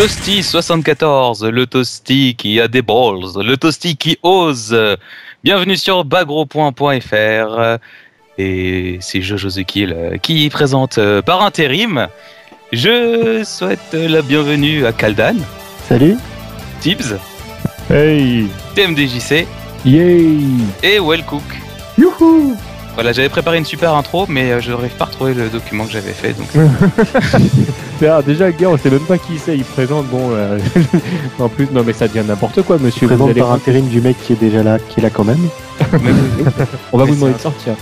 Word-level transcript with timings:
Toasty 0.00 0.42
74, 0.42 1.44
le 1.44 1.66
Toasty 1.66 2.34
qui 2.34 2.58
a 2.58 2.68
des 2.68 2.80
balls, 2.80 3.20
le 3.36 3.54
Toasty 3.58 3.98
qui 3.98 4.18
ose. 4.22 4.74
Bienvenue 5.44 5.76
sur 5.76 6.06
bagro.fr 6.06 7.78
et 8.38 8.96
c'est 9.02 9.20
Jojo 9.20 9.50
Zekil 9.50 10.18
qui 10.22 10.48
présente 10.48 10.96
euh, 10.96 11.20
par 11.20 11.42
intérim. 11.42 12.08
Je 12.72 13.44
souhaite 13.44 13.92
la 13.92 14.22
bienvenue 14.22 14.86
à 14.86 14.92
Kaldan, 14.92 15.36
Salut. 15.86 16.16
Tibbs, 16.80 17.18
Hey 17.90 18.46
TMDJC 18.74 19.46
Yay 19.84 20.38
et 20.82 20.98
Wellcook. 20.98 21.42
Youhou 21.98 22.56
Voilà, 22.94 23.12
j'avais 23.12 23.28
préparé 23.28 23.56
une 23.58 23.64
super 23.64 23.94
intro, 23.94 24.26
mais 24.28 24.50
euh, 24.50 24.60
je 24.60 24.72
n'arrive 24.72 24.90
pas 24.92 25.04
à 25.04 25.08
retrouver 25.08 25.32
le 25.32 25.48
document 25.48 25.86
que 25.86 25.92
j'avais 25.92 26.12
fait. 26.12 26.34
Donc, 26.34 26.48
Ah, 28.08 28.22
Déjà, 28.22 28.50
gars, 28.50 28.68
on 28.68 28.78
sait 28.78 28.90
même 28.90 29.00
pas 29.00 29.18
qui 29.18 29.38
c'est, 29.38 29.56
il 29.56 29.64
présente, 29.64 30.06
bon... 30.06 30.30
euh, 30.32 30.58
en 31.38 31.48
plus, 31.48 31.68
non 31.70 31.82
mais 31.86 31.92
ça 31.92 32.08
devient 32.08 32.24
n'importe 32.26 32.62
quoi, 32.62 32.78
monsieur. 32.78 33.06
Vous 33.06 33.14
Présente 33.14 33.30
allez- 33.30 33.40
par 33.40 33.52
intérim 33.52 33.86
du 33.88 34.00
mec 34.00 34.16
qui 34.22 34.32
est 34.32 34.36
déjà 34.40 34.62
là, 34.62 34.78
qui 34.78 35.00
est 35.00 35.02
là 35.02 35.10
quand 35.10 35.24
même. 35.24 35.48
On 36.92 36.98
va 36.98 37.04
Mais 37.04 37.10
vous 37.10 37.14
demander 37.16 37.34
de 37.34 37.38
sortir. 37.38 37.74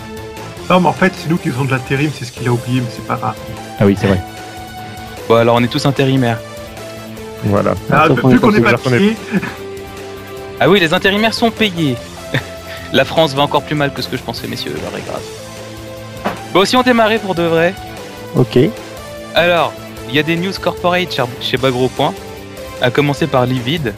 Non, 0.71 0.81
mais 0.81 0.89
en 0.89 0.93
fait, 0.93 1.13
c'est 1.17 1.31
nous 1.31 1.37
qui 1.37 1.49
faisons 1.51 1.65
de 1.65 1.71
l'intérim, 1.71 2.11
c'est 2.17 2.25
ce 2.25 2.33
qu'il 2.33 2.47
a 2.49 2.53
oublié, 2.53 2.81
mais 2.81 2.87
c'est 2.91 3.07
pas 3.07 3.17
grave. 3.17 3.35
Ah 3.81 3.87
oui, 3.87 3.97
c'est 3.99 4.07
vrai. 4.09 4.21
bon, 5.29 5.37
alors 5.37 5.57
on 5.57 5.63
est 5.63 5.69
tous 5.69 5.87
intérimaires. 5.87 6.39
Voilà. 7.45 7.75
Ah, 7.91 8.05
sauf 8.09 8.17
bah, 8.17 8.23
qu'on 8.23 8.31
est 8.31 8.35
vu 8.35 8.41
qu'on 8.41 8.51
pas 8.53 8.59
est 8.59 8.61
pas 8.61 8.69
sûr 8.71 8.83
qu'on 8.83 8.93
est- 8.93 8.99
payé, 8.99 9.17
Ah 10.61 10.69
oui, 10.69 10.81
les 10.81 10.93
intérimaires 10.93 11.33
sont 11.35 11.51
payés. 11.53 11.97
La 12.93 13.05
France 13.05 13.35
va 13.35 13.43
encore 13.43 13.63
plus 13.63 13.75
mal 13.75 13.93
que 13.93 14.01
ce 14.03 14.09
que 14.09 14.17
je 14.17 14.23
pensais, 14.23 14.47
messieurs, 14.47 14.73
est 14.73 15.07
grave. 15.07 15.21
Bon, 16.53 16.65
si 16.65 16.77
on 16.77 16.83
démarrait 16.83 17.19
pour 17.19 17.35
de 17.35 17.43
vrai, 17.43 17.75
Ok. 18.37 18.59
alors, 19.35 19.73
il 20.09 20.15
y 20.15 20.19
a 20.19 20.23
des 20.23 20.37
news 20.37 20.53
corporate 20.61 21.15
chez- 21.41 21.57
Bagro. 21.59 21.89
Point, 21.89 22.15
à 22.81 22.91
commencer 22.91 23.27
par 23.27 23.45
Livid, 23.45 23.93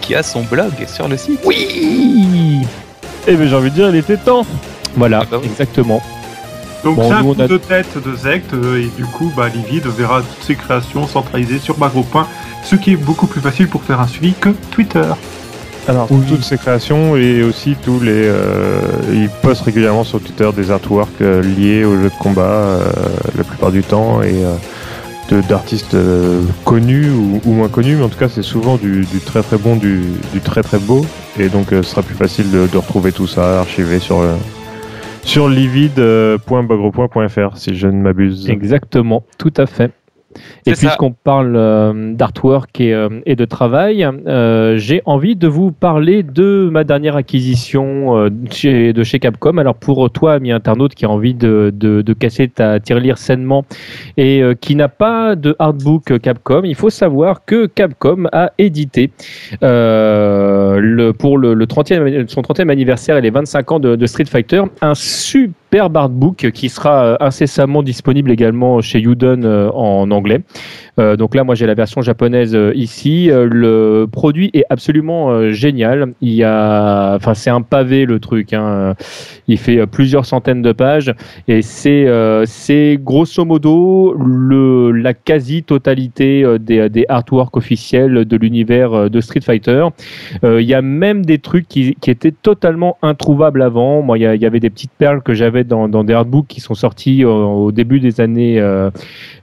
qui 0.00 0.14
a 0.14 0.22
son 0.22 0.42
blog 0.42 0.72
sur 0.86 1.06
le 1.08 1.16
site. 1.16 1.40
Oui 1.44 2.62
Eh 3.26 3.36
ben 3.36 3.48
j'ai 3.48 3.54
envie 3.56 3.70
de 3.70 3.74
dire, 3.76 3.88
il 3.90 3.96
était 3.96 4.16
temps 4.16 4.44
Voilà, 4.96 5.20
Ah 5.22 5.26
bah 5.30 5.38
oui. 5.40 5.46
exactement. 5.48 6.02
donc 6.82 6.96
Bon, 6.96 7.08
c'est 7.08 7.14
un 7.14 7.22
coup 7.22 7.34
a- 7.40 7.46
de 7.48 7.56
tête 7.56 7.96
de 8.04 8.16
Zect, 8.16 8.52
euh, 8.52 8.82
et 8.82 8.86
du 8.96 9.04
coup, 9.06 9.32
bah, 9.36 9.48
Livid 9.48 9.86
verra 9.86 10.20
toutes 10.20 10.44
ses 10.44 10.56
créations 10.56 11.06
centralisées 11.06 11.58
sur 11.60 11.76
Bagro. 11.76 12.04
Ce 12.64 12.74
qui 12.76 12.92
est 12.92 12.96
beaucoup 12.96 13.26
plus 13.26 13.40
facile 13.40 13.68
pour 13.68 13.82
faire 13.84 14.00
un 14.00 14.08
suivi 14.08 14.34
que 14.34 14.50
Twitter. 14.72 15.04
Alors, 15.86 16.06
Oui. 16.10 16.22
toutes 16.28 16.44
ces 16.44 16.56
créations 16.56 17.14
et 17.16 17.42
aussi 17.42 17.76
tous 17.82 18.00
les. 18.00 18.26
euh, 18.26 18.80
ils 19.12 19.28
postent 19.42 19.60
régulièrement 19.62 20.02
sur 20.04 20.18
Twitter 20.20 20.48
des 20.56 20.70
artworks 20.70 21.20
euh, 21.20 21.42
liés 21.42 21.84
au 21.84 21.96
jeu 22.00 22.04
de 22.08 22.14
combat 22.18 22.40
euh, 22.42 22.80
la 23.36 23.44
plupart 23.44 23.70
du 23.70 23.82
temps 23.82 24.22
et 24.22 24.42
euh, 24.44 24.54
de- 25.30 25.42
d'artistes 25.46 25.92
euh, 25.94 26.40
connus 26.64 27.10
ou, 27.10 27.38
ou 27.44 27.52
moins 27.52 27.68
connus, 27.68 27.96
mais 27.96 28.04
en 28.04 28.08
tout 28.08 28.18
cas, 28.18 28.30
c'est 28.30 28.40
souvent 28.42 28.76
du, 28.76 29.04
du 29.04 29.18
très 29.20 29.42
très 29.42 29.58
bon, 29.58 29.76
du, 29.76 30.00
du 30.32 30.40
très 30.40 30.62
très 30.62 30.78
beau. 30.78 31.04
Et 31.38 31.48
donc, 31.50 31.70
euh, 31.72 31.82
ce 31.82 31.90
sera 31.90 32.02
plus 32.02 32.14
facile 32.14 32.50
de, 32.50 32.66
de 32.66 32.76
retrouver 32.78 33.12
tout 33.12 33.26
ça 33.26 33.60
archivé 33.60 33.98
sur 33.98 34.22
le. 34.22 34.30
Sur 35.22 35.48
livid.bagro.fr 35.48 37.56
si 37.56 37.74
je 37.74 37.86
ne 37.88 38.00
m'abuse. 38.02 38.48
Exactement, 38.50 39.24
tout 39.38 39.52
à 39.56 39.64
fait. 39.66 39.90
Et 40.66 40.72
puisqu'on 40.72 41.12
parle 41.12 41.54
euh, 41.56 42.14
d'artwork 42.14 42.80
et, 42.80 42.94
euh, 42.94 43.08
et 43.26 43.36
de 43.36 43.44
travail, 43.44 44.06
euh, 44.26 44.76
j'ai 44.76 45.02
envie 45.04 45.36
de 45.36 45.46
vous 45.46 45.72
parler 45.72 46.22
de 46.22 46.68
ma 46.72 46.84
dernière 46.84 47.16
acquisition 47.16 48.30
chez, 48.50 48.92
de 48.92 49.02
chez 49.02 49.18
Capcom. 49.18 49.58
Alors 49.58 49.74
pour 49.74 50.10
toi, 50.10 50.34
ami 50.34 50.52
internaute, 50.52 50.94
qui 50.94 51.04
a 51.04 51.10
envie 51.10 51.34
de, 51.34 51.72
de, 51.74 52.02
de 52.02 52.12
casser 52.12 52.48
ta 52.48 52.80
tirelire 52.80 53.18
sainement 53.18 53.64
et 54.16 54.42
qui 54.60 54.74
n'a 54.74 54.88
pas 54.88 55.36
de 55.36 55.54
artbook 55.58 56.18
Capcom, 56.20 56.62
il 56.64 56.74
faut 56.74 56.90
savoir 56.90 57.44
que 57.44 57.66
Capcom 57.66 58.24
a 58.32 58.52
édité 58.58 59.10
le, 59.60 61.12
pour 61.12 61.38
le, 61.38 61.54
le 61.54 61.66
30e, 61.66 62.28
son 62.28 62.40
30e 62.40 62.70
anniversaire 62.70 63.16
et 63.16 63.20
les 63.20 63.30
25 63.30 63.72
ans 63.72 63.80
de, 63.80 64.06
Street 64.06 64.26
Fighter 64.26 64.62
un 64.80 64.94
superbe 65.74 65.96
artbook 65.96 66.52
qui 66.52 66.68
sera 66.68 67.04
euh, 67.04 67.16
incessamment 67.18 67.82
disponible 67.82 68.30
également 68.30 68.80
chez 68.80 69.00
Udon 69.00 69.42
euh, 69.42 69.68
en 69.72 70.08
anglais. 70.12 70.42
Euh, 71.00 71.16
donc 71.16 71.34
là, 71.34 71.42
moi, 71.42 71.56
j'ai 71.56 71.66
la 71.66 71.74
version 71.74 72.00
japonaise 72.00 72.56
ici. 72.76 73.28
Le 73.28 74.06
produit 74.06 74.50
est 74.54 74.62
absolument 74.70 75.50
génial. 75.50 76.14
Il 76.20 76.32
y 76.32 76.44
a, 76.44 77.16
enfin, 77.16 77.34
c'est 77.34 77.50
un 77.50 77.62
pavé 77.62 78.04
le 78.04 78.20
truc. 78.20 78.52
Hein. 78.52 78.94
Il 79.48 79.58
fait 79.58 79.84
plusieurs 79.88 80.24
centaines 80.24 80.62
de 80.62 80.70
pages 80.70 81.12
et 81.48 81.62
c'est, 81.62 82.06
c'est 82.44 82.96
grosso 83.02 83.44
modo 83.44 84.14
le, 84.14 84.92
la 84.92 85.14
quasi-totalité 85.14 86.44
des, 86.60 86.88
des 86.88 87.06
artworks 87.08 87.56
officiels 87.56 88.24
de 88.24 88.36
l'univers 88.36 89.10
de 89.10 89.20
Street 89.20 89.40
Fighter. 89.40 89.88
Il 90.44 90.60
y 90.60 90.74
a 90.74 90.82
même 90.82 91.24
des 91.24 91.38
trucs 91.38 91.66
qui, 91.66 91.96
qui 92.00 92.12
étaient 92.12 92.30
totalement 92.30 92.98
introuvables 93.02 93.62
avant. 93.62 94.02
Moi, 94.02 94.18
il 94.18 94.22
y 94.22 94.46
avait 94.46 94.60
des 94.60 94.70
petites 94.70 94.92
perles 94.96 95.22
que 95.22 95.34
j'avais 95.34 95.63
dans, 95.64 95.88
dans 95.88 96.04
des 96.04 96.12
artbooks 96.12 96.46
qui 96.46 96.60
sont 96.60 96.74
sortis 96.74 97.24
au 97.24 97.72
début 97.72 98.00
des 98.00 98.20
années 98.20 98.60
euh, 98.60 98.90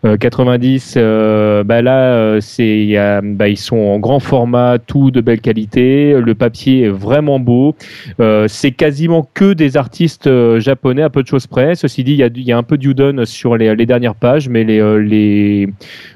euh, 0.06 0.18
90. 0.18 0.96
euh, 0.98 1.64
bah 1.64 1.82
là, 1.82 2.40
ils 2.40 3.58
sont 3.58 3.78
en 3.78 4.00
grand 4.00 4.20
format, 4.20 4.78
tout 4.80 5.12
de 5.12 5.22
belle 5.22 5.42
qualité. 5.42 6.14
Le 6.20 6.36
papier 6.36 6.84
est 6.84 6.90
vraiment 6.90 7.40
beau. 7.40 7.76
Euh, 8.20 8.48
c'est 8.48 8.72
quasiment 8.72 9.28
que 9.34 9.54
des 9.54 9.78
artistes 9.78 10.28
euh, 10.28 10.60
japonais, 10.60 11.02
à 11.02 11.10
peu 11.10 11.24
de 11.24 11.28
choses 11.28 11.48
près. 11.48 11.76
Ceci 11.76 12.04
dit, 12.04 12.14
il 12.14 12.48
y 12.48 12.52
a, 12.52 12.58
un 12.58 12.64
peu 12.64 12.78
d'Udon 12.78 13.26
sur 13.26 13.58
les, 13.58 13.86
dernières 13.86 14.16
pages, 14.16 14.50
mais 14.50 14.66
euh, 14.70 14.98
les, 14.98 15.68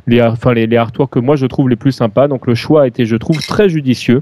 les, 0.08 0.22
enfin, 0.22 0.54
les, 0.54 0.68
les 0.68 0.78
artworks 0.78 1.14
que 1.14 1.20
moi 1.20 1.36
je 1.36 1.46
trouve 1.46 1.70
les 1.70 1.76
plus 1.76 1.92
sympas. 1.92 2.28
Donc 2.28 2.48
le 2.48 2.56
choix 2.56 2.84
a 2.84 2.88
été, 2.88 3.06
je 3.06 3.16
trouve, 3.16 3.40
très 3.40 3.70
judicieux. 3.70 4.22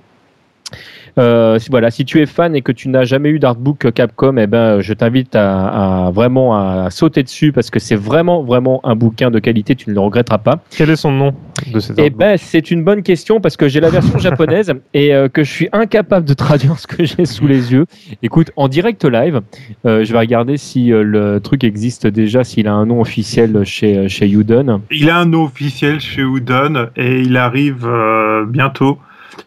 Euh, 1.20 1.60
si- 1.60 1.70
voilà, 1.70 1.92
si 1.92 2.06
tu 2.06 2.20
es 2.22 2.26
fan 2.26 2.56
et 2.56 2.62
que 2.62 2.72
tu 2.72 2.90
n'as 2.90 3.04
jamais 3.04 3.30
eu 3.30 3.38
d'artbook 3.38 3.92
Capcom, 3.94 4.36
eh 4.38 4.48
ben, 4.48 4.82
je 4.82 4.94
t'invite 4.94 5.36
à, 5.36 6.08
à 6.08 6.12
vraiment 6.12 6.56
à 6.58 6.90
sauter 6.90 7.22
dessus 7.22 7.52
parce 7.52 7.70
que 7.70 7.78
c'est 7.80 7.96
vraiment 7.96 8.42
vraiment 8.44 8.82
un 8.84 8.96
bouquin 8.96 9.30
de 9.30 9.38
qualité, 9.38 9.76
tu 9.76 9.90
ne 9.92 9.94
le 9.94 10.00
regretteras 10.00 10.40
pas. 10.40 10.64
Quel 10.76 10.90
est 10.90 10.96
son 10.96 11.12
nom 11.12 11.36
de 11.72 11.80
cet 11.80 12.00
Eh 12.00 12.04
artbook 12.04 12.18
ben, 12.20 12.38
c'est 12.38 12.72
une 12.72 12.84
bonne 12.84 13.04
question 13.04 13.40
parce 13.40 13.58
que 13.58 13.68
j'ai 13.68 13.80
la 13.80 13.92
version 13.92 14.18
japonaise 14.20 14.74
et 14.96 15.14
euh, 15.14 15.30
que 15.30 15.44
je 15.44 15.52
suis 15.52 15.70
incapable 15.72 16.26
de 16.26 16.34
traduire 16.34 16.80
ce 16.80 16.88
que 16.88 17.06
j'ai 17.06 17.26
sous 17.26 17.46
les 17.46 17.72
yeux. 17.72 17.86
Écoute, 18.24 18.50
en 18.56 18.68
direct 18.68 19.06
live, 19.06 19.42
euh, 19.86 20.04
je 20.04 20.12
vais 20.14 20.20
regarder 20.20 20.58
si 20.58 20.92
euh, 20.92 21.04
le 21.04 21.40
truc 21.40 21.64
existe 21.64 22.08
déjà, 22.08 22.44
s'il 22.44 22.68
a 22.68 22.74
un 22.74 22.88
nom 22.88 23.02
officiel 23.02 23.64
chez 23.66 24.10
chez 24.10 24.28
Udon. 24.28 24.82
Il 24.90 25.12
a 25.12 25.18
un 25.20 25.26
nom 25.26 25.44
officiel 25.44 26.00
chez 26.00 26.22
Udon 26.24 26.88
et 26.96 27.22
il 27.22 27.38
arrive 27.38 27.86
euh, 27.86 28.46
bientôt. 28.48 28.98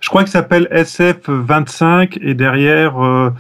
Je 0.01 0.09
crois 0.09 0.23
qu'il 0.23 0.33
s'appelle 0.33 0.69
SF25 0.73 2.19
et 2.21 2.35
derrière 2.35 3.03
euh, 3.05 3.31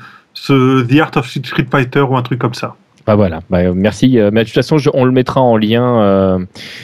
The 0.49 1.01
Art 1.01 1.17
of 1.17 1.29
Street 1.29 1.67
Fighter 1.71 2.01
ou 2.01 2.17
un 2.17 2.23
truc 2.23 2.39
comme 2.39 2.55
ça. 2.55 2.77
Bah 3.06 3.15
voilà, 3.15 3.41
bah, 3.50 3.72
merci. 3.72 4.19
Euh, 4.19 4.31
Mais 4.33 4.41
de 4.41 4.47
toute 4.47 4.55
façon, 4.55 4.78
je- 4.78 4.91
on 4.93 5.05
le 5.05 5.12
mettra 5.12 5.41
en 5.41 5.56
lien. 5.56 6.03
euh, 6.03 6.39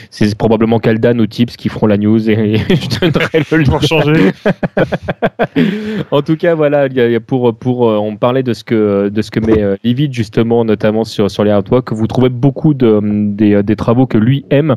c'est 0.09 0.33
probablement 0.37 0.79
Kaldan 0.79 1.19
ou 1.19 1.27
Tips 1.27 1.57
qui 1.57 1.67
feront 1.69 1.85
la 1.87 1.97
news 1.97 2.29
et, 2.29 2.57
je 2.57 2.99
donnerai 2.99 3.43
le 3.51 3.57
lien. 3.57 3.63
Pour 3.69 3.81
changer. 3.81 4.31
en 6.11 6.21
tout 6.21 6.35
cas, 6.37 6.55
voilà, 6.55 6.87
il 6.87 6.93
y 6.93 7.15
a- 7.15 7.19
pour 7.19 7.53
pour 7.55 7.89
euh, 7.89 7.97
on 7.97 8.15
parlait 8.15 8.43
de 8.43 8.53
ce 8.53 8.63
que 8.63 9.09
de 9.09 9.21
ce 9.21 9.31
que 9.31 9.39
met 9.39 9.61
euh, 9.61 9.75
Livid 9.83 10.13
justement, 10.13 10.63
notamment 10.65 11.03
sur 11.03 11.29
sur 11.29 11.43
les 11.43 11.51
artworks. 11.51 11.91
Vous 11.91 12.07
trouvez 12.07 12.29
beaucoup 12.29 12.73
de 12.73 12.99
des, 13.03 13.61
des 13.63 13.75
travaux 13.75 14.05
que 14.07 14.17
lui 14.17 14.45
aime 14.49 14.75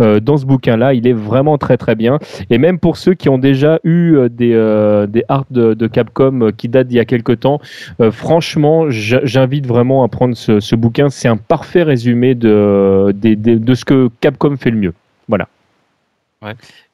euh, 0.00 0.20
dans 0.20 0.36
ce 0.36 0.46
bouquin-là. 0.46 0.94
Il 0.94 1.06
est 1.06 1.12
vraiment 1.12 1.58
très 1.58 1.76
très 1.76 1.94
bien. 1.94 2.18
Et 2.50 2.58
même 2.58 2.78
pour 2.78 2.96
ceux 2.96 3.14
qui 3.14 3.28
ont 3.28 3.38
déjà 3.38 3.78
eu 3.84 4.16
des 4.30 4.48
des 5.08 5.24
arts 5.28 5.44
de, 5.50 5.74
de 5.74 5.86
Capcom 5.86 6.50
qui 6.56 6.68
datent 6.68 6.88
d'il 6.88 6.96
y 6.96 7.00
a 7.00 7.04
quelques 7.04 7.40
temps, 7.40 7.60
franchement, 8.10 8.86
j'invite 8.90 9.66
vraiment 9.66 10.02
à 10.02 10.08
prendre 10.08 10.36
ce, 10.36 10.58
ce 10.60 10.74
bouquin. 10.74 10.87
C'est 11.10 11.28
un 11.28 11.36
parfait 11.36 11.82
résumé 11.82 12.34
de, 12.34 13.12
ce 13.74 13.84
que 13.84 14.10
Capcom 14.20 14.56
fait 14.56 14.70
le 14.70 14.76
mieux. 14.76 14.94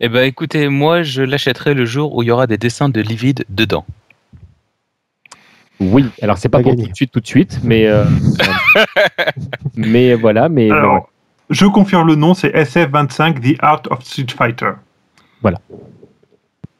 Eh 0.00 0.08
ben, 0.08 0.24
écoutez, 0.24 0.68
moi, 0.68 1.02
je 1.02 1.22
l'achèterai 1.22 1.74
le 1.74 1.84
jour 1.84 2.14
où 2.14 2.22
il 2.22 2.26
y 2.26 2.30
aura 2.30 2.46
des 2.46 2.56
dessins 2.56 2.88
de 2.88 3.00
Livid 3.00 3.44
dedans. 3.48 3.84
Oui, 5.80 6.06
alors 6.22 6.38
c'est 6.38 6.48
pas, 6.48 6.58
Pas 6.58 6.62
pour 6.62 6.72
gagné. 6.72 6.84
tout 6.84 6.90
de 6.90 6.96
suite, 6.96 7.12
tout 7.12 7.20
de 7.20 7.26
suite, 7.26 7.60
mais 7.62 7.86
euh, 7.86 8.04
mais 9.76 10.14
voilà, 10.14 10.48
mais 10.48 10.70
Alors, 10.70 11.10
je 11.50 11.66
confirme 11.66 12.06
le 12.06 12.14
nom, 12.14 12.32
c'est 12.32 12.54
SF25 12.54 13.40
The 13.40 13.56
Art 13.58 13.82
of 13.90 14.02
Street 14.04 14.26
Fighter. 14.34 14.70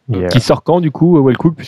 Yeah. 0.07 0.29
qui 0.29 0.41
sort 0.41 0.63
quand 0.63 0.81
du 0.81 0.91
coup, 0.91 1.19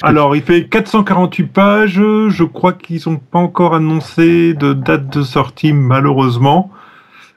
Alors, 0.03 0.37
il 0.37 0.43
fait 0.43 0.69
448 0.69 1.45
pages. 1.47 1.95
Je 1.95 2.45
crois 2.45 2.75
qu'ils 2.75 3.01
n'ont 3.07 3.17
pas 3.17 3.39
encore 3.39 3.75
annoncé 3.75 4.53
de 4.53 4.75
date 4.75 5.09
de 5.17 5.23
sortie, 5.23 5.73
malheureusement. 5.73 6.71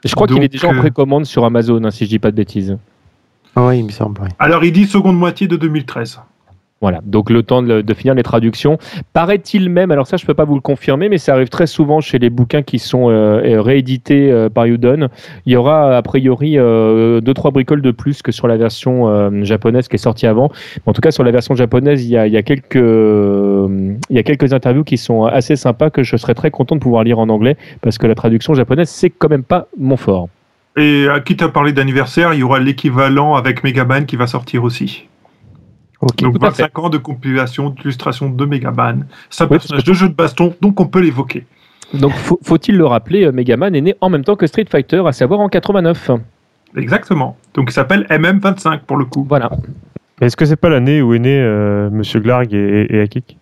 je 0.04 0.14
crois 0.14 0.26
qu'il 0.26 0.42
est 0.42 0.48
déjà 0.48 0.68
en 0.68 0.74
euh, 0.74 0.78
précommande 0.78 1.24
sur 1.24 1.46
Amazon, 1.46 1.82
hein, 1.84 1.90
si 1.90 2.04
je 2.04 2.10
dis 2.10 2.18
pas 2.18 2.30
de 2.30 2.36
bêtises. 2.36 2.76
Ah 3.56 3.66
oui, 3.66 3.78
il 3.78 3.86
me 3.86 3.90
semble. 3.90 4.20
oui. 4.22 4.28
Alors, 4.38 4.62
il 4.62 4.72
dit 4.72 4.86
seconde 4.86 5.16
moitié 5.16 5.48
de 5.48 5.56
2013. 5.56 6.20
Voilà, 6.82 7.00
donc 7.04 7.28
le 7.28 7.42
temps 7.42 7.62
de, 7.62 7.84
finir 7.92 8.14
les 8.14 8.22
traductions. 8.22 8.78
Paraît-il 9.12 9.68
même, 9.68 9.90
alors 9.90 10.06
ça 10.06 10.16
je 10.16 10.24
peux 10.24 10.32
pas 10.32 10.46
vous 10.46 10.54
le 10.54 10.62
confirmer, 10.62 11.10
mais 11.10 11.18
ça 11.18 11.34
arrive 11.34 11.50
très 11.50 11.66
souvent 11.66 12.00
chez 12.00 12.18
les 12.18 12.30
bouquins 12.30 12.62
qui 12.62 12.78
sont 12.78 13.10
euh, 13.10 13.60
réédités 13.60 14.32
euh, 14.32 14.48
par 14.48 14.64
Udon. 14.64 15.08
Il 15.44 15.52
y 15.52 15.56
aura 15.56 15.94
a 15.94 16.00
priori 16.00 16.54
euh, 16.56 17.20
deux 17.20 17.34
trois 17.34 17.50
bricoles 17.50 17.82
de 17.82 17.90
plus 17.90 18.22
que 18.22 18.32
sur 18.32 18.48
la 18.48 18.56
version 18.56 19.08
euh, 19.08 19.44
japonaise 19.44 19.88
qui 19.88 19.96
est 19.96 19.98
sortie 19.98 20.26
avant. 20.26 20.50
En 20.86 20.94
tout 20.94 21.02
cas 21.02 21.10
sur 21.10 21.22
la 21.22 21.32
version 21.32 21.54
japonaise, 21.54 22.02
il 22.02 22.12
y 22.12 22.16
a, 22.16 22.42
quelques 22.42 22.78
interviews 24.54 24.84
qui 24.84 24.96
sont 24.96 25.24
assez 25.26 25.56
sympas 25.56 25.90
que 25.90 26.02
je 26.02 26.16
serais 26.16 26.34
très 26.34 26.50
content 26.50 26.76
de 26.76 26.80
pouvoir 26.80 27.04
lire 27.04 27.18
en 27.18 27.28
anglais 27.28 27.58
parce 27.82 27.98
que 27.98 28.06
la 28.06 28.14
traduction 28.14 28.54
japonaise 28.54 28.88
c'est 28.88 29.10
quand 29.10 29.28
même 29.28 29.44
pas 29.44 29.66
mon 29.78 29.98
fort. 29.98 30.30
Et 30.78 31.08
à 31.08 31.20
qui 31.20 31.36
t'as 31.36 31.48
parlé 31.48 31.74
d'anniversaire, 31.74 32.32
il 32.32 32.40
y 32.40 32.42
aura 32.42 32.58
l'équivalent 32.58 33.34
avec 33.34 33.64
Megaman 33.64 34.06
qui 34.06 34.16
va 34.16 34.26
sortir 34.26 34.64
aussi. 34.64 35.09
Ok. 36.00 36.16
Donc 36.22 36.38
Tout 36.38 36.46
à 36.46 36.50
fait. 36.50 36.62
25 36.62 36.78
ans 36.78 36.88
de 36.88 36.98
compilation 36.98 37.70
d'illustration 37.70 38.30
de 38.30 38.44
Megaman. 38.46 39.06
C'est 39.28 39.44
un 39.44 39.46
Oui, 39.46 39.50
personnage 39.58 39.84
de 39.84 39.92
jeu 39.92 40.08
de 40.08 40.14
baston, 40.14 40.54
donc 40.60 40.80
on 40.80 40.86
peut 40.86 41.00
l'évoquer. 41.00 41.44
Donc 41.92 42.12
faut- 42.12 42.38
faut-il 42.42 42.76
le 42.76 42.86
rappeler, 42.86 43.24
euh, 43.26 43.32
Megaman 43.32 43.74
est 43.74 43.80
né 43.80 43.94
en 44.00 44.08
même 44.08 44.24
temps 44.24 44.36
que 44.36 44.46
Street 44.46 44.66
Fighter, 44.70 45.02
à 45.06 45.12
savoir 45.12 45.40
en 45.40 45.48
89. 45.48 46.10
Exactement. 46.76 47.36
Donc 47.54 47.70
il 47.70 47.72
s'appelle 47.72 48.06
MM25 48.08 48.80
pour 48.86 48.96
le 48.96 49.04
coup. 49.04 49.26
Voilà. 49.28 49.50
Est-ce 50.20 50.36
que 50.36 50.44
c'est 50.44 50.56
pas 50.56 50.68
l'année 50.68 51.02
où 51.02 51.14
est 51.14 51.18
né 51.18 51.40
euh, 51.40 51.90
Monsieur 51.90 52.20
Glarg 52.20 52.52
et, 52.54 52.56
et, 52.82 52.96
et 52.96 53.00
Akik? 53.00 53.36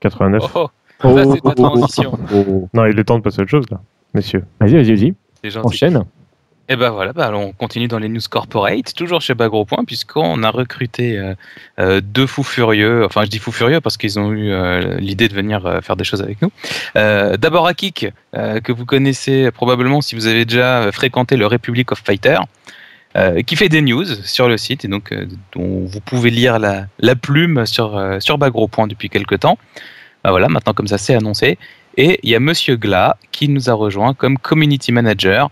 89 0.00 0.42
Oh, 1.04 1.14
ça, 1.14 1.24
c'est 1.34 1.40
ta 1.42 1.54
transition. 1.54 2.12
oh. 2.34 2.68
Non, 2.72 2.86
il 2.86 2.98
est 2.98 3.04
temps 3.04 3.18
de 3.18 3.22
passer 3.22 3.40
à 3.40 3.42
autre 3.42 3.50
chose 3.50 3.66
là, 3.70 3.80
messieurs. 4.14 4.44
Vas-y, 4.60 4.76
vas-y, 4.76 4.94
vas-y. 4.94 5.58
Enchaîne. 5.62 6.02
Et 6.68 6.74
ben 6.74 6.90
voilà, 6.90 7.12
bah, 7.12 7.30
on 7.32 7.52
continue 7.52 7.86
dans 7.86 8.00
les 8.00 8.08
news 8.08 8.20
corporate, 8.28 8.92
toujours 8.94 9.20
chez 9.20 9.34
Bagro 9.34 9.64
Point, 9.64 9.84
puisqu'on 9.84 10.42
a 10.42 10.50
recruté 10.50 11.16
euh, 11.16 11.34
euh, 11.78 12.00
deux 12.00 12.26
fous 12.26 12.42
furieux. 12.42 13.04
Enfin, 13.04 13.24
je 13.24 13.30
dis 13.30 13.38
fous 13.38 13.52
furieux 13.52 13.80
parce 13.80 13.96
qu'ils 13.96 14.18
ont 14.18 14.32
eu 14.32 14.50
euh, 14.50 14.96
l'idée 14.98 15.28
de 15.28 15.34
venir 15.34 15.80
faire 15.82 15.94
des 15.94 16.02
choses 16.02 16.22
avec 16.22 16.42
nous. 16.42 16.50
D'abord 16.94 17.66
Akik, 17.66 18.08
que 18.32 18.72
vous 18.72 18.84
connaissez 18.84 19.50
probablement 19.52 20.00
si 20.00 20.14
vous 20.14 20.26
avez 20.26 20.44
déjà 20.44 20.90
fréquenté 20.90 21.36
le 21.36 21.46
Republic 21.46 21.92
of 21.92 22.02
Fighter, 22.04 22.38
qui 23.46 23.56
fait 23.56 23.68
des 23.68 23.82
news 23.82 24.04
sur 24.04 24.48
le 24.48 24.56
site 24.56 24.84
et 24.84 24.88
donc 24.88 25.14
dont 25.54 25.84
vous 25.84 26.00
pouvez 26.00 26.30
lire 26.30 26.58
la, 26.58 27.14
plume 27.14 27.66
sur, 27.66 28.16
sur 28.20 28.38
Bagro 28.38 28.68
Point 28.68 28.86
depuis 28.86 29.08
quelques 29.08 29.40
temps. 29.40 29.58
Bah 30.24 30.30
voilà, 30.30 30.48
maintenant 30.48 30.72
comme 30.72 30.88
ça 30.88 30.98
c'est 30.98 31.14
annoncé. 31.14 31.58
Et 31.96 32.18
il 32.22 32.30
y 32.30 32.34
a 32.34 32.40
Monsieur 32.40 32.76
Gla 32.76 33.16
qui 33.32 33.48
nous 33.48 33.70
a 33.70 33.72
rejoint 33.72 34.14
comme 34.14 34.38
community 34.38 34.92
manager 34.92 35.50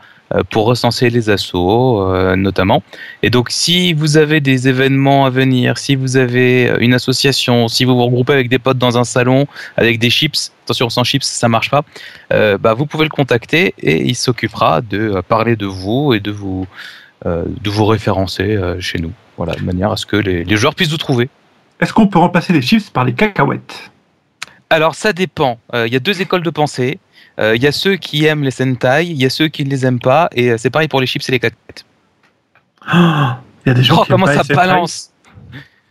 pour 0.51 0.67
recenser 0.67 1.11
les 1.11 1.31
assos 1.31 2.01
euh, 2.01 2.37
notamment. 2.37 2.83
Et 3.23 3.31
donc 3.31 3.51
si 3.51 3.93
vous 3.93 4.17
avez 4.17 4.41
des 4.41 4.69
événements 4.69 5.27
à 5.27 5.31
venir, 5.31 5.79
si 5.79 5.95
vous 5.95 6.17
avez 6.17 6.69
euh, 6.69 6.77
une 6.81 6.95
association, 6.95 7.69
si 7.69 7.85
vous 7.85 7.95
vous 7.95 8.05
regroupez 8.05 8.33
avec 8.33 8.49
des 8.49 8.59
potes 8.59 8.79
dans 8.79 8.99
un 8.99 9.05
salon 9.05 9.47
avec 9.77 9.99
des 9.99 10.11
chips, 10.11 10.53
attention 10.65 10.91
sans 10.91 11.05
chips 11.05 11.25
ça 11.25 11.49
marche 11.49 11.71
pas, 11.71 11.83
euh, 12.33 12.59
bah, 12.59 12.75
vous 12.75 12.87
pouvez 12.87 13.05
le 13.05 13.11
contacter 13.11 13.75
et 13.79 14.03
il 14.03 14.17
s'occupera 14.17 14.81
de 14.81 14.99
euh, 14.99 15.23
parler 15.23 15.57
de 15.57 15.67
vous 15.67 16.15
et 16.15 16.21
de 16.21 16.31
vous, 16.31 16.67
euh, 17.27 17.45
de 17.47 17.71
vous 17.71 17.87
référencer 17.87 18.57
euh, 18.57 18.81
chez 18.81 18.99
nous. 18.99 19.13
Voilà, 19.37 19.55
de 19.55 19.63
manière 19.63 19.93
à 19.93 19.97
ce 19.97 20.07
que 20.07 20.17
les, 20.17 20.45
les 20.45 20.57
joueurs 20.57 20.75
puissent 20.75 20.91
vous 20.91 20.97
trouver. 20.97 21.29
Est-ce 21.81 21.93
qu'on 21.93 22.07
peut 22.07 22.19
remplacer 22.21 22.53
les 22.53 22.63
chips 22.63 22.91
par 22.91 23.05
des 23.05 23.15
cacahuètes? 23.15 23.91
Alors 24.71 24.95
ça 24.95 25.13
dépend. 25.13 25.59
Euh, 25.75 25.87
Il 25.87 25.93
y 25.93 25.97
a 25.97 26.01
deux 26.01 26.21
écoles 26.21 26.43
de 26.43 26.51
pensée. 26.51 26.99
Euh, 27.39 27.57
Il 27.57 27.63
y 27.63 27.67
a 27.67 27.73
ceux 27.73 27.97
qui 27.97 28.25
aiment 28.25 28.43
les 28.45 28.51
Sentai, 28.51 29.07
il 29.07 29.21
y 29.21 29.25
a 29.25 29.31
ceux 29.31 29.49
qui 29.49 29.65
ne 29.65 29.71
les 29.71 29.85
aiment 29.87 29.99
pas, 30.01 30.29
et 30.33 30.51
euh, 30.51 30.57
c'est 30.59 30.71
pareil 30.71 30.89
pour 30.89 31.01
les 31.01 31.07
chips 31.07 31.29
et 31.29 31.33
les 31.33 31.41
cacahuètes. 31.41 31.85
Ah, 32.87 33.41
Il 33.65 33.71
y 33.71 33.73
a 33.73 33.75
des 33.75 33.83
gens 33.83 33.99
Oh, 33.99 34.03
qui 34.05 34.11
comment 34.11 34.27
pas 34.27 34.43
ça 34.45 34.55
balance 34.55 35.11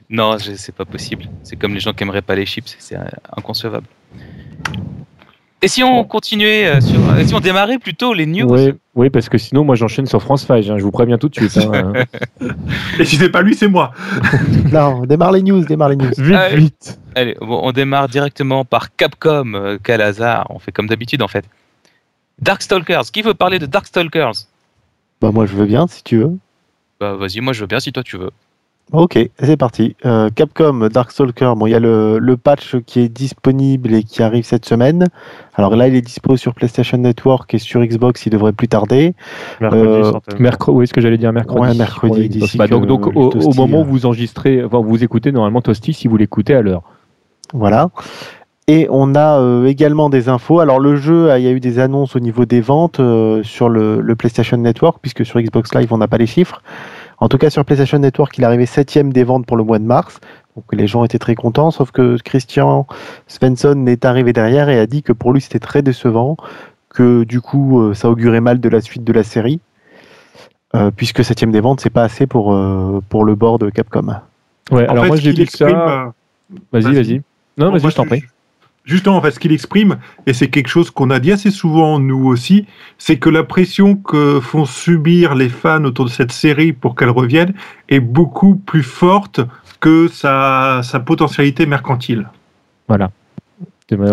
Non, 0.10 0.38
c'est 0.40 0.76
pas 0.76 0.86
possible. 0.86 1.26
C'est 1.44 1.56
comme 1.56 1.74
les 1.74 1.80
gens 1.80 1.94
qui 1.94 2.04
aimeraient 2.04 2.22
pas 2.22 2.36
les 2.36 2.46
chips, 2.46 2.76
c'est 2.80 2.96
euh, 2.96 3.04
inconcevable. 3.36 3.88
Et 5.64 5.70
si 5.70 5.82
on 5.82 6.04
continuait 6.04 6.68
euh, 6.68 6.82
sur, 6.82 7.00
euh, 7.10 7.24
si 7.24 7.34
on 7.34 7.40
démarrait 7.40 7.80
plutôt 7.80 8.14
les 8.14 8.26
news 8.26 8.46
Oui, 8.52 8.74
oui, 8.96 9.10
parce 9.10 9.30
que 9.30 9.38
sinon, 9.38 9.64
moi, 9.64 9.76
j'enchaîne 9.76 10.06
sur 10.06 10.22
France 10.22 10.46
5. 10.46 10.68
hein, 10.68 10.76
je 10.78 10.84
vous 10.84 10.92
préviens 10.92 11.18
tout 11.18 11.30
de 11.30 11.36
suite. 11.36 11.58
hein. 11.58 11.94
Et 13.00 13.06
si 13.06 13.16
c'est 13.16 13.30
pas 13.30 13.42
lui, 13.42 13.56
c'est 13.56 13.70
moi. 13.70 13.94
Non, 14.74 15.04
démarre 15.06 15.32
les 15.32 15.42
news, 15.42 15.64
démarre 15.64 15.90
les 15.90 15.96
news. 15.96 16.12
Vite, 16.18 16.36
Allez. 16.36 16.58
vite 16.58 17.00
Allez, 17.16 17.38
bon, 17.40 17.62
on 17.64 17.72
démarre 17.72 18.10
directement 18.10 18.66
par 18.66 18.94
Capcom. 18.96 19.54
euh, 19.54 19.78
quel 19.82 20.02
hasard, 20.02 20.48
on 20.50 20.60
fait 20.60 20.72
comme 20.74 20.88
d'habitude 20.88 21.22
en 21.22 21.28
fait. 21.30 21.46
Darkstalkers, 22.42 23.04
qui 23.14 23.22
veut 23.22 23.34
parler 23.36 23.60
de 23.60 23.66
Darkstalkers? 23.68 24.34
Bah 25.22 25.32
moi 25.32 25.46
je 25.46 25.54
veux 25.56 25.66
bien 25.66 25.86
si 25.88 26.04
tu 26.04 26.18
veux. 26.18 26.32
Bah 27.00 27.14
vas-y, 27.14 27.40
moi 27.40 27.54
je 27.54 27.62
veux 27.62 27.68
bien 27.68 27.80
si 27.80 27.94
toi 27.94 28.04
tu 28.04 28.18
veux. 28.18 28.32
Ok, 28.92 29.18
c'est 29.40 29.58
parti. 29.58 29.96
Euh, 30.06 30.30
Capcom 30.36 30.88
Darkstalker, 30.88 31.54
bon 31.56 31.66
il 31.66 31.72
y 31.72 31.76
a 31.76 31.80
le, 31.80 32.20
le 32.20 32.38
patch 32.38 32.76
qui 32.86 33.00
est 33.00 33.10
disponible 33.10 33.94
et 33.94 34.04
qui 34.04 34.22
arrive 34.22 34.44
cette 34.44 34.66
semaine. 34.66 35.08
Alors 35.56 35.76
là 35.76 35.88
il 35.88 35.96
est 35.96 36.02
dispo 36.02 36.38
sur 36.38 36.54
PlayStation 36.54 36.98
Network 37.00 37.52
et 37.56 37.58
sur 37.58 37.82
Xbox 37.84 38.26
il 38.28 38.30
devrait 38.30 38.52
plus 38.52 38.68
tarder. 38.68 39.16
Mercredi, 39.62 39.88
Euh. 39.88 40.12
Mercredi, 40.38 40.78
oui, 40.78 40.88
ce 40.88 40.94
que 40.94 41.02
j'allais 41.02 41.18
dire 41.18 41.34
mercredi. 41.34 41.62
Ouais, 41.62 41.74
mercredi, 41.74 42.30
d'ici 42.30 42.58
Bah, 42.58 42.68
donc, 42.68 42.86
donc 42.86 43.08
au, 43.16 43.54
moment 43.56 43.80
où 43.80 43.82
euh, 43.82 43.86
vous 43.86 44.06
enregistrez, 44.06 44.64
enfin, 44.64 44.82
vous 44.82 45.04
écoutez 45.04 45.32
normalement 45.32 45.62
Toasty 45.62 45.94
si 45.94 46.08
vous 46.08 46.18
l'écoutez 46.18 46.54
à 46.54 46.62
l'heure. 46.62 46.84
Voilà. 47.54 47.90
Et 48.68 48.88
on 48.90 49.14
a 49.16 49.40
euh, 49.40 49.66
également 49.66 50.10
des 50.10 50.30
infos. 50.30 50.60
Alors 50.60 50.80
le 50.80 50.96
jeu, 50.96 51.30
euh, 51.32 51.38
il 51.38 51.44
y 51.44 51.48
a 51.48 51.52
eu 51.52 51.60
des 51.60 51.80
annonces 51.80 52.16
au 52.16 52.20
niveau 52.20 52.46
des 52.46 52.62
ventes 52.62 53.00
euh, 53.00 53.44
sur 53.44 53.68
le, 53.68 54.00
le 54.00 54.16
PlayStation 54.16 54.56
Network, 54.58 55.00
puisque 55.02 55.26
sur 55.26 55.42
Xbox 55.42 55.74
Live, 55.76 55.92
on 55.92 55.98
n'a 55.98 56.08
pas 56.08 56.18
les 56.18 56.28
chiffres. 56.28 56.62
En 57.24 57.30
tout 57.30 57.38
cas, 57.38 57.50
sur 57.50 57.64
PlayStation 57.64 58.00
Network, 58.00 58.38
il 58.38 58.44
est 58.44 58.46
arrivé 58.46 58.66
septième 58.66 59.14
des 59.14 59.24
ventes 59.24 59.46
pour 59.46 59.56
le 59.56 59.64
mois 59.64 59.80
de 59.80 59.86
mars. 59.86 60.20
Donc 60.58 60.66
les 60.74 60.88
gens 60.88 61.06
étaient 61.06 61.20
très 61.20 61.36
contents, 61.36 61.72
sauf 61.72 61.90
que 61.92 62.18
Christian 62.22 62.86
Svensson 63.28 63.86
est 63.88 64.04
arrivé 64.04 64.34
derrière 64.34 64.68
et 64.68 64.78
a 64.78 64.86
dit 64.88 65.04
que 65.04 65.14
pour 65.14 65.32
lui, 65.32 65.40
c'était 65.40 65.60
très 65.60 65.82
décevant, 65.82 66.36
que 66.90 67.24
du 67.24 67.40
coup, 67.40 67.80
euh, 67.80 67.94
ça 67.94 68.10
augurait 68.10 68.42
mal 68.42 68.60
de 68.60 68.68
la 68.68 68.82
suite 68.82 69.06
de 69.06 69.14
la 69.14 69.24
série, 69.24 69.62
euh, 70.76 70.92
puisque 70.94 71.24
septième 71.24 71.54
des 71.54 71.62
ventes, 71.62 71.80
c'est 71.80 71.90
pas 71.90 72.04
assez 72.04 72.28
pour, 72.28 72.54
euh, 72.54 73.02
pour 73.08 73.24
le 73.24 73.36
board 73.36 73.62
de 73.62 73.70
Capcom. 73.70 74.18
Ouais, 74.70 74.86
En 74.90 74.92
alors 74.92 75.04
fait, 75.06 75.08
moi 75.08 75.16
j'ai 75.16 75.34
que 75.34 75.50
ça. 75.50 75.66
euh, 75.66 76.10
Vas-y, 76.74 76.94
vas-y. 76.94 77.22
Non, 77.58 77.72
vas-y, 77.72 77.90
je 77.90 77.96
t'en 77.96 78.06
prie. 78.06 78.24
Justement, 78.86 79.16
en 79.16 79.22
fait, 79.22 79.32
ce 79.32 79.40
qu'il 79.40 79.54
exprime, 79.54 79.98
et 80.26 80.34
c'est 80.34 80.50
quelque 80.50 80.68
chose 80.68 80.92
qu'on 80.92 81.10
a 81.10 81.20
dit 81.20 81.32
assez 81.32 81.52
souvent 81.52 82.00
nous 82.00 82.26
aussi, 82.28 82.66
c'est 82.98 83.18
que 83.18 83.30
la 83.30 83.44
pression 83.44 83.96
que 83.96 84.42
font 84.42 84.66
subir 84.66 85.36
les 85.36 85.48
fans 85.48 85.86
autour 85.86 86.06
de 86.06 86.10
cette 86.10 86.34
série 86.34 86.74
pour 86.74 86.96
qu'elle 86.96 87.10
revienne 87.10 87.54
est 87.88 88.02
beaucoup 88.02 88.56
plus 88.56 88.84
forte 88.84 89.40
que 89.80 90.10
sa, 90.10 90.82
sa 90.84 91.00
potentialité 91.00 91.66
mercantile. 91.66 92.28
Voilà. 92.90 93.10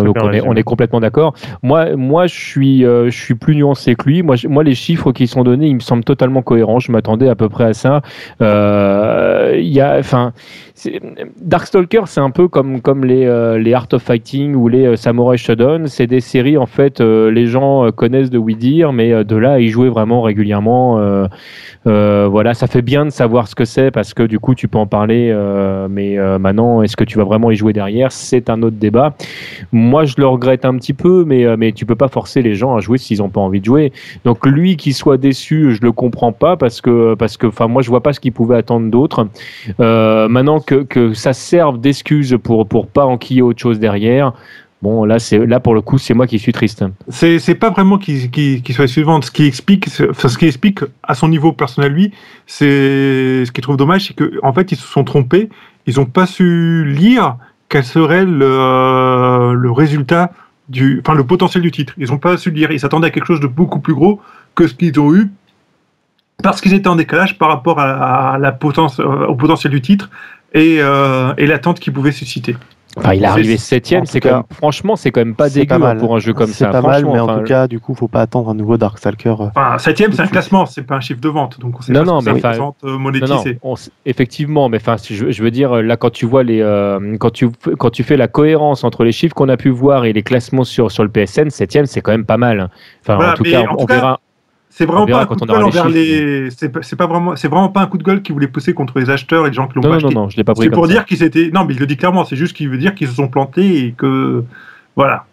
Donc 0.04 0.16
on, 0.22 0.32
est, 0.32 0.40
on 0.48 0.54
est 0.54 0.62
complètement 0.62 1.00
d'accord. 1.00 1.34
Moi, 1.62 1.96
moi 1.96 2.26
je, 2.26 2.34
suis, 2.34 2.84
euh, 2.84 3.10
je 3.10 3.18
suis 3.18 3.34
plus 3.34 3.54
nuancé 3.56 3.94
que 3.94 4.08
lui. 4.08 4.22
Moi, 4.22 4.36
je- 4.36 4.48
moi, 4.48 4.64
les 4.64 4.74
chiffres 4.74 5.12
qui 5.12 5.26
sont 5.26 5.44
donnés, 5.44 5.66
ils 5.68 5.74
me 5.74 5.80
semblent 5.80 6.04
totalement 6.04 6.42
cohérents. 6.42 6.80
Je 6.80 6.90
m'attendais 6.92 7.28
à 7.28 7.34
peu 7.34 7.48
près 7.48 7.64
à 7.64 7.72
ça. 7.72 8.02
Euh, 8.42 9.58
y 9.60 9.80
a, 9.80 9.96
enfin, 9.98 10.32
Darkstalker, 11.40 12.02
c'est 12.06 12.20
un 12.20 12.30
peu 12.30 12.48
comme, 12.48 12.80
comme 12.80 13.04
les, 13.04 13.26
euh, 13.26 13.58
les 13.58 13.74
Art 13.74 13.86
of 13.92 14.02
Fighting 14.02 14.54
ou 14.54 14.68
les 14.68 14.86
euh, 14.86 14.96
Samurai 14.96 15.36
Shodown. 15.36 15.86
C'est 15.86 16.06
des 16.06 16.20
séries, 16.20 16.56
en 16.58 16.66
fait, 16.66 17.00
les 17.00 17.46
gens 17.46 17.90
connaissent 17.92 18.30
de 18.30 18.38
oui 18.38 18.56
dire, 18.56 18.92
mais 18.92 19.24
de 19.24 19.36
là 19.36 19.52
à 19.52 19.58
y 19.60 19.68
jouer 19.68 19.88
vraiment 19.88 20.22
régulièrement. 20.22 21.00
voilà, 21.84 22.54
ça 22.54 22.66
fait 22.66 22.82
bien 22.82 23.04
de 23.04 23.10
savoir 23.10 23.48
ce 23.48 23.54
que 23.54 23.64
c'est 23.64 23.90
parce 23.90 24.14
que 24.14 24.22
du 24.22 24.38
coup, 24.38 24.54
tu 24.54 24.68
peux 24.68 24.78
en 24.78 24.86
parler. 24.86 25.34
mais 25.88 26.16
maintenant, 26.38 26.82
est-ce 26.82 26.96
que 26.96 27.04
tu 27.04 27.18
vas 27.18 27.24
vraiment 27.24 27.50
y 27.50 27.56
jouer 27.56 27.72
derrière? 27.72 28.12
C'est 28.12 28.50
un 28.50 28.62
autre 28.62 28.76
débat. 28.76 29.14
Moi, 29.72 30.04
je 30.04 30.14
le 30.18 30.26
regrette 30.26 30.64
un 30.64 30.76
petit 30.76 30.94
peu, 30.94 31.24
mais, 31.26 31.44
euh, 31.44 31.56
mais 31.58 31.72
tu 31.72 31.86
peux 31.86 31.96
pas 31.96 32.08
forcer 32.08 32.42
les 32.42 32.54
gens 32.54 32.76
à 32.76 32.80
jouer 32.80 32.98
s'ils 32.98 33.22
ont 33.22 33.28
pas 33.28 33.40
envie 33.40 33.60
de 33.60 33.64
jouer. 33.64 33.92
Donc 34.24 34.46
lui 34.46 34.76
qui 34.76 34.92
soit 34.92 35.16
déçu, 35.16 35.74
je 35.74 35.82
le 35.82 35.92
comprends 35.92 36.32
pas 36.32 36.56
parce 36.56 36.80
que 36.80 37.14
parce 37.14 37.36
que 37.36 37.46
enfin 37.46 37.68
moi 37.68 37.82
je 37.82 37.88
vois 37.88 38.02
pas 38.02 38.12
ce 38.12 38.20
qu'il 38.20 38.32
pouvait 38.32 38.56
attendre 38.56 38.90
d'autre. 38.90 39.28
Euh, 39.80 40.28
maintenant 40.28 40.60
que, 40.60 40.82
que 40.82 41.14
ça 41.14 41.32
serve 41.32 41.80
d'excuse 41.80 42.36
pour 42.42 42.66
pour 42.66 42.86
pas 42.86 43.04
enquiller 43.04 43.42
autre 43.42 43.60
chose 43.60 43.78
derrière. 43.78 44.32
Bon 44.82 45.04
là 45.04 45.18
c'est 45.18 45.44
là 45.46 45.60
pour 45.60 45.74
le 45.74 45.82
coup 45.82 45.98
c'est 45.98 46.14
moi 46.14 46.26
qui 46.26 46.38
suis 46.38 46.52
triste. 46.52 46.84
C'est 47.08 47.38
c'est 47.38 47.54
pas 47.54 47.70
vraiment 47.70 47.98
qu'il 47.98 48.30
qu'il 48.30 48.62
qu'il 48.62 48.74
soit 48.74 48.86
suivant. 48.86 49.20
Ce 49.20 49.30
qui 49.30 49.44
explique, 49.44 49.88
enfin, 50.08 50.28
ce 50.28 50.38
qui 50.38 50.46
explique 50.46 50.80
à 51.02 51.14
son 51.14 51.28
niveau 51.28 51.52
personnel 51.52 51.92
lui, 51.92 52.12
c'est 52.46 53.44
ce 53.44 53.52
qu'il 53.52 53.62
trouve 53.62 53.76
dommage, 53.76 54.06
c'est 54.08 54.14
que 54.14 54.38
en 54.42 54.52
fait 54.52 54.72
ils 54.72 54.78
se 54.78 54.86
sont 54.86 55.04
trompés. 55.04 55.48
Ils 55.86 55.98
ont 55.98 56.06
pas 56.06 56.26
su 56.26 56.84
lire 56.84 57.36
quel 57.70 57.84
serait 57.84 58.24
le, 58.24 58.46
le 59.52 59.70
résultat 59.70 60.32
du, 60.68 61.02
enfin 61.04 61.14
le 61.14 61.24
potentiel 61.24 61.62
du 61.62 61.70
titre. 61.70 61.94
Ils 61.98 62.12
ont 62.12 62.18
pas 62.18 62.36
su 62.36 62.50
le 62.50 62.56
lire. 62.56 62.70
Ils 62.70 62.80
s'attendaient 62.80 63.08
à 63.08 63.10
quelque 63.10 63.26
chose 63.26 63.40
de 63.40 63.46
beaucoup 63.46 63.80
plus 63.80 63.94
gros 63.94 64.20
que 64.54 64.66
ce 64.66 64.74
qu'ils 64.74 64.98
ont 64.98 65.14
eu 65.14 65.30
parce 66.42 66.60
qu'ils 66.60 66.74
étaient 66.74 66.88
en 66.88 66.96
décalage 66.96 67.38
par 67.38 67.48
rapport 67.48 67.78
à, 67.78 68.38
euh, 68.38 69.26
au 69.26 69.34
potentiel 69.34 69.72
du 69.72 69.80
titre 69.80 70.10
et, 70.54 70.78
euh, 70.80 71.34
et 71.36 71.46
l'attente 71.46 71.80
qu'il 71.80 71.92
pouvait 71.92 72.12
susciter. 72.12 72.56
Enfin, 72.96 73.14
il 73.14 73.18
est 73.18 73.20
C'est- 73.20 73.26
arrivé 73.30 73.56
septième, 73.56 74.04
c'est 74.04 74.18
quand 74.20 74.28
cas, 74.28 74.34
même, 74.36 74.44
franchement, 74.52 74.96
c'est 74.96 75.12
quand 75.12 75.20
même 75.20 75.36
pas 75.36 75.48
c'est 75.48 75.60
dégueu 75.60 75.68
pas 75.68 75.78
mal. 75.78 75.96
hein, 75.96 76.00
pour 76.00 76.16
un 76.16 76.18
jeu 76.18 76.32
comme 76.32 76.48
C'est 76.48 76.64
ça. 76.64 76.70
pas 76.70 76.82
mal, 76.82 77.04
mais 77.04 77.20
en 77.20 77.24
enfin, 77.24 77.38
tout 77.38 77.44
cas, 77.44 77.68
du 77.68 77.78
coup, 77.78 77.94
faut 77.94 78.08
pas 78.08 78.20
attendre 78.20 78.48
un 78.50 78.54
nouveau 78.54 78.76
Darkstalker. 78.78 79.28
euh. 79.40 79.46
Enfin, 79.54 79.78
septième, 79.78 80.12
c'est 80.12 80.22
un 80.22 80.26
classement, 80.26 80.66
c'est 80.66 80.82
pas 80.82 80.96
un 80.96 81.00
chiffre 81.00 81.20
de 81.20 81.28
vente, 81.28 81.60
donc 81.60 81.76
on 81.78 81.82
sait 81.82 81.92
Non, 81.92 82.00
pas 82.00 82.06
non, 82.06 82.20
mais 82.22 82.30
enfin, 82.32 82.48
représente 82.48 82.76
euh, 82.82 82.88
Non, 82.88 82.92
non, 82.94 82.98
monétisé. 83.00 83.58
on 83.62 83.74
s- 83.74 83.90
effectivement, 84.06 84.68
mais 84.68 84.78
enfin, 84.78 84.96
je, 85.08 85.30
je 85.30 85.42
veux 85.42 85.52
dire, 85.52 85.74
là, 85.82 85.96
quand 85.96 86.10
tu 86.10 86.26
vois 86.26 86.42
les, 86.42 86.60
euh, 86.60 87.16
quand 87.18 87.30
tu 87.30 87.48
quand 87.78 87.90
tu 87.90 88.02
fais 88.02 88.16
la 88.16 88.26
cohérence 88.26 88.82
entre 88.82 89.04
les 89.04 89.12
chiffres 89.12 89.34
qu'on 89.34 89.48
a 89.48 89.56
pu 89.56 89.70
voir 89.70 90.04
et 90.04 90.12
les 90.12 90.22
classements 90.24 90.64
sur 90.64 90.90
sur 90.90 91.04
le 91.04 91.10
PSN, 91.10 91.50
septième, 91.50 91.86
c'est 91.86 92.00
quand 92.00 92.10
même 92.12 92.24
pas 92.26 92.38
mal. 92.38 92.70
Enfin, 93.02 93.14
Voilà, 93.16 93.32
en 93.32 93.34
tout 93.36 93.44
cas, 93.44 93.60
en 93.60 93.62
on, 93.62 93.76
tout 93.76 93.82
on 93.82 93.86
cas, 93.86 93.94
verra. 93.94 94.20
C'est 94.72 94.86
vraiment 94.86 95.04
pas 95.04 95.22
un 95.22 95.26
coup 95.26 95.34
de 95.34 95.44
gueule 95.44 95.64
envers 95.64 95.88
les. 95.88 96.48
C'est 96.50 96.96
pas, 96.96 97.06
vraiment, 97.06 97.34
c'est 97.34 97.48
vraiment 97.48 97.68
pas 97.68 97.82
un 97.82 97.86
coup 97.86 97.98
de 97.98 98.04
gueule 98.04 98.22
qui 98.22 98.32
voulait 98.32 98.46
pousser 98.46 98.72
contre 98.72 98.98
les 99.00 99.10
acheteurs 99.10 99.44
et 99.44 99.50
les 99.50 99.54
gens 99.54 99.66
qui 99.66 99.74
l'ont 99.74 99.82
pas 99.82 99.88
non, 99.88 99.94
non, 99.94 100.06
acheté. 100.06 100.14
non, 100.14 100.28
je 100.28 100.36
l'ai 100.36 100.44
pas 100.44 100.54
pris 100.54 100.64
C'est 100.64 100.70
pour 100.70 100.86
ça. 100.86 100.92
dire 100.92 101.04
qu'ils 101.04 101.22
étaient. 101.24 101.50
Non, 101.52 101.64
mais 101.64 101.74
il 101.74 101.80
le 101.80 101.86
dit 101.86 101.96
clairement. 101.96 102.24
C'est 102.24 102.36
juste 102.36 102.56
qu'il 102.56 102.68
veut 102.68 102.78
dire 102.78 102.94
qu'ils 102.94 103.08
se 103.08 103.14
sont 103.14 103.28
plantés 103.28 103.84
et 103.84 103.92
que 103.92 104.44
voilà. 104.94 105.26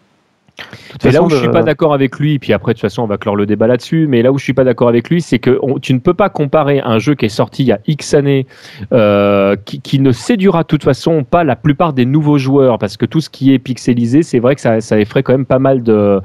Et 1.04 1.10
là 1.10 1.22
où 1.22 1.30
je 1.30 1.36
suis 1.36 1.48
pas 1.48 1.62
d'accord 1.62 1.94
avec 1.94 2.18
lui, 2.18 2.38
puis 2.38 2.52
après 2.52 2.72
de 2.72 2.78
toute 2.78 2.82
façon 2.82 3.02
on 3.02 3.06
va 3.06 3.16
clore 3.18 3.36
le 3.36 3.46
débat 3.46 3.66
là-dessus, 3.66 4.06
mais 4.08 4.22
là 4.22 4.32
où 4.32 4.38
je 4.38 4.44
suis 4.44 4.52
pas 4.54 4.64
d'accord 4.64 4.88
avec 4.88 5.08
lui, 5.08 5.20
c'est 5.22 5.38
que 5.38 5.58
on- 5.62 5.78
tu 5.78 5.94
ne 5.94 5.98
peux 6.00 6.14
pas 6.14 6.28
comparer 6.28 6.80
un 6.80 6.98
jeu 6.98 7.14
qui 7.14 7.26
est 7.26 7.28
sorti 7.28 7.62
il 7.62 7.66
y 7.68 7.72
a 7.72 7.78
X 7.86 8.14
années, 8.14 8.46
euh, 8.92 9.56
qui, 9.64 9.80
qui 9.80 10.00
ne 10.00 10.10
séduira 10.12 10.62
de 10.62 10.66
toute 10.66 10.82
façon 10.84 11.24
pas 11.24 11.44
la 11.44 11.56
plupart 11.56 11.92
des 11.92 12.04
nouveaux 12.06 12.38
joueurs, 12.38 12.78
parce 12.78 12.96
que 12.96 13.06
tout 13.06 13.20
ce 13.20 13.30
qui 13.30 13.52
est 13.54 13.58
pixelisé, 13.58 14.22
c'est 14.22 14.38
vrai 14.40 14.54
que 14.54 14.60
ça, 14.60 14.80
ça 14.80 14.98
effraie 14.98 15.22
quand 15.22 15.32
même 15.32 15.46
pas 15.46 15.58
mal 15.60 15.82
de, 15.82 16.20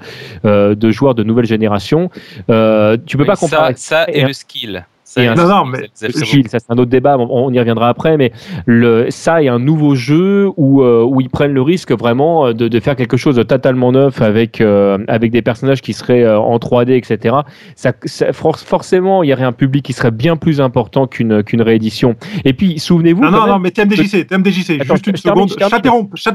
euh, 0.45 0.75
de 0.75 0.91
joueurs 0.91 1.15
de 1.15 1.23
nouvelle 1.23 1.45
génération. 1.45 2.09
Euh, 2.49 2.97
tu 3.05 3.17
peux 3.17 3.23
Oui, 3.23 3.27
pas 3.27 3.35
comparer. 3.35 3.73
Ça, 3.75 4.05
ça 4.05 4.11
et 4.11 4.23
le 4.25 4.33
skill. 4.33 4.85
Ça 5.13 5.35
Non, 5.35 5.47
non, 5.47 5.65
mais- 5.65 5.89
Gilles, 6.25 6.47
ça 6.47 6.57
c'est 6.59 6.71
un 6.71 6.77
autre 6.77 6.89
débat, 6.89 7.17
on, 7.19 7.51
y 7.53 7.59
reviendra 7.59 7.87
après, 7.89 8.17
mais 8.17 8.31
le, 8.65 9.07
ça 9.11 9.43
est 9.43 9.47
un 9.47 9.59
nouveau 9.59 9.93
jeu 9.93 10.49
où, 10.57 10.81
euh, 10.81 11.03
où 11.03 11.21
ils 11.21 11.29
prennent 11.29 11.53
le 11.53 11.61
risque 11.61 11.91
vraiment 11.91 12.51
de, 12.51 12.67
de 12.67 12.79
faire 12.79 12.95
quelque 12.95 13.15
chose 13.17 13.35
de 13.35 13.43
totalement 13.43 13.91
neuf 13.91 14.21
avec, 14.23 14.59
euh, 14.59 14.97
avec 15.07 15.31
des 15.31 15.43
personnages 15.43 15.81
qui 15.81 15.93
seraient 15.93 16.23
euh, 16.23 16.39
en 16.39 16.57
3D, 16.57 16.93
etc. 16.97 17.35
Ça, 17.75 17.93
ça- 18.05 18.33
for- 18.33 18.57
forcément, 18.57 19.21
il 19.21 19.29
y 19.29 19.33
aurait 19.33 19.43
un 19.43 19.51
public 19.51 19.85
qui 19.85 19.93
serait 19.93 20.09
bien 20.11 20.35
plus 20.35 20.59
important 20.61 21.05
qu'une 21.05 21.43
qu'une 21.43 21.61
réédition. 21.61 22.15
Et 22.43 22.53
puis, 22.53 22.79
souvenez-vous. 22.79 23.21
Non, 23.21 23.29
quand 23.29 23.33
non, 23.37 23.41
même- 23.43 23.51
non, 23.53 23.59
mais 23.59 23.71
TMDJC, 23.71 24.25
TMDJC, 24.25 24.79
Attends, 24.81 24.95
juste 24.95 25.07
une 25.07 25.15
je 25.17 25.21
seconde. 25.21 25.49
je 25.49 25.55
t'interromps 25.55 26.09
je 26.15 26.29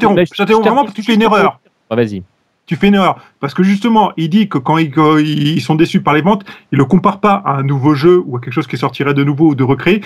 vraiment 0.55 0.83
parce 0.85 0.91
que 0.91 1.01
tu 1.01 1.03
fais 1.03 1.15
une 1.15 1.23
erreur. 1.23 1.61
Ah, 1.91 1.97
Vas-y. 1.97 2.23
Tu 2.69 2.77
fais 2.77 2.89
une 2.89 2.95
erreur. 2.95 3.19
Parce 3.41 3.55
que 3.55 3.63
justement, 3.63 4.13
il 4.17 4.29
dit 4.29 4.49
que 4.49 4.59
quand 4.59 4.77
ils, 4.79 5.61
sont 5.61 5.75
déçus 5.75 6.01
par 6.03 6.13
les 6.15 6.21
ventes, 6.21 6.45
ils 6.71 6.79
le 6.79 6.85
comparent 6.85 7.19
pas 7.21 7.43
à 7.45 7.57
un 7.57 7.63
nouveau 7.63 7.95
jeu 7.95 8.23
ou 8.27 8.37
à 8.37 8.41
quelque 8.41 8.53
chose 8.53 8.67
qui 8.67 8.77
sortirait 8.77 9.15
de 9.15 9.25
nouveau 9.25 9.49
ou 9.49 9.55
de 9.57 9.65
recréé. 9.65 10.03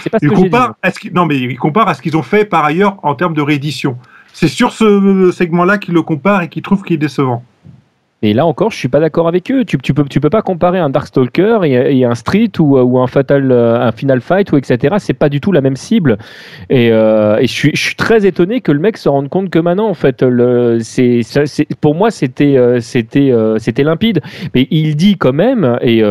À 0.81 0.91
ce 0.93 1.01
qu'ils- 1.01 1.13
non, 1.13 1.27
mais 1.27 1.37
ils 1.39 1.59
comparent 1.59 1.89
à 1.89 1.95
ce 1.95 2.01
qu'ils 2.01 2.17
ont 2.17 2.23
fait 2.23 2.45
par 2.45 2.65
ailleurs 2.65 2.97
en 3.03 3.15
termes 3.17 3.35
de 3.35 3.43
réédition. 3.43 3.99
C'est 4.33 4.49
sur 4.49 4.73
ce 4.73 5.31
segment-là 5.33 5.77
qu'ils 5.79 5.93
le 5.93 6.03
comparent 6.03 6.43
et 6.43 6.49
qu'ils 6.49 6.63
trouvent 6.63 6.83
qu'il 6.83 6.95
est 6.95 6.99
décevant. 6.99 7.45
Et 8.25 8.35
là 8.35 8.47
encore, 8.47 8.71
je 8.71 8.77
suis 8.77 8.89
pas 8.89 9.01
d'accord 9.01 9.27
avec 9.27 9.51
eux. 9.51 9.65
Tu, 9.65 9.79
tu 9.79 9.93
peux, 9.93 10.31
pas 10.31 10.43
comparer 10.43 10.79
un 10.79 10.91
Darkstalker 10.91 11.59
et, 11.65 11.99
et 11.99 12.05
un 12.05 12.15
Street 12.15 12.51
ou, 12.61 12.99
un 13.01 13.09
Fatal, 13.09 13.51
euh, 13.51 13.81
un 13.81 13.91
Final 13.91 14.21
Fight 14.21 14.53
ou 14.53 14.57
etc. 14.57 14.97
C'est 14.99 15.13
pas 15.13 15.29
du 15.29 15.41
tout 15.41 15.51
la 15.51 15.61
même 15.61 15.75
cible. 15.75 16.19
Et, 16.71 16.93
euh, 16.93 17.41
je, 17.41 17.47
suis, 17.47 17.97
très 17.97 18.25
étonné 18.25 18.61
que 18.61 18.71
le 18.71 18.79
mec 18.79 18.97
se 18.97 19.09
rende 19.09 19.29
compte 19.29 19.51
que 19.51 19.59
maintenant, 19.59 19.89
en 19.89 19.95
fait, 19.95 20.25
pour 21.81 21.95
moi, 21.97 22.13
c'était, 22.13 22.57
euh, 22.57 22.79
c'était, 22.81 23.83
limpide. 23.83 24.21
Mais 24.55 24.69
il 24.71 24.95
dit 24.95 25.17
quand 25.17 25.33
même, 25.33 25.79
et, 25.83 26.03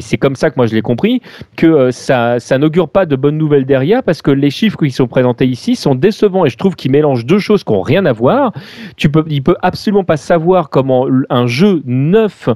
c'est 0.00 0.18
comme 0.18 0.36
ça 0.36 0.50
que 0.50 0.54
moi 0.56 0.66
je 0.66 0.74
l'ai 0.74 0.82
compris, 0.82 1.20
que 1.56 1.90
ça, 1.90 2.38
n'augure 2.58 2.88
pas 2.88 3.06
de 3.06 3.16
bonnes 3.16 3.38
nouvelles 3.38 3.66
derrière 3.66 4.04
parce 4.04 4.22
que 4.22 4.30
les 4.30 4.50
chiffres 4.50 4.78
qui 4.78 4.92
sont 4.92 5.08
présentés 5.08 5.46
ici 5.46 5.74
sont 5.74 5.96
décevants 5.96 6.44
et 6.44 6.48
je 6.48 6.56
trouve 6.56 6.76
qu'il 6.76 6.92
mélange 6.92 7.26
deux 7.26 7.40
choses 7.40 7.64
qui 7.64 7.72
n'ont 7.72 7.82
rien 7.82 8.06
à 8.06 8.12
voir. 8.12 8.52
Tu 8.96 9.08
peux, 9.08 9.24
il 9.28 9.42
peut 9.42 9.56
absolument 9.62 10.04
pas 10.04 10.16
savoir 10.16 10.70
comment 10.70 11.08
un 11.30 11.46
jeu 11.46 11.82
neuf 11.84 12.48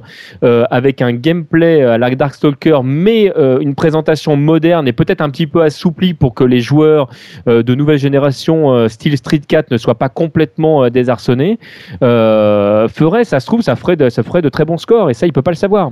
euh, 0.43 0.63
avec 0.69 1.01
un 1.01 1.11
gameplay 1.13 1.81
à 1.83 1.97
la 1.97 2.09
Darkstalker, 2.13 2.79
mais 2.83 3.31
euh, 3.37 3.59
une 3.59 3.75
présentation 3.75 4.35
moderne 4.35 4.87
et 4.87 4.93
peut-être 4.93 5.21
un 5.21 5.29
petit 5.29 5.47
peu 5.47 5.61
assouplie 5.63 6.13
pour 6.13 6.33
que 6.33 6.43
les 6.43 6.59
joueurs 6.61 7.09
euh, 7.47 7.63
de 7.63 7.75
nouvelle 7.75 7.99
génération, 7.99 8.71
euh, 8.73 8.87
style 8.87 9.15
Street 9.17 9.41
4, 9.47 9.71
ne 9.71 9.77
soient 9.77 9.95
pas 9.95 10.09
complètement 10.09 10.83
euh, 10.83 10.89
désarçonnés, 10.89 11.59
euh, 12.03 12.87
ferait, 12.87 13.23
ça 13.23 13.39
se 13.39 13.45
trouve, 13.45 13.61
ça 13.61 13.75
ferait, 13.75 13.95
de, 13.95 14.09
ça 14.09 14.23
ferait 14.23 14.41
de 14.41 14.49
très 14.49 14.65
bons 14.65 14.77
scores 14.77 15.09
et 15.09 15.13
ça, 15.13 15.25
il 15.27 15.33
peut 15.33 15.41
pas 15.41 15.51
le 15.51 15.55
savoir. 15.55 15.91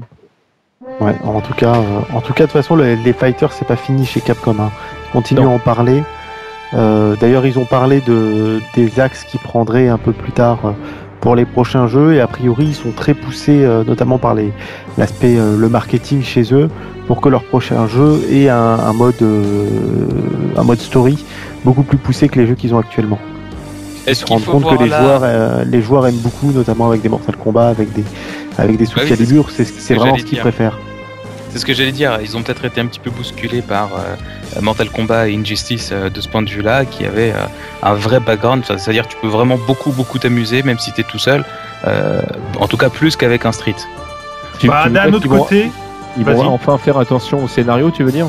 Ouais, 1.01 1.15
en 1.23 1.41
tout 1.41 1.53
cas, 1.53 1.75
euh, 1.75 2.15
en 2.15 2.21
tout 2.21 2.33
cas, 2.33 2.43
de 2.45 2.51
toute 2.51 2.61
façon, 2.61 2.75
les, 2.75 2.95
les 2.97 3.13
fighters, 3.13 3.51
c'est 3.51 3.67
pas 3.67 3.75
fini 3.75 4.05
chez 4.05 4.21
Capcom. 4.21 4.55
Hein. 4.59 4.69
Ils 5.09 5.11
continuent 5.11 5.41
Non. 5.41 5.51
à 5.51 5.55
en 5.55 5.59
parler. 5.59 6.03
Euh, 6.73 7.15
D'ailleurs, 7.19 7.45
ils 7.45 7.57
ont 7.57 7.65
parlé 7.65 8.01
de 8.01 8.59
des 8.75 8.99
axes 8.99 9.23
qu'ils 9.23 9.39
prendraient 9.39 9.87
un 9.87 9.97
peu 9.97 10.11
plus 10.11 10.31
tard 10.33 10.59
euh, 10.65 10.71
pour 11.27 11.35
les 11.35 11.43
prochains 11.43 11.87
jeux. 11.87 12.13
Et 12.13 12.21
a 12.21 12.27
priori, 12.27 12.67
ils 12.67 12.73
sont 12.73 12.91
très 12.91 13.13
poussés, 13.13 13.61
euh, 13.61 13.83
notamment 13.83 14.17
par 14.17 14.33
les 14.33 14.53
l'aspect 14.97 15.35
euh, 15.35 15.57
le 15.57 15.67
marketing 15.67 16.23
chez 16.23 16.53
eux, 16.53 16.69
pour 17.05 17.19
que 17.19 17.27
leur 17.27 17.43
prochain 17.43 17.85
jeu 17.85 18.21
ait 18.31 18.47
un, 18.47 18.55
un 18.55 18.93
mode 18.93 19.21
euh, 19.21 19.67
un 20.55 20.63
mode 20.63 20.79
story 20.79 21.17
beaucoup 21.65 21.83
plus 21.83 21.97
poussé 21.97 22.29
que 22.29 22.39
les 22.39 22.47
jeux 22.47 22.55
qu'ils 22.55 22.73
ont 22.73 22.77
actuellement. 22.77 23.19
Ils 24.07 24.15
se 24.15 24.25
rendent 24.25 24.45
compte 24.45 24.69
que 24.69 24.81
les 24.81 24.87
joueurs 24.87 25.23
les 25.65 25.81
joueurs 25.81 26.07
aiment 26.07 26.23
beaucoup, 26.27 26.53
notamment 26.53 26.87
avec 26.87 27.01
des 27.01 27.09
Mortal 27.09 27.35
Kombat, 27.35 27.67
avec 27.67 27.91
des 27.91 28.05
avec 28.57 28.77
des 28.77 28.85
Bah 28.85 28.91
oui, 28.95 29.01
sous-calibures. 29.01 29.49
c'est 29.49 29.95
vraiment 29.95 30.17
ce 30.17 30.23
qu'ils 30.23 30.39
préfèrent. 30.39 30.77
C'est 31.57 31.61
ce 31.61 31.65
que 31.65 31.73
j'allais 31.73 31.91
dire. 31.91 32.19
Ils 32.21 32.37
ont 32.37 32.43
peut-être 32.43 32.65
été 32.65 32.79
un 32.81 32.85
petit 32.85 32.99
peu 32.99 33.09
bousculés 33.09 33.63
par 33.63 33.89
euh, 33.95 34.61
Mortal 34.61 34.91
Kombat 34.91 35.29
et 35.29 35.35
Injustice 35.35 35.89
euh, 35.91 36.07
de 36.07 36.21
ce 36.21 36.27
point 36.27 36.43
de 36.43 36.49
vue-là, 36.51 36.85
qui 36.85 37.03
avait 37.03 37.31
euh, 37.31 37.45
un 37.81 37.95
vrai 37.95 38.19
background. 38.19 38.61
Enfin, 38.63 38.77
C'est-à-dire 38.77 39.07
que 39.07 39.13
tu 39.13 39.17
peux 39.19 39.27
vraiment 39.27 39.57
beaucoup, 39.65 39.91
beaucoup 39.91 40.19
t'amuser, 40.19 40.61
même 40.61 40.77
si 40.77 40.93
tu 40.93 41.01
es 41.01 41.03
tout 41.03 41.17
seul. 41.17 41.43
Euh, 41.87 42.21
en 42.59 42.67
tout 42.67 42.77
cas, 42.77 42.89
plus 42.89 43.15
qu'avec 43.15 43.43
un 43.47 43.51
Street. 43.51 43.73
Tu- 44.59 44.67
Bah, 44.67 44.83
d'un 44.87 45.05
autre 45.15 45.27
côté, 45.45 45.71
Ils 46.15 46.23
vont 46.25 46.53
enfin 46.53 46.77
faire 46.77 46.99
attention 46.99 47.43
au 47.43 47.47
scénario, 47.47 47.89
tu 47.89 48.03
veux 48.03 48.11
dire? 48.11 48.27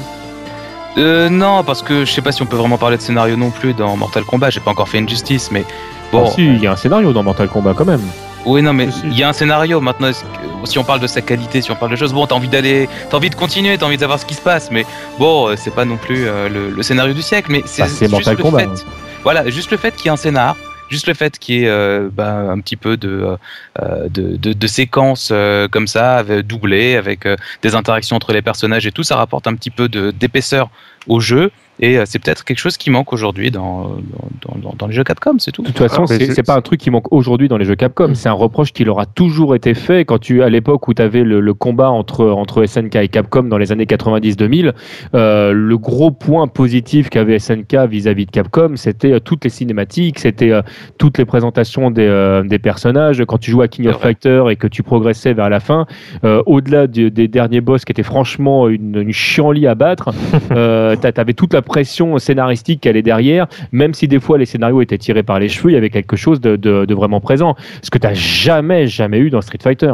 Euh, 0.97 1.29
non, 1.29 1.63
parce 1.65 1.83
que 1.83 2.07
je 2.07 2.11
sais 2.11 2.23
pas 2.23 2.33
si 2.33 2.41
on 2.41 2.47
peut 2.47 2.57
vraiment 2.57 2.79
parler 2.79 2.97
de 2.97 3.03
scénario 3.03 3.37
non 3.37 3.51
plus 3.51 3.75
dans 3.75 3.95
Mortal 3.99 4.25
Kombat. 4.25 4.49
J'ai 4.49 4.61
pas 4.61 4.71
encore 4.71 4.89
fait 4.89 4.99
Injustice, 5.01 5.51
mais 5.53 5.67
bon. 6.13 6.25
Ah, 6.27 6.31
si, 6.35 6.47
il 6.47 6.63
y 6.63 6.67
a 6.67 6.73
un 6.73 6.77
scénario 6.77 7.13
dans 7.13 7.23
Mortal 7.23 7.49
Kombat 7.49 7.75
quand 7.75 7.85
même. 7.85 8.01
Oui, 8.47 8.63
non, 8.63 8.73
mais 8.73 8.89
il 9.05 9.19
y 9.19 9.23
a 9.23 9.29
un 9.29 9.33
scénario. 9.33 9.81
Maintenant, 9.81 10.11
que- 10.11 10.67
si 10.67 10.79
on 10.79 10.85
parle 10.85 11.01
de 11.01 11.07
sa 11.07 11.21
qualité, 11.21 11.61
si 11.61 11.71
on 11.71 11.77
parle 11.77 11.91
de 11.93 11.97
choses, 11.97 12.13
bon, 12.13 12.27
t'as 12.27 12.35
envie 12.35 12.49
d'aller, 12.49 12.89
t'as 13.11 13.17
envie 13.17 13.31
de 13.31 13.35
continuer, 13.35 13.77
t'as 13.77 13.87
envie 13.87 13.97
de 13.97 14.01
savoir 14.01 14.19
ce 14.19 14.25
qui 14.27 14.35
se 14.35 14.41
passe, 14.41 14.71
mais 14.71 14.87
bon, 15.19 15.49
euh, 15.49 15.55
c'est 15.57 15.75
pas 15.75 15.85
non 15.85 15.97
plus 15.97 16.27
euh, 16.27 16.49
le, 16.49 16.71
le 16.71 16.83
scénario 16.83 17.13
du 17.15 17.23
siècle, 17.23 17.51
mais 17.51 17.63
c'est 17.67 17.83
Bah, 17.83 17.89
juste 17.89 18.11
Mortal 18.11 18.37
le 18.37 18.43
Kombat, 18.43 18.59
fait. 18.61 18.65
hein. 18.67 18.75
Voilà, 19.23 19.49
juste 19.51 19.71
le 19.71 19.77
fait 19.77 19.95
qu'il 19.95 20.07
y 20.07 20.09
ait 20.09 20.13
un 20.13 20.17
scénar, 20.17 20.57
juste 20.89 21.07
le 21.07 21.15
fait 21.15 21.39
qu'il 21.39 21.57
y 21.57 21.65
ait 21.65 21.69
euh, 21.69 22.09
bah, 22.13 22.33
un 22.51 22.59
petit 22.61 22.77
peu 22.77 22.97
de, 22.97 23.37
euh, 23.83 24.09
de, 24.09 24.37
de, 24.37 24.53
de 24.53 24.67
séquences 24.67 25.29
euh, 25.33 25.69
comme 25.69 25.87
ça, 25.87 26.23
doublées, 26.45 26.97
avec 26.97 27.27
des 27.63 27.75
interactions 27.75 28.17
entre 28.17 28.33
les 28.33 28.43
personnages 28.43 28.87
et 28.87 28.93
tout, 28.93 29.03
ça 29.03 29.17
rapporte 29.17 29.47
un 29.47 29.55
petit 29.55 29.71
peu 29.71 29.89
d'épaisseur 29.89 30.71
au 31.07 31.21
jeu. 31.21 31.51
Et 31.81 31.99
euh, 31.99 32.03
c'est 32.07 32.19
peut-être 32.19 32.45
quelque 32.45 32.59
chose 32.59 32.77
qui 32.77 32.91
manque 32.91 33.13
aujourd'hui 33.13 33.51
dans, 33.51 33.97
dans, 34.43 34.59
dans, 34.61 34.75
dans 34.77 34.87
les 34.87 34.93
jeux 34.93 35.05
Capcom, 35.05 35.37
c'est 35.39 35.53
tout. 35.53 35.63
De 35.63 35.69
toute 35.69 35.79
façon, 35.79 36.05
Ah, 36.09 36.15
c'est 36.35 36.43
pas 36.43 36.57
un 36.57 36.61
truc 36.61 36.81
qui 36.81 36.91
manque 36.91 37.13
aujourd'hui 37.13 37.49
dans 37.49 37.57
les 37.57 37.65
jeux 37.65 37.77
Capcom. 37.77 38.15
C'est 38.15 38.29
un 38.29 38.33
reproche 38.33 38.73
qui 38.73 38.85
leur 38.85 38.99
a 39.01 39.07
toujours 39.07 39.55
été 39.55 39.75
fait 39.75 40.05
quand 40.05 40.19
tu, 40.19 40.43
à 40.43 40.49
l'époque 40.49 40.89
où 40.89 40.95
tu 40.95 41.03
avais 41.03 41.23
le, 41.25 41.41
le 41.41 41.55
combat 41.55 41.91
entre, 41.91 42.27
entre 42.27 42.65
SNK 42.67 42.97
et 42.97 43.09
Capcom 43.09 43.45
dans 43.45 43.59
les 43.59 43.71
années 43.73 43.85
90-2000. 43.85 44.73
euh, 45.15 45.53
le 45.53 45.79
gros 45.79 46.11
point 46.11 46.47
positif 46.49 47.11
qu'avait 47.11 47.39
SNK 47.39 47.75
vis-à-vis 47.89 48.27
de 48.27 48.31
Capcom, 48.31 48.73
c'était 48.77 49.13
euh, 49.13 49.21
toutes 49.21 49.45
les 49.45 49.51
cinématiques, 49.51 50.19
c'était 50.19 50.51
euh, 50.51 50.63
toutes 50.99 51.19
les 51.19 51.25
présentations 51.25 51.91
des, 51.91 52.07
euh, 52.07 52.43
des 52.43 52.59
personnages. 52.59 53.23
Quand 53.27 53.39
tu 53.39 53.51
jouais 53.51 53.67
à 53.67 53.69
King 53.69 53.87
of 53.89 53.95
vrai. 53.95 54.03
Fighter 54.09 54.43
et 54.51 54.57
que 54.57 54.67
tu 54.67 54.83
progressais 54.83 55.33
vers 55.35 55.49
la 55.51 55.61
fin, 55.61 55.87
euh, 56.25 56.43
au-delà 56.47 56.87
des 56.87 57.11
derniers 57.29 57.61
boss 57.61 57.85
qui 57.85 57.93
étaient 57.93 58.03
franchement 58.03 58.69
une, 58.69 58.97
une 58.97 59.13
chienlit 59.13 59.67
à 59.67 59.75
battre, 59.75 60.11
euh, 60.51 60.97
t'a- 60.97 61.13
t'avais 61.13 61.35
toute 61.35 61.53
la 61.53 61.63
pression 61.69 62.19
scénaristique 62.19 62.81
qui 62.81 62.89
allait 62.89 63.03
derrière, 63.03 63.47
même 63.71 63.95
si 63.95 64.09
des 64.09 64.19
fois 64.19 64.37
les 64.39 64.47
scénarios 64.47 64.81
étaient 64.83 64.99
tirés 64.99 65.23
par 65.23 65.39
les 65.39 65.49
cheveux, 65.49 65.71
il 65.71 65.75
y 65.75 65.77
avait 65.77 65.91
quelque 65.91 66.17
chose 66.17 66.41
de, 66.41 66.57
de- 66.57 66.85
de 66.85 66.95
vraiment 66.95 67.21
présent. 67.21 67.55
Ce 67.83 67.91
que 67.91 67.99
t'as 67.99 68.15
jamais, 68.15 68.89
jamais 68.89 69.19
eu 69.21 69.31
dans 69.31 69.41
Street 69.43 69.59
Fighter. 69.63 69.93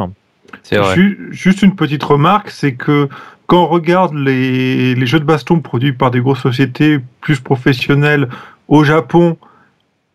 C'est 0.63 0.77
vrai. 0.77 0.95
Ju- 0.95 1.27
Juste 1.31 1.61
une 1.61 1.75
petite 1.75 2.03
remarque, 2.03 2.49
c'est 2.49 2.73
que 2.73 3.07
quand 3.47 3.63
on 3.65 3.67
regarde 3.67 4.15
les, 4.15 4.95
les 4.95 5.05
jeux 5.05 5.19
de 5.19 5.25
baston 5.25 5.59
produits 5.59 5.93
par 5.93 6.09
des 6.09 6.19
grosses 6.19 6.41
sociétés 6.41 6.99
plus 7.21 7.39
professionnelles 7.39 8.27
au 8.67 8.83
Japon, 8.83 9.37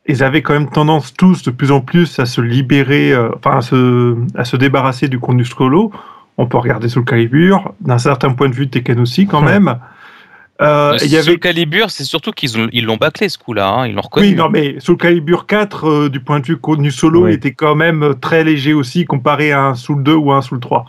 ils 0.06 0.24
avaient 0.24 0.42
quand 0.42 0.54
même 0.54 0.68
tendance 0.70 1.14
tous 1.14 1.42
de 1.44 1.50
plus 1.52 1.70
en 1.70 1.80
plus 1.80 2.18
à 2.18 2.26
se 2.26 2.40
libérer, 2.40 3.12
euh, 3.12 3.28
enfin 3.36 3.58
à 3.58 3.60
se, 3.60 4.16
à 4.34 4.44
se 4.44 4.56
débarrasser 4.56 5.06
du 5.08 5.20
contenu 5.20 5.44
solo. 5.44 5.92
On 6.38 6.46
peut 6.46 6.56
regarder 6.58 6.88
Soul 6.88 7.04
Calibur, 7.04 7.74
d'un 7.82 7.98
certain 7.98 8.30
point 8.32 8.48
de 8.48 8.54
vue 8.54 8.66
Tekken 8.68 8.98
aussi 8.98 9.26
quand 9.26 9.42
même. 9.42 9.76
Euh, 10.60 10.96
il 11.02 11.12
y 11.12 11.22
Soul 11.22 11.38
Calibur, 11.38 11.90
c'est 11.90 12.04
surtout 12.04 12.32
qu'ils 12.32 12.58
ont- 12.58 12.68
ils 12.72 12.84
l'ont 12.84 12.96
bâclé 12.98 13.28
ce 13.28 13.38
coup-là, 13.38 13.68
hein, 13.70 13.86
ils 13.86 13.94
l'ont 13.94 14.02
reconnu. 14.02 14.28
oui, 14.28 14.34
non, 14.34 14.50
mais 14.50 14.76
Soul 14.78 14.96
Calibur 14.98 15.46
4, 15.46 15.88
euh, 15.88 16.08
du 16.10 16.20
point 16.20 16.40
de 16.40 16.46
vue 16.46 16.58
contenu 16.58 16.90
solo, 16.90 17.24
Oui. 17.24 17.32
était 17.32 17.52
quand 17.52 17.74
même 17.74 18.02
euh, 18.02 18.12
très 18.14 18.44
léger 18.44 18.74
aussi 18.74 19.04
comparé 19.06 19.52
à 19.52 19.62
un 19.62 19.74
Soul 19.74 20.02
2 20.02 20.14
ou 20.14 20.32
à 20.32 20.36
un 20.36 20.42
Soul 20.42 20.60
3. 20.60 20.84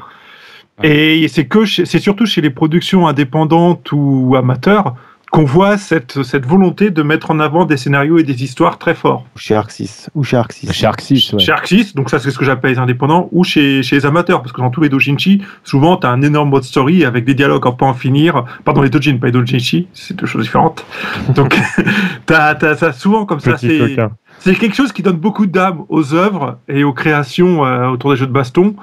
Ouais. 0.84 0.90
Et 1.24 1.28
c'est 1.30 1.46
que 1.46 1.64
chez- 1.64 1.86
c'est 1.86 2.00
surtout 2.00 2.26
chez 2.26 2.42
les 2.42 2.50
productions 2.50 3.08
indépendantes 3.08 3.90
ou 3.94 4.36
amateurs 4.38 4.96
qu'on 5.32 5.46
voit 5.46 5.78
cette, 5.78 6.24
cette 6.24 6.46
volonté 6.46 6.92
de 6.92 7.02
mettre 7.04 7.32
en 7.32 7.40
avant 7.40 7.64
des 7.64 7.78
scénarios 7.78 8.18
et 8.20 8.24
des 8.24 8.44
histoires 8.44 8.78
très 8.78 8.94
forts. 8.94 9.26
Chez 9.38 9.60
6. 9.66 10.10
Ou 10.14 10.24
chez 10.26 10.42
6. 10.50 10.74
Chez 10.74 10.90
6, 11.00 11.34
ouais. 11.34 11.40
Chez 11.40 11.54
6, 11.64 11.96
donc 11.96 12.10
ça 12.10 12.20
c'est 12.20 12.32
ce 12.32 12.38
que 12.38 12.44
j'appelle 12.44 12.72
les 12.72 12.80
indépendants, 12.80 13.30
ou 13.32 13.46
chez, 13.46 13.82
chez 13.82 13.96
les 13.96 14.06
amateurs, 14.06 14.42
parce 14.42 14.52
que 14.52 14.60
dans 14.60 14.70
tous 14.70 14.82
les 14.82 14.90
dojinshi, 14.90 15.42
souvent 15.64 15.96
tu 15.96 16.06
as 16.06 16.10
un 16.10 16.22
énorme 16.22 16.50
mode 16.50 16.64
story 16.64 17.06
avec 17.06 17.24
des 17.24 17.34
dialogues 17.34 17.66
en 17.66 17.72
pas 17.72 17.86
en 17.86 17.94
finir. 17.94 18.44
Pardon, 18.66 18.82
les 18.82 18.90
dojin, 18.90 19.18
pas 19.18 19.28
les 19.28 19.32
dojinshi, 19.32 19.88
c'est 19.94 20.16
deux 20.16 20.26
choses 20.26 20.44
différentes. 20.44 20.86
Donc 21.30 21.58
t'as 22.26 22.54
as 22.54 22.76
ça 22.76 22.92
souvent 22.92 23.26
comme 23.26 23.40
ça. 23.40 23.58
C'est 23.58 23.78
coquin. 23.78 24.12
C'est 24.44 24.56
quelque 24.56 24.76
chose 24.76 24.92
qui 24.92 25.02
donne 25.04 25.18
beaucoup 25.18 25.46
d'âme 25.46 25.84
aux 25.90 26.14
œuvres 26.14 26.58
et 26.68 26.84
aux 26.84 26.94
créations 26.94 27.64
euh, 27.66 27.88
autour 27.90 28.12
des 28.12 28.18
jeux 28.18 28.28
de 28.28 28.32
baston. 28.32 28.76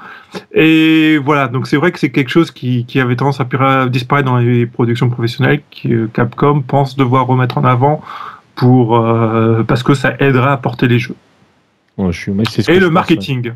Et 0.53 1.17
voilà, 1.23 1.47
donc 1.47 1.67
c'est 1.67 1.77
vrai 1.77 1.91
que 1.91 1.99
c'est 1.99 2.09
quelque 2.11 2.29
chose 2.29 2.49
qui, 2.51 2.85
qui 2.85 2.99
avait 2.99 3.15
tendance 3.15 3.39
à 3.41 3.45
disparaître 3.89 4.25
dans 4.25 4.37
les 4.37 4.65
productions 4.65 5.09
professionnelles, 5.09 5.61
que 5.71 5.87
euh, 5.89 6.09
Capcom 6.13 6.61
pense 6.61 6.95
devoir 6.95 7.27
remettre 7.27 7.57
en 7.57 7.63
avant 7.65 8.01
pour 8.55 8.97
euh, 8.97 9.63
parce 9.63 9.83
que 9.83 9.93
ça 9.93 10.13
aidera 10.19 10.53
à 10.53 10.57
porter 10.57 10.87
les 10.87 10.99
jeux. 10.99 11.15
Ouais, 11.97 12.11
je 12.11 12.19
suis- 12.19 12.31
moi, 12.31 12.43
c'est 12.49 12.61
ce 12.61 12.67
que 12.67 12.71
Et 12.71 12.75
je 12.75 12.79
le 12.81 12.85
pense, 12.87 12.93
marketing. 12.93 13.51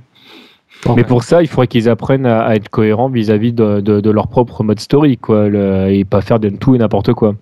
ouais. 0.86 0.94
Mais 0.98 1.04
pour 1.06 1.24
ça, 1.24 1.42
il 1.42 1.48
faudrait 1.48 1.68
qu'ils 1.68 1.88
apprennent 1.90 2.26
à, 2.26 2.42
à 2.44 2.56
être 2.56 2.68
cohérents 2.70 3.08
vis-à-vis 3.10 3.54
de, 3.54 3.80
de- 3.80 4.02
de 4.02 4.10
leur 4.12 4.28
propre 4.28 4.64
mode 4.64 4.80
story, 4.82 5.18
quoi, 5.18 5.48
le- 5.48 5.88
et 5.90 6.04
pas 6.06 6.20
faire 6.22 6.40
de 6.40 6.50
tout 6.50 6.76
et 6.76 6.78
n'importe 6.78 7.14
quoi. 7.14 7.36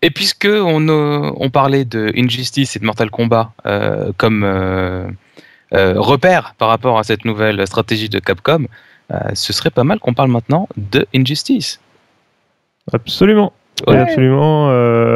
Et 0.00 0.10
puisque 0.10 0.48
on, 0.48 0.88
euh, 0.88 1.30
on 1.36 1.50
parlait 1.50 1.84
de 1.84 2.12
Injustice 2.16 2.76
et 2.76 2.78
de 2.78 2.84
Mortal 2.84 3.10
Kombat 3.10 3.50
euh, 3.66 4.12
comme 4.16 4.44
euh, 4.44 5.08
euh, 5.74 5.94
repère 5.96 6.54
par 6.56 6.68
rapport 6.68 6.98
à 6.98 7.02
cette 7.02 7.24
nouvelle 7.24 7.66
stratégie 7.66 8.08
de 8.08 8.18
Capcom, 8.20 8.66
ce 9.32 9.52
serait 9.54 9.70
pas 9.70 9.84
mal 9.84 9.98
qu'on 10.00 10.12
parle 10.12 10.30
maintenant 10.30 10.68
de 10.76 11.06
Injustice. 11.14 11.80
Absolument. 12.92 13.54
Oui, 13.86 13.96
absolument. 13.96 14.68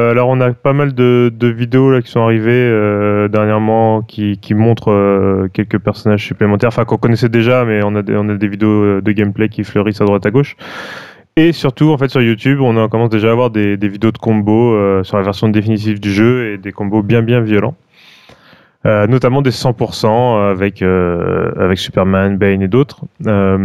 Alors, 0.09 0.29
on 0.29 0.41
a 0.41 0.51
pas 0.51 0.73
mal 0.73 0.95
de, 0.95 1.31
de 1.31 1.47
vidéos 1.47 1.91
là, 1.91 2.01
qui 2.01 2.09
sont 2.09 2.21
arrivées 2.21 3.27
dernièrement 3.29 4.01
qui, 4.01 4.39
qui 4.39 4.55
montrent 4.55 5.47
quelques 5.53 5.77
personnages 5.77 6.25
supplémentaires, 6.25 6.69
enfin 6.69 6.85
qu'on 6.85 6.97
connaissait 6.97 7.29
déjà, 7.29 7.65
mais 7.65 7.83
on 7.83 7.95
a, 7.95 8.01
des, 8.01 8.15
on 8.15 8.27
a 8.29 8.33
des 8.33 8.47
vidéos 8.47 8.99
de 8.99 9.11
gameplay 9.11 9.47
qui 9.47 9.63
fleurissent 9.63 10.01
à 10.01 10.05
droite 10.05 10.25
à 10.25 10.31
gauche. 10.31 10.55
Et 11.35 11.51
surtout, 11.51 11.89
en 11.89 11.97
fait, 11.97 12.09
sur 12.09 12.21
YouTube, 12.21 12.59
on 12.61 12.77
en 12.77 12.87
commence 12.89 13.09
déjà 13.09 13.29
à 13.29 13.31
avoir 13.31 13.49
des, 13.49 13.75
vidéos 13.75 14.11
de 14.11 14.17
combos 14.17 14.73
euh, 14.73 15.03
sur 15.03 15.17
la 15.17 15.23
version 15.23 15.49
définitive 15.49 15.99
du 15.99 16.11
jeu 16.11 16.53
et 16.53 16.57
des 16.57 16.71
combos 16.71 17.01
bien 17.01 17.23
bien 17.23 17.41
violents. 17.41 17.75
Euh, 18.85 19.07
notamment 19.07 19.41
des 19.41 19.51
100% 19.51 20.51
avec, 20.51 20.81
euh, 20.81 21.51
avec 21.57 21.77
Superman, 21.77 22.37
Bane 22.37 22.61
et 22.61 22.67
d'autres. 22.67 23.05
Euh, 23.25 23.57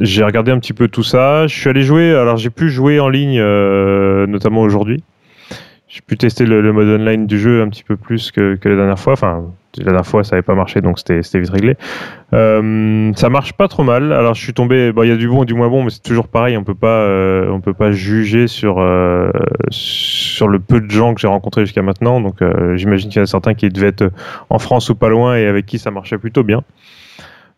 j'ai 0.00 0.22
regardé 0.22 0.52
un 0.52 0.60
petit 0.60 0.72
peu 0.72 0.86
tout 0.86 1.02
ça. 1.02 1.48
Je 1.48 1.58
suis 1.58 1.68
allé 1.68 1.82
jouer, 1.82 2.12
alors 2.12 2.36
j'ai 2.36 2.50
pu 2.50 2.70
jouer 2.70 3.00
en 3.00 3.08
ligne, 3.08 3.40
euh, 3.40 4.26
notamment 4.28 4.60
aujourd'hui. 4.60 5.02
J'ai 5.88 6.00
pu 6.00 6.16
tester 6.16 6.46
le, 6.46 6.60
le 6.60 6.72
mode 6.72 7.00
online 7.00 7.26
du 7.26 7.40
jeu 7.40 7.60
un 7.60 7.68
petit 7.68 7.82
peu 7.82 7.96
plus 7.96 8.30
que, 8.30 8.54
que 8.54 8.68
la 8.68 8.76
dernière 8.76 9.00
fois. 9.00 9.14
Enfin, 9.14 9.46
la 9.76 9.84
dernière 9.84 10.06
fois, 10.06 10.24
ça 10.24 10.34
n'avait 10.34 10.42
pas 10.42 10.54
marché, 10.54 10.80
donc 10.80 10.98
c'était 10.98 11.20
vite 11.38 11.50
réglé. 11.50 11.76
Euh, 12.32 13.12
ça 13.16 13.28
marche 13.28 13.52
pas 13.52 13.68
trop 13.68 13.84
mal. 13.84 14.12
Alors, 14.12 14.34
je 14.34 14.42
suis 14.42 14.54
tombé. 14.54 14.92
Il 14.96 15.08
y 15.08 15.12
a 15.12 15.16
du 15.16 15.28
bon 15.28 15.42
et 15.42 15.46
du 15.46 15.54
moins 15.54 15.68
bon, 15.68 15.84
mais 15.84 15.90
c'est 15.90 16.02
toujours 16.02 16.28
pareil. 16.28 16.56
On 16.56 16.64
peut 16.64 16.74
pas, 16.74 17.00
euh, 17.00 17.48
on 17.50 17.60
peut 17.60 17.74
pas 17.74 17.92
juger 17.92 18.48
sur 18.48 18.78
euh, 18.78 19.30
sur 19.70 20.48
le 20.48 20.58
peu 20.58 20.80
de 20.80 20.90
gens 20.90 21.14
que 21.14 21.20
j'ai 21.20 21.28
rencontrés 21.28 21.62
jusqu'à 21.62 21.82
maintenant. 21.82 22.20
Donc, 22.20 22.42
euh, 22.42 22.76
j'imagine 22.76 23.10
qu'il 23.10 23.18
y 23.18 23.20
en 23.20 23.24
a 23.24 23.26
certains 23.26 23.54
qui 23.54 23.68
devaient 23.68 23.88
être 23.88 24.10
en 24.50 24.58
France 24.58 24.88
ou 24.90 24.94
pas 24.94 25.08
loin 25.08 25.36
et 25.36 25.46
avec 25.46 25.66
qui 25.66 25.78
ça 25.78 25.90
marchait 25.90 26.18
plutôt 26.18 26.42
bien. 26.42 26.62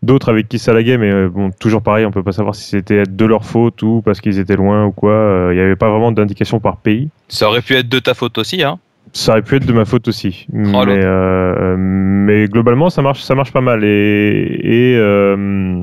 D'autres 0.02 0.30
avec 0.30 0.48
qui 0.48 0.58
ça 0.58 0.72
laguait, 0.72 0.96
mais 0.96 1.10
euh, 1.10 1.28
bon, 1.28 1.50
toujours 1.50 1.82
pareil, 1.82 2.06
on 2.06 2.10
peut 2.10 2.22
pas 2.22 2.32
savoir 2.32 2.54
si 2.54 2.64
c'était 2.64 3.04
de 3.04 3.24
leur 3.26 3.44
faute 3.44 3.82
ou 3.82 4.00
parce 4.02 4.20
qu'ils 4.20 4.38
étaient 4.38 4.56
loin 4.56 4.86
ou 4.86 4.92
quoi. 4.92 5.48
Il 5.50 5.54
n'y 5.54 5.60
avait 5.60 5.76
pas 5.76 5.90
vraiment 5.90 6.10
d'indication 6.10 6.58
par 6.58 6.78
pays. 6.78 7.10
Ça 7.28 7.48
aurait 7.48 7.60
pu 7.60 7.74
être 7.74 7.88
de 7.88 7.98
ta 7.98 8.14
faute 8.14 8.38
aussi, 8.38 8.62
hein 8.62 8.78
Ça 9.12 9.32
aurait 9.32 9.42
pu 9.42 9.56
être 9.56 9.66
de 9.66 9.72
ma 9.72 9.84
faute 9.84 10.06
aussi, 10.08 10.46
Oh, 10.52 10.56
mais, 10.56 10.70
l'autre. 10.70 10.88
euh, 11.04 11.76
mais 11.78 12.46
globalement 12.46 12.90
ça 12.90 13.02
marche, 13.02 13.22
ça 13.22 13.34
marche 13.34 13.52
pas 13.52 13.60
mal. 13.60 13.82
Et, 13.84 14.60
et, 14.62 14.96
euh, 14.96 15.82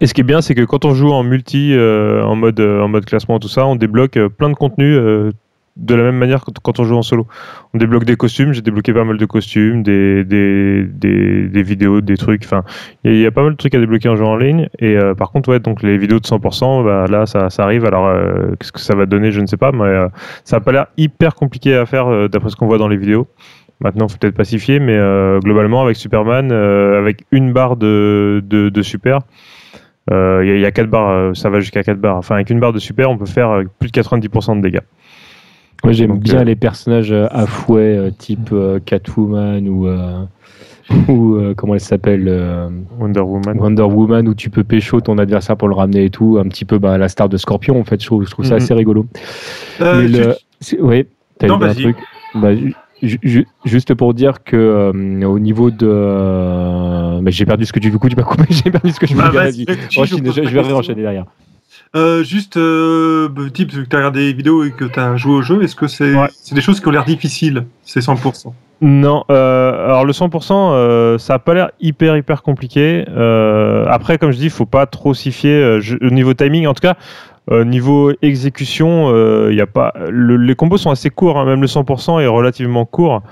et 0.00 0.06
ce 0.06 0.14
qui 0.14 0.20
est 0.20 0.24
bien, 0.24 0.40
c'est 0.40 0.54
que 0.54 0.62
quand 0.64 0.84
on 0.84 0.94
joue 0.94 1.10
en 1.10 1.22
multi, 1.24 1.72
euh, 1.74 2.22
en 2.24 2.36
mode 2.36 2.60
euh, 2.60 2.80
en 2.80 2.88
mode 2.88 3.04
classement 3.06 3.38
tout 3.40 3.48
ça, 3.48 3.66
on 3.66 3.74
débloque 3.74 4.16
euh, 4.16 4.28
plein 4.28 4.50
de 4.50 4.54
contenus 4.54 4.96
euh, 4.96 5.32
de 5.78 5.94
la 5.94 6.02
même 6.02 6.16
manière 6.16 6.44
quand 6.62 6.80
on 6.80 6.84
joue 6.84 6.96
en 6.96 7.02
solo. 7.02 7.26
On 7.72 7.78
débloque 7.78 8.04
des 8.04 8.16
costumes, 8.16 8.52
j'ai 8.52 8.62
débloqué 8.62 8.92
pas 8.92 9.04
mal 9.04 9.16
de 9.16 9.24
costumes, 9.26 9.82
des 9.82 10.24
des, 10.24 10.82
des, 10.84 11.62
vidéos, 11.62 12.00
des 12.00 12.16
trucs. 12.16 12.44
Enfin, 12.44 12.64
il 13.04 13.16
y, 13.16 13.26
a- 13.26 13.30
pas 13.30 13.42
mal 13.42 13.52
de 13.52 13.56
trucs 13.56 13.74
à 13.74 13.78
débloquer 13.78 14.08
en 14.08 14.16
jouant 14.16 14.32
en 14.32 14.36
ligne. 14.36 14.68
Et 14.80 14.96
euh, 14.96 15.14
par 15.14 15.30
contre, 15.30 15.48
ouais, 15.50 15.60
donc 15.60 15.82
les 15.82 15.96
vidéos 15.96 16.18
de 16.18 16.26
100%, 16.26 16.84
bah, 16.84 17.04
là 17.08 17.26
ça, 17.26 17.48
ça 17.50 17.62
arrive. 17.62 17.84
Alors 17.84 18.06
euh, 18.08 18.50
qu'est-ce 18.58 18.72
que 18.72 18.80
ça 18.80 18.96
va 18.96 19.06
donner, 19.06 19.30
je 19.30 19.40
ne 19.40 19.46
sais 19.46 19.56
pas, 19.56 19.70
mais 19.72 19.84
euh, 19.84 20.08
ça 20.44 20.56
a 20.56 20.60
pas 20.60 20.72
l'air 20.72 20.86
hyper 20.96 21.34
compliqué 21.36 21.74
à 21.76 21.86
faire 21.86 22.28
d'après 22.28 22.50
ce 22.50 22.56
qu'on 22.56 22.66
voit 22.66 22.78
dans 22.78 22.88
les 22.88 22.96
vidéos. 22.96 23.28
Maintenant, 23.80 24.08
faut 24.08 24.18
peut-être 24.18 24.34
pacifier, 24.36 24.80
mais 24.80 24.98
globalement, 25.44 25.82
avec 25.82 25.94
Superman, 25.94 26.50
avec 26.50 27.24
une 27.30 27.52
barre 27.52 27.76
de, 27.76 28.42
de, 28.44 28.82
super, 28.82 29.20
il 30.10 30.58
y, 30.60 30.66
a- 30.66 30.72
4 30.72 30.88
barres, 30.90 31.36
ça 31.36 31.48
va 31.48 31.60
jusqu'à 31.60 31.84
4 31.84 32.00
barres. 32.00 32.16
Enfin, 32.16 32.34
avec 32.34 32.50
une 32.50 32.58
barre 32.58 32.72
de 32.72 32.80
super, 32.80 33.08
on 33.08 33.16
peut 33.16 33.24
faire 33.26 33.62
plus 33.78 33.92
de 33.92 34.00
90% 34.00 34.56
de 34.56 34.62
dégâts. 34.62 34.80
Moi, 35.84 35.92
j'aime 35.92 36.10
Donc, 36.10 36.20
bien 36.20 36.40
euh, 36.40 36.44
les 36.44 36.56
personnages 36.56 37.12
euh, 37.12 37.26
à 37.30 37.46
fouet, 37.46 37.96
euh, 37.96 38.10
type 38.10 38.50
euh, 38.52 38.80
Catwoman 38.84 39.68
ou, 39.68 39.86
euh, 39.86 40.24
ou 41.08 41.36
euh, 41.36 41.54
comment 41.56 41.74
elle 41.74 41.80
s'appelle 41.80 42.24
euh, 42.28 42.68
Wonder 42.98 43.20
Woman. 43.20 43.58
Wonder 43.58 43.82
Woman, 43.82 44.26
où 44.28 44.34
tu 44.34 44.50
peux 44.50 44.64
pécho 44.64 45.00
ton 45.00 45.18
adversaire 45.18 45.56
pour 45.56 45.68
le 45.68 45.74
ramener 45.74 46.04
et 46.06 46.10
tout, 46.10 46.38
un 46.40 46.48
petit 46.48 46.64
peu 46.64 46.78
bah, 46.78 46.98
la 46.98 47.08
star 47.08 47.28
de 47.28 47.36
Scorpion, 47.36 47.78
en 47.80 47.84
fait. 47.84 48.00
Je 48.00 48.06
trouve, 48.06 48.24
je 48.24 48.30
trouve 48.30 48.44
ça 48.44 48.56
Mhm. 48.56 48.62
assez 48.62 48.74
rigolo. 48.74 49.06
Euh, 49.80 50.02
Mais 50.02 50.08
le- 50.08 50.34
Oui, 50.80 51.06
t'as 51.38 51.46
Non, 51.46 51.58
dit 51.58 51.64
un 51.64 51.74
truc. 51.74 51.96
Bah, 52.34 52.54
ju- 52.54 52.74
ju- 53.00 53.18
ju- 53.22 53.46
juste 53.64 53.94
pour 53.94 54.12
dire 54.12 54.42
que 54.42 54.56
euh, 54.56 55.24
au 55.26 55.38
niveau 55.38 55.70
de. 55.70 55.86
euh, 55.88 57.20
mais 57.22 57.30
j'ai 57.30 57.46
perdu 57.46 57.64
ce 57.64 57.72
que 57.72 57.78
tu 57.78 57.90
du 57.90 57.98
coup, 57.98 58.08
tu 58.08 58.16
m'as 58.16 58.24
coupé, 58.24 58.42
j'ai 58.50 58.70
perdu 58.70 58.90
ce 58.90 58.98
que 58.98 59.06
je 59.06 59.14
voulais 59.14 59.26
Bah, 59.26 59.30
dire. 59.30 59.40
vas-y, 59.42 59.64
vas-y. 59.64 59.76
réfléchis, 59.76 60.00
Enchaîne, 60.00 60.22
pose 60.24 60.34
je, 60.34 60.42
je 60.42 60.58
vais 60.58 60.72
enchaîner 60.72 61.02
derrière. 61.02 61.24
Euh, 61.96 62.22
juste, 62.22 62.56
euh, 62.56 63.28
bah, 63.28 63.42
type, 63.52 63.70
que 63.72 63.80
tu 63.80 63.96
as 63.96 63.98
regardé 63.98 64.20
des 64.26 64.32
vidéos 64.34 64.64
et 64.64 64.70
que 64.72 64.84
tu 64.84 65.00
as 65.00 65.16
joué 65.16 65.32
au 65.34 65.42
jeu, 65.42 65.62
est-ce 65.62 65.74
que 65.76 65.86
c'est 65.86 66.14
Ouais. 66.14 66.28
des 66.52 66.60
choses 66.60 66.80
qui 66.80 66.88
ont 66.88 66.90
l'air 66.90 67.04
difficiles 67.04 67.64
C'est 67.82 68.00
100%. 68.00 68.54
Non, 68.80 69.24
euh, 69.30 69.86
alors 69.86 70.04
le 70.04 70.12
100%, 70.12 70.70
euh, 70.72 71.18
ça 71.18 71.34
a 71.34 71.38
pas 71.40 71.54
l'air 71.54 71.70
hyper 71.80 72.16
hyper 72.16 72.42
compliqué. 72.42 73.04
Après, 73.88 74.18
comme 74.18 74.30
je 74.30 74.36
dis, 74.38 74.44
il 74.44 74.50
faut 74.50 74.66
pas 74.66 74.86
trop 74.86 75.14
s'y 75.14 75.32
fier 75.32 75.80
au 76.00 76.10
niveau 76.10 76.32
timing. 76.34 76.66
En 76.66 76.74
tout 76.74 76.82
cas, 76.82 76.94
niveau 77.64 78.12
exécution, 78.22 79.10
il 79.48 79.56
y 79.56 79.60
a 79.60 79.66
pas. 79.66 79.94
le- 80.10 80.36
les 80.36 80.54
combos 80.54 80.76
sont 80.76 80.90
assez 80.90 81.10
courts, 81.10 81.38
hein, 81.40 81.44
même 81.44 81.60
le 81.60 81.66
100% 81.66 82.20
est 82.20 82.26
relativement 82.26 82.84
court. 82.84 83.22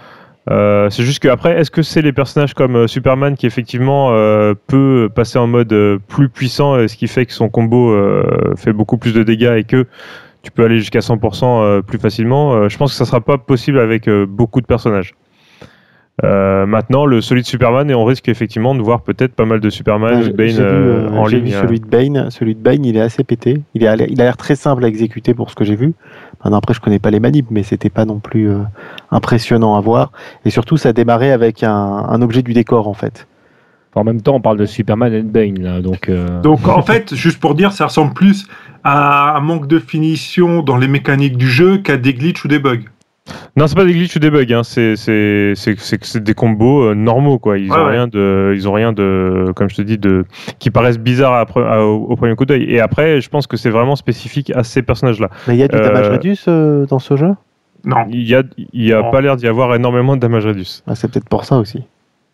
Euh, 0.51 0.91
c'est 0.91 1.03
juste 1.03 1.21
que 1.21 1.29
après, 1.29 1.59
est-ce 1.59 1.71
que 1.71 1.83
c'est 1.83 2.03
les 2.03 2.13
personnages 2.13 2.55
comme 2.55 2.77
euh, 2.77 2.87
Superman 2.87 3.37
qui 3.37 3.47
effectivement 3.47 4.11
euh, 4.13 4.55
peut 4.67 5.09
passer 5.13 5.39
en 5.39 5.47
mode 5.47 5.75
plus 6.09 6.29
puissant, 6.29 6.79
et 6.79 6.89
ce 6.89 6.97
qui 6.97 7.09
fait 7.09 7.27
que 7.27 7.33
son 7.33 7.49
combo 7.49 7.97
fait 8.57 8.73
beaucoup 8.73 8.99
plus 8.99 9.13
de 9.13 9.23
dégâts 9.23 9.57
et 9.59 9.65
que 9.65 9.87
tu 10.43 10.53
peux 10.53 10.65
aller 10.65 10.79
jusqu'à 10.79 11.01
100% 11.01 11.45
euh, 11.45 11.83
plus 11.83 11.99
facilement. 11.99 12.69
Je 12.69 12.77
pense 12.77 12.93
que 12.93 12.97
ça 12.97 13.05
sera 13.05 13.21
pas 13.21 13.39
possible 13.39 13.81
avec 13.81 14.09
beaucoup 14.09 14.61
de 14.61 14.67
personnages. 14.67 15.15
Euh, 16.25 16.65
maintenant, 16.65 17.05
le 17.05 17.21
solide 17.21 17.45
Superman, 17.45 17.91
et 17.91 17.95
on 17.95 18.05
risque 18.07 18.29
effectivement 18.31 18.75
de 18.75 18.81
voir 18.81 19.03
peut-être 19.03 19.35
pas 19.35 19.45
mal 19.45 19.61
de 19.61 19.69
Superman 19.69 20.21
Ouais, 20.23 20.29
de 20.29 20.33
Bane 20.33 20.47
j'ai 20.49 20.55
vu, 20.55 20.61
euh, 20.63 21.09
euh, 21.09 21.11
en 21.11 21.27
ligne. 21.27 21.45
vu 21.45 21.51
celui 21.51 21.79
de 21.79 21.87
Bane. 21.87 22.31
Celui 22.31 22.55
de 22.55 22.61
Bane, 22.61 22.85
il 22.87 22.97
est 22.97 23.01
assez 23.03 23.23
pété. 23.23 23.61
Il, 23.75 23.85
est, 23.85 23.87
allé- 23.87 24.07
il 24.09 24.19
a 24.23 24.25
l'air 24.25 24.39
très 24.39 24.57
simple 24.57 24.83
à 24.85 24.89
exécuter 24.89 25.35
pour 25.35 25.51
ce 25.51 25.55
que 25.55 25.65
j'ai 25.65 25.77
vu. 25.77 25.93
Maintenant, 26.43 26.57
après, 26.59 26.73
je 26.73 26.81
connais 26.81 26.99
pas 26.99 27.11
les 27.11 27.21
manips, 27.21 27.51
mais 27.51 27.63
c'était 27.63 27.91
pas 27.91 28.07
non 28.07 28.19
plus 28.19 28.49
euh, 28.51 28.61
impressionnant 29.11 29.77
à 29.77 29.81
voir. 29.81 30.11
Et 30.47 30.51
surtout, 30.51 30.79
ça 30.79 30.89
a 30.89 30.93
démarré 30.95 31.33
avec 31.33 31.63
un, 31.63 31.71
un 31.75 32.23
objet 32.23 32.43
du 32.43 32.55
décor, 32.55 32.89
en 32.89 32.95
fait. 32.95 33.27
En 33.95 34.05
même 34.05 34.21
temps, 34.23 34.35
on 34.37 34.41
parle 34.41 34.59
de 34.59 34.67
Superman 34.67 35.15
and 35.15 35.31
Bane, 35.31 35.59
là, 35.63 35.81
donc. 35.81 36.09
euh, 36.11 36.41
Donc 36.43 36.69
en 36.69 36.83
fait, 36.83 37.15
juste 37.15 37.41
pour 37.41 37.55
dire, 37.55 37.73
ça 37.73 37.87
ressemble 37.87 38.13
plus 38.13 38.47
à 38.85 39.37
un 39.37 39.41
manque 39.41 39.67
de 39.69 39.79
finition 39.79 40.63
dans 40.63 40.77
les 40.77 40.87
mécaniques 40.89 41.39
du 41.39 41.49
jeu 41.49 41.79
qu'à 41.79 41.97
des 41.97 42.13
glitches 42.13 42.45
ou 42.45 42.49
des 42.49 42.59
bugs. 42.59 42.81
Non, 43.57 43.67
c'est 43.67 43.75
pas 43.75 43.85
des 43.85 43.93
glitches 43.93 44.17
ou 44.17 44.19
des 44.19 44.31
bugs, 44.31 44.45
hein. 44.53 44.63
c'est 44.63 44.95
des 46.23 46.35
combos 46.35 46.85
euh, 46.91 46.95
normaux 46.95 47.39
quoi. 47.39 47.59
Ils 47.59 47.71
Ouais, 47.71 47.77
ont 47.79 47.85
ouais. 47.87 47.91
rien 47.93 48.07
de, 48.07 48.53
ils 48.55 48.69
ont 48.69 48.73
rien 48.73 48.93
de, 48.93 49.47
comme 49.57 49.69
je 49.69 49.77
te 49.77 49.83
dis, 49.83 49.99
de 49.99 50.25
qui 50.59 50.71
paraissent 50.71 50.99
bizarres 50.99 51.35
à 51.35 51.45
pre- 51.45 51.65
à- 51.67 51.85
au, 51.85 52.05
au 52.05 52.17
premier 52.17 52.35
coup 52.37 52.45
d'œil. 52.45 52.65
Et 52.71 52.81
après, 52.81 53.21
je 53.21 53.29
pense 53.29 53.47
que 53.47 53.57
c'est 53.57 53.71
vraiment 53.71 53.97
spécifique 53.97 54.53
à 54.55 54.63
ces 54.63 54.83
personnages-là. 54.83 55.31
Mais 55.49 55.55
il 55.55 55.59
y 55.59 55.63
a 55.63 55.69
du 55.69 55.77
Euh, 55.77 55.81
damage 55.83 56.09
reduce 56.09 56.45
euh, 56.49 56.87
dans 56.87 56.99
ce 57.01 57.17
jeu? 57.17 57.35
Non. 57.85 58.05
Il 58.11 58.23
y 58.29 58.35
a, 58.35 58.43
il 58.73 58.85
y 58.85 58.93
a 58.93 59.03
Non. 59.03 59.11
pas 59.11 59.21
l'air 59.21 59.37
d'y 59.37 59.47
avoir 59.49 59.75
énormément 59.75 60.15
de 60.17 60.21
damage 60.21 60.47
reduce. 60.47 60.83
Ah, 60.87 60.95
C'est 60.95 61.11
peut-être 61.11 61.29
pour 61.29 61.45
ça 61.45 61.57
aussi. 61.59 61.83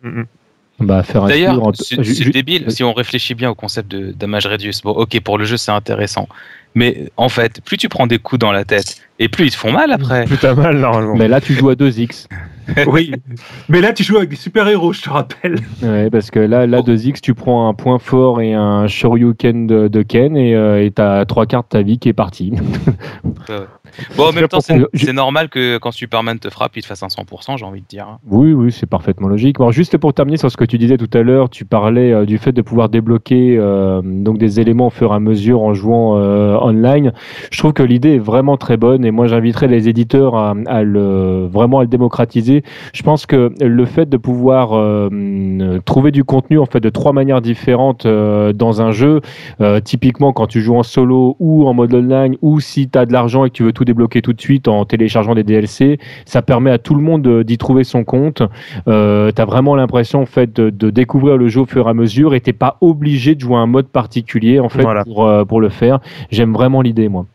Mm, 0.02 0.09
mm. 0.20 0.24
Bah, 0.83 1.03
faire 1.03 1.25
un 1.25 1.29
D'ailleurs, 1.29 1.62
en- 1.62 1.73
c'est 1.75 1.97
débile 2.31 2.64
si 2.71 2.83
on 2.85 2.92
réfléchit 2.92 3.35
bien 3.35 3.51
au 3.51 3.55
concept 3.55 3.90
de 3.90 4.12
damage 4.12 4.47
reduce. 4.47 4.83
Bon, 4.83 4.90
ok, 4.90 5.21
pour 5.21 5.38
le 5.38 5.45
jeu, 5.45 5.57
c'est 5.57 5.71
intéressant. 5.73 6.29
Mais 6.75 7.11
en 7.16 7.29
fait, 7.29 7.61
plus 7.62 7.77
tu 7.77 7.88
prends 7.88 8.07
des 8.07 8.18
coups 8.18 8.38
dans 8.40 8.53
la 8.53 8.64
tête, 8.64 8.97
et 9.18 9.29
plus 9.29 9.47
ils 9.47 9.51
te 9.51 9.57
font 9.57 9.73
mal 9.73 9.92
après. 9.92 10.25
Plus 10.25 10.38
t'as 10.38 10.55
mal 10.55 10.79
normalement. 10.79 11.14
Mais 11.16 11.29
là, 11.29 11.40
tu 11.40 11.55
joues 11.55 11.71
à 11.71 11.75
2x. 11.75 12.27
Oui, 12.87 13.12
mais 13.68 13.81
là 13.81 13.92
tu 13.92 14.03
joues 14.03 14.16
avec 14.16 14.31
des 14.31 14.37
super-héros, 14.37 14.92
je 14.92 15.03
te 15.03 15.11
rappelle. 15.11 15.57
Ouais, 15.83 16.11
parce 16.11 16.31
que 16.31 16.38
là, 16.40 16.66
là 16.66 16.79
Oh. 16.81 16.90
2X, 16.90 17.20
tu 17.20 17.35
prends 17.35 17.68
un 17.68 17.75
point 17.75 17.98
fort 17.98 18.40
et 18.40 18.55
un 18.55 18.87
Shoryuken 18.87 19.66
de, 19.66 19.88
de 19.88 20.03
Ken 20.03 20.37
et 20.37 20.55
euh, 20.55 20.88
t'as 20.94 21.25
trois 21.25 21.46
quarts 21.46 21.62
de 21.64 21.68
ta 21.68 21.83
vie 21.83 21.98
qui 21.98 22.09
est 22.09 22.12
partie. 22.14 22.53
Bon, 24.16 24.29
en 24.29 24.33
même 24.33 24.48
temps, 24.48 24.61
c'est 24.61 24.79
je- 24.94 25.11
normal 25.11 25.48
que 25.51 25.77
quand 25.77 25.90
Superman 25.90 26.38
te 26.38 26.48
frappe, 26.48 26.77
il 26.77 26.83
te 26.83 26.87
fasse 26.87 27.03
un 27.03 27.09
100%, 27.09 27.59
j'ai 27.59 27.64
envie 27.64 27.83
de 27.83 27.87
dire. 27.87 28.07
hein. 28.09 28.18
Oui, 28.27 28.53
oui, 28.55 28.72
c'est 28.72 28.87
parfaitement 28.87 29.29
logique. 29.29 29.57
Alors, 29.61 29.70
juste 29.72 29.98
pour 29.98 30.14
terminer 30.14 30.38
sur 30.38 30.51
ce 30.51 30.57
que 30.57 30.64
tu 30.64 30.79
disais 30.79 30.96
tout 30.96 31.11
à 31.12 31.22
l'heure, 31.22 31.51
tu 31.51 31.64
parlais 31.66 32.12
euh, 32.12 32.25
du 32.25 32.38
fait 32.38 32.53
de 32.53 32.62
pouvoir 32.62 32.88
débloquer 32.88 33.57
euh, 33.59 34.01
donc 34.03 34.38
des 34.38 34.61
éléments 34.61 34.87
au 34.87 34.90
fur 34.90 35.12
et 35.12 35.14
à 35.16 35.20
mesure 35.20 35.61
en 35.61 35.75
jouant 35.75 36.16
euh, 36.16 36.57
online. 36.62 37.12
Je 37.51 37.59
trouve 37.59 37.75
que 37.75 37.83
l'idée 37.83 38.14
est 38.14 38.18
vraiment 38.18 38.57
très 38.57 38.77
bonne 38.79 39.05
et 39.05 39.11
moi 39.11 39.27
j'inviterais 39.27 39.68
les 39.68 39.88
éditeurs 39.88 40.37
à, 40.37 40.55
à 40.66 40.83
le 40.83 41.46
vraiment 41.53 41.81
à 41.81 41.83
le 41.83 41.88
démocratiser. 41.88 42.52
Je 42.93 43.03
pense 43.03 43.27
que 43.27 43.51
le 43.61 43.85
fait 43.87 44.09
de 44.09 44.17
pouvoir 44.17 44.71
euh, 44.75 45.79
trouver 45.85 46.11
du 46.11 46.25
contenu 46.25 46.59
en 46.59 46.67
fait 46.67 46.81
de 46.81 46.88
trois 46.91 47.12
manières 47.12 47.41
différentes 47.41 48.07
euh, 48.07 48.53
dans 48.53 48.83
un 48.83 48.91
jeu, 48.93 49.21
euh, 49.61 49.81
typiquement 49.81 50.33
quand 50.33 50.47
tu 50.47 50.61
joues 50.61 50.77
en 50.77 50.83
solo 50.83 51.37
ou 51.41 51.67
en 51.67 51.75
mode 51.75 51.95
online 51.95 52.37
ou 52.43 52.61
si 52.61 52.88
tu 52.88 52.99
as 52.99 53.07
de 53.07 53.12
l'argent 53.12 53.45
et 53.45 53.51
que 53.51 53.55
tu 53.55 53.62
veux 53.62 53.73
tout 53.73 53.85
débloquer 53.85 54.23
tout 54.23 54.33
de 54.33 54.41
suite 54.41 54.69
en 54.69 54.85
téléchargeant 54.85 55.35
des 55.35 55.45
DLC, 55.45 55.99
ça 56.27 56.43
permet 56.43 56.71
à 56.71 56.79
tout 56.79 56.95
le 56.95 57.03
monde 57.03 57.23
de- 57.23 57.43
d'y 57.43 57.59
trouver 57.59 57.85
son 57.85 58.05
compte. 58.05 58.43
Tu 58.87 58.91
as 58.93 59.45
vraiment 59.47 59.75
l'impression 59.77 60.21
en 60.23 60.27
fait 60.27 60.55
de, 60.55 60.71
de 60.71 60.91
découvrir 60.91 61.37
le 61.37 61.49
jeu 61.49 61.61
au 61.62 61.67
fur 61.67 61.87
et 61.87 61.91
à 61.91 61.95
mesure 61.95 62.35
et 62.35 62.41
t'es 62.41 62.53
pas 62.53 62.77
obligé 62.81 63.35
de 63.35 63.41
jouer 63.41 63.57
un 63.57 63.67
mode 63.67 63.87
particulier 63.88 64.59
en 64.61 64.69
fait 64.69 64.83
Voilà. 64.83 65.05
pour, 65.05 65.29
pour 65.47 65.61
le 65.61 65.69
faire. 65.69 66.01
J'aime 66.31 66.53
vraiment 66.53 66.83
l'idée 66.83 67.09
moi. 67.09 67.27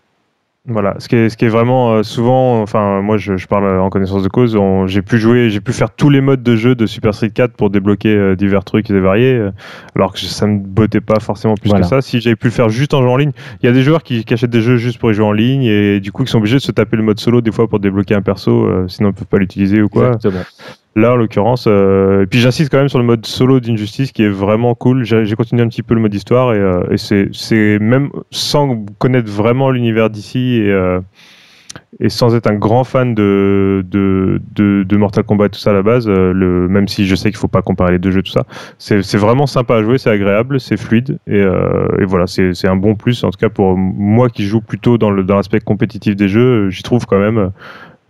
Voilà, 0.70 0.96
ce 1.00 1.08
qui 1.08 1.16
est, 1.16 1.30
ce 1.30 1.38
qui 1.38 1.46
est 1.46 1.50
vraiment 1.50 1.94
euh, 1.94 2.04
souvent, 2.04 2.62
enfin 2.62 3.02
moi 3.02 3.16
je, 3.18 3.38
je 3.38 3.48
parle 3.48 3.80
en 3.80 3.90
connaissance 3.90 4.22
de 4.22 4.28
cause, 4.28 4.58
j'ai 4.88 5.02
pu 5.02 5.18
jouer, 5.18 5.50
j'ai 5.50 5.62
pu 5.62 5.72
faire 5.72 5.90
tous 5.92 6.10
les 6.10 6.20
modes 6.20 6.44
de 6.44 6.58
jeu 6.58 6.76
de 6.76 6.86
Super 6.86 7.14
Street 7.14 7.30
4 7.30 7.54
pour 7.54 7.70
débloquer 7.70 8.14
euh, 8.14 8.36
divers 8.36 8.66
trucs 8.66 8.90
et 8.92 9.00
variés, 9.00 9.34
euh, 9.36 9.52
alors 9.96 10.12
que 10.12 10.20
ça 10.20 10.46
me 10.46 10.60
bottait 10.60 11.00
pas 11.00 11.22
forcément 11.22 11.56
plus 11.56 11.70
Voilà. 11.70 11.84
que 11.84 11.90
ça. 11.90 12.02
Si 12.02 12.20
j'avais 12.20 12.36
pu 12.36 12.48
le 12.48 12.52
faire 12.52 12.68
juste 12.68 12.94
en 12.94 13.02
jouant 13.02 13.14
en 13.14 13.18
ligne, 13.18 13.32
il 13.64 13.66
y 13.66 13.70
a 13.70 13.72
des 13.72 13.82
joueurs 13.82 14.04
qui, 14.04 14.26
qui 14.26 14.34
achètent 14.34 14.50
des 14.50 14.62
jeux 14.62 14.76
juste 14.76 15.00
pour 15.00 15.10
y 15.10 15.14
jouer 15.14 15.26
en 15.26 15.32
ligne 15.32 15.64
et 15.64 16.02
du 16.02 16.12
coup 16.12 16.26
qui 16.26 16.32
sont 16.32 16.40
obligés 16.40 16.58
de 16.58 16.62
se 16.62 16.74
taper 16.74 16.98
le 16.98 17.04
mode 17.04 17.20
solo 17.22 17.40
des 17.40 17.54
fois 17.54 17.70
pour 17.70 17.80
débloquer 17.80 18.16
un 18.16 18.22
perso, 18.22 18.66
euh, 18.66 18.90
sinon 18.90 19.12
ils 19.12 19.14
peuvent 19.14 19.26
pas 19.28 19.38
l'utiliser 19.38 19.82
ou 19.82 19.88
quoi. 19.88 20.08
Exactement. 20.08 20.44
Là, 20.98 21.14
en 21.14 21.16
l'occurrence, 21.16 21.66
euh, 21.68 22.24
et 22.24 22.26
puis 22.26 22.40
j'insiste 22.40 22.72
quand 22.72 22.80
même 22.80 22.90
sur 22.90 22.98
le 22.98 23.06
mode 23.06 23.24
solo 23.24 23.60
d'Injustice 23.60 24.12
qui 24.12 24.24
est 24.24 24.30
vraiment 24.30 24.74
cool. 24.74 25.04
J'ai 25.04 25.36
continué 25.36 25.62
un 25.62 25.68
petit 25.68 25.84
peu 25.84 25.94
le 25.94 26.02
mode 26.02 26.12
histoire 26.16 26.56
et, 26.56 26.58
euh, 26.58 26.98
c'est- 26.98 27.78
même 27.78 28.10
sans 28.32 28.84
connaître 28.98 29.30
vraiment 29.32 29.70
l'univers 29.70 30.10
d'ici 30.10 30.56
et, 30.56 30.72
euh, 30.72 31.00
sans 32.08 32.34
être 32.36 32.50
un 32.50 32.56
grand 32.56 32.84
fan 32.84 33.14
de, 33.14 33.86
Mortal 34.94 35.24
Kombat 35.24 35.46
et 35.46 35.50
tout 35.50 35.60
ça 35.60 35.70
à 35.70 35.74
la 35.74 35.84
base, 35.84 36.08
même 36.08 36.88
si 36.88 37.06
je 37.06 37.14
sais 37.14 37.30
qu'il 37.30 37.38
faut 37.38 37.48
pas 37.48 37.62
comparer 37.62 37.92
les 37.92 38.00
deux 38.00 38.10
jeux, 38.10 38.24
tout 38.24 38.32
ça, 38.32 38.46
c'est 38.80 39.18
vraiment 39.18 39.46
sympa 39.46 39.76
à 39.76 39.84
jouer, 39.84 40.00
c'est 40.00 40.10
agréable, 40.10 40.60
c'est 40.60 40.78
fluide 40.78 41.20
et, 41.28 41.44
voilà, 42.08 42.26
c'est 42.26 42.68
un 42.68 42.76
bon 42.76 42.96
plus. 42.96 43.24
En 43.24 43.30
tout 43.30 43.38
cas, 43.38 43.50
pour 43.50 43.78
moi 43.78 44.30
qui 44.30 44.46
joue 44.48 44.62
plutôt 44.62 44.98
dans 44.98 45.12
le- 45.12 45.24
dans 45.24 45.36
l'aspect 45.36 45.60
compétitif 45.60 46.16
des 46.16 46.28
jeux, 46.28 46.72
j'y 46.72 46.82
trouve 46.82 47.06
quand 47.06 47.20
même. 47.20 47.52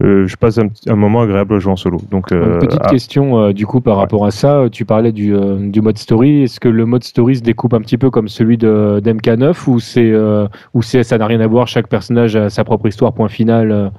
Euh, 0.04 0.28
je 0.28 0.36
passe 0.36 0.60
un, 0.60 0.96
moment 0.96 1.22
agréable 1.22 1.56
à 1.56 1.60
jouer 1.60 1.72
en 1.72 1.76
solo. 1.76 2.00
Donc, 2.12 2.32
euh, 2.32 2.54
Une 2.54 2.60
petite 2.60 2.82
ah, 2.84 2.90
question 2.90 3.40
euh, 3.40 3.54
du 3.54 3.66
coup 3.66 3.82
par 3.82 3.98
rapport 3.98 4.26
à 4.26 4.32
ça. 4.32 4.66
Tu 4.72 4.86
parlais 4.86 5.12
du, 5.12 5.36
euh, 5.36 5.58
du 5.60 5.82
mode 5.82 5.98
story. 5.98 6.44
Est-ce 6.44 6.60
que 6.60 6.70
le 6.70 6.86
mode 6.86 7.04
story 7.04 7.38
se 7.38 7.42
découpe 7.42 7.74
un 7.74 7.82
petit 7.82 7.98
peu 7.98 8.12
comme 8.12 8.28
celui 8.28 8.58
de 8.58 9.02
d'MK9 9.04 9.70
ou 9.70 9.80
c'est 9.80 10.12
euh, 10.12 10.48
ou 10.74 10.84
c'est 10.84 11.04
ça 11.04 11.18
n'a 11.18 11.26
rien 11.26 11.40
à 11.40 11.48
voir. 11.48 11.68
Chaque 11.68 11.88
personnage 11.88 12.36
a 12.36 12.50
sa 12.50 12.64
propre 12.64 12.88
histoire. 12.88 13.14
Point 13.14 13.30
final. 13.30 13.72
euh. 13.72 13.90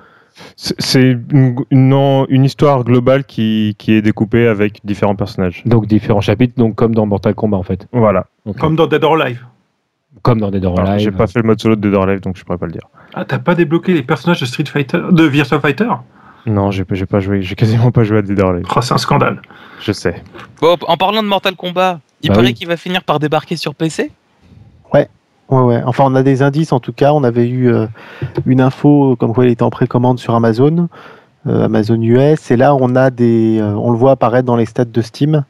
C'est 0.56 1.02
une, 1.32 1.56
une, 1.72 2.26
une 2.28 2.44
histoire 2.44 2.84
globale 2.84 3.24
qui, 3.24 3.74
qui 3.76 3.94
est 3.94 4.02
découpée 4.02 4.46
avec 4.46 4.80
différents 4.84 5.16
personnages. 5.16 5.64
Donc 5.66 5.86
différents 5.86 6.20
chapitres. 6.20 6.54
Donc 6.56 6.76
comme 6.76 6.94
dans 6.94 7.06
Mortal 7.06 7.34
Kombat 7.34 7.56
en 7.56 7.64
fait. 7.64 7.88
Voilà. 7.92 8.26
Comme 8.60 8.76
dans 8.76 8.86
Dead 8.86 9.02
or 9.02 9.20
Alive. 9.20 9.44
Comme 10.22 10.40
dans 10.40 10.50
Dead 10.50 10.64
or 10.64 10.78
Alors, 10.80 10.98
J'ai 10.98 11.08
Alive. 11.08 11.18
pas 11.18 11.26
fait 11.26 11.38
le 11.40 11.46
mode 11.46 11.60
solo 11.60 11.76
de 11.76 11.80
Dead 11.80 11.94
or 11.94 12.04
Alive, 12.04 12.20
donc 12.20 12.36
je 12.36 12.44
pourrais 12.44 12.58
pas 12.58 12.66
le 12.66 12.72
dire. 12.72 12.82
Ah, 13.14 13.24
t'as 13.24 13.38
pas 13.38 13.54
débloqué 13.54 13.92
les 13.94 14.02
personnages 14.02 14.40
de 14.40 14.46
Street 14.46 14.64
Fighter, 14.64 15.00
de 15.10 15.24
Virtua 15.24 15.60
Fighter? 15.60 15.88
Non, 16.46 16.70
j'ai 16.70 16.84
pas- 16.84 17.20
joué, 17.20 17.42
j'ai 17.42 17.54
quasiment 17.54 17.90
pas 17.90 18.04
joué 18.04 18.18
à 18.18 18.22
Dead 18.22 18.38
or 18.40 18.50
Alive. 18.50 18.66
Oh, 18.74 18.80
c'est 18.80 18.94
un 18.94 18.98
scandale. 18.98 19.40
Je 19.80 19.92
sais. 19.92 20.22
Bon, 20.60 20.76
en 20.86 20.96
parlant 20.96 21.22
de 21.22 21.28
Mortal 21.28 21.54
Kombat, 21.56 22.00
il 22.22 22.28
Bah 22.30 22.34
paraît 22.36 22.48
oui. 22.48 22.54
qu'il 22.54 22.66
va 22.68 22.76
finir 22.76 23.04
par 23.04 23.18
débarquer 23.18 23.56
sur 23.56 23.74
PC. 23.74 24.10
Ouais, 24.92 25.08
ouais. 25.50 25.82
Enfin, 25.84 26.04
on 26.06 26.14
a 26.14 26.22
des 26.22 26.42
indices 26.42 26.72
en 26.72 26.80
tout 26.80 26.92
cas. 26.92 27.12
On 27.12 27.22
avait 27.22 27.46
eu 27.48 27.70
euh, 27.72 27.86
une 28.46 28.60
info 28.60 29.14
comme 29.16 29.34
quoi 29.34 29.44
il 29.44 29.50
était 29.52 29.62
en 29.62 29.70
précommande 29.70 30.18
sur 30.18 30.34
Amazon, 30.34 30.88
euh, 31.46 31.66
Amazon 31.66 32.00
US. 32.00 32.50
Et 32.50 32.56
là, 32.56 32.74
on 32.74 32.96
a 32.96 33.10
des, 33.10 33.58
euh, 33.60 33.74
on 33.74 33.92
le 33.92 33.98
voit 33.98 34.12
apparaître 34.12 34.46
dans 34.46 34.56
les 34.56 34.66
stats 34.66 34.84
de 34.86 35.02
Steam. 35.02 35.44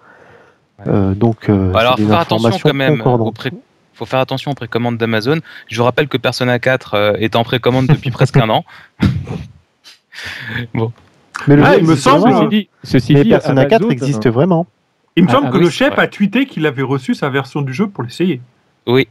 Euh, 0.87 1.14
donc, 1.14 1.49
euh, 1.49 1.73
Alors, 1.75 1.97
faire 1.97 2.18
attention 2.21 2.51
quand 2.62 2.75
même 2.75 3.01
aux 3.01 3.33
pré- 3.33 3.51
faut 3.98 4.06
faire 4.06 4.20
attention 4.20 4.52
aux 4.52 4.54
précommandes 4.54 4.96
d'Amazon. 4.96 5.40
Je 5.68 5.76
vous 5.76 5.84
rappelle 5.84 6.08
que 6.08 6.16
Persona 6.16 6.58
4 6.58 6.94
euh, 6.94 7.12
est 7.18 7.37
en 7.37 7.44
précommande 7.44 7.87
depuis 7.87 8.11
presque 8.18 8.37
un 8.37 8.48
an. 8.48 8.64
Mais 11.46 11.56
le 11.56 11.64
Ah, 11.64 11.74
jeu 11.74 11.78
il 11.80 11.87
me 11.87 11.96
semble- 11.96 12.32
Ceci 12.32 12.48
dit, 12.48 12.68
ceci 12.82 13.14
Mais 13.14 13.24
dit, 13.24 13.30
Persona 13.30 13.64
4 13.64 13.82
Amazon, 13.82 13.90
existe 13.90 14.28
vraiment. 14.28 14.66
Il 15.16 15.24
me 15.24 15.28
Ah, 15.28 15.32
semble 15.32 15.46
ah 15.48 15.50
que 15.50 15.56
oui, 15.58 15.64
le 15.64 15.70
chef 15.70 15.98
a 15.98 16.06
tweeté 16.06 16.46
qu'il 16.46 16.66
avait 16.66 16.82
reçu 16.82 17.14
sa 17.14 17.28
version 17.28 17.61
du 17.62 17.72
jeu 17.74 17.88
pour 17.88 18.04
l'essayer. 18.04 18.40
Oui. 18.87 19.08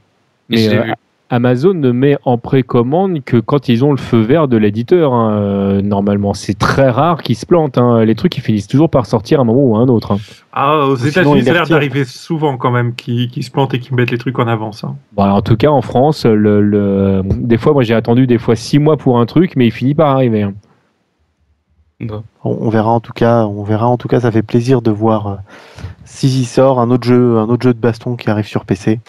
Mais, 0.50 0.58
je 0.58 0.70
l'ai 0.70 0.78
euh, 0.78 0.84
vu. 0.84 0.94
Amazon 1.30 1.74
ne 1.74 1.92
met 1.92 2.18
en 2.24 2.38
précommande 2.38 3.22
que 3.24 3.38
quand 3.38 3.68
ils 3.68 3.84
ont 3.84 3.92
le 3.92 3.98
feu 3.98 4.22
vert 4.22 4.48
de 4.48 4.56
l'éditeur. 4.56 5.14
hein, 5.14 5.32
euh, 5.34 5.82
normalement, 5.82 6.34
c'est 6.34 6.58
très 6.58 6.90
rare 6.90 7.22
qu'ils 7.22 7.36
se 7.36 7.46
plantent. 7.46 7.78
hein. 7.78 8.06
Les 8.06 8.16
trucs, 8.16 8.38
ils 8.38 8.42
finissent 8.42 8.68
toujours 8.68 8.90
par 8.90 9.06
sortir 9.06 9.40
à 9.40 9.42
un 9.42 9.46
moment 9.46 9.62
ou 9.62 9.76
à 9.76 9.80
un 9.80 9.88
autre. 9.90 10.12
hein. 10.14 10.18
Ah, 10.54 10.86
aux 10.88 10.96
États-Unis, 10.96 11.44
ça 11.44 11.50
a 11.52 11.54
l'air 11.54 11.68
d'arriver 11.68 12.06
souvent 12.06 12.58
quand 12.58 12.72
même, 12.72 12.96
qui, 12.96 13.28
qui 13.28 13.44
se 13.44 13.52
plantent 13.52 13.74
et 13.74 13.80
qui 13.80 13.94
mettent 13.94 14.12
les 14.12 14.18
trucs 14.18 14.40
en 14.40 14.48
avance. 14.48 14.84
hein. 14.86 14.96
Bon, 15.12 15.24
alors, 15.24 15.36
en 15.38 15.42
tout 15.42 15.58
cas, 15.58 15.70
en 15.70 15.82
France, 15.82 16.26
le, 16.26 16.62
le- 16.62 17.22
des 17.26 17.58
fois, 17.58 17.74
moi, 17.74 17.84
j'ai 17.84 17.94
attendu 17.94 18.26
des 18.26 18.38
fois 18.38 18.56
six 18.56 18.80
mois 18.80 18.96
pour 18.98 19.20
un 19.20 19.26
truc, 19.26 19.56
mais 19.58 19.66
il 19.68 19.72
finit 19.72 19.96
par 19.96 20.10
arriver. 20.10 20.44
hein. 20.44 20.54
Bon. 22.00 22.24
On, 22.44 22.58
on 22.62 22.70
verra 22.70 22.92
en 22.92 23.00
tout 23.00 23.12
cas. 23.14 23.46
On 23.48 23.64
verra 23.64 23.88
en 23.88 23.98
tout 23.98 24.08
cas. 24.08 24.20
Ça 24.20 24.32
fait 24.32 24.44
plaisir 24.44 24.82
de 24.82 24.92
voir 24.92 25.28
euh, 25.28 25.36
s'il 26.06 26.46
sort 26.46 26.80
un 26.80 26.90
autre 26.92 27.06
jeu, 27.08 27.38
un 27.40 27.50
autre 27.50 27.64
jeu 27.64 27.74
de 27.74 27.80
baston 27.80 28.16
qui 28.16 28.30
arrive 28.30 28.46
sur 28.46 28.66
PC. 28.66 29.00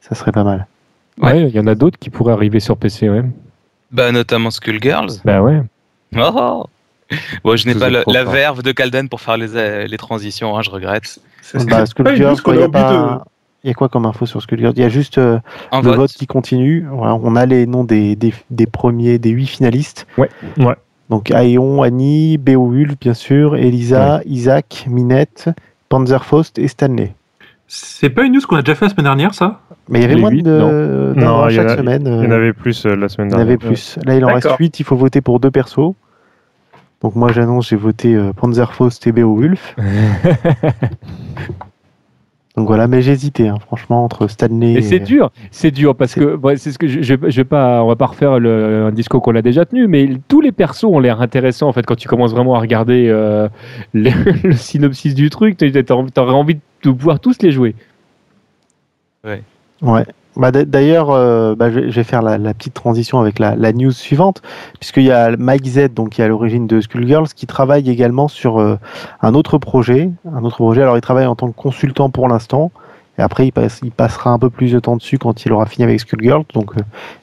Ça 0.00 0.14
serait 0.14 0.32
pas 0.32 0.44
mal. 0.44 0.66
Ouais. 1.20 1.32
Ouais, 1.32 1.48
il 1.48 1.54
y 1.54 1.60
en 1.60 1.66
a 1.66 1.74
d'autres 1.74 1.98
qui 1.98 2.10
pourraient 2.10 2.32
arriver 2.32 2.60
sur 2.60 2.76
PC. 2.76 3.08
Ouais. 3.08 3.24
Bah, 3.90 4.12
notamment 4.12 4.50
Skullgirls. 4.50 5.20
Bah 5.24 5.42
ouais. 5.42 5.62
Oh, 6.16 6.30
oh. 6.34 6.66
Bon, 7.42 7.56
je 7.56 7.66
n'ai 7.66 7.74
pas 7.74 7.88
la, 7.88 8.24
verve 8.24 8.62
de 8.62 8.72
Kalden 8.72 9.08
pour 9.08 9.20
faire 9.20 9.36
les, 9.36 9.56
euh, 9.56 9.86
les 9.86 9.96
transitions, 9.96 10.56
hein, 10.56 10.62
je 10.62 10.70
regrette. 10.70 11.18
Bah, 11.66 11.86
Skullgirls, 11.86 12.42
quoi, 12.42 12.54
il 12.54 12.62
y 12.62 12.68
pas- 12.68 13.24
y 13.64 13.70
a 13.70 13.74
quoi 13.74 13.88
comme 13.88 14.06
info 14.06 14.26
sur 14.26 14.40
Skullgirls? 14.42 14.74
Il 14.76 14.82
y 14.82 14.84
a 14.84 14.88
juste 14.88 15.18
euh, 15.18 15.38
le 15.72 15.80
vote. 15.80 15.96
vote 15.96 16.12
qui 16.12 16.26
continue. 16.26 16.86
Voilà, 16.90 17.14
on 17.14 17.34
a 17.34 17.46
les 17.46 17.66
noms 17.66 17.84
des, 17.84 18.14
des, 18.14 18.32
des 18.50 18.66
premiers, 18.66 19.18
des 19.18 19.30
huit 19.30 19.46
finalistes. 19.46 20.06
Ouais, 20.16 20.30
ouais. 20.58 20.76
Donc 21.08 21.30
Aeon, 21.30 21.82
Annie, 21.82 22.36
Beowulf, 22.36 22.98
bien 23.00 23.14
sûr, 23.14 23.56
Elisa, 23.56 24.20
Isaac, 24.26 24.84
Minette, 24.88 25.48
Panzerfaust 25.88 26.58
et 26.58 26.68
Stanley. 26.68 27.14
C'est 27.70 28.08
pas 28.10 28.22
une 28.24 28.32
news 28.32 28.40
qu'on 28.48 28.56
a 28.56 28.62
déjà 28.62 28.74
fait 28.74 28.86
la 28.86 28.90
semaine 28.90 29.04
dernière, 29.04 29.34
ça? 29.34 29.60
Mais 29.90 29.98
il 29.98 30.02
y 30.02 30.04
avait 30.06 30.14
Les 30.14 30.20
moins 30.22 30.30
de 30.34 30.40
non. 30.42 31.14
Non, 31.14 31.48
il 31.48 31.52
y 31.52 31.56
chaque 31.56 31.68
a- 31.68 31.76
semaine. 31.76 32.02
Il 32.06 32.24
y 32.24 32.26
en 32.26 32.30
euh, 32.30 32.36
avait 32.36 32.52
plus 32.54 32.86
euh, 32.86 32.96
la 32.96 33.08
semaine 33.08 33.28
il 33.28 33.32
y 33.32 33.34
en 33.34 33.38
dernière. 33.38 33.46
avait 33.46 33.56
plus. 33.58 33.98
Là, 34.04 34.14
il 34.16 34.24
en 34.24 34.28
reste 34.28 34.44
D'accord. 34.44 34.56
8. 34.58 34.80
Il 34.80 34.84
faut 34.84 34.96
voter 34.96 35.20
pour 35.20 35.38
deux 35.38 35.50
persos. 35.50 35.94
Donc 37.02 37.14
moi, 37.14 37.30
j'annonce, 37.30 37.68
j'ai 37.68 37.76
voté 37.76 38.14
euh, 38.14 38.32
Panzerfaust 38.32 39.06
et 39.06 39.12
Beowulf. 39.12 39.76
Donc 42.58 42.66
voilà, 42.66 42.88
mais 42.88 43.02
j'ai 43.02 43.12
hésité, 43.12 43.48
hein, 43.48 43.54
franchement, 43.66 44.04
entre 44.04 44.26
Stanley 44.26 44.72
Et 44.74 44.82
c'est 44.82 44.98
dur, 45.00 45.30
c'est 45.52 45.70
dur 45.70 45.94
parce 45.94 46.14
que 46.14 46.34
ouais, 46.34 46.56
c'est 46.56 46.72
ce 46.72 46.78
que 46.78 46.88
je, 46.88 47.02
je, 47.02 47.14
je 47.28 47.36
vais 47.36 47.44
pas, 47.44 47.84
on 47.84 47.86
va 47.86 47.94
pas 47.94 48.06
refaire 48.06 48.40
le, 48.40 48.86
un 48.86 48.90
discours 48.90 49.22
qu'on 49.22 49.36
a 49.36 49.42
déjà 49.42 49.64
tenu, 49.64 49.86
mais 49.86 50.08
tous 50.26 50.40
les 50.40 50.50
persos 50.50 50.84
ont 50.84 50.98
l'air 50.98 51.20
intéressants 51.20 51.68
en 51.68 51.72
fait 51.72 51.86
quand 51.86 51.94
tu 51.94 52.08
commences 52.08 52.32
vraiment 52.32 52.54
à 52.56 52.58
regarder 52.58 53.06
euh, 53.08 53.48
le, 53.94 54.10
le 54.42 54.52
synopsis 54.54 55.14
du 55.14 55.30
truc, 55.30 55.56
t'as 55.56 55.94
envie- 55.94 56.10
t'aurais 56.10 56.34
envie 56.34 56.56
de 56.56 56.90
pouvoir 56.90 57.20
tous 57.20 57.40
les 57.42 57.52
jouer. 57.52 57.76
Ouais. 59.82 60.04
Bah, 60.38 60.52
D'ailleurs, 60.52 61.10
euh, 61.10 61.54
bah, 61.56 61.70
je 61.70 61.80
vais 61.80 62.04
faire 62.04 62.22
la, 62.22 62.38
la 62.38 62.54
petite 62.54 62.74
transition 62.74 63.18
avec 63.20 63.38
la, 63.40 63.56
la 63.56 63.72
news 63.72 63.90
suivante, 63.90 64.40
puisqu'il 64.78 65.02
y 65.02 65.10
a 65.10 65.36
Mike 65.36 65.66
Z, 65.66 65.88
donc 65.94 66.10
qui 66.10 66.22
est 66.22 66.24
à 66.24 66.28
l'origine 66.28 66.66
de 66.66 66.80
Skullgirls, 66.80 67.28
qui 67.34 67.46
travaille 67.46 67.90
également 67.90 68.28
sur 68.28 68.60
euh, 68.60 68.78
un 69.20 69.34
autre 69.34 69.58
projet. 69.58 70.10
Un 70.32 70.44
autre 70.44 70.56
projet. 70.56 70.82
Alors, 70.82 70.96
il 70.96 71.00
travaille 71.00 71.26
en 71.26 71.34
tant 71.34 71.48
que 71.48 71.56
consultant 71.56 72.08
pour 72.08 72.28
l'instant, 72.28 72.70
et 73.18 73.22
après, 73.22 73.48
il, 73.48 73.52
passe, 73.52 73.80
il 73.82 73.90
passera 73.90 74.30
un 74.30 74.38
peu 74.38 74.48
plus 74.48 74.72
de 74.72 74.78
temps 74.78 74.96
dessus 74.96 75.18
quand 75.18 75.44
il 75.44 75.52
aura 75.52 75.66
fini 75.66 75.82
avec 75.84 75.98
Skullgirls, 75.98 76.44
donc 76.54 76.70
euh, 76.76 76.80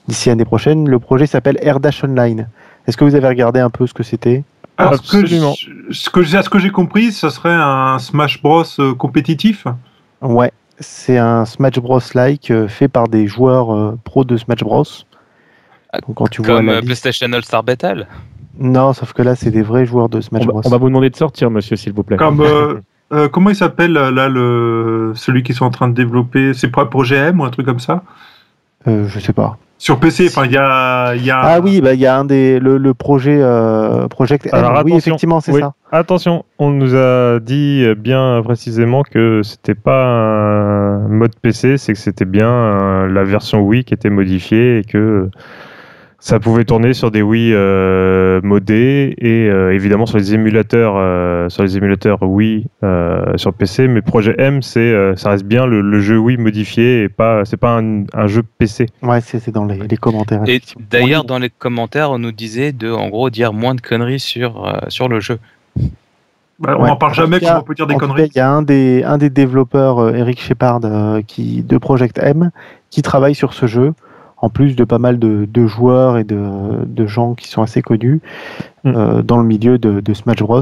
d'ici 0.10 0.28
l'année 0.28 0.44
prochaine. 0.44 0.90
Le 0.90 1.00
projet 1.00 1.26
s'appelle 1.26 1.58
Air 1.62 1.80
Dash 1.80 2.04
Online. 2.04 2.50
Est-ce 2.86 2.98
que 2.98 3.06
vous 3.06 3.16
avez 3.16 3.28
regardé 3.30 3.62
un 3.62 3.70
peu 3.70 3.88
ce 3.88 3.94
que 3.94 4.04
c'était? 4.04 4.44
Alors, 4.78 4.96
ce 4.96 5.10
que 5.10 5.18
Absolument. 5.22 5.54
ce 5.90 6.10
que 6.10 6.22
j'ai- 6.22 6.38
à 6.38 6.44
ce 6.44 6.50
que 6.50 6.60
j'ai 6.60 6.70
compris, 6.70 7.14
ce 7.14 7.30
serait 7.30 7.54
un 7.56 7.98
Smash 7.98 8.42
Bros 8.44 8.66
euh, 8.80 8.94
compétitif? 8.94 9.66
Ouais, 10.22 10.52
c'est 10.80 11.18
un 11.18 11.46
Smash 11.46 11.80
Bros 11.80 12.00
like 12.14 12.52
euh, 12.52 12.68
fait 12.68 12.88
par 12.88 13.08
des 13.08 13.28
joueurs 13.28 13.74
euh, 13.74 13.98
pros 14.04 14.24
de 14.24 14.38
Smash 14.38 14.60
Bros. 14.60 14.84
Ah, 15.94 16.00
Donc 16.06 16.16
quand 16.18 16.28
tu 16.28 16.42
vois 16.42 16.56
Comme 16.58 16.66
la 16.68 16.74
euh, 16.74 16.76
liste- 16.82 16.86
PlayStation 17.04 17.32
All 17.34 17.44
Star 17.44 17.64
Battle. 17.64 18.08
Non, 18.58 18.94
sauf 18.94 19.12
que 19.14 19.22
là, 19.22 19.36
c'est 19.36 19.52
des 19.52 19.62
vrais 19.62 19.86
joueurs 19.86 20.08
de 20.10 20.18
On 20.20 20.22
Smash 20.22 20.46
va, 20.46 20.52
Bros. 20.52 20.62
on 20.66 20.70
va 20.70 20.78
vous 20.78 20.88
demander 20.88 21.10
de 21.10 21.16
sortir, 21.16 21.50
monsieur, 21.52 21.76
s'il 21.76 21.94
vous 21.94 22.04
plaît. 22.04 22.18
Comme, 22.18 22.42
euh, 22.42 22.80
euh, 23.14 23.28
comment 23.30 23.50
il 23.50 23.56
s'appelle 23.56 23.92
là, 23.94 24.30
le, 24.30 25.12
celui 25.16 25.44
qu'ils 25.44 25.56
sont 25.56 25.66
en 25.66 25.72
train 25.72 25.88
de 25.90 25.94
développer 25.94 26.54
C'est 26.54 26.70
pas 26.70 26.86
Projet 26.86 27.18
M 27.18 27.40
ou 27.42 27.46
un 27.46 27.50
truc 27.50 27.66
comme 27.66 27.80
ça? 27.80 28.04
Euh, 28.88 29.08
je 29.08 29.20
sais 29.20 29.34
pas. 29.34 29.58
Sur 29.78 30.00
PC, 30.00 30.28
enfin, 30.30 30.46
il 30.46 30.54
y 30.54 30.58
a, 30.58 31.16
il 31.16 31.26
y 31.26 31.32
a. 31.32 31.40
Ah 31.42 31.60
oui, 31.60 31.82
bah 31.82 31.94
il 31.94 32.00
y 32.00 32.06
a 32.06 32.18
un 32.18 32.24
des 32.24 32.60
le, 32.60 32.78
le 32.78 32.94
projet 32.94 33.38
euh, 33.42 34.08
Project 34.08 34.46
M. 34.46 34.52
Alors, 34.54 34.82
oui, 34.86 34.94
effectivement, 34.96 35.42
c'est 35.42 35.52
Oui. 35.52 35.60
ça. 35.60 35.74
Attention, 35.92 36.46
on 36.60 36.70
nous 36.72 36.96
a 36.96 37.40
dit 37.42 37.86
bien 37.98 38.42
précisément 38.44 39.04
que 39.04 39.42
c'était 39.44 39.76
pas 39.76 40.06
un 40.06 41.08
mode 41.10 41.36
PC, 41.42 41.78
c'est 41.78 41.92
que 41.94 42.00
c'était 42.00 42.26
bien 42.26 42.50
euh, 42.50 43.08
la 43.08 43.24
version 43.26 43.60
Wii 43.62 43.84
qui 43.84 43.94
était 43.94 44.10
modifiée 44.10 44.80
et 44.80 44.84
que 44.84 45.30
ça 46.26 46.40
pouvait 46.40 46.66
tourner 46.66 46.96
sur 46.96 47.12
des 47.12 47.22
Wii 47.22 47.52
euh, 47.54 48.42
modés 48.42 49.14
et 49.20 49.48
euh, 49.48 49.76
évidemment 49.76 50.08
sur 50.08 50.18
les 50.18 50.34
émulateurs, 50.34 50.96
euh, 50.98 51.50
sur 51.50 51.62
les 51.62 51.78
émulateurs 51.78 52.24
Wii 52.24 52.66
euh, 52.84 53.38
sur 53.38 53.54
PC. 53.54 53.88
Mais 53.88 54.02
Projet 54.02 54.34
M, 54.40 54.64
c'est 54.64 54.80
euh, 54.80 55.16
ça 55.16 55.30
reste 55.30 55.46
bien 55.46 55.68
le, 55.68 55.82
le 55.82 56.00
jeu 56.00 56.18
Wii 56.18 56.38
modifié 56.38 57.04
et 57.04 57.10
pas 57.10 57.46
c'est 57.46 57.58
pas 57.58 57.78
un, 57.78 58.06
un 58.16 58.26
jeu 58.26 58.42
PC. 58.58 58.88
Ouais, 59.04 59.22
c'est 59.22 59.40
c'est 59.40 59.52
dans 59.52 59.66
les, 59.66 59.78
les 59.78 59.98
commentaires. 59.98 60.42
Et 60.48 60.62
d'ailleurs, 60.90 61.26
dans 61.26 61.38
les 61.38 61.52
commentaires, 61.52 62.10
on 62.10 62.18
nous 62.18 62.32
disait 62.32 62.72
de, 62.72 62.90
en 62.92 63.10
gros, 63.10 63.30
dire 63.30 63.54
moins 63.54 63.76
de 63.76 63.82
conneries 63.82 64.20
sur, 64.20 64.66
euh, 64.66 64.80
sur 64.88 65.08
le 65.08 65.20
jeu. 65.20 65.38
Bah, 66.58 66.76
on 66.80 66.84
Ouais. 66.86 66.90
en 66.90 66.96
parle 66.96 67.14
jamais 67.14 67.40
quand 67.40 67.60
on 67.60 67.64
peut 67.64 67.76
dire 67.76 67.86
des 67.86 67.98
conneries. 67.98 68.32
il 68.34 68.38
y 68.38 68.42
a 68.42 68.50
un 68.50 68.64
des, 68.64 69.04
un 69.04 69.20
des 69.20 69.30
développeurs, 69.30 70.00
euh, 70.00 70.14
Eric 70.16 70.42
Shepard, 70.42 70.80
euh, 70.86 71.22
qui, 71.22 71.62
de 71.62 71.78
Project 71.78 72.18
M, 72.18 72.50
qui 72.90 73.04
travaille 73.04 73.36
sur 73.36 73.54
ce 73.54 73.68
jeu, 73.68 73.94
en 74.38 74.50
plus 74.50 74.76
de 74.76 74.84
pas 74.84 75.00
mal 75.00 75.20
de, 75.20 75.48
de 75.52 75.68
joueurs 75.68 76.18
et 76.18 76.24
de, 76.24 76.86
de 76.86 77.06
gens 77.08 77.34
qui 77.36 77.48
sont 77.50 77.62
assez 77.62 77.82
connus 77.82 78.22
Mm. 78.84 78.94
euh, 78.96 79.22
dans 79.24 79.38
le 79.38 79.46
milieu 79.46 79.78
de, 79.80 80.00
de 80.00 80.14
Smash 80.14 80.38
Bros. 80.44 80.62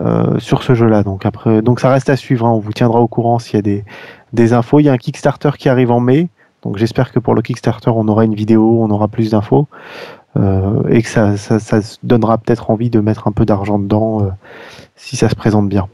euh, 0.00 0.38
sur 0.38 0.62
ce 0.62 0.74
jeu-là. 0.74 1.02
Donc 1.02 1.26
après, 1.26 1.62
donc 1.62 1.80
ça 1.80 1.90
reste 1.90 2.08
à 2.10 2.16
suivre. 2.16 2.46
hein. 2.46 2.50
On 2.52 2.58
vous 2.60 2.72
tiendra 2.72 3.00
au 3.00 3.08
courant 3.08 3.38
s'il 3.38 3.54
y 3.56 3.58
a 3.58 3.62
des, 3.62 3.84
des 4.32 4.52
infos. 4.52 4.80
Il 4.80 4.84
y 4.84 4.88
a 4.88 4.92
un 4.92 4.98
Kickstarter 4.98 5.50
qui 5.58 5.68
arrive 5.68 5.90
en 5.90 6.00
mai. 6.00 6.28
Donc 6.62 6.76
j'espère 6.78 7.12
que 7.12 7.18
pour 7.20 7.34
le 7.34 7.42
Kickstarter, 7.42 7.90
on 7.94 8.08
aura 8.08 8.24
une 8.24 8.34
vidéo, 8.34 8.82
on 8.82 8.90
aura 8.90 9.08
plus 9.08 9.30
d'infos. 9.30 9.68
euh, 10.36 10.82
et 10.90 11.02
que 11.02 11.08
ça, 11.08 11.36
ça, 11.36 11.58
ça 11.58 11.82
se 11.82 11.98
donnera 12.04 12.38
peut-être 12.38 12.70
envie 12.70 12.90
de 12.90 13.00
mettre 13.00 13.28
un 13.28 13.32
peu 13.32 13.44
d'argent 13.46 13.78
dedans 13.78 14.22
euh, 14.24 14.30
si 14.96 15.16
ça 15.16 15.28
se 15.28 15.34
présente 15.36 15.68
bien. 15.68 15.88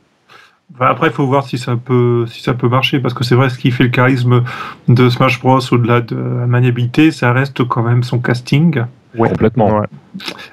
Enfin, 0.74 0.86
après, 0.86 1.06
il 1.08 1.12
faut 1.12 1.26
voir 1.26 1.46
si 1.46 1.56
ça 1.56 1.76
peut, 1.76 2.24
si 2.26 2.42
ça 2.42 2.52
peut 2.54 2.68
marcher, 2.68 2.98
parce 2.98 3.14
que 3.14 3.22
c'est 3.22 3.36
vrai, 3.36 3.48
ce 3.48 3.58
qui 3.58 3.70
fait 3.70 3.84
le 3.84 3.90
charisme 3.90 4.42
de 4.88 5.08
Smash 5.08 5.40
Bros. 5.40 5.60
au-delà 5.72 6.00
de 6.00 6.16
la 6.16 6.46
maniabilité, 6.46 7.10
ça 7.12 7.32
reste 7.32 7.62
quand 7.68 7.82
même 7.82 8.02
son 8.02 8.18
casting. 8.18 8.82
Complètement. 9.16 9.78
Ouais. 9.78 9.86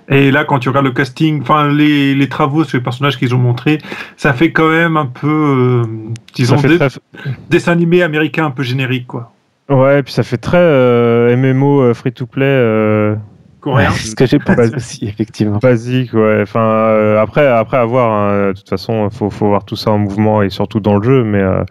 Et 0.09 0.29
là, 0.29 0.43
quand 0.45 0.59
tu 0.59 0.69
regardes 0.69 0.85
le 0.85 0.91
casting, 0.91 1.41
enfin 1.41 1.67
les, 1.69 2.13
les 2.13 2.29
travaux 2.29 2.63
sur 2.63 2.77
les 2.77 2.83
personnages 2.83 3.17
qu'ils 3.17 3.33
ont 3.33 3.39
montrés, 3.39 3.79
ça 4.17 4.33
fait 4.33 4.51
quand 4.51 4.69
même 4.69 4.97
un 4.97 5.07
peu, 5.07 5.27
euh, 5.27 5.83
disons, 6.35 6.57
des- 6.57 6.77
très- 6.77 6.89
dessin 7.49 7.71
animé 7.71 8.03
américain 8.03 8.45
un 8.45 8.51
peu 8.51 8.61
générique, 8.61 9.07
quoi. 9.07 9.31
Ouais, 9.69 10.03
puis 10.03 10.13
ça 10.13 10.21
fait 10.21 10.37
très 10.37 10.57
euh, 10.59 11.35
MMO 11.35 11.91
free 11.95 12.11
to 12.11 12.27
play. 12.27 12.45
Coréen. 13.61 13.91
C'est 13.91 14.07
ce 14.09 14.15
que 14.15 14.25
j'ai 14.25 14.37
Basique. 14.45 14.75
aussi, 14.75 15.07
effectivement. 15.07 15.59
Basique, 15.61 16.13
ouais. 16.13 16.39
Enfin, 16.41 16.59
euh, 16.59 17.21
après, 17.21 17.47
après 17.47 17.77
avoir, 17.77 18.11
hein, 18.11 18.47
de 18.49 18.53
toute 18.53 18.67
façon, 18.69 19.09
faut, 19.09 19.29
faut 19.29 19.47
voir 19.47 19.63
tout 19.63 19.75
ça 19.77 19.91
en 19.91 19.97
mouvement 19.99 20.41
et 20.41 20.49
surtout 20.49 20.79
dans 20.81 20.97
le 20.97 21.03
jeu, 21.03 21.23
mais. 21.23 21.41
euh, 21.41 21.63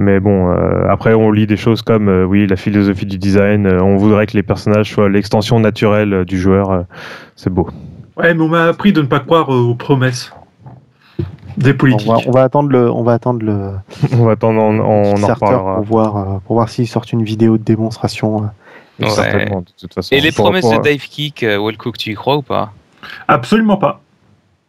mais 0.00 0.20
bon, 0.20 0.52
euh, 0.52 0.86
après 0.88 1.12
on 1.14 1.32
lit 1.32 1.48
des 1.48 1.56
choses 1.56 1.82
comme 1.82 2.08
euh, 2.08 2.24
oui 2.24 2.46
la 2.46 2.54
philosophie 2.54 3.04
du 3.06 3.18
design, 3.18 3.66
euh, 3.66 3.82
on 3.82 3.96
voudrait 3.96 4.26
que 4.26 4.36
les 4.36 4.44
personnages 4.44 4.92
soient 4.92 5.08
l'extension 5.08 5.58
naturelle 5.58 6.12
euh, 6.14 6.24
du 6.24 6.38
joueur, 6.38 6.70
euh, 6.70 6.82
c'est 7.34 7.50
beau. 7.50 7.68
Ouais, 8.16 8.32
mais 8.32 8.40
on 8.40 8.46
m'a 8.48 8.66
appris 8.66 8.92
de 8.92 9.00
ne 9.02 9.06
pas 9.08 9.18
croire 9.18 9.52
euh, 9.52 9.58
aux 9.58 9.74
promesses 9.74 10.32
des 11.56 11.72
On 11.72 11.76
politiques. 11.76 12.06
va, 12.06 12.18
on 12.26 12.30
va 12.30 12.42
attendre 12.44 12.68
le, 12.68 12.88
on 12.88 13.02
va 13.02 13.14
attendre 13.14 13.44
le 13.44 13.70
On 14.16 14.24
va 14.24 14.32
attendre, 14.32 14.60
on, 14.62 14.78
on 14.78 15.20
en 15.20 15.26
reparlera 15.26 15.74
pour 15.76 15.84
voir, 15.84 16.16
euh, 16.16 16.38
pour 16.46 16.54
voir 16.54 16.68
s'ils 16.68 16.86
sortent 16.86 17.12
une 17.12 17.24
vidéo 17.24 17.58
de 17.58 17.64
démonstration. 17.64 18.48
Euh. 19.00 19.04
Ouais. 19.06 19.10
certainement 19.10 19.60
de 19.60 19.70
toute 19.78 19.94
façon. 19.94 20.14
Et 20.14 20.20
les 20.20 20.32
promesses 20.32 20.62
pour- 20.62 20.80
de 20.80 20.88
Dive 20.88 21.08
Kick, 21.08 21.42
euh, 21.42 21.72
tu 21.96 22.12
y 22.12 22.14
crois 22.14 22.36
ou 22.36 22.42
pas? 22.42 22.72
Absolument 23.26 23.76
pas. 23.76 24.00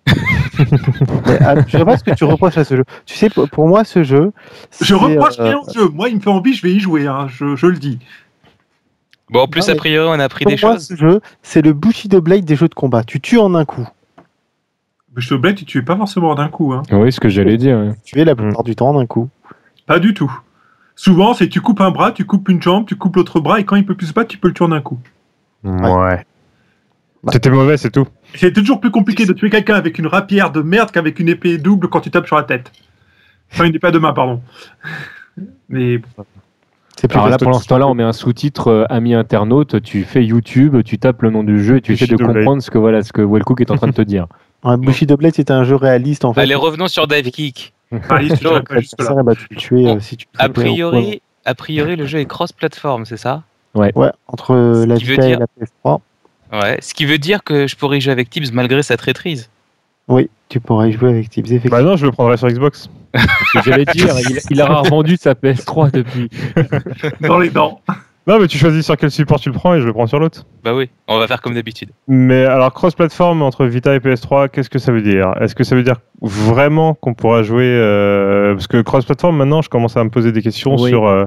Mais, 0.07 1.37
ah, 1.41 1.55
je 1.67 1.77
sais 1.77 1.85
pas 1.85 1.97
ce 1.97 2.03
que 2.03 2.11
tu 2.11 2.23
reproches 2.23 2.57
à 2.57 2.63
ce 2.63 2.75
jeu. 2.75 2.83
Tu 3.05 3.15
sais, 3.15 3.29
pour, 3.29 3.67
moi, 3.67 3.83
ce 3.83 4.03
jeu. 4.03 4.31
Je 4.81 4.95
reproche 4.95 5.39
euh, 5.39 5.43
rien 5.43 5.57
au 5.57 5.71
jeu. 5.71 5.87
Moi, 5.89 6.09
il 6.09 6.15
me 6.15 6.21
fait 6.21 6.29
envie, 6.29 6.53
je 6.53 6.61
vais 6.61 6.73
y 6.73 6.79
jouer. 6.79 7.07
hein, 7.07 7.27
je, 7.29 7.55
je 7.55 7.67
le 7.67 7.77
dis. 7.77 7.99
Bon, 9.29 9.41
en 9.41 9.47
plus, 9.47 9.67
Non, 9.67 9.73
a 9.73 9.77
priori, 9.77 10.07
on 10.09 10.19
a 10.19 10.23
appris 10.23 10.43
Pour 10.45 10.51
des 10.53 10.59
moi, 10.61 10.73
choses. 10.73 10.87
ce 10.87 10.95
jeu, 10.95 11.21
c'est 11.43 11.61
le 11.61 11.73
Bushido 11.73 12.21
Blade 12.21 12.45
des 12.45 12.55
jeux 12.55 12.67
de 12.67 12.73
combat. 12.73 13.03
Tu 13.03 13.19
tues 13.21 13.37
en 13.37 13.53
un 13.55 13.65
coup. 13.65 13.87
Te 15.15 15.33
blette, 15.35 15.57
tu 15.57 15.65
tues 15.65 15.83
pas 15.83 15.97
forcément 15.97 16.33
d'un 16.33 16.47
coup. 16.47 16.73
Hein. 16.73 16.83
Oui, 16.91 17.11
ce 17.11 17.19
que 17.19 17.29
j'allais 17.29 17.57
dire. 17.57 17.77
ouais. 17.77 17.91
Tu 18.05 18.19
es 18.19 18.25
la 18.25 18.35
plupart 18.35 18.63
du 18.63 18.75
temps 18.75 18.89
en 18.89 18.99
un 18.99 19.05
coup. 19.05 19.29
Pas 19.85 19.99
du 19.99 20.13
tout. 20.13 20.31
Souvent, 20.99 21.33
c'est 21.33 21.47
tu 21.47 21.61
coupes 21.61 21.79
un 21.79 21.91
bras, 21.91 22.11
tu 22.11 22.25
coupes 22.25 22.49
une 22.49 22.61
jambe, 22.61 22.85
tu 22.85 22.97
coupes 22.97 23.15
l'autre 23.15 23.39
bras, 23.39 23.61
et 23.61 23.63
quand 23.63 23.77
il 23.77 23.85
peut 23.85 23.95
plus 23.95 24.07
se 24.07 24.13
battre, 24.13 24.27
tu 24.27 24.37
peux 24.37 24.49
le 24.49 24.53
tuer 24.53 24.65
en 24.65 24.73
un 24.73 24.81
coup. 24.81 24.99
Ouais. 25.63 26.25
Bah. 27.23 27.31
C'était 27.31 27.49
mauvais, 27.49 27.77
c'est 27.77 27.89
tout. 27.89 28.05
C'est 28.35 28.51
toujours 28.51 28.81
plus 28.81 28.91
compliqué 28.91 29.25
de 29.25 29.31
tuer 29.31 29.49
quelqu'un 29.49 29.75
avec 29.75 29.97
une 29.97 30.07
rapière 30.07 30.51
de 30.51 30.61
merde 30.61 30.91
qu'avec 30.91 31.17
une 31.21 31.29
épée 31.29 31.57
double 31.57 31.87
quand 31.87 32.01
tu 32.01 32.11
tapes 32.11 32.27
sur 32.27 32.35
la 32.35 32.43
tête. 32.43 32.73
Enfin, 33.49 33.63
une 33.63 33.75
épée 33.75 33.87
à 33.87 33.91
deux 33.91 34.01
mains, 34.01 34.11
pardon. 34.11 34.41
Mais. 35.69 36.01
C'est 36.97 37.07
plus 37.07 37.17
Alors 37.17 37.29
là, 37.29 37.37
pour 37.37 37.51
l'instant, 37.51 37.77
là, 37.77 37.87
on 37.87 37.93
met 37.93 38.03
un 38.03 38.11
sous-titre 38.11 38.67
euh, 38.67 38.85
ami 38.89 39.13
internaute. 39.13 39.81
Tu 39.81 40.03
fais 40.03 40.25
YouTube, 40.25 40.83
tu 40.83 40.97
tapes 40.99 41.21
le 41.21 41.29
nom 41.29 41.45
du 41.45 41.63
jeu 41.63 41.77
et 41.77 41.81
tu 41.81 41.93
essaies 41.93 42.07
de 42.07 42.17
Blade. 42.17 42.35
comprendre 42.35 42.61
ce 42.61 42.69
que 42.69 42.77
voilà, 42.77 43.03
ce 43.03 43.13
que 43.13 43.21
Wellcook 43.21 43.61
est 43.61 43.71
en 43.71 43.77
train 43.77 43.87
de 43.87 43.93
te 43.93 44.01
dire. 44.01 44.27
Ouais, 44.65 44.75
Bushido 44.75 45.15
Blade, 45.15 45.31
c'est 45.33 45.51
un 45.51 45.63
jeu 45.63 45.77
réaliste 45.77 46.25
en 46.25 46.33
fait. 46.33 46.41
Allez, 46.41 46.53
revenons 46.53 46.89
sur 46.89 47.07
Dive 47.07 47.31
Kick. 47.31 47.73
Bah, 47.91 48.19
euh, 48.21 49.99
A 50.37 50.49
priori, 50.49 51.21
a 51.45 51.55
priori, 51.55 51.95
le 51.95 52.05
jeu 52.05 52.19
est 52.19 52.25
cross-platform, 52.25 53.05
c'est 53.05 53.17
ça? 53.17 53.43
Point. 53.73 53.89
Ouais, 53.95 54.11
entre 54.27 54.51
euh, 54.53 54.85
la 54.85 54.95
et 54.95 55.35
la 55.35 55.45
PS3. 55.59 55.99
Ouais. 56.51 56.77
Ce 56.81 56.93
qui 56.93 57.05
veut 57.05 57.17
dire 57.17 57.43
que 57.43 57.67
je 57.67 57.75
pourrais 57.75 57.97
y 57.97 58.01
jouer 58.01 58.11
avec 58.11 58.29
Tibbs 58.29 58.51
malgré 58.51 58.83
sa 58.83 58.97
traîtrise. 58.97 59.49
Oui, 60.07 60.29
tu 60.49 60.59
pourrais 60.59 60.89
y 60.89 60.91
jouer 60.91 61.09
avec 61.09 61.29
Tibbs, 61.29 61.45
effectivement. 61.47 61.77
Bah 61.77 61.83
non, 61.83 61.95
je 61.95 62.05
le 62.05 62.11
prendrai 62.11 62.37
sur 62.37 62.47
Xbox. 62.47 62.89
J'allais 63.65 63.85
dire, 63.85 64.15
il, 64.29 64.39
il 64.49 64.61
a 64.61 64.67
revendu 64.67 65.17
sa 65.17 65.33
PS3 65.33 65.91
depuis. 65.91 66.29
Dans 67.21 67.39
les 67.39 67.49
dents. 67.49 67.81
Non, 68.27 68.39
mais 68.39 68.47
tu 68.47 68.57
choisis 68.57 68.85
sur 68.85 68.95
quel 68.97 69.09
support 69.11 69.39
tu 69.39 69.49
le 69.49 69.55
prends 69.55 69.73
et 69.73 69.81
je 69.81 69.85
le 69.85 69.93
prends 69.93 70.05
sur 70.07 70.19
l'autre. 70.19 70.45
Bah 70.63 70.73
oui, 70.75 70.89
on 71.07 71.17
va 71.17 71.25
faire 71.27 71.41
comme 71.41 71.53
d'habitude. 71.55 71.89
Mais 72.07 72.45
alors, 72.45 72.71
cross-platform 72.73 73.41
entre 73.41 73.65
Vita 73.65 73.95
et 73.95 73.99
PS3, 73.99 74.49
qu'est-ce 74.49 74.69
que 74.69 74.77
ça 74.77 74.91
veut 74.91 75.01
dire? 75.01 75.33
Est-ce 75.41 75.55
que 75.55 75.63
ça 75.63 75.75
veut 75.75 75.83
dire 75.83 75.95
vraiment 76.21 76.93
qu'on 76.95 77.13
pourra 77.13 77.43
jouer 77.43 77.63
euh, 77.65 78.53
Parce 78.53 78.67
que 78.67 78.81
cross-platform, 78.81 79.35
maintenant, 79.37 79.61
je 79.61 79.69
commence 79.69 79.95
à 79.97 80.03
me 80.03 80.09
poser 80.09 80.31
des 80.31 80.41
questions 80.41 80.75
Oui. 80.75 80.89
sur, 80.89 81.07
euh, 81.07 81.25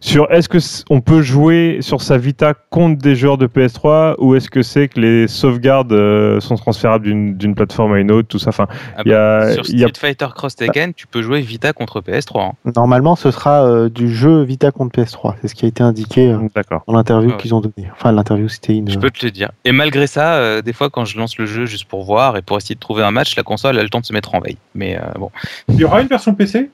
sur 0.00 0.30
est-ce 0.30 0.48
que 0.48 0.58
on 0.90 1.00
peut 1.00 1.22
jouer 1.22 1.78
sur 1.80 2.00
sa 2.02 2.16
Vita 2.18 2.54
contre 2.70 3.02
des 3.02 3.16
joueurs 3.16 3.36
de 3.36 3.46
PS3 3.48 4.14
ou 4.18 4.34
est-ce 4.36 4.48
que 4.48 4.62
c'est 4.62 4.88
que 4.88 5.00
les 5.00 5.26
sauvegardes 5.28 5.92
euh, 5.92 6.40
sont 6.40 6.54
transférables 6.54 7.04
d'une 7.04 7.36
d'une 7.36 7.54
plateforme 7.56 7.92
à 7.94 7.98
une 7.98 8.12
autre, 8.12 8.28
tout 8.28 8.38
ça? 8.38 8.50
Enfin, 8.50 8.68
Ah 8.96 9.02
il 9.04 9.10
y 9.10 9.14
a, 9.14 9.52
Sur 9.52 9.64
il 9.68 9.80
y 9.80 9.84
a- 9.84 9.88
Street 9.88 10.08
Fighter 10.08 10.28
Cross 10.34 10.54
Tekken, 10.56 10.94
tu 10.94 11.06
peux 11.08 11.20
jouer 11.20 11.40
Vita 11.40 11.72
contre 11.72 12.00
PS3. 12.00 12.40
hein. 12.40 12.52
Normalement, 12.76 13.16
ce 13.16 13.30
sera 13.32 13.64
euh, 13.66 13.88
du 13.88 14.08
jeu 14.14 14.42
Vita 14.44 14.70
contre 14.70 14.98
PS3. 15.00 15.34
C'est 15.42 15.48
ce 15.48 15.54
qui 15.56 15.64
a 15.64 15.68
été 15.68 15.82
indiqué 15.82 16.27
euh, 16.32 16.38
D'accord. 16.54 16.82
dans 16.86 16.94
l'interview 16.94 17.30
Ah 17.30 17.34
ouais. 17.36 17.40
qu'ils 17.42 17.54
ont 17.54 17.60
donnée. 17.60 17.88
Enfin, 17.92 18.12
l'interview, 18.12 18.48
c'était 18.48 18.76
une. 18.76 18.88
Je 18.90 18.98
peux 18.98 19.10
te 19.10 19.24
le 19.24 19.30
dire. 19.30 19.50
Et 19.64 19.72
malgré 19.72 20.06
ça, 20.06 20.34
euh, 20.36 20.62
des 20.62 20.72
fois, 20.72 20.90
quand 20.90 21.04
je 21.04 21.18
lance 21.18 21.38
le 21.38 21.46
jeu 21.46 21.66
juste 21.66 21.84
pour 21.86 22.04
voir 22.04 22.36
et 22.36 22.42
pour 22.42 22.56
essayer 22.56 22.74
de 22.74 22.80
trouver 22.80 23.02
un 23.02 23.10
match, 23.10 23.36
la 23.36 23.42
console 23.42 23.78
a 23.78 23.82
le 23.82 23.88
temps 23.88 24.00
de 24.00 24.06
se 24.06 24.12
mettre 24.12 24.34
en 24.34 24.40
veille. 24.40 24.58
Mais 24.74 24.96
euh, 24.96 25.02
bon. 25.18 25.30
Il 25.68 25.76
y 25.76 25.84
aura 25.84 26.00
une 26.02 26.08
version 26.08 26.34
PC 26.34 26.70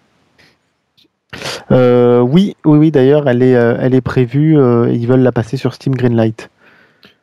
Euh, 1.70 2.20
oui, 2.20 2.56
oui, 2.64 2.78
oui. 2.78 2.90
D'ailleurs, 2.90 3.28
elle 3.28 3.42
est, 3.42 3.54
euh, 3.56 3.76
elle 3.80 3.94
est 3.94 4.00
prévue. 4.00 4.58
euh, 4.58 4.90
ils 4.92 5.06
veulent 5.06 5.20
la 5.22 5.32
passer 5.32 5.56
sur 5.56 5.74
Steam 5.74 5.94
Greenlight. 5.94 6.50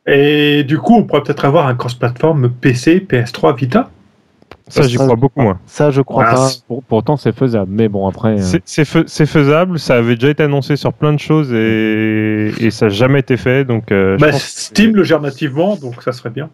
Et 0.06 0.64
du 0.64 0.78
coup, 0.78 0.96
on 0.96 1.04
pourrait 1.04 1.22
peut-être 1.22 1.44
avoir 1.44 1.66
un 1.68 1.74
cross-platform 1.74 2.50
PC, 2.60 3.06
PS3, 3.08 3.56
Vita? 3.56 3.90
Ça, 4.72 4.88
j'y 4.88 4.96
crois 4.96 5.16
beaucoup 5.16 5.42
moins. 5.42 5.58
Ça, 5.66 5.90
je 5.90 6.00
crois 6.00 6.24
Ah, 6.26 6.34
pas. 6.34 6.48
c'est- 6.48 6.64
Pour- 6.66 6.82
pourtant, 6.82 7.16
c'est 7.18 7.36
faisable. 7.36 7.70
Mais 7.70 7.88
bon, 7.88 8.08
après. 8.08 8.38
euh, 8.38 8.42
C'est- 8.42 8.62
C'est 8.64 8.84
fais- 8.86 9.04
c'est 9.06 9.26
faisable, 9.26 9.78
ça 9.78 9.96
avait 9.96 10.14
déjà 10.14 10.30
été 10.30 10.42
annoncé 10.44 10.76
sur 10.76 10.94
plein 10.94 11.12
de 11.12 11.18
choses 11.18 11.52
et, 11.52 12.52
et 12.58 12.70
ça 12.70 12.86
n'a 12.86 12.90
jamais 12.90 13.20
été 13.20 13.36
fait. 13.36 13.64
Donc, 13.66 13.92
euh, 13.92 14.16
je 14.18 14.24
Bah, 14.24 14.30
que 14.32 14.38
Steam 14.38 14.96
le 14.96 15.04
gère 15.04 15.20
nativement, 15.20 15.76
donc 15.76 16.02
ça 16.02 16.12
serait 16.12 16.30
bien. 16.30 16.48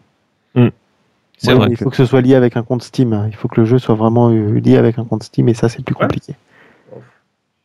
C'est 1.41 1.53
Ouais, 1.53 1.53
vrai. 1.53 1.67
Il 1.71 1.77
faut 1.77 1.89
que 1.89 1.95
ce 1.95 2.03
soit 2.05 2.19
lié 2.19 2.35
avec 2.35 2.57
un 2.57 2.63
compte 2.63 2.83
Steam. 2.83 3.27
Il 3.29 3.35
faut 3.37 3.47
que 3.47 3.61
le 3.61 3.65
jeu 3.65 3.79
soit 3.79 3.95
vraiment 3.95 4.29
euh, 4.29 4.59
lié 4.59 4.75
avec 4.75 4.99
un 4.99 5.05
compte 5.05 5.23
Steam. 5.23 5.47
Et 5.47 5.53
ça, 5.53 5.69
c'est 5.69 5.81
plus 5.81 5.95
Ouais. 5.95 6.01
compliqué. 6.01 6.35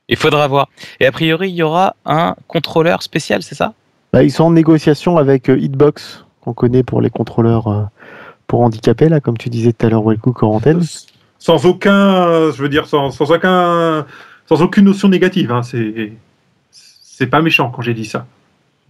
Il 0.09 0.17
faudra 0.17 0.47
voir. 0.47 0.69
Et 1.01 1.07
a 1.07 1.11
priori, 1.11 1.49
il 1.51 1.57
y 1.57 1.63
aura 1.65 1.97
un 2.05 2.37
contrôleur 2.47 3.03
spécial, 3.03 3.43
c'est 3.43 3.57
ça? 3.57 3.73
Bah, 4.13 4.23
ils 4.23 4.31
sont 4.31 4.45
en 4.45 4.53
négociation 4.53 5.17
avec 5.17 5.49
Hitbox, 5.49 6.25
qu'on 6.43 6.53
connaît 6.53 6.85
pour 6.85 7.01
les 7.01 7.11
contrôleurs 7.11 7.67
euh, 7.67 7.83
pour 8.47 8.61
handicapés, 8.61 9.09
là, 9.09 9.21
comme 9.21 9.37
tu 9.37 9.49
disais 9.49 9.73
tout 9.73 9.87
à 9.87 9.91
l'heure, 9.91 10.03
Wellcook 10.03 10.43
en 10.43 10.55
antenne. 10.55 10.83
Sans 11.39 11.67
aucun, 11.67 12.51
je 12.51 12.63
veux 12.63 12.69
dire, 12.69 12.87
sans, 12.87 13.11
sans 13.11 13.31
aucun, 13.31 14.07
sans 14.47 14.63
aucune 14.63 14.85
notion 14.85 15.09
négative. 15.09 15.53
Hein. 15.53 15.63
C'est, 15.63 16.13
c'est 16.71 17.27
pas 17.27 17.43
méchant 17.43 17.71
quand 17.71 17.83
j'ai 17.83 17.95
dit 17.95 18.05
ça. 18.05 18.27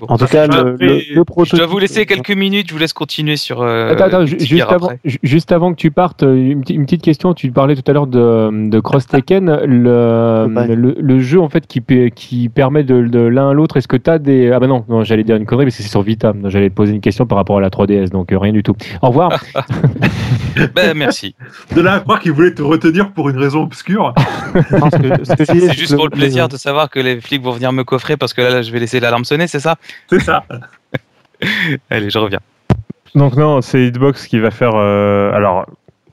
Bon. 0.01 0.07
En 0.09 0.19
tout 0.19 0.27
cas, 0.27 0.49
le, 0.49 0.77
le, 0.81 0.99
Je 0.99 1.57
dois 1.57 1.67
vous 1.67 1.79
laisser 1.79 2.05
quelques 2.05 2.33
minutes, 2.33 2.67
je 2.69 2.73
vous 2.75 2.81
laisse 2.81 2.93
continuer 2.93 3.37
sur. 3.37 3.63
euh, 3.63 3.95
Attends, 3.97 4.27
juste, 4.27 4.63
avant, 4.69 4.91
juste 5.23 5.49
que 5.51 5.75
tu 5.75 5.93
partes, 5.93 6.25
euh, 6.25 6.35
une, 6.35 6.63
petite- 6.63 6.77
une 6.77 6.85
petite 6.85 7.03
question. 7.03 7.33
Tu 7.33 7.53
parlais 7.53 7.77
tout 7.77 7.89
à 7.89 7.93
l'heure 7.93 8.09
de, 8.09 8.69
de 8.69 8.81
Cross 8.81 9.07
Tekken. 9.07 9.61
Le, 9.65 10.47
Ouais. 10.55 10.75
le, 10.75 10.97
le 10.99 11.21
jeu 11.21 11.41
en 11.41 11.49
fait 11.49 11.67
qui, 11.67 11.81
pe- 11.81 12.09
qui 12.15 12.49
permet 12.49 12.83
de, 12.83 13.03
de 13.07 13.21
l'un 13.21 13.51
à 13.51 13.53
l'autre. 13.53 13.77
Est-ce 13.77 13.87
que 13.89 13.97
tu 13.97 14.11
as 14.11 14.19
des. 14.19 14.51
Ah 14.51 14.59
bah 14.59 14.67
non, 14.67 14.85
non 14.89 15.05
j'allais 15.05 15.23
dire 15.25 15.37
une 15.37 15.47
connerie 15.47 15.67
parce 15.67 15.77
que 15.77 15.83
c'est 15.85 15.89
sur 15.89 16.03
Vita. 16.03 16.33
J'allais 16.47 16.71
te 16.71 16.75
poser 16.75 16.93
une 16.93 17.01
question 17.01 17.25
par 17.27 17.39
rapport 17.39 17.59
à 17.59 17.61
la 17.61 17.69
3DS, 17.71 18.11
donc 18.11 18.33
euh, 18.33 18.39
rien 18.39 18.53
du 18.53 18.63
tout. 18.65 18.75
Au 19.01 19.09
revoir. 19.09 19.31
Ben, 20.75 20.95
merci. 20.97 21.35
De 21.75 21.81
là 21.81 21.95
à 21.95 22.01
croire 22.01 22.21
qu'il 22.21 22.31
voulait 22.33 22.55
te 22.55 22.63
retenir 22.63 23.11
pour 23.13 23.29
une 23.29 23.39
raison 23.39 23.63
obscure. 23.63 24.15
C'est 25.35 25.73
juste 25.75 25.97
pour 25.97 26.05
le 26.05 26.11
plaisir 26.11 26.49
de 26.49 26.57
savoir 26.57 26.91
que 26.91 27.01
les 27.01 27.21
flics 27.21 27.43
vont 27.43 27.51
venir 27.51 27.73
me 27.73 27.83
coffrer 27.83 28.17
parce 28.17 28.33
que 28.33 28.41
là, 28.41 28.51
là, 28.51 28.63
je 28.63 28.71
vais 28.71 28.79
laisser 28.79 29.01
l'alarme 29.01 29.25
sonner, 29.25 29.47
c'est 29.49 29.59
ça? 29.61 29.77
C'est 30.09 30.21
ça. 30.21 30.45
Allez, 31.91 32.11
je 32.11 32.19
reviens. 32.19 32.41
Donc 33.15 33.37
non, 33.37 33.61
c'est 33.63 33.85
Hitbox 33.87 34.27
qui 34.27 34.39
va 34.41 34.51
faire. 34.51 34.73
euh, 34.75 35.33
alors, 35.33 35.67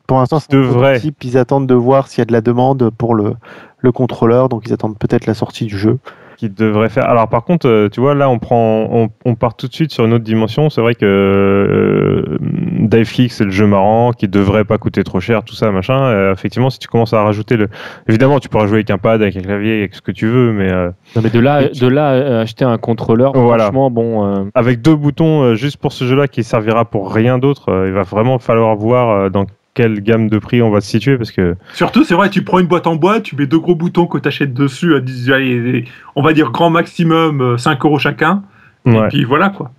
Pour 0.07 0.19
l'instant, 0.19 0.39
c'est 0.39 0.53
un 0.53 0.57
devrait. 0.59 0.91
prototype. 0.93 1.23
Ils 1.23 1.37
attendent 1.37 1.67
de 1.67 1.73
voir 1.75 2.07
s'il 2.07 2.19
y 2.19 2.21
a 2.21 2.25
de 2.25 2.33
la 2.33 2.41
demande 2.41 2.89
pour 2.97 3.15
le, 3.15 3.33
le 3.79 3.91
contrôleur, 3.91 4.49
donc 4.49 4.63
ils 4.67 4.73
attendent 4.73 4.97
peut-être 4.97 5.25
la 5.25 5.33
sortie 5.33 5.65
du 5.65 5.77
jeu. 5.77 5.97
Qui 6.41 6.49
devrait 6.49 6.89
faire. 6.89 7.07
Alors 7.07 7.27
par 7.27 7.43
contre, 7.43 7.67
euh, 7.67 7.87
tu 7.87 7.99
vois, 7.99 8.15
là, 8.15 8.27
on 8.27 8.39
prend, 8.39 8.87
on, 8.91 9.09
on 9.25 9.35
part 9.35 9.55
tout 9.55 9.67
de 9.67 9.73
suite 9.73 9.91
sur 9.91 10.05
une 10.05 10.13
autre 10.13 10.23
dimension. 10.23 10.71
C'est 10.71 10.81
vrai 10.81 10.95
que 10.95 11.05
euh, 11.05 12.37
Dive 12.41 13.11
Kick, 13.11 13.31
c'est 13.31 13.43
le 13.43 13.51
jeu 13.51 13.67
marrant 13.67 14.11
qui 14.11 14.27
devrait 14.27 14.65
pas 14.65 14.79
coûter 14.79 15.03
trop 15.03 15.19
cher, 15.19 15.43
tout 15.43 15.53
ça, 15.53 15.69
machin. 15.69 16.01
Euh, 16.01 16.33
effectivement, 16.33 16.71
si 16.71 16.79
tu 16.79 16.87
commences 16.87 17.13
à 17.13 17.21
rajouter 17.21 17.57
le, 17.57 17.67
évidemment, 18.09 18.39
tu 18.39 18.49
pourras 18.49 18.65
jouer 18.65 18.77
avec 18.77 18.89
un 18.89 18.97
pad, 18.97 19.21
avec 19.21 19.37
un 19.37 19.41
clavier, 19.41 19.77
avec 19.81 19.93
ce 19.93 20.01
que 20.01 20.11
tu 20.11 20.27
veux, 20.29 20.51
mais 20.51 20.71
euh, 20.71 20.89
Non, 21.15 21.21
mais 21.23 21.29
de 21.29 21.39
là, 21.39 21.67
de 21.69 21.87
là 21.87 22.39
acheter 22.39 22.65
un 22.65 22.79
contrôleur, 22.79 23.33
Voilà. 23.35 23.65
franchement, 23.65 23.91
bon. 23.91 24.49
avec 24.55 24.81
deux 24.81 24.95
boutons 24.95 25.53
juste 25.53 25.77
pour 25.77 25.93
ce 25.93 26.05
jeu-là 26.05 26.27
qui 26.27 26.43
servira 26.43 26.85
pour 26.85 27.13
rien 27.13 27.37
d'autre, 27.37 27.67
il 27.85 27.93
va 27.93 28.01
vraiment 28.01 28.39
falloir 28.39 28.75
voir 28.75 29.29
dans 29.29 29.45
quelle 29.81 30.01
gamme 30.01 30.29
de 30.29 30.37
prix 30.37 30.61
on 30.61 30.69
va 30.69 30.81
se 30.81 30.87
situer 30.89 31.17
parce 31.17 31.31
que 31.31 31.55
Surtout, 31.73 32.03
c'est 32.03 32.13
vrai, 32.13 32.29
tu 32.29 32.43
prends 32.43 32.59
une 32.59 32.67
boîte 32.67 32.87
en 32.87 32.95
bois, 32.95 33.19
tu 33.21 33.35
mets 33.35 33.47
deux 33.47 33.59
gros 33.59 33.75
boutons 33.75 34.05
que 34.05 34.17
tu 34.17 34.27
achètes 34.27 34.53
dessus 34.53 34.95
à 34.95 34.99
10, 34.99 35.31
allez, 35.31 35.85
on 36.15 36.21
va 36.21 36.33
dire 36.33 36.51
grand 36.51 36.69
maximum 36.69 37.41
euh, 37.41 37.57
5 37.57 37.83
euros 37.85 37.99
chacun. 37.99 38.43
ouais, 38.85 38.97
Et 39.05 39.07
puis 39.09 39.23
voilà 39.23 39.49
quoi. 39.49 39.71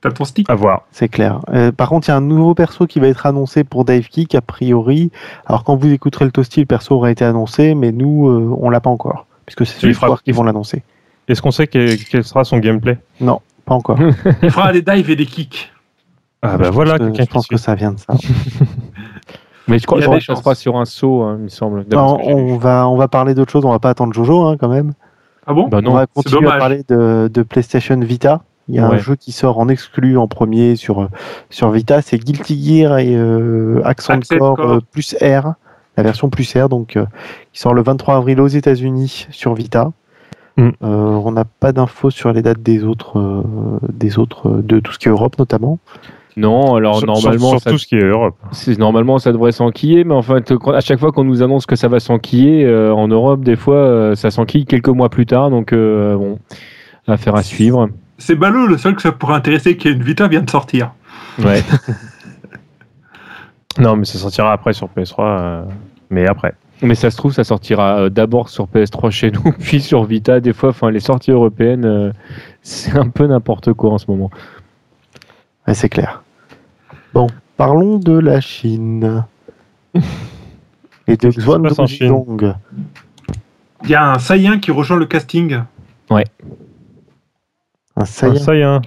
T'as 0.00 0.10
ton 0.10 0.24
stick. 0.24 0.50
à 0.50 0.56
voir. 0.56 0.82
C'est 0.90 1.06
clair. 1.08 1.38
Euh, 1.54 1.70
par 1.70 1.88
contre, 1.88 2.08
il 2.08 2.10
y 2.10 2.14
a 2.14 2.16
un 2.16 2.20
nouveau 2.20 2.54
perso 2.56 2.88
qui 2.88 2.98
va 2.98 3.06
être 3.06 3.24
annoncé 3.24 3.62
pour 3.62 3.84
Dive 3.84 4.08
Kick, 4.08 4.34
a 4.34 4.40
priori. 4.40 5.12
Alors, 5.46 5.62
quand 5.62 5.76
vous 5.76 5.92
écouterez 5.92 6.24
le 6.24 6.32
toasty, 6.32 6.58
le 6.58 6.66
perso 6.66 6.96
aura 6.96 7.12
été 7.12 7.24
annoncé, 7.24 7.76
mais 7.76 7.92
nous, 7.92 8.26
euh, 8.28 8.52
on 8.60 8.68
l'a 8.68 8.80
pas 8.80 8.90
encore. 8.90 9.26
Puisque 9.46 9.64
c'est 9.64 9.78
ce 9.78 9.92
soir 9.92 10.20
qu'ils 10.24 10.34
vont 10.34 10.42
l'annoncer. 10.42 10.82
Est-ce 11.28 11.40
qu'on 11.40 11.52
sait 11.52 11.68
quel, 11.68 11.96
quel 12.04 12.24
sera 12.24 12.42
son 12.42 12.58
gameplay? 12.58 12.98
Pas 13.20 13.38
encore. 13.74 13.96
Il 14.42 14.50
fera 14.50 14.72
des 14.72 14.82
dives 14.82 15.08
et 15.08 15.14
des 15.14 15.26
kicks. 15.26 15.70
Ah 16.44 16.56
bah 16.58 16.64
Je 16.66 16.70
voilà, 16.70 16.98
pense 16.98 16.98
que- 16.98 17.04
quelqu'un 17.12 17.22
Je 17.22 17.28
qui 17.28 17.32
pense 17.34 17.46
que 17.46 17.56
ça 17.56 17.74
vient 17.76 17.92
de 17.92 18.00
ça. 18.00 18.12
Mais 19.72 19.78
je 19.78 19.86
crois 19.86 19.98
Il 19.98 20.02
y 20.02 20.04
a 20.04 20.04
je 20.04 20.06
crois 20.06 20.16
des 20.16 20.20
que 20.20 20.26
ça 20.26 20.32
chances. 20.34 20.42
sera 20.44 20.54
sur 20.54 20.76
un 20.76 20.84
saut, 20.84 21.22
hein, 21.22 21.36
il 21.38 21.44
me 21.44 21.48
semble. 21.48 21.84
Non, 21.90 22.18
on 22.22 22.56
va, 22.58 22.86
on 22.88 22.96
va 22.96 23.08
parler 23.08 23.34
d'autre 23.34 23.50
chose. 23.50 23.64
On 23.64 23.70
va 23.70 23.78
pas 23.78 23.90
attendre 23.90 24.12
Jojo, 24.12 24.42
hein, 24.46 24.56
quand 24.58 24.68
même. 24.68 24.92
Ah 25.46 25.54
bon? 25.54 25.68
Bah 25.68 25.80
on 25.84 25.94
va 25.94 26.06
continuer 26.06 26.48
à 26.48 26.58
parler 26.58 26.82
de, 26.88 27.30
de 27.32 27.42
PlayStation 27.42 27.98
Vita. 27.98 28.42
Il 28.68 28.76
y 28.76 28.78
a 28.78 28.86
un 28.86 28.96
jeu 28.98 29.16
qui 29.16 29.32
sort 29.32 29.58
en 29.58 29.68
exclu 29.68 30.16
en 30.18 30.28
premier 30.28 30.76
sur, 30.76 31.08
sur 31.50 31.70
Vita. 31.70 32.00
C'est 32.02 32.18
Guilty 32.18 32.80
Gear 32.82 32.98
et 32.98 33.14
euh, 33.16 33.80
Accent 33.84 34.14
Accent 34.14 34.38
Core 34.38 34.56
Core. 34.56 34.70
euh, 34.70 34.80
plus 34.92 35.16
R. 35.20 35.54
La 35.96 36.02
version 36.02 36.30
plus 36.30 36.56
R, 36.56 36.68
donc, 36.68 36.96
euh, 36.96 37.04
qui 37.52 37.60
sort 37.60 37.74
le 37.74 37.82
23 37.82 38.16
avril 38.16 38.40
aux 38.40 38.46
États-Unis 38.46 39.26
sur 39.30 39.54
Vita. 39.54 39.90
Mm. 40.56 40.68
Euh, 40.68 40.70
on 40.82 41.32
n'a 41.32 41.44
pas 41.44 41.72
d'infos 41.72 42.10
sur 42.10 42.32
les 42.32 42.40
dates 42.42 42.62
des 42.62 42.84
autres, 42.84 43.18
euh, 43.18 43.42
des 43.92 44.18
autres, 44.18 44.48
euh, 44.48 44.62
de 44.62 44.80
tout 44.80 44.92
ce 44.92 44.98
qui 44.98 45.08
est 45.08 45.10
Europe 45.10 45.38
notamment. 45.38 45.78
Non, 46.36 46.74
alors 46.76 46.98
Sur- 46.98 47.06
normalement, 47.06 47.50
sur, 47.50 47.60
ça, 47.60 47.70
tout 47.70 47.78
ce 47.78 47.86
qui 47.86 47.96
est 47.96 48.04
Europe. 48.04 48.36
c'est- 48.52 48.78
normalement, 48.78 49.18
ça 49.18 49.32
devrait 49.32 49.52
s'enquiller, 49.52 50.04
mais 50.04 50.14
en 50.14 50.22
fait, 50.22 50.52
à 50.74 50.80
chaque 50.80 50.98
fois 50.98 51.12
qu'on 51.12 51.24
nous 51.24 51.42
annonce 51.42 51.66
que 51.66 51.76
ça 51.76 51.88
va 51.88 52.00
s'enquiller, 52.00 52.64
euh, 52.64 52.94
en 52.94 53.06
Europe, 53.08 53.42
des 53.44 53.56
fois, 53.56 53.76
euh, 53.76 54.14
ça 54.14 54.30
s'enquille 54.30 54.64
quelques 54.64 54.88
mois 54.88 55.10
plus 55.10 55.26
tard, 55.26 55.50
donc 55.50 55.72
euh, 55.72 56.16
bon, 56.16 56.38
affaire 57.06 57.34
à 57.36 57.42
suivre. 57.42 57.88
C'est 58.18 58.34
ballot, 58.36 58.66
le 58.66 58.78
seul 58.78 58.94
que 58.94 59.02
ça 59.02 59.12
pourrait 59.12 59.34
intéresser 59.34 59.76
qui 59.76 59.88
est 59.88 59.92
une 59.92 60.02
Vita 60.02 60.26
vient 60.28 60.42
de 60.42 60.50
sortir. 60.50 60.92
Ouais. 61.38 61.62
Non, 63.78 63.96
mais 63.96 64.04
ça 64.04 64.18
sortira 64.18 64.52
après 64.52 64.72
sur 64.74 64.88
PS3, 64.88 65.14
euh, 65.40 65.62
mais 66.10 66.26
après. 66.26 66.52
mais 66.82 66.94
ça 66.94 67.10
se 67.10 67.16
trouve, 67.16 67.32
ça 67.32 67.42
sortira 67.44 68.10
d'abord 68.10 68.48
sur 68.50 68.66
PS3 68.66 69.10
chez 69.10 69.30
nous, 69.30 69.42
puis 69.60 69.80
sur 69.80 70.04
Vita. 70.04 70.40
Des 70.40 70.52
fois, 70.52 70.70
enfin, 70.70 70.90
les 70.90 71.00
sorties 71.00 71.30
européennes, 71.30 71.84
euh, 71.86 72.12
c'est 72.62 72.96
un 72.98 73.08
peu 73.08 73.26
n'importe 73.26 73.72
quoi 73.72 73.90
en 73.92 73.98
ce 73.98 74.04
moment. 74.10 74.30
Ouais, 75.66 75.74
c'est 75.74 75.88
clair. 75.88 76.22
Bon, 77.14 77.26
parlons 77.56 77.98
de 77.98 78.18
la 78.18 78.40
Chine. 78.40 79.24
Et 81.08 81.16
de 81.16 81.30
Xuan 81.30 81.62
Dong. 82.00 82.54
Il 83.84 83.90
y 83.90 83.94
a 83.94 84.12
un 84.12 84.18
Saiyan 84.18 84.58
qui 84.60 84.70
rejoint 84.70 84.96
le 84.96 85.06
casting. 85.06 85.60
Un 86.10 86.22
Ah, 87.96 88.04
Saiyan. 88.06 88.80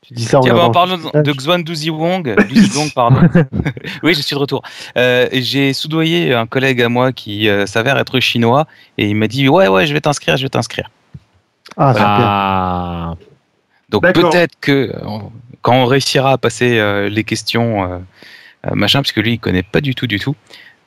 Tu 0.00 0.14
dis 0.14 0.24
ça 0.24 0.38
en 0.38 0.40
Tiens, 0.40 0.54
bah, 0.54 0.64
en 0.64 0.70
parlant 0.70 0.96
de 0.96 1.32
Xuan 1.32 1.62
Duzi 1.62 1.90
Wong, 1.90 2.34
Duzi 2.48 2.78
Wong, 2.78 2.90
pardon. 2.94 3.28
oui, 4.02 4.14
je 4.14 4.22
suis 4.22 4.34
de 4.34 4.40
retour. 4.40 4.62
Euh, 4.96 5.28
J'ai 5.32 5.72
soudoyé 5.74 6.32
un 6.32 6.46
collègue 6.46 6.80
à 6.80 6.88
moi 6.88 7.12
qui 7.12 7.48
euh, 7.48 7.66
s'avère 7.66 7.98
être 7.98 8.18
chinois 8.20 8.66
et 8.96 9.08
il 9.08 9.16
m'a 9.16 9.26
dit 9.28 9.48
Ouais, 9.48 9.68
ouais, 9.68 9.86
je 9.86 9.92
vais 9.92 10.00
t'inscrire, 10.00 10.36
je 10.38 10.44
vais 10.44 10.48
t'inscrire. 10.48 10.90
Ah, 11.76 11.92
super. 11.92 12.06
Ah, 12.08 13.14
Donc 13.90 14.02
peut-être 14.14 14.54
que 14.60 14.92
euh, 14.94 15.18
quand 15.68 15.82
on 15.82 15.84
réussira 15.84 16.32
à 16.32 16.38
passer 16.38 16.78
euh, 16.78 17.10
les 17.10 17.24
questions, 17.24 17.84
euh, 17.84 17.98
euh, 18.66 18.70
machin, 18.74 19.00
parce 19.00 19.12
que 19.12 19.20
lui, 19.20 19.34
il 19.34 19.38
connaît 19.38 19.62
pas 19.62 19.82
du 19.82 19.94
tout, 19.94 20.06
du 20.06 20.18
tout. 20.18 20.34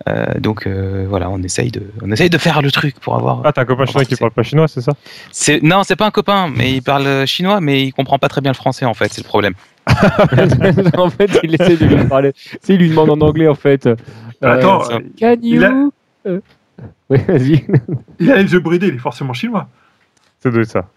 Euh, 0.10 0.26
donc 0.40 0.66
euh, 0.66 1.06
voilà, 1.08 1.30
on 1.30 1.38
essaye 1.44 1.70
de, 1.70 1.84
on 2.02 2.10
essaye 2.12 2.32
de 2.32 2.38
faire 2.40 2.64
le 2.64 2.72
truc 2.72 3.00
pour 3.00 3.14
avoir. 3.14 3.42
Ah, 3.44 3.54
t'as 3.54 3.62
un 3.62 3.66
copain 3.66 3.86
chinois 3.86 4.06
qui 4.06 4.16
parle 4.16 4.32
pas 4.32 4.42
chinois, 4.42 4.68
c'est 4.68 4.82
ça? 4.82 4.94
C'est 5.32 5.62
non, 5.62 5.84
c'est 5.84 5.96
pas 5.96 6.08
un 6.08 6.12
copain, 6.12 6.52
mais 6.56 6.74
il 6.74 6.82
parle 6.82 7.28
chinois, 7.28 7.62
mais 7.62 7.84
il 7.84 7.92
comprend 7.92 8.18
pas 8.18 8.28
très 8.28 8.42
bien 8.42 8.50
le 8.50 8.56
français 8.56 8.86
en 8.86 8.96
fait, 8.96 9.14
c'est 9.14 9.22
le 9.22 9.28
problème. 9.28 9.54
en 10.98 11.10
fait, 11.12 11.40
il 11.44 11.54
essaie 11.54 11.78
de 11.78 11.86
lui 11.86 12.04
parler. 12.06 12.34
Il 12.68 12.78
lui 12.78 12.90
demande 12.90 13.12
en 13.12 13.22
anglais, 13.22 13.48
en 13.48 13.54
fait. 13.54 13.86
euh, 13.86 13.96
Attends, 14.42 14.82
Can 15.20 15.36
you 15.44 15.62
Euh, 16.26 16.40
Oui, 17.12 17.20
vas-y. 17.28 17.66
il 18.20 18.32
a 18.32 18.38
les 18.38 18.52
yeux 18.52 18.60
bridés, 18.60 18.88
il 18.88 18.96
est 18.96 18.98
forcément 18.98 19.34
chinois. 19.34 19.68
Ça 20.42 20.50
doit 20.50 20.64
être 20.64 20.70
ça. 20.72 20.88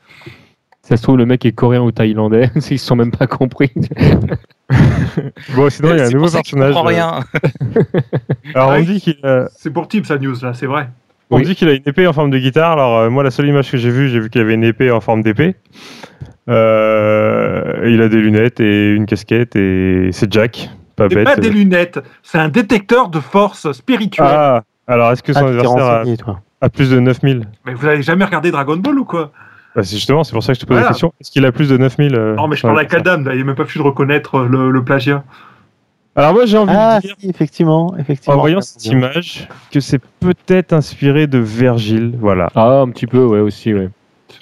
Ça 0.87 0.99
se 0.99 1.03
trouve, 1.03 1.17
le 1.17 1.25
mec 1.25 1.47
est 1.47 1.53
coréen 1.53 1.81
ou 1.81 1.91
thaïlandais. 1.93 2.51
Ils 2.71 2.79
se 2.79 2.87
sont 2.87 2.97
même 2.97 3.11
pas 3.11 3.27
compris. 3.27 3.73
Bon, 5.55 5.69
sinon, 5.71 5.91
il 5.93 5.99
y 5.99 6.01
a 6.01 6.07
un 6.07 6.11
nouveau 6.11 6.31
personnage. 6.31 6.75
euh, 6.75 6.81
rien. 6.81 7.21
Alors, 8.55 8.71
on 8.71 8.81
dit 8.83 9.01
qu'il 9.01 9.17
a, 9.25 9.47
C'est 9.57 9.71
pour 9.71 9.87
type 9.89 10.07
sa 10.07 10.19
news 10.19 10.35
là, 10.43 10.55
c'est 10.55 10.67
vrai. 10.67 10.89
on 11.31 11.37
Oui. 11.37 11.45
dit 11.45 11.55
qu'il 11.55 11.69
a 11.69 11.73
une 11.75 11.83
épée 11.87 12.07
en 12.07 12.13
forme 12.13 12.31
de 12.31 12.39
guitare. 12.39 12.73
Alors, 12.73 12.99
euh, 12.99 13.11
moi, 13.11 13.23
la 13.23 13.31
seule 13.31 13.47
image 13.49 13.71
que 13.71 13.77
j'ai 13.77 13.91
vue, 13.91 14.09
j'ai 14.09 14.19
vu 14.21 14.31
qu'il 14.31 14.41
avait 14.41 14.55
une 14.55 14.65
épée 14.65 14.91
en 14.91 15.01
forme 15.01 15.23
d'épée. 15.23 15.55
Euh, 16.49 17.85
il 17.87 18.01
a 18.03 18.09
des 18.09 18.19
lunettes 18.21 18.61
et 18.61 18.93
une 18.93 19.07
casquette 19.07 19.57
et 19.57 20.09
c'est 20.13 20.33
Jack. 20.33 20.71
Pas 20.97 21.09
bête. 21.09 21.25
pas 21.25 21.37
des 21.37 21.51
lunettes, 21.51 21.99
c'est 22.23 22.39
un 22.39 22.49
détecteur 22.49 23.09
de 23.09 23.19
force 23.19 23.71
spirituelle. 23.73 24.27
Ah, 24.31 24.63
alors 24.87 25.11
est-ce 25.13 25.23
que 25.23 25.33
son 25.33 25.47
Ah, 25.47 25.49
adversaire 25.49 25.85
a, 25.85 26.03
a 26.61 26.69
plus 26.69 26.91
de 26.91 27.01
9000 27.01 27.49
Mais 27.67 27.75
vous 27.75 27.87
avez 27.87 28.03
jamais 28.03 28.25
regardé 28.25 28.51
Dragon 28.53 28.77
Ball 28.77 28.99
ou 28.99 29.05
quoi? 29.05 29.33
Bah, 29.75 29.83
C'est 29.83 29.97
justement, 29.97 30.25
c'est 30.25 30.33
pour 30.33 30.43
ça 30.43 30.53
que 30.53 30.59
je 30.59 30.65
te 30.65 30.67
pose 30.67 30.79
la 30.79 30.89
question. 30.89 31.13
Est-ce 31.21 31.31
qu'il 31.31 31.45
a 31.45 31.53
plus 31.53 31.69
de 31.69 31.77
9000 31.77 32.15
euh, 32.15 32.35
Non, 32.35 32.49
mais 32.49 32.57
je 32.57 32.63
parle 32.63 32.79
à 32.79 32.85
Kadam, 32.85 33.25
là, 33.25 33.35
il 33.35 33.41
a 33.41 33.45
même 33.45 33.55
pas 33.57 33.65
pu 33.65 33.79
de 33.79 33.83
reconnaître 33.83 34.41
le, 34.41 34.71
le 34.71 34.85
plagiat. 34.85 35.25
Alors, 36.17 36.33
moi, 36.33 36.47
j'ai 36.47 36.57
envie 36.59 36.73
Ah, 36.77 37.01
de 37.01 37.07
dire, 37.09 37.17
si, 37.19 37.29
effectivement. 37.29 37.95
effectivement. 37.99 38.37
en 38.37 38.41
voyant 38.41 38.61
cette 38.61 38.87
image, 38.87 39.49
que 39.73 39.81
c'est 39.81 40.01
peut-être 40.21 40.73
inspiré 40.73 41.27
de 41.27 41.39
Virgile. 41.39 42.15
Voilà. 42.21 42.51
Ah, 42.55 42.81
un 42.83 42.89
petit 42.91 43.07
peu, 43.09 43.25
ouais, 43.25 43.41
aussi, 43.41 43.75
ouais. 43.75 43.89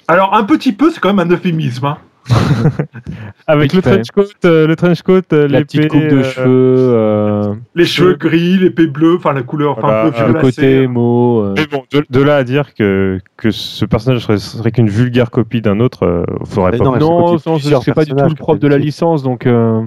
Alors, 0.07 0.35
un 0.35 0.43
petit 0.43 0.71
peu, 0.71 0.91
c'est 0.91 0.99
quand 0.99 1.11
même 1.13 1.27
un 1.27 1.33
euphémisme. 1.33 1.85
Hein. 1.85 1.97
Avec 3.47 3.73
le 3.73 3.81
trench 3.81 4.11
coat, 4.11 4.23
euh, 4.45 4.67
le 4.67 4.75
trench 4.75 5.01
coat, 5.01 5.21
euh, 5.33 5.47
La 5.47 5.59
l'épée, 5.59 5.65
petite 5.65 5.87
coupe 5.89 6.01
de 6.07 6.17
euh, 6.17 6.23
cheveux, 6.23 6.45
euh, 6.93 7.53
Les 7.75 7.85
cheveux 7.85 8.15
gris, 8.15 8.57
l'épée 8.57 8.87
bleue, 8.87 9.15
enfin 9.17 9.33
la 9.33 9.43
couleur, 9.43 9.77
enfin 9.77 10.09
Voilà, 10.09 10.27
le 10.27 10.33
côté 10.41 10.83
émo. 10.83 11.41
euh. 11.43 11.53
Mais 11.57 11.65
bon, 11.67 11.83
de, 11.91 12.05
de 12.09 12.21
là 12.21 12.37
à 12.37 12.43
dire 12.43 12.73
que, 12.73 13.19
que 13.37 13.51
ce 13.51 13.85
personnage 13.85 14.21
serait, 14.21 14.37
serait 14.37 14.71
qu'une 14.71 14.89
vulgaire 14.89 15.31
copie 15.31 15.61
d'un 15.61 15.79
autre, 15.79 16.05
euh, 16.05 16.23
faudrait 16.45 16.71
Mais 16.73 16.77
pas. 16.79 16.83
non, 16.85 16.97
Non, 16.97 17.37
c'est 17.59 17.93
pas 17.93 18.05
du 18.05 18.13
tout 18.13 18.25
le 18.29 18.35
propre 18.35 18.59
de 18.59 18.67
la 18.67 18.77
licence, 18.77 19.23
donc. 19.23 19.45
euh, 19.45 19.81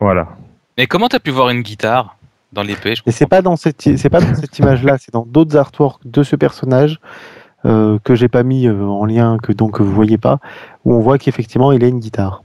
Voilà. 0.00 0.28
Mais 0.78 0.86
comment 0.86 1.08
t'as 1.08 1.18
pu 1.18 1.30
voir 1.30 1.50
une 1.50 1.62
guitare 1.62 2.16
dans 2.52 2.62
l'épée? 2.62 2.94
Je 2.94 3.02
Et 3.06 3.10
c'est 3.10 3.26
pas 3.26 3.42
dans 3.42 3.56
cette, 3.56 3.82
c'est 3.96 4.08
pas 4.08 4.20
dans 4.20 4.34
cette 4.34 4.58
image-là, 4.58 4.96
c'est 4.98 5.12
dans 5.12 5.26
d'autres 5.26 5.56
artworks 5.56 6.00
de 6.04 6.22
ce 6.22 6.36
personnage 6.36 6.98
euh, 7.66 7.98
que 8.04 8.14
j'ai 8.14 8.28
pas 8.28 8.42
mis 8.42 8.66
euh, 8.66 8.82
en 8.84 9.04
lien, 9.04 9.38
que 9.42 9.52
donc 9.52 9.80
vous 9.80 9.92
voyez 9.92 10.18
pas, 10.18 10.38
où 10.84 10.94
on 10.94 11.00
voit 11.00 11.18
qu'effectivement 11.18 11.72
il 11.72 11.84
a 11.84 11.88
une 11.88 12.00
guitare. 12.00 12.42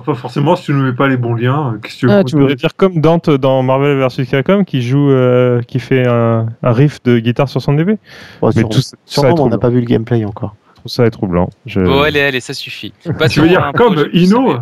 Enfin, 0.00 0.14
forcément, 0.14 0.54
si 0.54 0.66
tu 0.66 0.72
ne 0.74 0.82
mets 0.82 0.92
pas 0.92 1.08
les 1.08 1.16
bons 1.16 1.34
liens, 1.34 1.72
euh, 1.74 1.78
qu'est-ce 1.78 1.94
que 1.94 1.98
tu 2.00 2.06
veux 2.06 2.12
Ah, 2.12 2.22
tu 2.22 2.36
voudrais 2.36 2.54
dire 2.54 2.76
comme 2.76 3.00
Dante 3.00 3.30
dans 3.30 3.64
Marvel 3.64 3.98
vs 3.98 4.26
Capcom 4.30 4.62
qui 4.62 4.80
joue, 4.80 5.10
euh, 5.10 5.60
qui 5.62 5.80
fait 5.80 6.06
un, 6.06 6.46
un 6.62 6.72
riff 6.72 7.02
de 7.02 7.18
guitare 7.18 7.48
sur 7.48 7.60
son 7.60 7.76
épée 7.78 7.98
Bon, 8.40 8.46
Mais 8.48 8.52
sûrement, 8.52 8.68
tout, 8.68 8.80
ça- 9.06 9.28
est 9.30 9.40
on 9.40 9.48
n'a 9.48 9.58
pas 9.58 9.70
vu 9.70 9.80
le 9.80 9.86
gameplay 9.86 10.24
encore. 10.24 10.54
trouve 10.76 10.92
ça 10.92 11.10
troublant. 11.10 11.50
Je... 11.66 11.80
Bon, 11.80 12.02
allez, 12.02 12.20
allez, 12.20 12.38
ça 12.40 12.54
suffit. 12.54 12.92
Tu 13.28 13.40
veux 13.40 13.48
dire 13.48 13.72
comme 13.74 13.96
sérieux. 13.96 14.58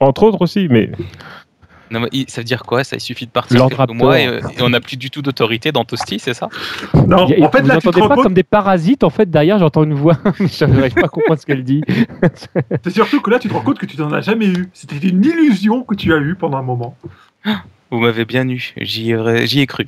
Entre 0.00 0.22
autres 0.24 0.42
aussi, 0.42 0.66
mais 0.68 0.90
Non, 1.90 2.00
mais 2.00 2.08
ça 2.28 2.40
veut 2.40 2.44
dire 2.44 2.62
quoi? 2.62 2.82
Ça 2.82 2.96
il 2.96 3.00
suffit 3.00 3.26
de 3.26 3.30
partir 3.30 3.66
quelques 3.68 3.90
mois 3.90 4.18
et, 4.18 4.26
Raptor. 4.28 4.50
et 4.58 4.62
on 4.62 4.70
n'a 4.70 4.80
plus 4.80 4.96
du 4.96 5.10
tout 5.10 5.20
d'autorité 5.22 5.70
dans 5.70 5.84
Toasty, 5.84 6.18
c'est 6.18 6.34
ça? 6.34 6.48
Non, 7.06 7.24
en 7.24 7.28
fait, 7.50 7.60
vous 7.60 7.68
là, 7.68 7.78
tu 7.80 7.88
te 7.88 8.08
pas 8.08 8.14
comme 8.16 8.34
des 8.34 8.42
parasites 8.42 9.04
en 9.04 9.10
fait 9.10 9.30
derrière 9.30 9.58
j'entends 9.58 9.84
une 9.84 9.94
voix 9.94 10.16
je 10.40 10.64
n'arrive 10.64 10.94
pas 10.94 11.06
à 11.06 11.08
comprendre 11.08 11.38
ce 11.40 11.46
qu'elle 11.46 11.62
dit 11.62 11.82
c'est 12.82 12.90
surtout 12.90 13.20
que 13.20 13.30
là, 13.30 13.38
tu 13.38 13.48
te 13.48 13.54
rends 13.54 13.60
compte 13.60 13.78
que 13.78 13.86
tu 13.86 13.98
n'en 14.00 14.12
as 14.12 14.22
jamais 14.22 14.46
eu. 14.46 14.68
C'était 14.72 14.96
une 15.06 15.24
illusion 15.24 15.82
que 15.84 15.94
tu 15.94 16.12
as 16.14 16.18
eue 16.18 16.34
pendant 16.34 16.58
un 16.58 16.62
moment. 16.62 16.96
Vous 17.90 17.98
m'avez 18.00 18.24
bien 18.24 18.48
eu, 18.48 18.72
j'y 18.78 19.12
ai, 19.12 19.60
ai 19.60 19.66
cru. 19.66 19.86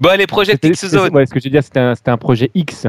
Bon, 0.00 0.08
allez, 0.10 0.26
Project 0.26 0.64
X 0.64 0.86
Zone. 0.88 1.14
ouais, 1.14 1.24
ce 1.26 1.32
que 1.32 1.40
je 1.40 1.44
veux 1.44 1.50
dire 1.50 1.62
c'était 1.62 1.80
un, 1.80 1.94
c'était 1.94 2.10
un 2.10 2.18
projet 2.18 2.50
X 2.54 2.86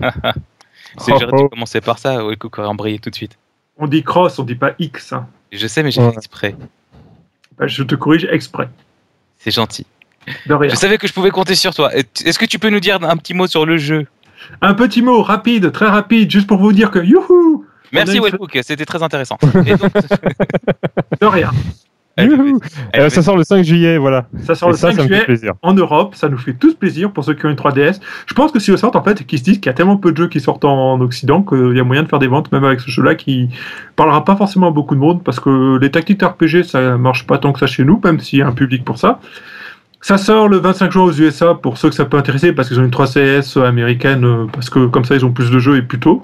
C'est 0.00 1.12
Oh, 1.12 1.16
j'aurais 1.20 1.26
dû 1.38 1.44
oh. 1.44 1.48
commencer 1.48 1.80
par 1.80 1.98
ça, 1.98 2.24
ouais, 2.26 2.36
coucou, 2.36 2.60
embrayer 2.60 2.98
tout 2.98 3.08
de 3.10 3.14
suite. 3.14 3.38
On 3.78 3.86
dit 3.86 4.02
cross, 4.02 4.38
on 4.38 4.42
dit 4.44 4.54
pas 4.56 4.72
X. 4.78 5.12
hein. 5.14 5.26
Je 5.50 5.66
sais, 5.66 5.82
mais 5.82 5.90
j'ai 5.90 6.02
Ouais. 6.02 6.10
fait 6.10 6.16
exprès. 6.18 6.54
Bah, 7.58 7.66
je 7.66 7.82
te 7.82 7.94
corrige 7.94 8.26
exprès. 8.30 8.68
C'est 9.38 9.50
gentil. 9.50 9.86
De 10.46 10.54
rien. 10.54 10.70
Je 10.70 10.76
savais 10.76 10.98
que 10.98 11.06
je 11.08 11.12
pouvais 11.12 11.30
compter 11.30 11.54
sur 11.54 11.74
toi. 11.74 11.90
Est-ce 11.94 12.38
que 12.38 12.44
tu 12.46 12.58
peux 12.58 12.70
nous 12.70 12.80
dire 12.80 12.98
un 13.02 13.16
petit 13.16 13.34
mot 13.34 13.46
sur 13.46 13.66
le 13.66 13.76
jeu? 13.76 14.06
Un 14.60 14.74
petit 14.74 15.02
mot 15.02 15.22
rapide, 15.22 15.72
très 15.72 15.86
rapide, 15.86 16.30
juste 16.30 16.46
pour 16.46 16.58
vous 16.58 16.72
dire 16.72 16.90
que 16.90 16.98
youhou 16.98 17.64
Merci 17.92 18.18
Wellbook, 18.20 18.58
c'était 18.62 18.84
très 18.86 19.02
intéressant. 19.02 19.36
Et 19.66 19.74
donc- 19.76 19.92
De 21.20 21.26
rien. 21.26 21.50
Euh, 22.20 23.08
ça 23.08 23.22
sort 23.22 23.36
le 23.36 23.44
5 23.44 23.62
juillet, 23.64 23.96
voilà. 23.96 24.26
Ça 24.42 24.54
sort 24.54 24.68
Et 24.68 24.72
le 24.72 24.76
ça, 24.76 24.90
5 24.90 24.96
ça 24.96 25.02
me 25.02 25.08
fait 25.08 25.14
juillet 25.14 25.24
plaisir. 25.24 25.52
en 25.62 25.72
Europe, 25.72 26.14
ça 26.14 26.28
nous 26.28 26.36
fait 26.36 26.52
tous 26.52 26.74
plaisir 26.74 27.10
pour 27.10 27.24
ceux 27.24 27.34
qui 27.34 27.46
ont 27.46 27.50
une 27.50 27.56
3DS. 27.56 28.00
Je 28.26 28.34
pense 28.34 28.52
que 28.52 28.58
si 28.58 28.70
le 28.70 28.76
sortent 28.76 28.96
en 28.96 29.02
fait, 29.02 29.24
qu'ils 29.26 29.38
se 29.38 29.44
disent 29.44 29.58
qu'il 29.58 29.66
y 29.66 29.70
a 29.70 29.72
tellement 29.74 29.96
peu 29.96 30.12
de 30.12 30.16
jeux 30.18 30.28
qui 30.28 30.40
sortent 30.40 30.64
en 30.64 31.00
Occident 31.00 31.42
qu'il 31.42 31.74
y 31.76 31.80
a 31.80 31.84
moyen 31.84 32.02
de 32.02 32.08
faire 32.08 32.18
des 32.18 32.26
ventes 32.26 32.52
même 32.52 32.64
avec 32.64 32.80
ce 32.80 32.90
jeu-là 32.90 33.14
qui 33.14 33.48
parlera 33.96 34.24
pas 34.24 34.36
forcément 34.36 34.68
à 34.68 34.70
beaucoup 34.70 34.94
de 34.94 35.00
monde 35.00 35.22
parce 35.24 35.40
que 35.40 35.78
les 35.80 35.90
tactiques 35.90 36.22
RPG 36.22 36.64
ça 36.64 36.98
marche 36.98 37.26
pas 37.26 37.38
tant 37.38 37.52
que 37.52 37.58
ça 37.60 37.66
chez 37.66 37.84
nous, 37.84 38.00
même 38.04 38.20
s'il 38.20 38.40
y 38.40 38.42
a 38.42 38.46
un 38.46 38.52
public 38.52 38.84
pour 38.84 38.98
ça. 38.98 39.18
Ça 40.02 40.18
sort 40.18 40.48
le 40.48 40.58
25 40.58 40.90
juin 40.90 41.04
aux 41.04 41.12
USA 41.12 41.54
pour 41.54 41.78
ceux 41.78 41.88
que 41.88 41.94
ça 41.94 42.04
peut 42.04 42.16
intéresser 42.16 42.52
parce 42.52 42.68
qu'ils 42.68 42.78
ont 42.80 42.84
une 42.84 42.90
3CS 42.90 43.62
américaine 43.64 44.24
euh, 44.24 44.46
parce 44.52 44.68
que 44.68 44.86
comme 44.86 45.04
ça 45.04 45.14
ils 45.14 45.24
ont 45.24 45.30
plus 45.30 45.50
de 45.50 45.58
jeux 45.60 45.76
et 45.76 45.82
plus 45.82 46.00
tôt. 46.00 46.22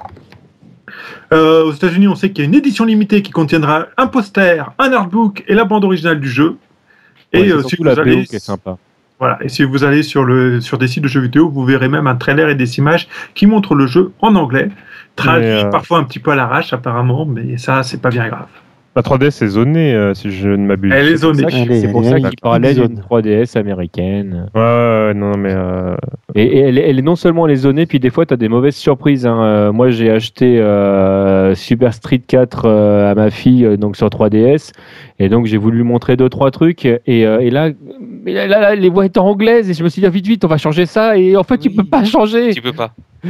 Euh, 1.33 1.65
aux 1.65 1.73
États-Unis, 1.73 2.09
on 2.09 2.15
sait 2.15 2.31
qu'il 2.31 2.45
y 2.45 2.47
a 2.47 2.49
une 2.49 2.55
édition 2.55 2.85
limitée 2.85 3.23
qui 3.23 3.31
contiendra 3.31 3.87
un 3.97 4.07
poster, 4.07 4.71
un 4.79 4.93
artbook 4.93 5.45
et 5.47 5.55
la 5.55 5.65
bande 5.65 5.85
originale 5.85 6.21
du 6.21 6.29
jeu. 6.29 6.57
Ouais, 7.33 7.41
Et 7.41 7.53
euh, 7.53 7.63
si 7.63 7.77
vous 7.77 7.89
allez 7.89 8.25
qui 8.25 8.37
est 8.37 8.39
sympa 8.39 8.77
voilà, 9.19 9.39
et 9.41 9.49
si 9.49 9.65
vous 9.65 9.83
allez 9.83 10.05
sur, 10.05 10.25
le, 10.25 10.61
sur 10.61 10.79
des 10.79 10.87
sites 10.87 11.03
de 11.03 11.09
jeux 11.09 11.21
vidéo, 11.21 11.49
vous 11.49 11.65
verrez 11.65 11.89
même 11.89 12.07
un 12.07 12.15
trailer 12.15 12.51
et 12.51 12.55
des 12.55 12.79
images 12.79 13.09
qui 13.35 13.47
montrent 13.47 13.75
le 13.75 13.87
jeu 13.87 14.13
en 14.21 14.37
anglais, 14.37 14.71
traduit 15.17 15.49
euh, 15.49 15.65
parfois 15.65 15.99
un 15.99 16.05
petit 16.05 16.21
peu 16.21 16.31
à 16.31 16.37
l'arrache 16.37 16.73
apparemment, 16.73 17.27
mais 17.27 17.59
ça, 17.59 17.83
c'est 17.83 18.01
pas 18.01 18.11
bien 18.11 18.29
grave. 18.29 18.47
La 18.97 19.03
3DS 19.03 19.45
est 19.45 19.49
zonée, 19.49 19.95
euh, 19.95 20.13
si 20.13 20.33
je 20.33 20.49
ne 20.49 20.67
m'abuse. 20.67 20.93
Elle 20.93 21.07
est 21.07 21.17
C'est 21.19 21.27
pour 21.27 21.35
zonée. 21.37 21.75
c'est 21.81 21.89
pour 21.93 22.05
ça 22.05 22.19
qu'il 22.19 22.41
parlait 22.43 22.75
d'une 22.75 22.99
3DS 22.99 23.57
américaine 23.57 24.49
Ouais, 24.57 24.61
ouais, 24.61 25.05
ouais, 25.09 25.15
non, 25.15 25.37
mais. 25.39 25.53
euh, 25.53 25.95
Et, 26.35 26.43
et 26.43 26.59
elle, 26.61 26.79
est- 26.79 26.89
elle 26.91 26.99
est 26.99 27.03
non 27.03 27.15
seulement 27.15 27.47
elle 27.47 27.53
est 27.53 27.57
zonée, 27.57 27.87
puis 27.87 28.01
des 28.01 28.11
fois 28.11 28.27
tu 28.27 28.35
as 28.35 28.37
des 28.37 28.49
mauvaises 28.49 28.75
surprises. 28.75 29.25
hein. 29.25 29.41
Euh, 29.41 29.73
moi 29.73 29.91
j'ai 29.91 30.11
acheté 30.11 30.59
euh, 30.61 31.55
Super 31.55 31.95
Street 31.95 32.19
4 32.27 32.65
euh, 32.65 33.13
à 33.13 33.15
ma 33.15 33.31
fille 33.31 33.69
donc 33.79 33.97
sur 33.97 34.09
3DS, 34.09 34.73
et 35.21 35.29
donc 35.29 35.47
j'ai 35.47 35.59
voulu 35.59 35.77
lui 35.79 35.85
montrer 35.85 36.17
deux 36.17 36.29
trois 36.29 36.51
trucs. 36.51 36.85
Et, 36.85 36.99
euh, 37.25 37.39
et 37.39 37.51
là, 37.51 37.71
mais 38.25 38.33
là, 38.33 38.47
là, 38.49 38.61
là, 38.61 38.75
les 38.75 38.89
voix 38.89 39.07
étaient 39.07 39.21
anglaises, 39.21 39.71
et 39.71 39.75
je 39.75 39.85
me 39.85 39.89
suis 39.91 40.01
dit 40.01 40.07
ah, 40.07 40.11
vite 40.11 40.27
vite 40.27 40.45
on 40.45 40.49
va 40.49 40.57
changer 40.59 40.87
ça. 40.87 41.17
Et 41.17 41.37
en 41.37 41.45
fait 41.45 41.59
tu 41.59 41.69
Oui. 41.69 41.77
peux 41.77 41.85
pas 41.85 42.05
changer. 42.05 42.53
tu 42.53 42.63
peux 42.63 42.73
pas. 42.73 42.91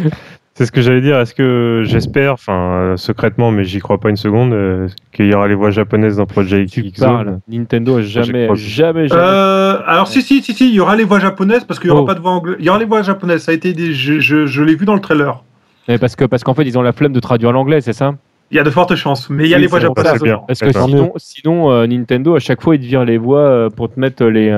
C'est 0.59 0.67
ce 0.67 0.73
que 0.73 0.81
j'allais 0.81 1.01
dire. 1.01 1.17
Est-ce 1.21 1.35
que 1.35 1.85
j'espère, 1.87 2.33
enfin, 2.33 2.73
euh, 2.73 2.97
secrètement, 2.97 3.53
mais 3.53 3.63
j'y 3.63 3.79
crois 3.79 3.99
pas 4.01 4.11
une 4.11 4.17
seconde, 4.17 4.53
euh, 4.53 4.89
qu'il 5.13 5.27
y 5.27 5.33
aura 5.35 5.47
les 5.47 5.55
voix 5.55 5.71
japonaises 5.71 6.17
dans 6.17 6.27
Project 6.27 6.73
Tu 6.73 6.81
X 6.81 6.99
Zone? 6.99 7.39
Nintendo 7.49 7.99
a 7.99 8.03
jamais, 8.03 8.49
jamais, 8.57 9.07
jamais. 9.07 9.09
Euh, 9.13 9.79
alors 9.87 10.09
si, 10.09 10.21
si, 10.21 10.43
si, 10.43 10.55
si, 10.55 10.69
il 10.71 10.75
y 10.75 10.81
aura 10.81 10.97
les 10.97 11.05
voix 11.05 11.21
japonaises 11.21 11.63
parce 11.63 11.79
qu'il 11.79 11.91
y 11.91 11.93
aura 11.93 12.01
Oh. 12.03 12.07
pas 12.07 12.15
de 12.15 12.19
voix 12.21 12.33
anglaise. 12.33 12.57
Il 12.59 12.65
y 12.65 12.71
aura 12.71 12.81
les 12.81 12.87
voix 12.87 13.03
japonaises, 13.03 13.45
ça 13.45 13.53
a 13.53 13.55
été 13.55 13.73
des, 13.73 13.93
je, 13.93 14.19
je, 14.19 14.47
je 14.47 14.63
l'ai 14.65 14.75
vu 14.75 14.85
dans 14.85 14.95
le 14.97 15.01
trailer. 15.01 15.45
Mais 15.87 15.97
parce 15.97 16.17
que 16.17 16.25
parce 16.25 16.43
qu'en 16.43 16.55
fait 16.55 16.65
ils 16.65 16.77
ont 16.77 16.83
la 16.83 16.93
flemme 16.93 17.13
de 17.13 17.21
traduire 17.21 17.53
l'anglais, 17.53 17.81
c'est 17.81 17.93
ça? 17.93 18.17
Il 18.51 18.57
y 18.57 18.61
a 18.61 18.65
de 18.65 18.71
fortes 18.71 18.97
chances, 18.97 19.31
mais 19.31 19.45
il 19.45 19.51
y 19.51 19.55
a 19.55 19.59
Oui, 19.59 19.63
les 19.63 19.69
voix 19.69 19.79
japonaises. 19.79 20.21
Parce 20.49 20.59
que 20.59 20.73
sinon, 20.73 21.13
sinon 21.19 21.71
euh, 21.71 21.87
Nintendo 21.87 22.35
à 22.35 22.41
chaque 22.41 22.63
fois 22.63 22.75
ils 22.75 22.81
te 22.81 22.85
virent 22.87 23.05
les 23.05 23.19
voix 23.19 23.69
pour 23.77 23.93
te 23.95 24.01
mettre 24.01 24.25
les. 24.25 24.51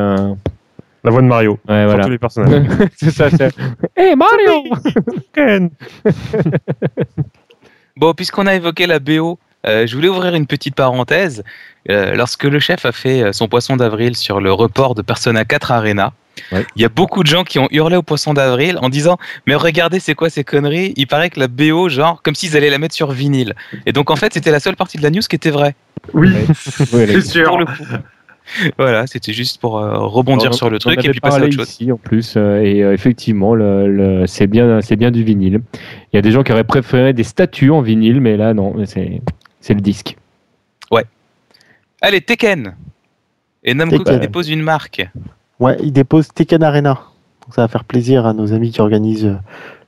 La 1.02 1.10
voix 1.10 1.22
de 1.22 1.26
Mario. 1.26 1.58
Ouais, 1.68 1.84
voilà. 1.86 2.04
tous 2.04 2.10
les 2.10 2.18
personnages. 2.18 2.66
c'est 2.96 3.10
ça. 3.10 3.30
c'est- 3.30 3.54
Hey 3.96 4.14
Mario 4.16 4.64
Ken 5.32 5.70
Bon, 7.96 8.14
puisqu'on 8.14 8.46
a 8.46 8.54
évoqué 8.54 8.86
la 8.86 8.98
BO, 8.98 9.38
euh, 9.66 9.86
je 9.86 9.94
voulais 9.94 10.08
ouvrir 10.08 10.34
une 10.34 10.46
petite 10.46 10.74
parenthèse. 10.74 11.42
Euh, 11.90 12.14
lorsque 12.14 12.44
le 12.44 12.58
chef 12.60 12.84
a 12.86 12.92
fait 12.92 13.22
euh, 13.22 13.32
son 13.32 13.48
poisson 13.48 13.76
d'avril 13.76 14.16
sur 14.16 14.40
le 14.40 14.52
report 14.52 14.94
de 14.94 15.02
Persona 15.02 15.44
4 15.44 15.72
Arena, 15.72 16.12
Ouais. 16.52 16.64
il 16.74 16.80
y 16.80 16.86
a 16.86 16.88
beaucoup 16.88 17.22
de 17.22 17.28
gens 17.28 17.44
qui 17.44 17.58
ont 17.58 17.68
hurlé 17.70 17.96
au 17.96 18.02
poisson 18.02 18.32
d'avril 18.32 18.78
en 18.80 18.88
disant 18.88 19.18
Mais 19.46 19.54
regardez, 19.56 20.00
c'est 20.00 20.14
quoi 20.14 20.30
ces 20.30 20.42
conneries? 20.42 20.94
Il 20.96 21.06
paraît 21.06 21.28
que 21.28 21.38
la 21.38 21.48
BO, 21.48 21.90
genre, 21.90 22.22
comme 22.22 22.34
s'ils 22.34 22.56
allaient 22.56 22.70
la 22.70 22.78
mettre 22.78 22.94
sur 22.94 23.10
vinyle. 23.10 23.54
Et 23.84 23.92
donc, 23.92 24.10
en 24.10 24.16
fait, 24.16 24.32
c'était 24.32 24.50
la 24.52 24.60
seule 24.60 24.76
partie 24.76 24.96
de 24.96 25.02
la 25.02 25.10
news 25.10 25.20
qui 25.28 25.36
était 25.36 25.50
vraie. 25.50 25.74
Oui, 26.14 26.30
la- 26.32 26.54
c'est 26.54 27.20
sûr. 27.20 27.46
Pour 27.48 27.58
le 27.58 27.66
coup. 27.66 27.72
voilà, 28.78 29.06
c'était 29.06 29.32
juste 29.32 29.60
pour 29.60 29.78
euh, 29.78 29.98
rebondir 29.98 30.50
On- 30.50 30.54
sur 30.54 30.70
le 30.70 30.78
truc 30.78 31.04
et 31.04 31.10
puis 31.10 31.20
passer 31.20 31.40
à 31.40 31.44
autre 31.44 31.52
chose. 31.52 31.68
ici 31.70 31.92
en 31.92 31.96
plus 31.96 32.34
euh, 32.36 32.60
et 32.62 32.82
euh, 32.82 32.92
effectivement 32.92 33.54
le, 33.54 33.86
le- 33.90 34.26
c'est 34.26 34.46
bien 34.46 34.80
c'est 34.80 34.96
bien 34.96 35.10
du 35.10 35.22
vinyle. 35.22 35.60
Il 36.12 36.16
y 36.16 36.18
a 36.18 36.22
des 36.22 36.30
gens 36.30 36.42
qui 36.42 36.52
auraient 36.52 36.64
préféré 36.64 37.12
des 37.12 37.22
statues 37.24 37.70
en 37.70 37.80
vinyle 37.80 38.20
mais 38.20 38.36
là 38.36 38.54
non 38.54 38.74
c'est 38.86 39.20
c'est 39.60 39.74
le 39.74 39.80
disque. 39.80 40.16
Allez, 42.02 42.22
Tekken 42.22 42.74
Et 43.62 43.74
Namco 43.74 44.02
qui 44.04 44.18
dépose 44.18 44.48
une 44.48 44.62
marque. 44.62 45.06
Ouais, 45.58 45.76
il 45.82 45.92
dépose 45.92 46.28
Tekken 46.28 46.62
Arena. 46.62 46.94
Donc 47.42 47.54
ça 47.54 47.60
va 47.60 47.68
faire 47.68 47.84
plaisir 47.84 48.24
à 48.24 48.32
nos 48.32 48.54
amis 48.54 48.70
qui 48.70 48.80
organisent 48.80 49.36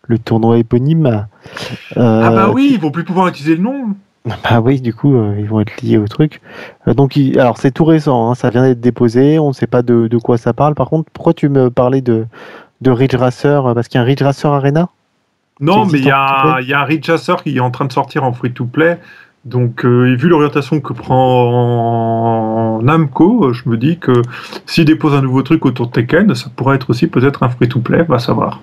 le 0.09 0.19
tournoi 0.19 0.59
éponyme. 0.59 1.07
Euh, 1.07 2.23
Ah 2.25 2.31
bah 2.31 2.51
oui, 2.51 2.73
ils 2.75 2.79
vont 2.79 2.91
plus 2.91 3.05
pouvoir 3.05 3.29
utiliser 3.29 3.57
le 3.57 3.63
nom. 3.63 3.97
Bah 4.25 4.61
oui, 4.65 4.81
du 4.81 4.95
coup, 4.95 5.17
euh, 5.17 5.35
ils 5.39 5.47
vont 5.47 5.61
être 5.61 5.81
liés 5.83 5.99
au 5.99 6.07
truc. 6.07 6.41
Euh, 6.87 6.95
donc, 6.95 7.17
il- 7.17 7.39
alors 7.39 7.59
c'est 7.59 7.73
tout 7.73 7.85
récent, 7.85 8.31
hein, 8.31 8.35
ça 8.35 8.51
vient 8.51 8.63
d'être 8.63 8.81
déposé, 8.81 9.39
on 9.39 9.49
ne 9.49 9.53
sait 9.53 9.67
pas 9.67 9.83
de, 9.83 10.07
de 10.09 10.19
quoi 10.19 10.39
ça 10.39 10.53
parle. 10.53 10.75
Par 10.75 10.89
contre, 10.89 11.11
pourquoi 11.13 11.35
tu 11.35 11.49
me 11.49 11.71
parlais 11.71 12.01
de, 12.01 12.27
de 12.81 12.91
Ridge 12.91 13.15
Racer 13.17 13.67
euh, 13.67 13.75
Parce 13.75 13.89
qu'il 13.89 13.99
y 13.99 14.01
a 14.01 14.03
un 14.03 14.07
Ridge 14.07 14.23
Racer 14.23 14.53
Arena? 14.53 14.89
Non, 15.61 15.87
mais 15.87 15.99
il 15.99 16.05
y, 16.07 16.11
a, 16.11 16.27
free-to-play 16.27 16.63
il 16.65 16.69
y 16.69 16.73
a 16.73 16.81
un 16.81 16.85
Ridge 16.85 17.07
Chasseur 17.07 17.43
qui 17.43 17.57
est 17.57 17.61
en 17.61 17.71
train 17.71 17.85
de 17.85 17.93
sortir 17.93 18.25
en 18.25 18.33
free-to-play. 18.33 18.99
Donc, 19.45 19.85
euh, 19.85 20.15
vu 20.17 20.29
l'orientation 20.29 20.81
que 20.81 20.93
prend 20.93 22.81
Namco, 22.83 23.53
je 23.53 23.69
me 23.69 23.77
dis 23.77 23.99
que 23.99 24.13
s'il 24.67 24.85
dépose 24.85 25.15
un 25.15 25.21
nouveau 25.23 25.43
truc 25.43 25.65
autour 25.67 25.89
de 25.89 25.93
Tekken, 25.93 26.35
ça 26.35 26.49
pourrait 26.55 26.77
être 26.77 26.91
aussi 26.91 27.07
peut-être 27.09 27.43
un 27.43 27.49
free-to-play, 27.49 28.05
va 28.05 28.19
savoir. 28.19 28.61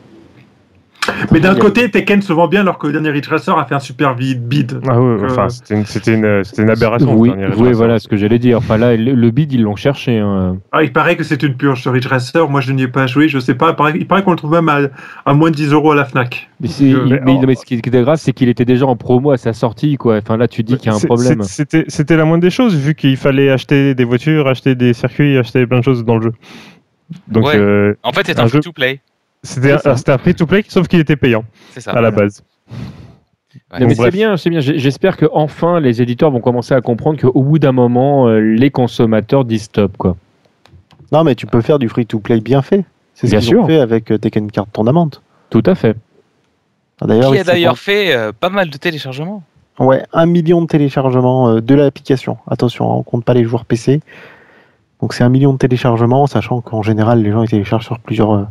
Mais 1.31 1.39
d'un 1.39 1.55
côté, 1.55 1.89
Tekken 1.91 2.21
se 2.21 2.33
vend 2.33 2.47
bien 2.47 2.61
alors 2.61 2.77
que 2.77 2.87
le 2.87 2.93
dernier 2.93 3.09
Ridge 3.09 3.27
Racer 3.27 3.57
a 3.57 3.65
fait 3.65 3.75
un 3.75 3.79
super 3.79 4.15
bid. 4.15 4.41
bid. 4.47 4.79
Ah 4.87 4.99
ouais, 4.99 5.05
Euh, 5.23 5.27
enfin, 5.29 5.49
c'était 5.49 5.75
une, 5.75 5.85
c'était 5.85 6.13
une, 6.15 6.43
c'était 6.43 6.61
une 6.63 6.69
aberration. 6.69 7.13
oui 7.15 7.31
le 7.37 7.55
oui 7.57 7.71
voilà 7.73 7.99
ce 7.99 8.07
que 8.07 8.17
j'allais 8.17 8.39
dire. 8.39 8.57
Enfin 8.57 8.77
là 8.77 8.95
le, 8.95 9.31
bid 9.31 9.51
ils 9.53 9.61
l'ont 9.61 9.75
cherché. 9.75 10.17
hein. 10.19 10.57
Ah, 10.71 10.83
il 10.83 10.91
paraît 10.93 11.15
que 11.15 11.23
c'est 11.23 11.41
une 11.43 11.55
purge 11.55 11.83
ce 11.83 11.89
Ridge 11.89 12.07
Racer. 12.07 12.49
Moi, 12.49 12.61
je 12.61 12.71
n'y 12.71 12.83
ai 12.83 12.87
pas 12.87 13.07
joué, 13.07 13.27
je 13.29 13.39
sais 13.39 13.55
pas. 13.55 13.69
Il 13.71 13.75
paraît, 13.75 13.93
il 13.95 14.07
paraît 14.07 14.23
qu'on 14.23 14.31
le 14.31 14.37
trouve 14.37 14.51
même 14.51 14.69
à, 14.69 14.79
à 15.25 15.33
moins 15.33 15.51
de 15.51 15.55
10 15.55 15.71
euros 15.73 15.91
à 15.91 15.95
la 15.95 16.05
Fnac. 16.05 16.49
Mais, 16.61 16.67
c'est- 16.67 16.91
Euh, 16.93 17.05
il- 17.27 17.45
mais- 17.45 17.55
ce 17.55 17.65
qui 17.65 17.75
était 17.75 18.01
grave 18.01 18.17
c'est 18.19 18.33
qu'il 18.33 18.49
était 18.49 18.65
déjà 18.65 18.85
en 18.85 18.95
promo 18.95 19.31
à 19.31 19.37
sa 19.37 19.53
sortie 19.53 19.97
quoi. 19.97 20.17
Enfin 20.17 20.37
là 20.37 20.47
tu 20.47 20.63
dis 20.63 20.77
qu'il 20.77 20.87
y 20.87 20.89
a 20.89 20.95
un 20.95 20.99
C'est- 20.99 21.07
problème. 21.07 21.41
C'était, 21.43 21.85
c'était 21.87 22.17
la 22.17 22.25
moindre 22.25 22.41
des 22.41 22.49
choses, 22.49 22.75
vu 22.75 22.95
qu'il 22.95 23.17
fallait 23.17 23.49
acheter 23.49 23.95
des 23.95 24.03
voitures, 24.03 24.47
acheter 24.47 24.75
des 24.75 24.93
circuits, 24.93 25.37
acheter 25.37 25.65
plein 25.67 25.79
de 25.79 25.83
choses 25.83 26.03
dans 26.05 26.17
le 26.17 26.23
jeu. 26.23 26.31
Donc, 27.27 27.45
Ouais. 27.47 27.57
euh, 27.57 27.95
En 28.03 28.11
fait, 28.11 28.21
c'est 28.25 28.39
Un 28.39 28.43
un 28.43 28.45
jeu- 28.45 28.61
free-to-play. 28.61 28.99
C'était, 29.43 29.71
un, 30.11 30.17
free-to-play, 30.17 30.65
sauf 30.67 30.87
qu'il 30.87 30.99
était 30.99 31.15
payant 31.15 31.43
ça. 31.77 31.91
à 31.91 32.01
la 32.01 32.11
base. 32.11 32.43
Ouais. 32.69 33.79
Non, 33.79 33.87
mais 33.87 33.93
Bon, 33.95 34.01
bref. 34.01 34.11
c'est 34.11 34.17
bien, 34.17 34.37
c'est 34.37 34.49
bien. 34.49 34.59
J'espère 34.59 35.17
que 35.17 35.25
enfin 35.33 35.79
les 35.79 36.01
éditeurs 36.01 36.29
vont 36.31 36.39
commencer 36.41 36.73
à 36.73 36.81
comprendre 36.81 37.19
qu'au 37.19 37.41
bout 37.43 37.57
d'un 37.59 37.71
moment, 37.71 38.27
euh, 38.27 38.39
les 38.39 38.69
consommateurs 38.69 39.45
disent 39.45 39.63
stop 39.63 39.95
quoi. 39.97 40.15
Non, 41.11 41.23
mais 41.23 41.35
tu 41.35 41.47
peux 41.47 41.61
faire 41.61 41.79
du 41.79 41.89
free-to-play 41.89 42.41
bien 42.41 42.61
fait. 42.61 42.83
C'est 43.15 43.27
ce 43.27 43.31
Bien 43.31 43.39
qu'ils 43.39 43.49
sûr. 43.49 43.63
ont 43.63 43.67
fait 43.67 43.79
avec 43.79 44.11
euh, 44.11 44.17
Tekken 44.17 44.51
Card 44.51 44.67
Tournament. 44.71 45.09
Tout 45.49 45.63
à 45.65 45.73
fait. 45.75 45.95
Ah, 47.01 47.07
D'ailleurs, 47.07 47.31
Qui 47.31 47.39
a 47.39 47.43
d'ailleurs 47.43 47.77
fait 47.79 48.13
euh, 48.15 48.31
pas 48.37 48.49
mal 48.49 48.69
de 48.69 48.77
téléchargements. 48.77 49.43
en- 49.77 49.85
Ouais, 49.85 50.03
un 50.13 50.25
million 50.25 50.61
de 50.61 50.67
téléchargements 50.67 51.49
euh, 51.49 51.61
de 51.61 51.73
l'application. 51.75 52.37
Attention, 52.47 52.91
hein, 52.91 52.95
on 52.97 53.03
compte 53.03 53.25
pas 53.25 53.33
les 53.33 53.43
joueurs 53.45 53.65
PC. 53.65 54.01
Donc 55.01 55.13
c'est 55.13 55.23
un 55.23 55.29
million 55.29 55.53
de 55.53 55.57
téléchargements, 55.57 56.27
sachant 56.27 56.61
qu'en 56.61 56.81
général, 56.83 57.23
les 57.23 57.31
gens 57.31 57.41
ils 57.41 57.49
téléchargent 57.49 57.85
sur 57.85 57.99
plusieurs. 57.99 58.31
euh, 58.33 58.43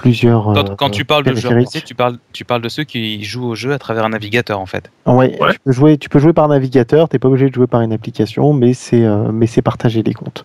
plusieurs 0.00 0.44
Quand, 0.44 0.70
euh, 0.70 0.74
quand 0.76 0.90
tu 0.90 1.04
parles 1.04 1.24
de 1.24 1.34
joueurs. 1.34 1.54
PC, 1.54 1.80
tu 1.82 1.94
parles, 1.94 2.16
tu 2.32 2.44
parles 2.44 2.62
de 2.62 2.68
ceux 2.68 2.84
qui 2.84 3.22
jouent 3.24 3.48
au 3.48 3.54
jeu 3.54 3.72
à 3.72 3.78
travers 3.78 4.04
un 4.04 4.10
navigateur 4.10 4.58
en 4.60 4.66
fait. 4.66 4.90
Ouais, 5.06 5.36
Ouais. 5.40 5.52
Tu, 5.52 5.58
peux 5.64 5.72
jouer, 5.72 5.98
tu 5.98 6.08
peux 6.08 6.18
jouer 6.18 6.32
par 6.32 6.48
navigateur, 6.48 7.08
t'es 7.08 7.18
pas 7.18 7.28
obligé 7.28 7.48
de 7.50 7.54
jouer 7.54 7.66
par 7.66 7.80
une 7.82 7.92
application, 7.92 8.52
mais 8.52 8.72
c'est 8.74 9.04
euh, 9.04 9.30
mais 9.32 9.46
c'est 9.46 9.62
partagé 9.62 10.02
les 10.02 10.14
comptes. 10.14 10.44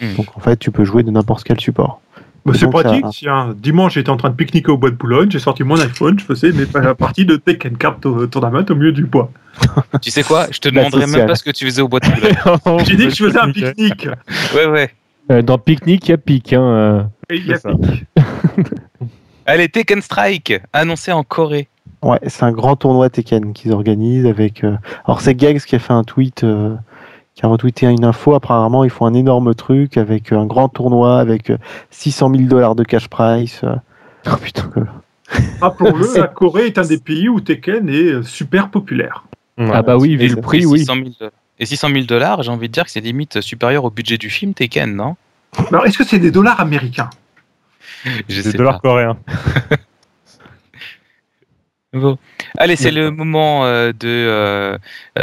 Hmm. 0.00 0.14
Donc 0.16 0.36
en 0.36 0.40
fait, 0.40 0.56
tu 0.58 0.70
peux 0.70 0.84
jouer 0.84 1.02
de 1.02 1.10
n'importe 1.10 1.44
quel 1.44 1.60
support. 1.60 2.00
Bah, 2.46 2.52
c'est 2.54 2.60
ça- 2.60 2.68
pratique. 2.68 3.04
Dimanche, 3.56 3.94
j'étais 3.94 4.08
en 4.08 4.16
train 4.16 4.30
de 4.30 4.34
pique-niquer 4.34 4.70
au 4.70 4.78
bois 4.78 4.88
de 4.90 4.94
Boulogne, 4.96 5.30
j'ai 5.30 5.38
sorti 5.38 5.62
mon 5.62 5.78
iPhone, 5.78 6.18
je 6.18 6.24
faisais 6.24 6.52
mes 6.52 6.64
la 6.74 6.94
partie 7.06 7.26
de 7.26 7.36
Tekken 7.36 7.76
Card 7.76 8.00
Tour- 8.00 8.30
Tournament 8.30 8.64
au 8.70 8.74
milieu 8.74 8.92
du 8.92 9.04
bois. 9.04 9.30
Tu 10.00 10.10
sais 10.10 10.22
quoi? 10.22 10.46
Je 10.50 10.58
te 10.58 10.68
La 10.70 10.84
demanderai 10.84 11.06
même 11.06 11.26
pas 11.26 11.34
ce 11.34 11.44
que 11.44 11.50
tu 11.50 11.66
faisais 11.66 11.82
au 11.82 11.88
bois 11.88 12.00
de 12.00 12.06
Boulogne. 12.08 12.84
J'ai 12.86 12.96
dit 12.96 13.08
que 13.08 13.14
je 13.14 13.24
faisais 13.26 13.38
un 13.38 13.52
pique-nique. 13.52 14.08
Ouais, 14.54 14.66
ouais. 14.66 14.90
Euh, 15.30 15.42
dans 15.42 15.58
Picnic, 15.58 16.08
il 16.08 16.10
y 16.12 16.14
a 16.14 16.18
pique. 16.18 16.52
Hein, 16.54 16.62
euh. 16.62 17.02
Et 17.28 17.36
il 17.36 17.46
y 17.46 17.52
a 17.52 17.58
pique. 17.58 18.04
Allez, 19.50 19.68
Tekken 19.68 20.00
Strike, 20.00 20.60
annoncé 20.72 21.10
en 21.12 21.24
Corée. 21.24 21.68
Ouais, 22.02 22.20
c'est 22.28 22.44
un 22.44 22.52
grand 22.52 22.76
tournoi 22.76 23.10
Tekken 23.10 23.52
qu'ils 23.52 23.72
organisent 23.72 24.26
avec. 24.26 24.62
euh, 24.64 24.76
Alors 25.06 25.20
c'est 25.20 25.34
Gags 25.34 25.58
qui 25.60 25.74
a 25.74 25.78
fait 25.80 25.92
un 25.92 26.04
tweet, 26.04 26.44
euh, 26.44 26.76
qui 27.34 27.44
a 27.44 27.48
retweeté 27.48 27.86
une 27.86 28.04
info. 28.04 28.34
Apparemment, 28.34 28.84
ils 28.84 28.90
font 28.90 29.06
un 29.06 29.14
énorme 29.14 29.54
truc 29.54 29.96
avec 29.96 30.30
un 30.32 30.46
grand 30.46 30.68
tournoi 30.68 31.18
avec 31.18 31.50
euh, 31.50 31.58
600 31.90 32.30
000 32.34 32.42
dollars 32.48 32.74
de 32.76 32.84
cash 32.84 33.08
price. 33.08 33.62
euh. 33.64 33.74
Oh 34.30 34.36
putain. 34.40 34.70
Rappelons-le, 35.60 36.06
la 36.20 36.28
Corée 36.28 36.66
est 36.66 36.78
un 36.78 36.86
des 36.86 36.98
pays 36.98 37.28
où 37.28 37.40
Tekken 37.40 37.88
est 37.88 38.12
euh, 38.12 38.22
super 38.22 38.68
populaire. 38.70 39.24
Ah 39.58 39.82
bah 39.82 39.96
oui, 39.98 40.14
vu 40.16 40.26
Et- 40.26 40.28
le 40.28 40.36
prix, 40.40 40.64
oui. 40.64 40.78
600 40.78 40.94
000 40.94 41.06
do- 41.20 41.26
Et 41.58 41.66
600 41.66 41.88
000 41.88 42.04
dollars, 42.04 42.42
j'ai 42.44 42.50
envie 42.52 42.68
de 42.68 42.72
dire 42.72 42.84
que 42.84 42.90
c'est 42.90 43.00
limite 43.00 43.40
supérieur 43.40 43.84
au 43.84 43.90
budget 43.90 44.16
du 44.16 44.30
film 44.30 44.54
Tekken, 44.54 44.94
non? 44.94 45.16
Alors, 45.70 45.84
est-ce 45.86 45.98
que 45.98 46.04
c'est 46.04 46.18
des 46.20 46.30
dollars 46.30 46.60
américains? 46.60 47.10
Des 48.28 48.42
sais 48.42 48.52
dollars 48.56 48.80
pas. 48.80 48.88
coréens. 48.88 49.18
Bon. 51.92 52.18
Allez, 52.56 52.76
c'est 52.76 52.92
le 52.92 53.10
moment 53.10 53.64
euh, 53.64 53.90
de 53.90 54.06
euh, 54.06 54.78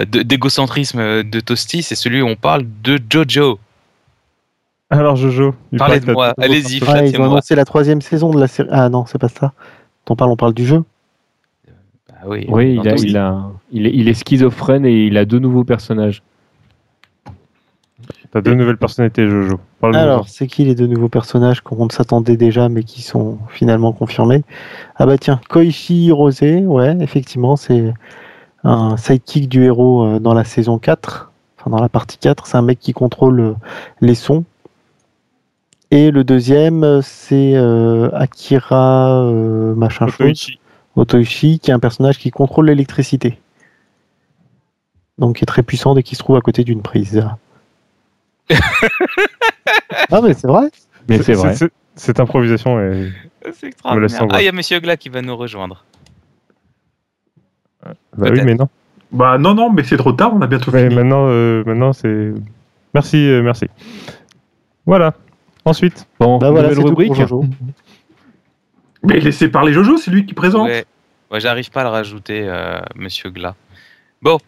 de- 0.05 0.21
d'égocentrisme 0.21 1.23
de 1.23 1.39
Toasty, 1.39 1.81
c'est 1.81 1.95
celui 1.95 2.21
où 2.21 2.25
on 2.27 2.35
parle 2.35 2.65
de 2.83 2.99
Jojo. 3.09 3.57
Alors 4.89 5.15
Jojo, 5.15 5.55
Parlez 5.77 6.01
de 6.01 6.11
moi, 6.11 6.33
allez-y, 6.37 6.83
Ouais, 6.83 7.09
ils 7.09 7.19
ont 7.21 7.23
annoncé 7.25 7.55
la 7.55 7.63
troisième 7.63 8.01
saison 8.01 8.31
de 8.33 8.39
la 8.39 8.47
série. 8.47 8.67
Ah 8.71 8.89
non, 8.89 9.05
c'est 9.05 9.17
pas 9.17 9.29
ça. 9.29 9.53
On 10.09 10.15
parle, 10.17 10.31
on 10.31 10.35
parle 10.35 10.53
du 10.53 10.65
jeu. 10.65 10.83
Ah 12.11 12.27
oui, 12.27 12.45
Oui, 12.49 12.73
il, 12.73 12.79
a, 12.87 12.91
Toasty. 12.91 13.07
il, 13.07 13.17
a, 13.17 13.43
il, 13.71 13.87
est, 13.87 13.91
il 13.93 14.07
est 14.09 14.13
schizophrène 14.13 14.85
et 14.85 15.05
il 15.05 15.17
a 15.17 15.23
deux 15.23 15.39
nouveaux 15.39 15.63
personnages. 15.63 16.21
T'as 18.31 18.41
deux 18.41 18.53
nouvelles 18.53 18.77
personnalités 18.77 19.27
Jojo. 19.27 19.59
Alors, 19.81 20.27
c'est 20.27 20.47
qui 20.47 20.65
les 20.65 20.75
deux 20.75 20.87
nouveaux 20.87 21.09
personnages 21.09 21.61
qu'on 21.61 21.89
s'attendait 21.89 22.37
déjà, 22.37 22.67
mais 22.67 22.83
qui 22.83 23.01
sont 23.01 23.37
finalement 23.49 23.93
confirmés? 23.93 24.43
Ah 24.97 25.05
bah 25.05 25.17
tiens, 25.17 25.39
Koichi 25.49 26.11
Rose, 26.11 26.41
ouais, 26.41 26.97
effectivement, 26.99 27.55
c'est 27.55 27.93
un 28.63 28.97
sidekick 28.97 29.47
du 29.47 29.63
héros 29.63 30.05
euh, 30.05 30.19
dans 30.19 30.33
la 30.33 30.43
saison 30.43 30.77
4, 30.77 31.31
enfin 31.57 31.69
dans 31.69 31.81
la 31.81 31.89
partie 31.89 32.17
4, 32.17 32.47
c'est 32.47 32.57
un 32.57 32.61
mec 32.61 32.79
qui 32.79 32.91
contrôle 32.91 33.39
euh, 33.39 33.53
les 34.01 34.15
sons. 34.15 34.43
Et 35.89 36.11
le 36.11 36.23
deuxième, 36.23 36.83
euh, 36.83 37.01
c'est 37.01 37.53
euh, 37.55 38.09
Akira 38.13 39.21
euh, 39.21 39.73
machin 39.73 40.07
Otoichi. 40.07 40.59
Otoichi, 40.95 41.59
qui 41.59 41.71
est 41.71 41.73
un 41.73 41.79
personnage 41.79 42.17
qui 42.17 42.29
contrôle 42.29 42.67
l'électricité. 42.67 43.39
Donc 45.17 45.37
qui 45.37 45.43
est 45.43 45.47
très 45.47 45.63
puissant 45.63 45.95
dès 45.95 46.03
qu'il 46.03 46.17
se 46.17 46.23
trouve 46.23 46.35
à 46.35 46.41
côté 46.41 46.63
d'une 46.63 46.81
prise. 46.81 47.25
ah 50.11 50.21
mais 50.21 50.33
c'est 50.33 50.47
vrai 50.47 50.69
Mais 51.09 51.21
c'est 51.21 51.33
vrai. 51.33 51.55
Cette 51.95 52.19
improvisation 52.19 52.79
est. 52.79 53.11
C'est 53.53 53.67
extraordinaire. 53.67 54.27
Ah, 54.31 54.41
il 54.41 54.45
y 54.45 54.49
a 54.49 54.51
Monsieur 54.51 54.79
Gla 54.79 54.97
qui 54.97 55.09
va 55.09 55.21
nous 55.21 55.35
rejoindre. 55.35 55.83
Bah 58.17 58.29
oui, 58.31 58.41
mais 58.43 58.55
non. 58.55 58.67
Bah 59.11 59.37
non, 59.37 59.53
non, 59.53 59.71
mais 59.71 59.83
c'est 59.83 59.97
trop 59.97 60.11
tard, 60.11 60.33
on 60.33 60.41
a 60.41 60.47
bientôt 60.47 60.71
fini. 60.71 60.93
maintenant, 60.93 61.27
euh, 61.29 61.63
maintenant 61.65 61.93
c'est. 61.93 62.33
Merci, 62.93 63.17
euh, 63.17 63.41
merci. 63.41 63.65
Voilà. 64.85 65.13
Ensuite. 65.65 66.07
Bon, 66.19 66.37
Bah 66.37 66.51
voilà, 66.51 66.69
nouvelle 66.69 66.75
c'est 66.75 66.81
tout 66.81 66.95
pour 66.95 66.99
rubrique. 66.99 67.15
Jojo. 67.15 67.45
Mais 69.03 69.19
laissez 69.19 69.49
parler 69.49 69.73
Jojo, 69.73 69.97
c'est 69.97 70.11
lui 70.11 70.25
qui 70.25 70.33
présente. 70.33 70.67
Ouais, 70.67 70.85
Ouais, 71.29 71.39
j'arrive 71.41 71.69
pas 71.71 71.81
à 71.81 71.83
le 71.83 71.89
rajouter, 71.89 72.43
euh, 72.47 72.79
Monsieur 72.95 73.29
Gla. 73.29 73.55
Bon, 74.21 74.39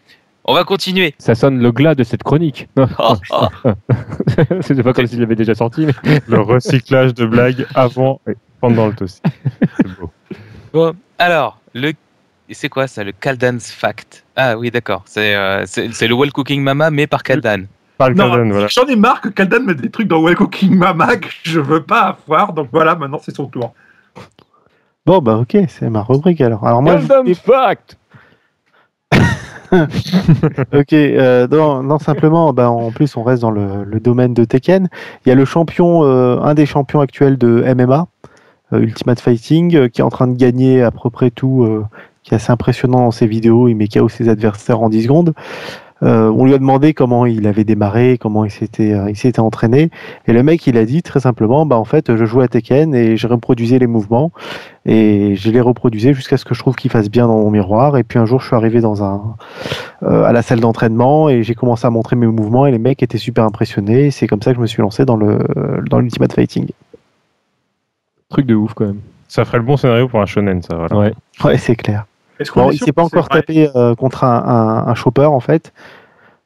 on 0.44 0.54
va 0.54 0.64
continuer. 0.64 1.14
Ça 1.18 1.34
sonne 1.34 1.60
le 1.60 1.70
glas 1.72 1.94
de 1.94 2.02
cette 2.04 2.22
chronique. 2.22 2.68
Oh, 2.76 3.14
oh. 3.30 3.46
C'était 4.62 4.82
pas 4.82 4.92
comme 4.92 5.06
s'il 5.06 5.20
l'avait 5.20 5.36
déjà 5.36 5.54
sorti. 5.54 5.86
Mais... 6.04 6.20
Le 6.26 6.40
recyclage 6.40 7.14
de 7.14 7.26
blagues 7.26 7.66
avant 7.74 8.20
et 8.28 8.34
pendant 8.60 8.86
le 8.86 8.94
toast. 8.94 9.24
C'est 9.76 9.86
beau. 9.98 10.10
Bon, 10.72 10.94
alors, 11.18 11.58
le... 11.74 11.92
c'est 12.50 12.68
quoi 12.68 12.86
ça, 12.86 13.04
le 13.04 13.12
Kaldan's 13.12 13.70
Fact? 13.70 14.24
Ah 14.36 14.56
oui, 14.56 14.70
d'accord. 14.70 15.02
C'est 15.06 15.34
euh, 15.34 15.64
le 15.76 16.14
Well 16.14 16.32
Cooking 16.32 16.62
Mama, 16.62 16.90
mais 16.90 17.06
par 17.06 17.22
Kaldan. 17.22 17.64
Parle 17.98 18.14
Non, 18.14 18.30
Kaldan, 18.30 18.50
voilà. 18.50 18.66
j'en 18.68 18.86
ai 18.86 18.96
marre 18.96 19.20
que 19.20 19.28
Kaldan 19.28 19.60
mette 19.64 19.80
des 19.80 19.90
trucs 19.90 20.08
dans 20.08 20.22
Well 20.22 20.36
Cooking 20.36 20.74
Mama 20.74 21.16
que 21.16 21.28
je 21.42 21.60
veux 21.60 21.82
pas 21.82 22.16
avoir, 22.26 22.52
donc 22.54 22.68
voilà, 22.72 22.94
maintenant 22.94 23.20
c'est 23.22 23.34
son 23.36 23.46
tour. 23.46 23.74
Bon 25.06 25.18
bah 25.20 25.36
ok, 25.36 25.56
c'est 25.68 25.88
ma 25.90 26.02
rubrique 26.02 26.40
alors. 26.40 26.66
Alors 26.66 26.82
moi, 26.82 26.98
je 26.98 27.02
Random 27.06 27.22
voulais- 27.22 27.34
fact 27.34 27.96
ok, 30.72 30.92
euh, 30.92 31.46
non, 31.48 31.98
simplement, 31.98 32.52
bah, 32.52 32.70
en 32.70 32.90
plus 32.90 33.16
on 33.16 33.22
reste 33.22 33.42
dans 33.42 33.50
le, 33.50 34.00
domaine 34.00 34.34
de 34.34 34.44
Tekken. 34.44 34.88
Il 35.24 35.28
y 35.28 35.32
a 35.32 35.34
le 35.34 35.44
champion, 35.44 36.04
euh, 36.04 36.40
un 36.40 36.54
des 36.54 36.66
champions 36.66 37.00
actuels 37.00 37.38
de 37.38 37.62
MMA, 37.74 38.06
euh, 38.72 38.80
Ultimate 38.80 39.20
Fighting, 39.20 39.88
qui 39.90 40.00
est 40.00 40.04
en 40.04 40.10
train 40.10 40.26
de 40.26 40.36
gagner 40.36 40.82
à 40.82 40.90
peu 40.90 41.10
près 41.10 41.30
tout, 41.30 41.84
qui 42.22 42.34
est 42.34 42.36
assez 42.36 42.50
impressionnant 42.50 43.00
dans 43.00 43.10
ses 43.10 43.26
vidéos. 43.26 43.68
Il 43.68 43.76
met 43.76 43.88
KO 43.88 44.08
ses 44.08 44.28
adversaires 44.28 44.80
en 44.80 44.88
10 44.88 45.04
secondes. 45.04 45.34
Euh, 46.02 46.30
on 46.30 46.46
lui 46.46 46.54
a 46.54 46.58
demandé 46.58 46.94
comment 46.94 47.26
il 47.26 47.46
avait 47.46 47.64
démarré, 47.64 48.18
comment 48.18 48.44
il 48.44 48.50
s'était, 48.50 48.92
euh, 48.92 49.10
il 49.10 49.16
s'était 49.16 49.40
entraîné, 49.40 49.90
et 50.26 50.32
le 50.32 50.42
mec 50.42 50.66
il 50.66 50.76
a 50.78 50.84
dit 50.84 51.02
très 51.02 51.20
simplement, 51.20 51.66
bah 51.66 51.76
en 51.76 51.84
fait 51.84 52.16
je 52.16 52.24
jouais 52.24 52.44
à 52.44 52.48
Tekken 52.48 52.94
et 52.94 53.16
je 53.16 53.26
reproduisais 53.26 53.78
les 53.78 53.86
mouvements 53.86 54.32
et 54.86 55.36
je 55.36 55.50
les 55.50 55.60
reproduisais 55.60 56.14
jusqu'à 56.14 56.36
ce 56.38 56.44
que 56.44 56.54
je 56.54 56.60
trouve 56.60 56.74
qu'ils 56.76 56.90
fassent 56.90 57.10
bien 57.10 57.26
dans 57.26 57.36
mon 57.36 57.50
miroir. 57.50 57.98
Et 57.98 58.02
puis 58.02 58.18
un 58.18 58.24
jour 58.24 58.40
je 58.40 58.46
suis 58.46 58.56
arrivé 58.56 58.80
dans 58.80 59.04
un 59.04 59.36
euh, 60.02 60.24
à 60.24 60.32
la 60.32 60.42
salle 60.42 60.60
d'entraînement 60.60 61.28
et 61.28 61.42
j'ai 61.42 61.54
commencé 61.54 61.86
à 61.86 61.90
montrer 61.90 62.16
mes 62.16 62.26
mouvements 62.26 62.66
et 62.66 62.70
les 62.70 62.78
mecs 62.78 63.02
étaient 63.02 63.18
super 63.18 63.44
impressionnés. 63.44 64.06
Et 64.06 64.10
C'est 64.10 64.26
comme 64.26 64.40
ça 64.42 64.52
que 64.52 64.56
je 64.56 64.62
me 64.62 64.66
suis 64.66 64.80
lancé 64.80 65.04
dans 65.04 65.16
le 65.16 65.38
dans 65.90 65.98
l'Ultimate 65.98 66.32
Fighting. 66.32 66.68
Truc 68.30 68.46
de 68.46 68.54
ouf 68.54 68.72
quand 68.74 68.86
même. 68.86 69.00
Ça 69.28 69.44
ferait 69.44 69.58
le 69.58 69.64
bon 69.64 69.76
scénario 69.76 70.08
pour 70.08 70.20
un 70.20 70.26
shonen, 70.26 70.62
ça. 70.62 70.76
Voilà. 70.76 70.96
Ouais. 70.96 71.12
Ouais, 71.44 71.58
c'est 71.58 71.76
clair. 71.76 72.06
Est-ce 72.40 72.50
qu'on 72.50 72.62
Bon, 72.64 72.70
est 72.70 72.74
il 72.74 72.78
s'est 72.78 72.92
pas 72.92 73.04
encore 73.04 73.28
tapé 73.28 73.68
euh, 73.76 73.94
contre 73.94 74.24
un, 74.24 74.36
un, 74.44 74.86
un 74.90 74.94
chopper 74.94 75.26
en 75.26 75.40
fait, 75.40 75.72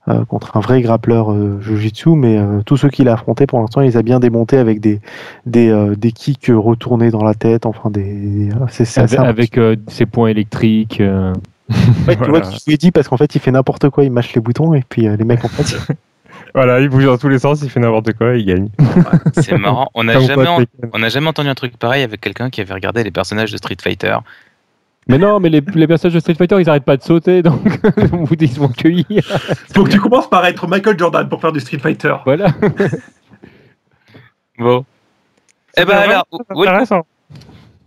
euh, 0.09 0.25
contre 0.27 0.57
un 0.57 0.61
vrai 0.61 0.83
grappleur 0.83 1.33
euh, 1.33 1.59
Jiu-Jitsu, 1.63 2.11
mais 2.11 2.37
euh, 2.39 2.61
tous 2.67 2.77
ceux 2.77 2.91
qu'il 2.91 3.09
a 3.09 3.15
affrontés 3.15 3.47
pour 3.47 3.61
l'instant, 3.61 3.81
il 3.81 3.87
les 3.87 3.97
a 3.97 4.03
bien 4.03 4.21
démontés 4.21 4.59
avec 4.59 4.81
des 4.81 5.01
des, 5.47 5.71
euh, 5.71 5.95
des 5.97 6.13
kicks 6.13 6.51
retournés 6.55 7.11
dans 7.11 7.25
la 7.25 7.35
tête, 7.35 7.65
enfin 7.65 7.91
des, 7.91 8.03
des- 8.03 8.51
c'est 8.69 8.85
c'est 8.85 9.01
assez 9.01 9.17
Avec, 9.17 9.57
avec, 9.57 9.59
euh, 9.59 9.77
ses 9.89 10.05
points 10.07 10.29
électriques. 10.29 11.01
euh. 11.01 11.33
Ouais, 12.07 12.17
tu 12.17 12.25
vois 12.31 12.43
qu'il 12.43 12.59
lui 12.71 12.77
dit 12.77 12.91
parce 12.91 13.09
qu'en 13.09 13.17
fait 13.17 13.35
il 13.35 13.41
fait 13.41 13.51
n'importe 13.53 13.89
quoi, 13.89 14.05
il 14.05 14.11
mâche 14.13 14.35
les 14.35 14.41
boutons 14.43 14.75
et 14.75 14.83
puis 14.87 15.07
euh, 15.09 15.17
les 15.17 15.25
mecs 15.25 15.45
en 15.45 15.49
fait 15.49 15.77
Voilà, 16.55 16.79
il 16.81 16.89
bouge 16.89 17.05
dans 17.05 17.19
tous 17.19 17.29
les 17.29 17.39
sens, 17.41 17.63
il 17.63 17.71
fait 17.71 17.81
n'importe 17.81 18.13
quoi, 18.13 18.37
il 18.37 18.45
gagne. 18.47 18.69
C'est 19.41 19.57
marrant. 19.59 19.89
On 19.95 20.05
n'a 20.05 20.21
jamais, 20.21 20.47
en- 20.47 20.59
Tekken. 20.59 20.91
on 20.93 20.99
n'a 21.01 21.09
jamais 21.09 21.27
entendu 21.27 21.49
un 21.49 21.55
truc 21.55 21.77
pareil 21.79 22.03
avec 22.05 22.21
quelqu'un 22.21 22.49
qui 22.51 22.61
avait 22.61 22.75
regardé 22.75 23.03
les 23.03 23.11
personnages 23.11 23.51
de 23.51 23.57
Street 23.57 23.77
Fighter. 23.83 24.17
Mais 25.07 25.19
non, 25.19 25.39
mais 25.39 25.51
les, 25.51 25.63
les 25.75 25.87
personnages 25.87 26.15
de 26.15 26.21
Street 26.21 26.35
Fighter, 26.35 26.57
ils 26.61 26.69
arrêtent 26.69 26.85
pas 26.85 26.97
de 26.97 27.03
sauter, 27.03 27.43
donc 27.43 27.61
bout, 28.11 28.37
ils 28.41 28.49
se 28.51 28.57
font 28.59 28.69
cueillir. 28.69 29.23
Faut 29.75 29.85
que 29.85 29.91
tu 29.91 30.01
commences 30.01 30.29
par 30.29 30.47
être 30.47 30.67
Michael 30.67 30.99
Jordan 30.99 31.29
pour 31.29 31.41
faire 31.41 31.53
du 31.53 31.61
Street 31.61 31.79
Fighter. 31.79 32.15
Voilà. 32.25 32.49
Bon. 34.59 34.85
Eh 35.77 35.85
ben 35.85 35.97
alors, 35.97 36.27
C'est 36.31 36.57
Well, 36.57 36.69
intéressant. 36.69 37.07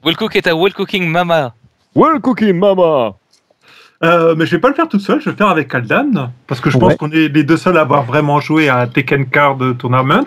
Well 0.04 0.18
Cook 0.18 0.36
est 0.36 0.48
à 0.48 0.56
Well 0.56 0.74
Cooking 0.74 1.08
Mama. 1.10 1.54
Well 1.96 2.20
cooking 2.20 2.60
mama 2.60 3.16
Euh, 4.04 4.36
mais 4.36 4.46
je 4.46 4.52
vais 4.52 4.60
pas 4.60 4.68
le 4.70 4.76
faire 4.76 4.88
tout 4.88 5.00
seul, 5.00 5.20
je 5.20 5.26
vais 5.26 5.32
le 5.32 5.38
faire 5.38 5.48
avec 5.48 5.70
Kaldan, 5.70 6.32
parce 6.46 6.62
que 6.62 6.70
je 6.70 6.78
pense 6.78 6.96
qu'on 6.96 7.10
est 7.12 7.30
les 7.30 7.44
deux 7.44 7.58
seuls 7.58 7.78
à 7.78 7.82
avoir 7.82 8.04
vraiment 8.04 8.40
joué 8.40 8.70
à 8.70 8.86
Tekken 8.86 9.28
Card 9.30 9.58
Tournament. 9.80 10.26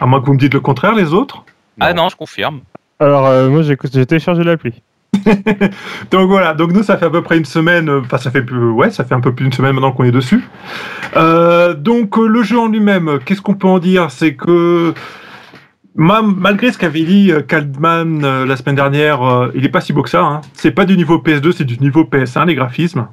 À 0.00 0.06
moins 0.06 0.20
que 0.20 0.26
vous 0.26 0.34
me 0.34 0.38
dites 0.38 0.52
le 0.54 0.60
contraire, 0.60 0.94
les 0.94 1.14
autres. 1.14 1.44
Ah 1.80 1.94
non, 1.94 2.08
je 2.08 2.16
confirme. 2.16 2.60
Alors, 3.00 3.26
euh, 3.26 3.48
moi, 3.48 3.62
j'ai 3.62 3.76
j'ai 3.92 4.06
téléchargé 4.06 4.44
l'appli. 4.44 4.82
Donc 6.10 6.28
voilà, 6.28 6.54
donc 6.54 6.72
nous 6.72 6.82
ça 6.82 6.96
fait 6.96 7.06
à 7.06 7.10
peu 7.10 7.22
près 7.22 7.36
une 7.38 7.44
semaine, 7.44 7.88
euh, 7.88 8.00
enfin 8.04 8.18
ça 8.18 8.30
fait 8.30 8.42
plus, 8.42 8.70
ouais, 8.70 8.90
ça 8.90 9.04
fait 9.04 9.14
un 9.14 9.20
peu 9.20 9.34
plus 9.34 9.44
d'une 9.44 9.52
semaine 9.52 9.72
maintenant 9.74 9.92
qu'on 9.92 10.04
est 10.04 10.10
dessus. 10.12 10.44
Euh, 11.16 11.74
donc 11.74 12.18
euh, 12.18 12.26
le 12.26 12.42
jeu 12.42 12.58
en 12.58 12.68
lui-même, 12.68 13.18
qu'est-ce 13.24 13.42
qu'on 13.42 13.54
peut 13.54 13.68
en 13.68 13.78
dire? 13.78 14.10
C'est 14.10 14.34
que 14.34 14.92
ma- 15.94 16.22
malgré 16.22 16.72
ce 16.72 16.78
qu'avait 16.78 17.02
dit 17.04 17.32
Caldman 17.48 18.24
euh, 18.24 18.46
la 18.46 18.56
semaine 18.56 18.74
dernière, 18.76 19.22
euh, 19.22 19.52
il 19.54 19.64
est 19.64 19.68
pas 19.70 19.80
si 19.80 19.92
beau 19.92 20.02
que 20.02 20.10
ça. 20.10 20.22
Hein. 20.22 20.40
C'est 20.54 20.70
pas 20.72 20.84
du 20.84 20.96
niveau 20.96 21.18
PS2, 21.18 21.52
c'est 21.52 21.64
du 21.64 21.78
niveau 21.78 22.04
PS1 22.04 22.46
les 22.46 22.54
graphismes. 22.54 23.06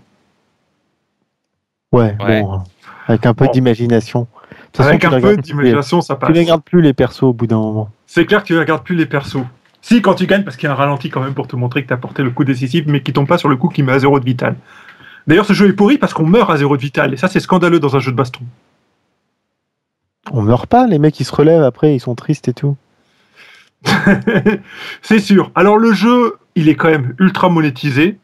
ouais, 1.92 2.16
Ouais. 2.26 2.42
bon, 2.42 2.62
avec 3.08 3.26
un 3.26 3.34
peu 3.34 3.46
Bon. 3.46 3.52
d'imagination. 3.52 4.28
Avec 4.78 5.02
tu 5.02 5.08
un 5.08 5.20
peu 5.20 5.36
d'imagination, 5.36 6.00
ça 6.02 6.16
Tu 6.16 6.28
les 6.28 6.34
passe. 6.34 6.44
regardes 6.44 6.64
plus 6.64 6.82
les 6.82 6.94
persos 6.94 7.24
au 7.24 7.34
bout 7.34 7.46
d'un 7.48 7.58
moment. 7.58 7.90
C'est 8.06 8.26
clair 8.26 8.42
que 8.42 8.48
tu 8.48 8.58
regardes 8.58 8.84
plus 8.84 8.96
les 8.96 9.06
persos. 9.06 9.44
Si, 9.82 10.02
quand 10.02 10.14
tu 10.14 10.28
gagnes, 10.28 10.44
parce 10.44 10.58
qu'il 10.58 10.68
y 10.68 10.70
a 10.70 10.74
un 10.74 10.76
ralenti 10.76 11.10
quand 11.10 11.22
même 11.22 11.34
pour 11.34 11.48
te 11.48 11.56
montrer 11.56 11.84
que 11.84 11.88
tu 11.88 11.94
as 11.94 11.98
porté 11.98 12.24
le 12.24 12.30
coup 12.30 12.44
décisif, 12.44 12.86
mais 12.88 13.02
qui 13.02 13.14
tombe 13.14 13.28
pas 13.28 13.38
sur 13.38 13.50
le 13.50 13.56
coup 13.56 13.70
qui 13.70 13.82
met 13.84 13.92
à 13.92 14.00
zéro 14.00 14.20
de 14.20 14.26
vital. 14.26 14.56
D'ailleurs, 15.28 15.46
ce 15.46 15.54
jeu 15.54 15.68
est 15.68 15.74
pourri 15.74 15.98
parce 15.98 16.14
qu'on 16.14 16.26
meurt 16.26 16.50
à 16.50 16.58
zéro 16.58 16.78
de 16.78 16.82
vital, 16.82 17.14
et 17.14 17.18
ça, 17.18 17.28
c'est 17.28 17.40
scandaleux 17.40 17.80
dans 17.80 17.96
un 17.96 18.00
jeu 18.00 18.12
de 18.12 18.18
baston. 18.18 18.42
On 20.32 20.42
meurt 20.44 20.68
pas, 20.68 20.88
les 20.88 21.00
mecs 21.00 21.20
ils 21.20 21.26
se 21.26 21.34
relèvent 21.34 21.64
après, 21.64 21.96
ils 21.96 22.00
sont 22.00 22.16
tristes 22.16 22.48
et 22.48 22.54
tout. 22.54 22.78
c'est 25.02 25.20
sûr. 25.20 25.52
Alors 25.56 25.78
le 25.78 25.94
jeu, 25.94 26.38
il 26.56 26.70
est 26.70 26.76
quand 26.76 26.90
même 26.90 27.16
ultra 27.20 27.50
monétisé, 27.50 28.20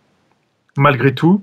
malgré 0.77 1.15
tout. 1.15 1.41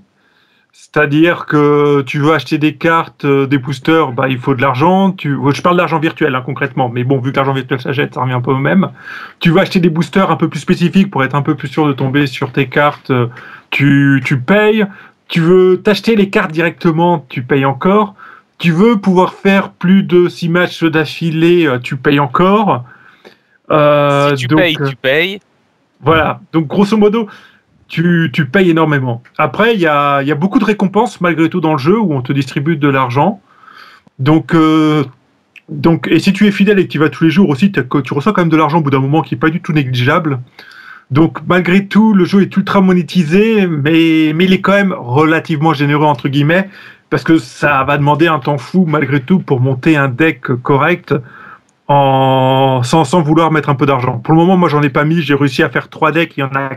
C'est-à-dire 0.76 1.46
que 1.46 2.02
tu 2.02 2.18
veux 2.18 2.32
acheter 2.32 2.58
des 2.58 2.74
cartes, 2.74 3.24
euh, 3.24 3.46
des 3.46 3.58
boosters, 3.58 4.10
bah, 4.10 4.28
il 4.28 4.38
faut 4.38 4.56
de 4.56 4.60
l'argent. 4.60 5.12
Tu... 5.12 5.38
Je 5.52 5.62
parle 5.62 5.76
d'argent 5.76 6.00
virtuel 6.00 6.34
hein, 6.34 6.42
concrètement, 6.44 6.88
mais 6.88 7.04
bon, 7.04 7.20
vu 7.20 7.30
que 7.30 7.36
l'argent 7.36 7.52
virtuel 7.52 7.80
s'achète, 7.80 8.14
ça 8.14 8.22
revient 8.22 8.32
un 8.32 8.40
peu 8.40 8.50
au 8.50 8.58
même. 8.58 8.90
Tu 9.38 9.50
veux 9.50 9.60
acheter 9.60 9.78
des 9.78 9.88
boosters 9.88 10.32
un 10.32 10.36
peu 10.36 10.48
plus 10.48 10.58
spécifiques 10.58 11.12
pour 11.12 11.22
être 11.22 11.36
un 11.36 11.42
peu 11.42 11.54
plus 11.54 11.68
sûr 11.68 11.86
de 11.86 11.92
tomber 11.92 12.26
sur 12.26 12.50
tes 12.50 12.66
cartes, 12.66 13.12
euh, 13.12 13.28
tu, 13.70 14.20
tu 14.24 14.40
payes. 14.40 14.84
Tu 15.28 15.40
veux 15.40 15.80
t'acheter 15.80 16.16
les 16.16 16.28
cartes 16.28 16.50
directement, 16.50 17.24
tu 17.28 17.44
payes 17.44 17.64
encore. 17.64 18.16
Tu 18.58 18.72
veux 18.72 18.96
pouvoir 18.96 19.34
faire 19.34 19.70
plus 19.70 20.02
de 20.02 20.28
6 20.28 20.48
matchs 20.48 20.82
d'affilée, 20.82 21.68
euh, 21.68 21.78
tu 21.78 21.96
payes 21.96 22.18
encore. 22.18 22.84
Euh, 23.70 24.30
si 24.30 24.42
tu 24.42 24.46
donc, 24.48 24.58
payes, 24.58 24.76
tu 24.88 24.96
payes. 24.96 25.40
Voilà, 26.00 26.40
donc 26.52 26.66
grosso 26.66 26.96
modo, 26.96 27.28
tu, 27.88 28.30
tu 28.32 28.46
payes 28.46 28.70
énormément. 28.70 29.22
Après, 29.38 29.74
il 29.74 29.80
y 29.80 29.86
a, 29.86 30.22
y 30.22 30.32
a, 30.32 30.34
beaucoup 30.34 30.58
de 30.58 30.64
récompenses 30.64 31.20
malgré 31.20 31.48
tout 31.48 31.60
dans 31.60 31.72
le 31.72 31.78
jeu 31.78 31.98
où 31.98 32.14
on 32.14 32.22
te 32.22 32.32
distribue 32.32 32.76
de 32.76 32.88
l'argent. 32.88 33.40
Donc, 34.18 34.54
euh, 34.54 35.04
donc, 35.68 36.08
et 36.08 36.18
si 36.18 36.32
tu 36.32 36.46
es 36.46 36.52
fidèle 36.52 36.78
et 36.78 36.86
que 36.86 36.92
tu 36.92 36.98
vas 36.98 37.08
tous 37.08 37.24
les 37.24 37.30
jours 37.30 37.48
aussi, 37.48 37.72
tu 37.72 38.14
reçois 38.14 38.32
quand 38.32 38.42
même 38.42 38.50
de 38.50 38.56
l'argent 38.56 38.78
au 38.78 38.82
bout 38.82 38.90
d'un 38.90 39.00
moment 39.00 39.22
qui 39.22 39.34
n'est 39.34 39.40
pas 39.40 39.50
du 39.50 39.60
tout 39.60 39.72
négligeable. 39.72 40.40
Donc, 41.10 41.38
malgré 41.46 41.86
tout, 41.86 42.12
le 42.14 42.24
jeu 42.24 42.42
est 42.42 42.56
ultra 42.56 42.80
monétisé, 42.80 43.66
mais, 43.66 44.32
mais 44.34 44.44
il 44.44 44.52
est 44.52 44.60
quand 44.60 44.72
même 44.72 44.94
relativement 44.96 45.74
généreux, 45.74 46.06
entre 46.06 46.28
guillemets, 46.28 46.68
parce 47.10 47.24
que 47.24 47.38
ça 47.38 47.84
va 47.84 47.98
demander 47.98 48.26
un 48.26 48.38
temps 48.38 48.58
fou, 48.58 48.86
malgré 48.86 49.20
tout, 49.20 49.38
pour 49.38 49.60
monter 49.60 49.96
un 49.96 50.08
deck 50.08 50.42
correct 50.62 51.14
en, 51.88 52.82
sans, 52.82 53.04
sans 53.04 53.22
vouloir 53.22 53.50
mettre 53.50 53.68
un 53.68 53.74
peu 53.74 53.86
d'argent. 53.86 54.18
Pour 54.18 54.34
le 54.34 54.40
moment, 54.40 54.56
moi, 54.56 54.68
j'en 54.68 54.82
ai 54.82 54.88
pas 54.88 55.04
mis. 55.04 55.22
J'ai 55.22 55.34
réussi 55.34 55.62
à 55.62 55.68
faire 55.68 55.88
trois 55.88 56.12
decks. 56.12 56.34
Il 56.36 56.40
y 56.40 56.42
en 56.42 56.54
a 56.54 56.70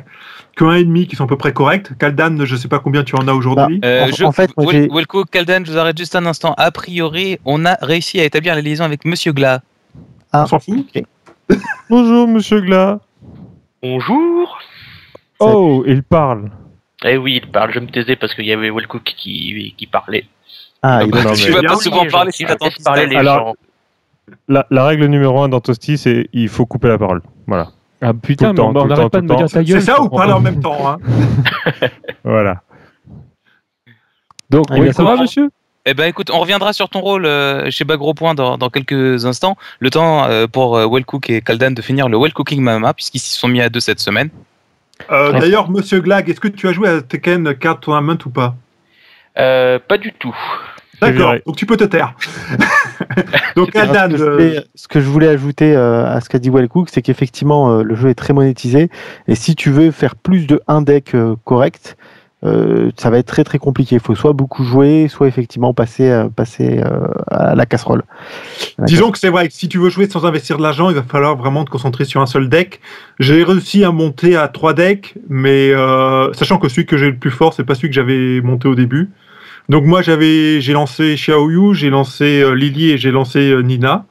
que 0.56 0.66
un 0.66 0.76
et 0.76 0.84
demi 0.84 1.08
qui 1.08 1.16
sont 1.16 1.26
à 1.26 1.28
peu 1.28 1.38
près 1.38 1.54
corrects. 1.54 1.98
Kaldan, 1.98 2.44
je 2.44 2.56
sais 2.56 2.68
pas 2.68 2.80
combien 2.80 3.04
tu 3.04 3.16
en 3.16 3.28
as 3.28 3.34
aujourd'hui. 3.34 3.80
Bah, 3.80 3.88
euh, 3.88 4.12
en, 4.24 4.32
fait, 4.32 4.52
Welko, 4.58 5.24
Kaldan, 5.26 5.64
je 5.66 5.72
vous 5.72 5.78
arrête 5.78 5.98
juste 5.98 6.16
un 6.16 6.26
instant. 6.26 6.54
A 6.58 6.72
priori, 6.72 7.38
on 7.46 7.66
a 7.66 7.78
réussi 7.82 8.20
à 8.20 8.26
établir 8.26 8.56
la 8.56 8.62
liaison 8.62 8.84
avec 8.84 9.06
Monsieur 9.06 9.32
Gla. 9.32 9.62
Ah, 10.34 10.44
on 10.44 10.48
s'en 10.48 10.60
fout. 10.60 10.86
Bonjour, 11.90 12.28
Monsieur 12.28 12.60
Gla. 12.62 13.00
Bonjour. 13.82 14.60
Oh, 15.40 15.84
il 15.88 16.04
parle. 16.04 16.50
Eh 17.06 17.16
oui, 17.16 17.40
il 17.44 17.50
parle. 17.50 17.72
Je 17.74 17.80
me 17.80 17.88
taisais 17.88 18.16
parce 18.16 18.34
qu'il 18.34 18.46
y 18.46 18.52
avait 18.52 18.72
Welko 18.72 19.00
qui, 19.00 19.74
qui 19.78 19.88
parlait. 19.88 20.26
Ah, 20.82 21.02
il 21.04 21.10
non, 21.10 21.34
tu 21.34 21.52
vas 21.52 21.62
pas 21.62 21.76
souvent 21.76 22.06
parler 22.08 22.32
si 22.32 22.46
t'attends 22.46 22.70
parler 22.84 23.08
les 23.08 23.16
Alors, 23.16 23.56
La, 24.48 24.66
la, 24.70 24.86
règle 24.86 25.06
numéro 25.06 25.42
un 25.42 25.50
dans 25.50 25.60
Toasty, 25.60 25.98
c'est 25.98 26.28
il 26.34 26.50
faut 26.50 26.66
couper 26.66 26.88
la 26.88 26.98
parole. 26.98 27.22
Voilà. 27.48 27.70
Ah 28.02 28.14
putain, 28.14 28.54
mais 28.54 28.60
on 28.60 28.86
n'arrête 28.86 29.10
pas 29.10 29.22
de 29.22 29.26
me 29.26 29.36
dire 29.36 29.50
ta 29.50 29.64
gueule. 29.64 29.82
C'est 29.82 29.88
ça 29.88 30.02
ou 30.02 30.10
parler 30.10 30.34
en 30.34 30.40
même 30.40 30.60
temps 30.60 30.88
hein 30.88 30.98
Voilà. 32.24 32.62
Donc, 34.50 34.66
oui, 34.72 34.94
ça 34.94 35.04
va, 35.04 35.16
monsieur? 35.16 35.50
eh 35.90 35.94
ben 35.94 36.06
écoute, 36.06 36.30
on 36.32 36.40
reviendra 36.40 36.74
sur 36.74 36.90
ton 36.90 37.00
rôle 37.00 37.26
euh, 37.26 37.72
chez 37.72 37.86
Bagro 37.86 38.14
Point 38.14 38.36
dans, 38.36 38.58
dans, 38.58 38.70
quelques 38.70 39.26
instants. 39.26 39.56
Le 39.80 39.90
temps 39.90 40.26
euh, 40.26 40.46
pour 40.46 40.76
euh, 40.76 40.86
Wellcook 40.86 41.30
et 41.30 41.42
Kaldan 41.42 41.72
de 41.72 41.82
finir 41.82 42.10
le 42.10 42.18
Well 42.18 42.34
Cooking 42.34 42.62
Mama, 42.62 42.94
puisqu'ils 42.94 43.20
s'y 43.20 43.34
sont 43.34 43.48
mis 43.48 43.62
à 43.62 43.70
deux 43.70 43.80
cette 43.80 44.02
semaine. 44.02 44.30
Euh, 45.12 45.32
D'ailleurs, 45.32 45.70
monsieur 45.70 46.02
Glag, 46.02 46.30
est-ce 46.30 46.40
que 46.42 46.50
tu 46.50 46.68
as 46.68 46.74
joué 46.74 46.90
à 46.90 47.02
Tekken 47.02 47.56
Card 47.56 47.80
Tournament 47.80 48.18
ou 48.26 48.30
pas? 48.30 48.56
Euh, 49.38 49.80
Pas 49.80 49.98
du 49.98 50.12
tout. 50.12 50.36
D'accord, 51.02 51.36
donc 51.46 51.56
tu 51.56 51.66
peux 51.66 51.78
te 51.78 51.84
taire. 51.84 52.16
donc 53.56 53.72
Kaldan. 53.72 54.10
Ce, 54.18 54.64
ce, 54.76 54.88
que 54.88 55.00
je 55.00 55.08
voulais 55.08 55.28
ajouter 55.28 55.76
à 55.76 56.20
ce 56.22 56.30
qu'a 56.30 56.40
dit 56.40 56.50
Wellcook, 56.50 56.90
c'est 56.92 57.02
qu'effectivement, 57.02 57.84
le 57.84 57.96
jeu 57.96 58.10
est 58.10 58.16
très 58.16 58.34
monétisé. 58.34 58.90
Et 59.28 59.36
si 59.36 59.56
tu 59.56 59.70
veux 59.70 59.92
faire 59.92 60.16
plus 60.16 60.48
de 60.48 60.60
un 60.68 60.82
deck 60.82 61.16
correct, 61.44 61.98
euh, 62.44 62.92
ça 62.98 63.10
va 63.10 63.18
être 63.18 63.26
très 63.26 63.44
très 63.44 63.58
compliqué. 63.58 63.96
Il 63.96 64.02
faut 64.02 64.14
soit 64.14 64.34
beaucoup 64.34 64.64
jouer, 64.64 65.08
soit 65.10 65.28
effectivement 65.28 65.74
passer, 65.74 66.10
euh, 66.10 66.30
passer 66.30 66.82
euh, 66.86 67.08
à 67.32 67.56
la 67.56 67.66
casserole. 67.66 68.04
À 68.78 68.82
la 68.82 68.86
Disons 68.86 68.98
casserole. 68.98 69.12
que 69.12 69.20
c'est 69.20 69.30
vrai 69.30 69.48
que 69.48 69.54
si 69.54 69.68
tu 69.68 69.80
veux 69.80 69.90
jouer 69.90 70.08
sans 70.08 70.26
investir 70.26 70.58
de 70.58 70.64
l'argent, 70.64 70.90
il 70.90 70.96
va 70.96 71.04
falloir 71.04 71.36
vraiment 71.36 71.66
te 71.66 71.72
concentrer 71.72 72.06
sur 72.06 72.22
un 72.22 72.28
seul 72.28 72.48
deck. 72.48 72.80
J'ai 73.20 73.44
réussi 73.44 73.84
à 73.84 73.92
monter 73.92 74.36
à 74.36 74.48
trois 74.48 74.74
decks, 74.74 75.16
mais 75.30 75.72
euh, 75.72 76.32
sachant 76.34 76.60
que 76.60 76.70
celui 76.70 76.86
que 76.86 76.98
j'ai 76.98 77.08
le 77.08 77.18
plus 77.18 77.32
fort, 77.32 77.54
c'est 77.54 77.64
pas 77.64 77.74
celui 77.74 77.90
que 77.90 77.96
j'avais 77.96 78.40
monté 78.42 78.68
au 78.68 78.76
début. 78.76 79.10
Donc 79.70 79.84
moi 79.84 80.02
j'avais, 80.02 80.62
j'ai 80.62 80.74
lancé 80.74 81.16
Xiaoyu, 81.16 81.74
j'ai 81.74 81.90
lancé 81.90 82.42
euh, 82.42 82.52
Lily 82.54 82.92
et 82.92 82.98
j'ai 82.98 83.12
lancé 83.12 83.52
euh, 83.52 83.62
Nina. 83.62 84.06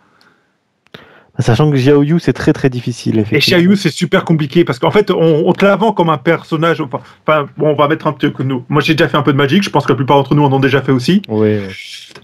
Sachant 1.39 1.71
que 1.71 1.77
Xiaoyu 1.77 2.19
c'est 2.19 2.33
très 2.33 2.53
très 2.53 2.71
difficile. 2.71 3.25
Et 3.31 3.39
Xiaoyu 3.39 3.77
c'est 3.77 3.91
super 3.91 4.25
compliqué 4.25 4.65
parce 4.65 4.79
qu'en 4.79 4.91
fait 4.91 5.11
on, 5.11 5.45
on 5.47 5.53
te 5.53 5.65
la 5.65 5.77
vend 5.77 5.93
comme 5.93 6.11
un 6.11 6.19
personnage. 6.19 6.81
Enfin, 6.81 7.47
bon, 7.57 7.71
on 7.71 7.75
va 7.75 7.89
mettre 7.89 8.07
un 8.07 8.13
petit 8.13 8.33
que 8.33 8.43
nous. 8.43 8.65
Moi 8.69 8.83
j'ai 8.83 8.95
déjà 8.95 9.09
fait 9.09 9.17
un 9.17 9.23
peu 9.23 9.33
de 9.33 9.39
Magic, 9.39 9.63
je 9.63 9.71
pense 9.71 9.85
que 9.87 9.93
la 9.93 9.97
plupart 9.97 10.17
d'entre 10.17 10.35
nous 10.35 10.45
en 10.45 10.53
ont 10.53 10.61
déjà 10.61 10.83
fait 10.83 10.93
aussi. 10.93 11.23
Oui. 11.29 11.59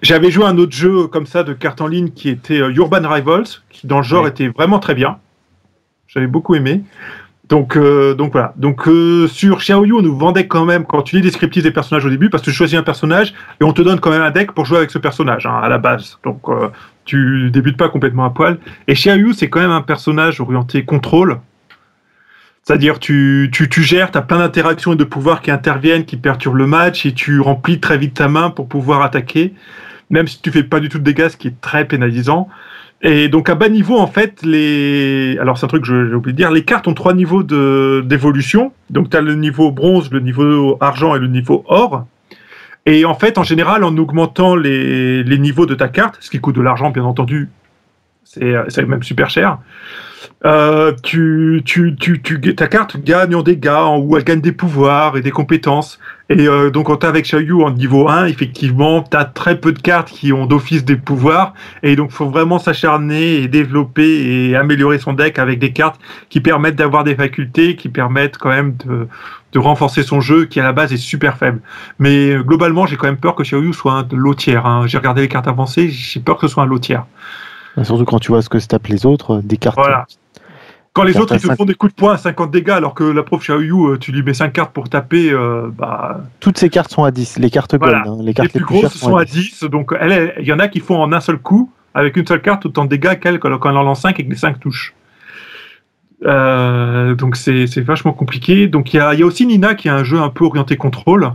J'avais 0.03 0.31
joué 0.31 0.45
un 0.45 0.57
autre 0.59 0.73
jeu 0.73 1.07
comme 1.07 1.27
ça 1.27 1.43
de 1.43 1.53
cartes 1.53 1.81
en 1.81 1.87
ligne 1.87 2.11
qui 2.11 2.29
était 2.29 2.59
Urban 2.59 3.07
Rivals, 3.09 3.45
qui 3.71 3.87
dans 3.87 3.99
le 3.99 4.05
genre 4.05 4.25
oui. 4.25 4.31
était 4.31 4.49
vraiment 4.49 4.79
très 4.79 4.95
bien. 4.95 5.19
J'avais 6.07 6.27
beaucoup 6.27 6.55
aimé. 6.55 6.83
Donc, 7.49 7.77
euh, 7.77 8.15
donc 8.15 8.33
voilà. 8.33 8.55
Donc 8.57 8.87
euh, 8.89 9.27
sur 9.27 9.59
Xiaoyu, 9.59 9.93
on 9.95 10.03
nous 10.03 10.17
vendait 10.17 10.47
quand 10.47 10.65
même 10.65 10.85
quand 10.85 11.03
tu 11.03 11.17
lis 11.17 11.23
descriptif 11.23 11.63
des 11.63 11.71
personnages 11.71 12.07
au 12.07 12.11
début, 12.11 12.31
parce 12.31 12.43
que 12.43 12.51
tu 12.51 12.57
choisis 12.57 12.79
un 12.79 12.83
personnage 12.83 13.35
et 13.61 13.65
on 13.65 13.73
te 13.73 13.83
donne 13.83 14.01
quand 14.01 14.11
même 14.11 14.23
un 14.23 14.31
deck 14.31 14.53
pour 14.53 14.65
jouer 14.65 14.79
avec 14.79 14.91
ce 14.91 14.99
personnage 14.99 15.47
hein, 15.47 15.61
à 15.63 15.69
la 15.69 15.79
base. 15.79 16.19
Donc 16.25 16.49
euh, 16.49 16.69
tu 17.05 17.51
débutes 17.51 17.77
pas 17.77 17.89
complètement 17.89 18.25
à 18.25 18.31
poil. 18.31 18.59
Et 18.87 18.95
Xiaoyu, 18.95 19.35
c'est 19.35 19.51
quand 19.51 19.61
même 19.61 19.71
un 19.71 19.83
personnage 19.83 20.41
orienté 20.41 20.85
contrôle. 20.85 21.41
C'est-à-dire 22.63 23.01
tu, 23.01 23.51
tu, 23.53 23.69
tu 23.69 23.83
gères, 23.83 24.13
tu 24.13 24.19
as 24.19 24.23
plein 24.23 24.39
d'interactions 24.39 24.93
et 24.93 24.97
de 24.97 25.05
pouvoirs 25.05 25.43
qui 25.43 25.51
interviennent, 25.51 26.05
qui 26.05 26.17
perturbent 26.17 26.59
le 26.59 26.69
match, 26.69 27.05
et 27.05 27.13
tu 27.13 27.41
remplis 27.41 27.81
très 27.81 27.99
vite 27.99 28.15
ta 28.15 28.29
main 28.29 28.51
pour 28.51 28.69
pouvoir 28.69 29.03
attaquer, 29.03 29.53
même 30.13 30.29
si 30.29 30.41
tu 30.41 30.53
fais 30.53 30.63
pas 30.63 30.79
du 30.79 30.89
tout 30.89 30.99
de 30.99 31.05
dégâts, 31.05 31.29
ce 31.29 31.37
qui 31.37 31.49
est 31.49 31.61
très 31.61 31.87
pénalisant. 31.87 32.49
Et 33.01 33.29
donc 33.29 33.49
à 33.49 33.57
bas 33.57 33.69
niveau, 33.69 33.99
en 33.99 34.07
fait, 34.07 34.43
les. 34.45 35.37
Alors 35.41 35.59
c'est 35.59 35.65
un 35.65 35.69
truc 35.69 35.85
que 35.85 36.09
j'ai 36.09 36.15
oublié 36.15 36.33
de 36.33 36.37
dire, 36.37 36.53
les 36.53 36.65
cartes 36.65 36.87
ont 36.87 36.95
trois 36.95 37.15
niveaux 37.15 37.43
d'évolution. 37.43 38.73
Donc 38.91 39.11
tu 39.11 39.17
as 39.17 39.21
le 39.21 39.35
niveau 39.35 39.73
bronze, 39.73 40.13
le 40.13 40.21
niveau 40.21 40.77
argent 40.81 41.17
et 41.17 41.19
le 41.19 41.27
niveau 41.27 41.65
or. 41.67 42.07
Et 42.85 43.05
en 43.05 43.15
fait, 43.15 43.39
en 43.39 43.43
général, 43.43 43.83
en 43.83 43.97
augmentant 43.97 44.55
les, 44.55 45.25
les 45.25 45.39
niveaux 45.39 45.67
de 45.67 45.75
ta 45.75 45.89
carte, 45.89 46.19
ce 46.21 46.31
qui 46.31 46.39
coûte 46.39 46.57
de 46.57 46.61
l'argent, 46.61 46.91
bien 46.91 47.05
entendu, 47.05 47.49
c'est 48.69 48.87
même 48.87 49.03
super 49.03 49.31
cher. 49.31 49.59
Euh, 50.45 50.93
tu, 51.03 51.63
ta 52.57 52.67
carte 52.67 52.97
gagne 53.03 53.35
en 53.35 53.43
dégâts, 53.43 53.99
ou 53.99 54.17
elle 54.17 54.25
gagne 54.25 54.41
des 54.41 54.53
pouvoirs 54.53 55.17
et 55.17 55.21
des 55.21 55.31
compétences. 55.31 55.99
Et 56.29 56.49
euh, 56.49 56.71
donc, 56.71 56.87
quand 56.87 56.99
tu 56.99 57.07
avec 57.07 57.25
Xiaoyu 57.25 57.63
en 57.63 57.71
niveau 57.71 58.09
1, 58.09 58.27
effectivement, 58.27 59.03
tu 59.03 59.17
as 59.17 59.25
très 59.25 59.61
peu 59.61 59.73
de 59.73 59.79
cartes 59.79 60.09
qui 60.09 60.33
ont 60.33 60.47
d'office 60.47 60.85
des 60.85 60.97
pouvoirs. 60.97 61.55
Et 61.83 61.95
donc, 61.95 62.11
faut 62.11 62.29
vraiment 62.29 62.59
s'acharner 62.59 63.37
et 63.37 63.49
développer 63.49 64.49
et 64.51 64.57
améliorer 64.57 64.99
son 64.99 65.13
deck 65.13 65.39
avec 65.39 65.59
des 65.59 65.73
cartes 65.73 66.01
qui 66.29 66.41
permettent 66.41 66.77
d'avoir 66.77 67.05
des 67.05 67.15
facultés, 67.15 67.77
qui 67.77 67.89
permettent 67.89 68.39
quand 68.39 68.51
même 68.51 68.75
de, 68.87 69.07
de 69.53 69.59
renforcer 69.59 70.03
son 70.03 70.21
jeu, 70.21 70.47
qui 70.47 70.59
à 70.59 70.65
la 70.65 70.73
base 70.73 70.93
est 70.93 70.97
super 70.97 71.37
faible. 71.37 71.61
Mais 71.99 72.35
globalement, 72.39 72.87
j'ai 72.87 72.97
quand 72.97 73.07
même 73.07 73.17
peur 73.19 73.35
que 73.35 73.43
Xiaoyu 73.43 73.73
soit 73.75 73.93
un 73.93 74.07
lotière. 74.13 74.67
Hein. 74.67 74.87
J'ai 74.87 74.99
regardé 74.99 75.21
les 75.21 75.29
cartes 75.29 75.49
avancées, 75.49 75.91
j'ai 75.91 76.21
peur 76.21 76.39
que 76.39 76.49
ce 76.49 76.55
soit 76.55 76.65
un 76.65 76.67
lotière. 76.67 77.05
Surtout 77.83 78.05
quand 78.05 78.19
tu 78.19 78.33
vois 78.33 78.43
ce 78.43 78.49
que 78.49 78.59
se 78.59 78.67
tapent 78.67 78.89
les 78.89 79.07
autres, 79.07 79.41
des 79.43 79.57
cartes. 79.57 79.79
Voilà. 79.79 80.07
Quand 80.93 81.05
les 81.05 81.17
autres 81.17 81.35
ils 81.35 81.41
te 81.41 81.55
font 81.55 81.65
des 81.65 81.75
coups 81.75 81.95
de 81.95 81.99
poing 81.99 82.15
à 82.15 82.19
50 82.19 82.51
dégâts 82.51 82.71
alors 82.71 82.93
que 82.93 83.05
la 83.05 83.23
prof 83.23 83.41
Xiaoyu, 83.41 83.99
tu 83.99 84.13
lui 84.13 84.23
mets 84.23 84.35
5 84.35 84.53
cartes 84.53 84.73
pour 84.73 84.91
taper, 84.91 85.33
euh, 85.33 85.71
bah. 85.73 86.21
Toutes 86.41 86.59
ces 86.59 86.69
cartes 86.69 86.91
sont 86.91 87.05
à 87.05 87.11
10, 87.11 87.39
les 87.39 87.49
cartes 87.49 87.75
voilà. 87.79 88.03
gold. 88.03 88.21
Hein. 88.21 88.23
Les, 88.23 88.35
cartes 88.35 88.53
les, 88.53 88.61
plus, 88.61 88.75
les 88.75 88.81
plus 88.81 88.89
grosses 88.89 88.99
sont 88.99 89.17
à 89.17 89.25
10, 89.25 89.61
10 89.61 89.65
donc 89.71 89.95
il 90.39 90.47
y 90.47 90.53
en 90.53 90.59
a 90.59 90.69
qui 90.69 90.81
font 90.81 91.01
en 91.01 91.11
un 91.15 91.21
seul 91.21 91.39
coup, 91.39 91.73
avec 91.95 92.17
une 92.19 92.27
seule 92.27 92.43
carte, 92.43 92.67
autant 92.67 92.85
de 92.85 92.91
dégâts 92.91 93.19
qu'elle 93.19 93.39
quand 93.39 93.71
elle 93.71 93.77
en 93.77 93.83
lance 93.83 94.03
5 94.03 94.21
et 94.21 94.25
que 94.25 94.31
les 94.31 94.37
5 94.37 94.61
touchent. 94.61 94.95
Euh, 96.25 97.15
donc 97.15 97.37
c'est 97.37 97.81
vachement 97.81 98.13
compliqué. 98.13 98.67
Donc 98.67 98.93
il 98.93 98.99
y 98.99 99.01
a, 99.01 99.15
y 99.15 99.23
a, 99.23 99.27
aussi 99.27 99.47
Nina 99.47 99.75
qui 99.75 99.89
a 99.89 99.95
un 99.95 100.05
jeu 100.05 100.21
un 100.21 100.29
peu 100.29 100.45
orienté 100.45 100.77
contrôle, 100.77 101.33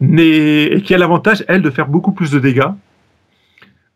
mais, 0.00 0.64
et 0.64 0.82
qui 0.82 0.94
a 0.94 0.98
l'avantage, 0.98 1.44
elle, 1.48 1.62
de 1.62 1.70
faire 1.70 1.88
beaucoup 1.88 2.12
plus 2.12 2.30
de 2.30 2.38
dégâts. 2.38 2.72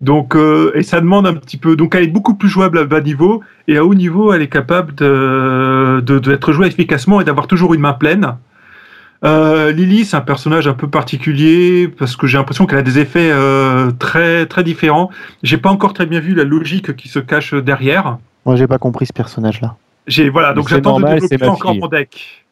Donc, 0.00 0.36
euh, 0.36 0.70
et 0.74 0.82
ça 0.82 1.00
demande 1.00 1.26
un 1.26 1.34
petit 1.34 1.56
peu. 1.56 1.74
Donc, 1.74 1.94
elle 1.94 2.04
est 2.04 2.08
beaucoup 2.08 2.34
plus 2.34 2.48
jouable 2.48 2.78
à 2.78 2.84
bas 2.84 3.00
niveau 3.00 3.42
et 3.66 3.76
à 3.76 3.84
haut 3.84 3.94
niveau, 3.94 4.32
elle 4.32 4.42
est 4.42 4.48
capable 4.48 4.94
de 4.94 6.00
d'être 6.00 6.52
jouée 6.52 6.68
efficacement 6.68 7.20
et 7.20 7.24
d'avoir 7.24 7.46
toujours 7.48 7.74
une 7.74 7.80
main 7.80 7.94
pleine. 7.94 8.34
Euh, 9.24 9.72
Lily, 9.72 10.04
c'est 10.04 10.16
un 10.16 10.20
personnage 10.20 10.68
un 10.68 10.74
peu 10.74 10.88
particulier 10.88 11.88
parce 11.88 12.14
que 12.14 12.28
j'ai 12.28 12.38
l'impression 12.38 12.66
qu'elle 12.66 12.78
a 12.78 12.82
des 12.82 13.00
effets 13.00 13.30
euh, 13.32 13.90
très 13.90 14.46
très 14.46 14.62
différents. 14.62 15.10
J'ai 15.42 15.58
pas 15.58 15.70
encore 15.70 15.92
très 15.92 16.06
bien 16.06 16.20
vu 16.20 16.34
la 16.34 16.44
logique 16.44 16.94
qui 16.94 17.08
se 17.08 17.18
cache 17.18 17.52
derrière. 17.54 18.18
Moi, 18.46 18.54
j'ai 18.54 18.68
pas 18.68 18.78
compris 18.78 19.06
ce 19.06 19.12
personnage-là. 19.12 19.74
J'ai 20.06 20.30
voilà, 20.30 20.54
donc 20.54 20.68
j'attends 20.68 21.00
de 21.00 21.06
développer 21.06 21.48
encore 21.48 21.74
mon 21.74 21.88
deck. 21.88 22.44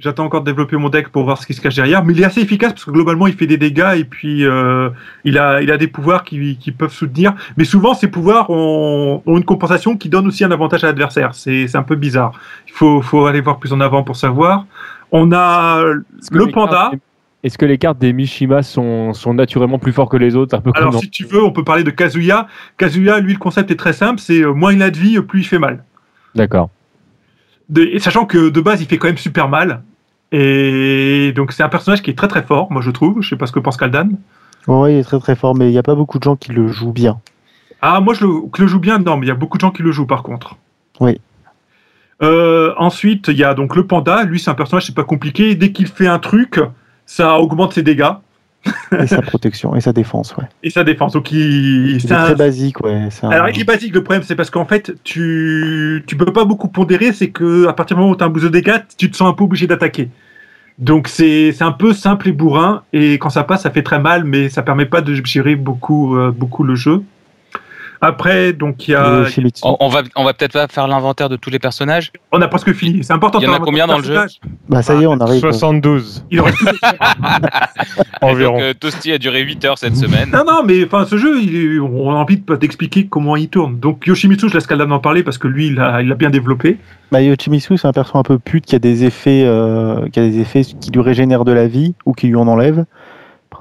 J'attends 0.00 0.24
encore 0.24 0.40
de 0.40 0.46
développer 0.46 0.76
mon 0.76 0.88
deck 0.88 1.10
pour 1.10 1.22
voir 1.22 1.40
ce 1.40 1.46
qui 1.46 1.54
se 1.54 1.60
cache 1.60 1.76
derrière, 1.76 2.04
mais 2.04 2.14
il 2.14 2.20
est 2.20 2.24
assez 2.24 2.40
efficace 2.40 2.72
parce 2.72 2.84
que 2.84 2.90
globalement 2.90 3.28
il 3.28 3.34
fait 3.34 3.46
des 3.46 3.58
dégâts 3.58 3.94
et 3.96 4.04
puis 4.04 4.44
euh, 4.44 4.90
il 5.22 5.38
a 5.38 5.62
il 5.62 5.70
a 5.70 5.76
des 5.76 5.86
pouvoirs 5.86 6.24
qui, 6.24 6.56
qui 6.56 6.72
peuvent 6.72 6.92
soutenir. 6.92 7.32
Mais 7.56 7.64
souvent 7.64 7.94
ces 7.94 8.08
pouvoirs 8.08 8.50
ont, 8.50 9.22
ont 9.24 9.36
une 9.36 9.44
compensation 9.44 9.96
qui 9.96 10.08
donne 10.08 10.26
aussi 10.26 10.42
un 10.42 10.50
avantage 10.50 10.82
à 10.82 10.88
l'adversaire. 10.88 11.32
C'est 11.34 11.76
un 11.76 11.84
peu 11.84 11.94
bizarre. 11.94 12.32
Il 12.66 12.72
faut 12.72 13.02
faut 13.02 13.26
aller 13.26 13.40
voir 13.40 13.60
plus 13.60 13.72
en 13.72 13.80
avant 13.80 14.02
pour 14.02 14.16
savoir. 14.16 14.66
On 15.12 15.30
a 15.30 15.84
le 15.84 16.46
panda. 16.50 16.90
Est-ce 17.44 17.56
que 17.56 17.66
les 17.66 17.78
cartes 17.78 17.98
des 17.98 18.12
Mishima 18.12 18.62
sont, 18.62 19.12
sont 19.12 19.34
naturellement 19.34 19.78
plus 19.78 19.92
forts 19.92 20.08
que 20.08 20.16
les 20.16 20.34
autres? 20.34 20.56
Un 20.56 20.60
peu 20.60 20.72
Alors 20.74 20.98
si 20.98 21.10
tu 21.10 21.24
veux, 21.24 21.44
on 21.44 21.52
peut 21.52 21.62
parler 21.62 21.84
de 21.84 21.90
Kazuya. 21.90 22.48
Kazuya, 22.78 23.20
lui 23.20 23.34
le 23.34 23.38
concept 23.38 23.70
est 23.70 23.76
très 23.76 23.92
simple, 23.92 24.18
c'est 24.18 24.40
euh, 24.40 24.54
moins 24.54 24.72
il 24.72 24.82
a 24.82 24.90
de 24.90 24.96
vie, 24.96 25.20
plus 25.20 25.40
il 25.40 25.44
fait 25.44 25.58
mal. 25.58 25.84
D'accord. 26.34 26.70
De- 27.68 27.98
sachant 27.98 28.26
que 28.26 28.48
de 28.50 28.60
base 28.60 28.80
il 28.82 28.86
fait 28.86 28.98
quand 28.98 29.08
même 29.08 29.18
super 29.18 29.48
mal. 29.48 29.82
Et 30.32 31.32
donc 31.36 31.52
c'est 31.52 31.62
un 31.62 31.68
personnage 31.68 32.02
qui 32.02 32.10
est 32.10 32.18
très 32.18 32.28
très 32.28 32.42
fort, 32.42 32.70
moi 32.72 32.82
je 32.82 32.90
trouve. 32.90 33.22
Je 33.22 33.28
sais 33.28 33.36
pas 33.36 33.46
ce 33.46 33.52
que 33.52 33.60
pense 33.60 33.76
Kaldan. 33.76 34.10
Ouais, 34.66 34.94
il 34.94 34.98
est 34.98 35.04
très 35.04 35.18
très 35.18 35.36
fort, 35.36 35.54
mais 35.54 35.68
il 35.68 35.72
n'y 35.72 35.78
a 35.78 35.82
pas 35.82 35.94
beaucoup 35.94 36.18
de 36.18 36.24
gens 36.24 36.36
qui 36.36 36.52
le 36.52 36.68
jouent 36.68 36.92
bien. 36.92 37.20
Ah, 37.82 38.00
moi, 38.00 38.14
je 38.14 38.24
le, 38.24 38.48
que 38.50 38.62
le 38.62 38.66
joue 38.66 38.78
bien, 38.80 38.98
non, 38.98 39.18
mais 39.18 39.26
il 39.26 39.28
y 39.28 39.32
a 39.32 39.34
beaucoup 39.34 39.58
de 39.58 39.60
gens 39.60 39.70
qui 39.70 39.82
le 39.82 39.92
jouent 39.92 40.06
par 40.06 40.22
contre. 40.22 40.56
Oui. 41.00 41.20
Euh, 42.22 42.72
ensuite, 42.78 43.28
il 43.28 43.36
y 43.36 43.44
a 43.44 43.52
donc 43.52 43.76
le 43.76 43.86
panda. 43.86 44.24
Lui, 44.24 44.40
c'est 44.40 44.50
un 44.50 44.54
personnage, 44.54 44.86
c'est 44.86 44.94
pas 44.94 45.04
compliqué. 45.04 45.54
Dès 45.54 45.70
qu'il 45.72 45.86
fait 45.86 46.06
un 46.06 46.18
truc, 46.18 46.60
ça 47.04 47.38
augmente 47.38 47.74
ses 47.74 47.82
dégâts 47.82 48.12
Et 48.98 49.06
sa 49.06 49.20
protection 49.22 49.74
et 49.74 49.80
sa 49.80 49.92
défense, 49.92 50.36
ouais. 50.36 50.44
et 50.62 50.70
sa 50.70 50.84
défense. 50.84 51.12
Donc, 51.12 51.30
il, 51.32 51.98
c'est 52.00 52.12
un- 52.12 52.24
très 52.26 52.34
basique, 52.34 52.80
ouais. 52.84 53.08
un- 53.22 53.28
Alors, 53.28 53.48
il 53.50 53.60
est 53.60 53.64
basique. 53.64 53.94
Le 53.94 54.02
problème, 54.02 54.22
c'est 54.22 54.36
parce 54.36 54.50
qu'en 54.50 54.64
fait, 54.64 54.92
tu, 55.04 56.02
tu 56.06 56.16
peux 56.16 56.26
pas 56.26 56.44
beaucoup 56.44 56.68
pondérer. 56.68 57.12
C'est 57.12 57.28
que 57.30 57.66
à 57.66 57.72
partir 57.72 57.96
du 57.96 58.00
moment 58.02 58.12
où 58.12 58.16
tu 58.16 58.22
as 58.24 58.26
un 58.26 58.30
boost 58.30 58.44
de 58.44 58.50
dégâts, 58.50 58.78
tu 58.96 59.10
te 59.10 59.16
sens 59.16 59.28
un 59.28 59.34
peu 59.34 59.44
obligé 59.44 59.66
d'attaquer. 59.66 60.08
Donc, 60.78 61.08
c'est 61.08 61.52
c'est 61.52 61.64
un 61.64 61.72
peu 61.72 61.92
simple 61.92 62.28
et 62.28 62.32
bourrin. 62.32 62.82
Et 62.92 63.14
quand 63.14 63.30
ça 63.30 63.44
passe, 63.44 63.62
ça 63.62 63.70
fait 63.70 63.82
très 63.82 63.98
mal, 64.00 64.24
mais 64.24 64.48
ça 64.48 64.62
permet 64.62 64.86
pas 64.86 65.00
de 65.02 65.14
gérer 65.24 65.56
beaucoup, 65.56 66.16
euh, 66.16 66.30
beaucoup 66.30 66.62
le 66.64 66.74
jeu. 66.74 67.02
Après, 68.04 68.52
donc, 68.52 68.86
il 68.88 68.92
y 68.92 68.94
a. 68.94 69.24
Shimizu. 69.26 69.60
On, 69.62 69.76
on 69.80 69.88
va, 69.88 70.02
on 70.14 70.24
va 70.24 70.34
peut-être 70.34 70.52
pas 70.52 70.68
faire 70.68 70.86
l'inventaire 70.86 71.28
de 71.28 71.36
tous 71.36 71.50
les 71.50 71.58
personnages. 71.58 72.12
On 72.32 72.40
a 72.42 72.48
presque 72.48 72.72
fini. 72.72 73.02
C'est 73.02 73.12
important. 73.12 73.38
Il 73.40 73.44
y 73.44 73.46
de 73.46 73.50
en 73.52 73.54
a 73.56 73.60
combien 73.60 73.86
dans 73.86 73.98
le 73.98 74.04
jeu. 74.04 74.18
Bah 74.68 74.82
ça 74.82 74.94
y 74.94 75.02
est, 75.02 75.06
on 75.06 75.18
arrive. 75.20 75.40
72 75.40 76.24
Il 76.30 76.40
environ. 78.20 78.52
Donc, 78.54 78.62
euh, 78.62 78.74
Toasty 78.78 79.12
a 79.12 79.18
duré 79.18 79.40
8 79.42 79.64
heures 79.64 79.78
cette 79.78 79.96
semaine. 79.96 80.30
Non, 80.32 80.44
non, 80.46 80.62
mais 80.64 80.84
enfin, 80.84 81.04
ce 81.06 81.16
jeu, 81.16 81.40
il 81.42 81.56
est- 81.56 81.78
on 81.78 82.10
a 82.10 82.14
envie 82.14 82.38
de- 82.38 82.56
d'expliquer 82.56 83.06
comment 83.06 83.36
il 83.36 83.48
tourne. 83.48 83.78
Donc, 83.78 84.06
Yoshimitsu, 84.06 84.48
je 84.48 84.54
laisse 84.54 84.66
Kaldan 84.66 84.90
en 84.90 84.98
parler 84.98 85.22
parce 85.22 85.38
que 85.38 85.48
lui, 85.48 85.68
il 85.68 85.80
a, 85.80 86.02
il 86.02 86.10
a 86.10 86.14
bien 86.14 86.30
développé. 86.30 86.78
Bah, 87.12 87.20
Yoshimitsu, 87.22 87.76
c'est 87.78 87.88
un 87.88 87.92
perso 87.92 88.18
un 88.18 88.22
peu 88.22 88.38
pute 88.38 88.64
qui 88.66 88.74
a 88.74 88.78
des 88.78 89.04
effets, 89.04 89.44
euh, 89.46 90.08
qui 90.10 90.20
a 90.20 90.22
des 90.28 90.40
effets 90.40 90.62
qui 90.62 90.90
lui 90.90 91.00
régénèrent 91.00 91.44
de 91.44 91.52
la 91.52 91.66
vie 91.66 91.94
ou 92.06 92.12
qui 92.12 92.26
lui 92.28 92.36
en 92.36 92.48
enlèvent. 92.48 92.84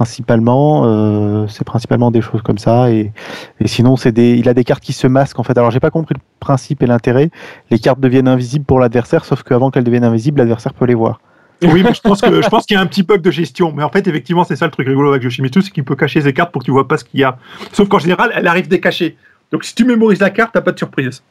Principalement, 0.03 0.83
euh, 0.85 1.47
c'est 1.47 1.63
principalement 1.63 2.11
des 2.11 2.19
choses 2.21 2.41
comme 2.41 2.57
ça. 2.57 2.91
Et, 2.91 3.13
et 3.61 3.67
sinon, 3.69 3.95
c'est 3.95 4.11
des, 4.11 4.31
il 4.35 4.49
a 4.49 4.53
des 4.53 4.65
cartes 4.65 4.83
qui 4.83 4.91
se 4.91 5.07
masquent 5.07 5.39
en 5.39 5.43
fait. 5.43 5.57
Alors, 5.57 5.71
j'ai 5.71 5.79
pas 5.79 5.91
compris 5.91 6.13
le 6.15 6.21
principe 6.41 6.83
et 6.83 6.87
l'intérêt. 6.87 7.29
Les 7.71 7.79
cartes 7.79 8.01
deviennent 8.01 8.27
invisibles 8.27 8.65
pour 8.65 8.79
l'adversaire, 8.81 9.23
sauf 9.23 9.43
qu'avant 9.43 9.71
qu'elles 9.71 9.85
deviennent 9.85 10.03
invisibles, 10.03 10.39
l'adversaire 10.39 10.73
peut 10.73 10.83
les 10.85 10.93
voir. 10.93 11.21
Oui, 11.61 11.83
mais 11.83 11.93
je 11.93 12.01
pense 12.01 12.19
que 12.19 12.41
je 12.41 12.49
pense 12.49 12.65
qu'il 12.65 12.75
y 12.75 12.77
a 12.77 12.81
un 12.81 12.85
petit 12.85 13.03
bug 13.03 13.21
de 13.21 13.31
gestion. 13.31 13.71
Mais 13.71 13.83
en 13.83 13.89
fait, 13.89 14.05
effectivement, 14.05 14.43
c'est 14.43 14.57
ça 14.57 14.65
le 14.65 14.71
truc 14.71 14.85
rigolo 14.87 15.11
avec 15.11 15.23
Yoshimitsu, 15.23 15.61
c'est 15.61 15.71
qu'il 15.71 15.85
peut 15.85 15.95
cacher 15.95 16.19
ses 16.19 16.33
cartes 16.33 16.51
pour 16.51 16.61
que 16.61 16.65
tu 16.65 16.71
vois 16.71 16.85
pas 16.89 16.97
ce 16.97 17.05
qu'il 17.05 17.21
y 17.21 17.23
a. 17.23 17.37
Sauf 17.71 17.87
qu'en 17.87 17.99
général, 17.99 18.33
elle 18.35 18.47
arrive 18.47 18.67
décachée. 18.67 19.15
Donc, 19.53 19.63
si 19.63 19.73
tu 19.73 19.85
mémorises 19.85 20.19
la 20.19 20.31
carte, 20.31 20.51
t'as 20.53 20.59
pas 20.61 20.73
de 20.73 20.77
surprise. 20.77 21.23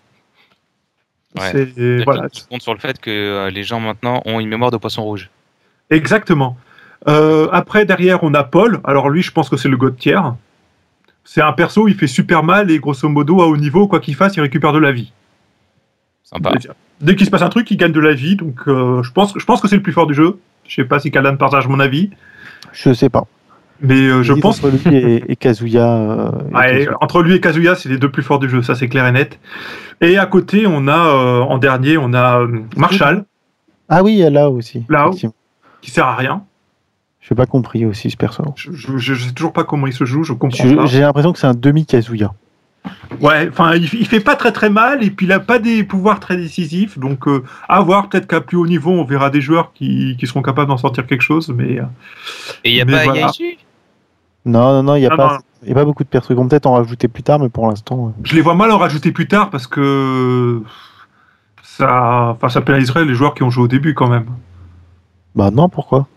Ouais. 1.39 1.51
C'est- 1.53 2.05
voilà. 2.05 2.29
Je 2.35 2.41
compte 2.49 2.63
sur 2.63 2.73
le 2.73 2.81
fait 2.81 2.99
que 2.99 3.11
euh, 3.11 3.51
les 3.51 3.65
gens 3.65 3.81
maintenant 3.81 4.23
ont 4.25 4.41
une 4.41 4.49
mémoire 4.49 4.71
de 4.71 4.79
poisson 4.79 5.03
rouge. 5.03 5.29
Exactement. 5.91 6.57
Euh, 7.09 7.49
après, 7.53 7.85
derrière, 7.85 8.23
on 8.23 8.33
a 8.35 8.45
Paul. 8.45 8.81
Alors 8.85 9.11
lui, 9.11 9.23
je 9.23 9.33
pense 9.33 9.49
que 9.49 9.57
c'est 9.57 9.69
le 9.69 9.77
god 9.77 9.97
tier. 9.97 10.21
C'est 11.25 11.41
un 11.43 11.53
perso, 11.53 11.87
il 11.89 11.95
fait 11.95 12.07
super 12.07 12.43
mal 12.43 12.71
et 12.71 12.79
grosso 12.79 13.09
modo, 13.09 13.43
à 13.43 13.47
haut 13.47 13.57
niveau, 13.57 13.87
quoi 13.89 14.01
qu'il 14.01 14.15
fasse, 14.17 14.37
il 14.37 14.41
récupère 14.41 14.73
de 14.73 14.79
la 14.79 14.93
vie. 14.93 15.13
Sympa. 16.25 16.53
Dès 17.01 17.17
qu'il 17.17 17.27
se 17.27 17.31
passe 17.31 17.43
un 17.43 17.49
truc, 17.49 17.71
il 17.71 17.77
gagne 17.77 17.93
de 17.93 18.01
la 18.01 18.13
vie. 18.15 18.37
Donc 18.37 18.61
euh, 18.67 19.03
je, 19.03 19.13
pense, 19.13 19.35
je 19.37 19.45
pense 19.45 19.61
que 19.61 19.69
c'est 19.69 19.77
le 19.77 19.83
plus 19.83 19.93
fort 19.93 20.07
du 20.07 20.15
jeu. 20.15 20.39
Je 20.67 20.75
sais 20.77 20.85
pas 20.85 20.99
si 21.01 21.11
Kaldan 21.11 21.37
partage 21.37 21.67
mon 21.69 21.81
avis. 21.81 22.11
Je 22.73 22.93
sais 22.93 23.09
pas. 23.09 23.25
Mais 23.81 23.95
euh, 24.07 24.23
je 24.23 24.33
pense 24.33 24.63
entre 24.63 24.71
lui 24.89 24.97
et, 24.97 25.33
et 25.33 25.37
Kazuya. 25.37 25.85
euh, 25.93 26.31
et 26.51 26.55
Ouais, 26.55 26.69
Kazuya. 26.85 26.97
entre 27.01 27.23
lui 27.23 27.35
et 27.35 27.41
Kazuya, 27.41 27.75
c'est 27.75 27.89
les 27.89 27.99
deux 27.99 28.11
plus 28.11 28.23
forts 28.23 28.39
du 28.39 28.49
jeu, 28.49 28.63
ça 28.63 28.77
c'est 28.77 28.89
clair 28.89 29.07
et 29.07 29.13
net. 29.13 29.41
Et 30.01 30.19
à 30.19 30.27
côté, 30.27 30.67
on 30.69 30.87
a, 30.87 30.97
euh, 31.09 31.41
en 31.41 31.59
dernier, 31.59 31.99
on 31.99 32.13
a 32.15 32.41
euh, 32.41 32.61
Marshall, 32.77 33.25
Ah 33.89 34.03
oui, 34.05 34.19
là 34.31 34.49
aussi. 34.51 34.85
Effectivement. 34.89 35.35
qui 35.81 35.91
sert 35.91 36.07
à 36.07 36.15
rien. 36.15 36.45
J'ai 37.23 37.35
pas 37.37 37.47
compris 37.47 37.87
aussi 37.87 38.11
ce 38.11 38.17
perso. 38.17 38.43
Je, 38.57 38.73
je, 38.73 38.99
je 38.99 39.15
sais 39.15 39.33
toujours 39.33 39.53
pas 39.53 39.65
comment 39.65 39.87
il 39.87 39.93
se 39.93 40.05
joue, 40.05 40.25
je 40.25 40.33
comprends 40.33 40.65
Je- 40.69 40.75
pas. 40.75 40.87
J'ai 40.87 41.01
l'impression 41.01 41.33
que 41.33 41.39
c'est 41.39 41.47
un 41.47 41.55
demi 41.55 41.87
Kazuya. 41.87 42.35
Ouais, 43.21 43.49
enfin, 43.49 43.75
il, 43.77 43.85
il 43.85 44.07
fait 44.09 44.19
pas 44.19 44.35
très 44.35 44.51
très 44.51 44.69
mal 44.69 45.05
et 45.05 45.11
puis 45.13 45.27
il 45.27 45.33
a 45.33 45.39
pas 45.39 45.61
des 45.61 45.85
pouvoirs 45.85 46.19
très 46.19 46.37
décisifs. 46.37 46.99
Donc, 46.99 47.29
euh, 47.29 47.45
à 47.69 47.81
voir, 47.81 48.09
peut-être 48.09 48.27
qu'à 48.27 48.41
plus 48.41 48.57
haut 48.57 48.67
niveau, 48.67 48.91
on 48.91 49.05
verra 49.05 49.31
des 49.31 49.41
joueurs 49.41 49.73
qui, 49.73 50.17
qui 50.19 50.27
seront 50.27 50.43
capables 50.43 50.67
d'en 50.69 50.77
sortir 50.79 51.07
quelque 51.07 51.21
chose. 51.23 51.49
Mais 51.57 51.79
euh, 51.79 51.85
Et 52.65 52.71
il 52.71 52.75
n'y 52.75 52.81
a 52.81 52.87
pas 52.87 53.05
voilà. 53.05 53.31
Non, 54.45 54.73
non, 54.73 54.83
non, 54.83 54.97
il 54.97 55.01
n'y 55.01 55.07
a, 55.07 55.11
Ah, 55.13 55.17
pas- 55.17 55.39
y 55.65 55.71
a 55.71 55.75
pas 55.75 55.85
beaucoup 55.85 56.03
de 56.03 56.09
persos. 56.09 56.31
Ils 56.31 56.37
vont 56.37 56.49
peut-être 56.49 56.67
en 56.67 56.73
rajouter 56.75 57.07
plus 57.07 57.23
tard, 57.23 57.39
mais 57.39 57.49
pour 57.49 57.69
l'instant. 57.69 58.09
euh, 58.09 58.21
je 58.25 58.35
les 58.35 58.41
vois 58.41 58.57
mal 58.57 58.73
en 58.73 58.79
rajouter 58.79 59.13
plus 59.13 59.29
tard 59.29 59.51
parce 59.51 59.69
que 59.69 60.61
ça, 61.63 62.31
enfin, 62.35 62.49
ça 62.49 62.61
pénaliserait 62.63 63.05
les 63.05 63.15
joueurs 63.15 63.35
qui 63.35 63.45
ont 63.45 63.51
joué 63.51 63.65
au 63.65 63.69
début 63.69 63.95
quand 63.95 64.09
même. 64.09 64.27
Bah 65.37 65.53
non, 65.53 65.69
pourquoi? 65.69 66.09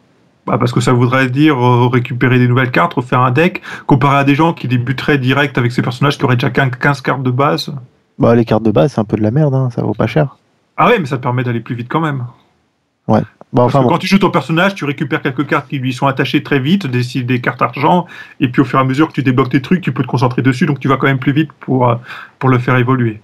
Bah, 0.45 0.57
parce 0.59 0.71
que 0.71 0.79
ça 0.79 0.93
voudrait 0.93 1.29
dire 1.29 1.57
euh, 1.57 1.87
récupérer 1.87 2.37
des 2.37 2.47
nouvelles 2.47 2.71
cartes, 2.71 2.93
refaire 2.93 3.21
un 3.21 3.31
deck, 3.31 3.61
comparé 3.87 4.17
à 4.17 4.23
des 4.23 4.35
gens 4.35 4.53
qui 4.53 4.67
débuteraient 4.67 5.17
direct 5.17 5.57
avec 5.57 5.71
ces 5.71 5.81
personnages 5.81 6.17
qui 6.17 6.25
auraient 6.25 6.35
déjà 6.35 6.51
15 6.51 6.71
15 6.79 7.01
cartes 7.01 7.23
de 7.23 7.31
base. 7.31 7.73
Bah 8.19 8.35
les 8.35 8.45
cartes 8.45 8.63
de 8.63 8.71
base, 8.71 8.93
c'est 8.93 9.01
un 9.01 9.05
peu 9.05 9.17
de 9.17 9.23
la 9.23 9.31
merde, 9.31 9.55
hein, 9.55 9.69
ça 9.71 9.81
vaut 9.81 9.93
pas 9.93 10.07
cher. 10.07 10.37
Ah 10.77 10.87
ouais, 10.87 10.99
mais 10.99 11.05
ça 11.05 11.17
te 11.17 11.23
permet 11.23 11.43
d'aller 11.43 11.61
plus 11.61 11.75
vite 11.75 11.87
quand 11.89 11.99
même. 11.99 12.25
Bah 13.07 13.63
Parce 13.63 13.75
enfin, 13.75 13.83
bon. 13.83 13.89
quand 13.89 13.97
tu 13.97 14.07
joues 14.07 14.19
ton 14.19 14.31
personnage, 14.31 14.75
tu 14.75 14.85
récupères 14.85 15.21
quelques 15.21 15.47
cartes 15.47 15.67
qui 15.67 15.79
lui 15.79 15.93
sont 15.93 16.07
attachées 16.07 16.43
très 16.43 16.59
vite, 16.59 16.87
des, 16.87 17.23
des 17.23 17.41
cartes 17.41 17.61
argent, 17.61 18.05
et 18.39 18.49
puis 18.49 18.61
au 18.61 18.65
fur 18.65 18.79
et 18.79 18.81
à 18.81 18.85
mesure 18.85 19.07
que 19.07 19.13
tu 19.13 19.23
débloques 19.23 19.49
tes 19.49 19.61
trucs, 19.61 19.81
tu 19.81 19.91
peux 19.91 20.03
te 20.03 20.07
concentrer 20.07 20.41
dessus, 20.41 20.65
donc 20.65 20.79
tu 20.79 20.87
vas 20.87 20.97
quand 20.97 21.07
même 21.07 21.19
plus 21.19 21.31
vite 21.31 21.51
pour, 21.59 21.89
euh, 21.89 21.95
pour 22.39 22.49
le 22.49 22.59
faire 22.59 22.75
évoluer. 22.77 23.21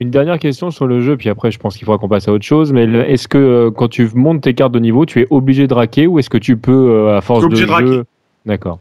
Une 0.00 0.10
dernière 0.10 0.38
question 0.38 0.70
sur 0.70 0.86
le 0.86 1.00
jeu, 1.00 1.16
puis 1.16 1.30
après 1.30 1.50
je 1.50 1.58
pense 1.58 1.76
qu'il 1.76 1.86
faudra 1.86 1.98
qu'on 1.98 2.08
passe 2.08 2.28
à 2.28 2.32
autre 2.32 2.44
chose. 2.44 2.72
Mais 2.72 2.84
est-ce 2.84 3.28
que 3.28 3.38
euh, 3.38 3.70
quand 3.70 3.88
tu 3.88 4.08
montes 4.14 4.42
tes 4.42 4.52
cartes 4.54 4.72
de 4.72 4.78
niveau, 4.78 5.06
tu 5.06 5.20
es 5.22 5.26
obligé 5.30 5.66
de 5.66 5.72
raquer 5.74 6.06
ou 6.06 6.18
est-ce 6.18 6.28
que 6.28 6.36
tu 6.38 6.56
peux, 6.58 6.72
euh, 6.90 7.16
à 7.16 7.20
force 7.22 7.40
de 7.48 7.56
jeu. 7.86 8.04
D'accord. 8.44 8.78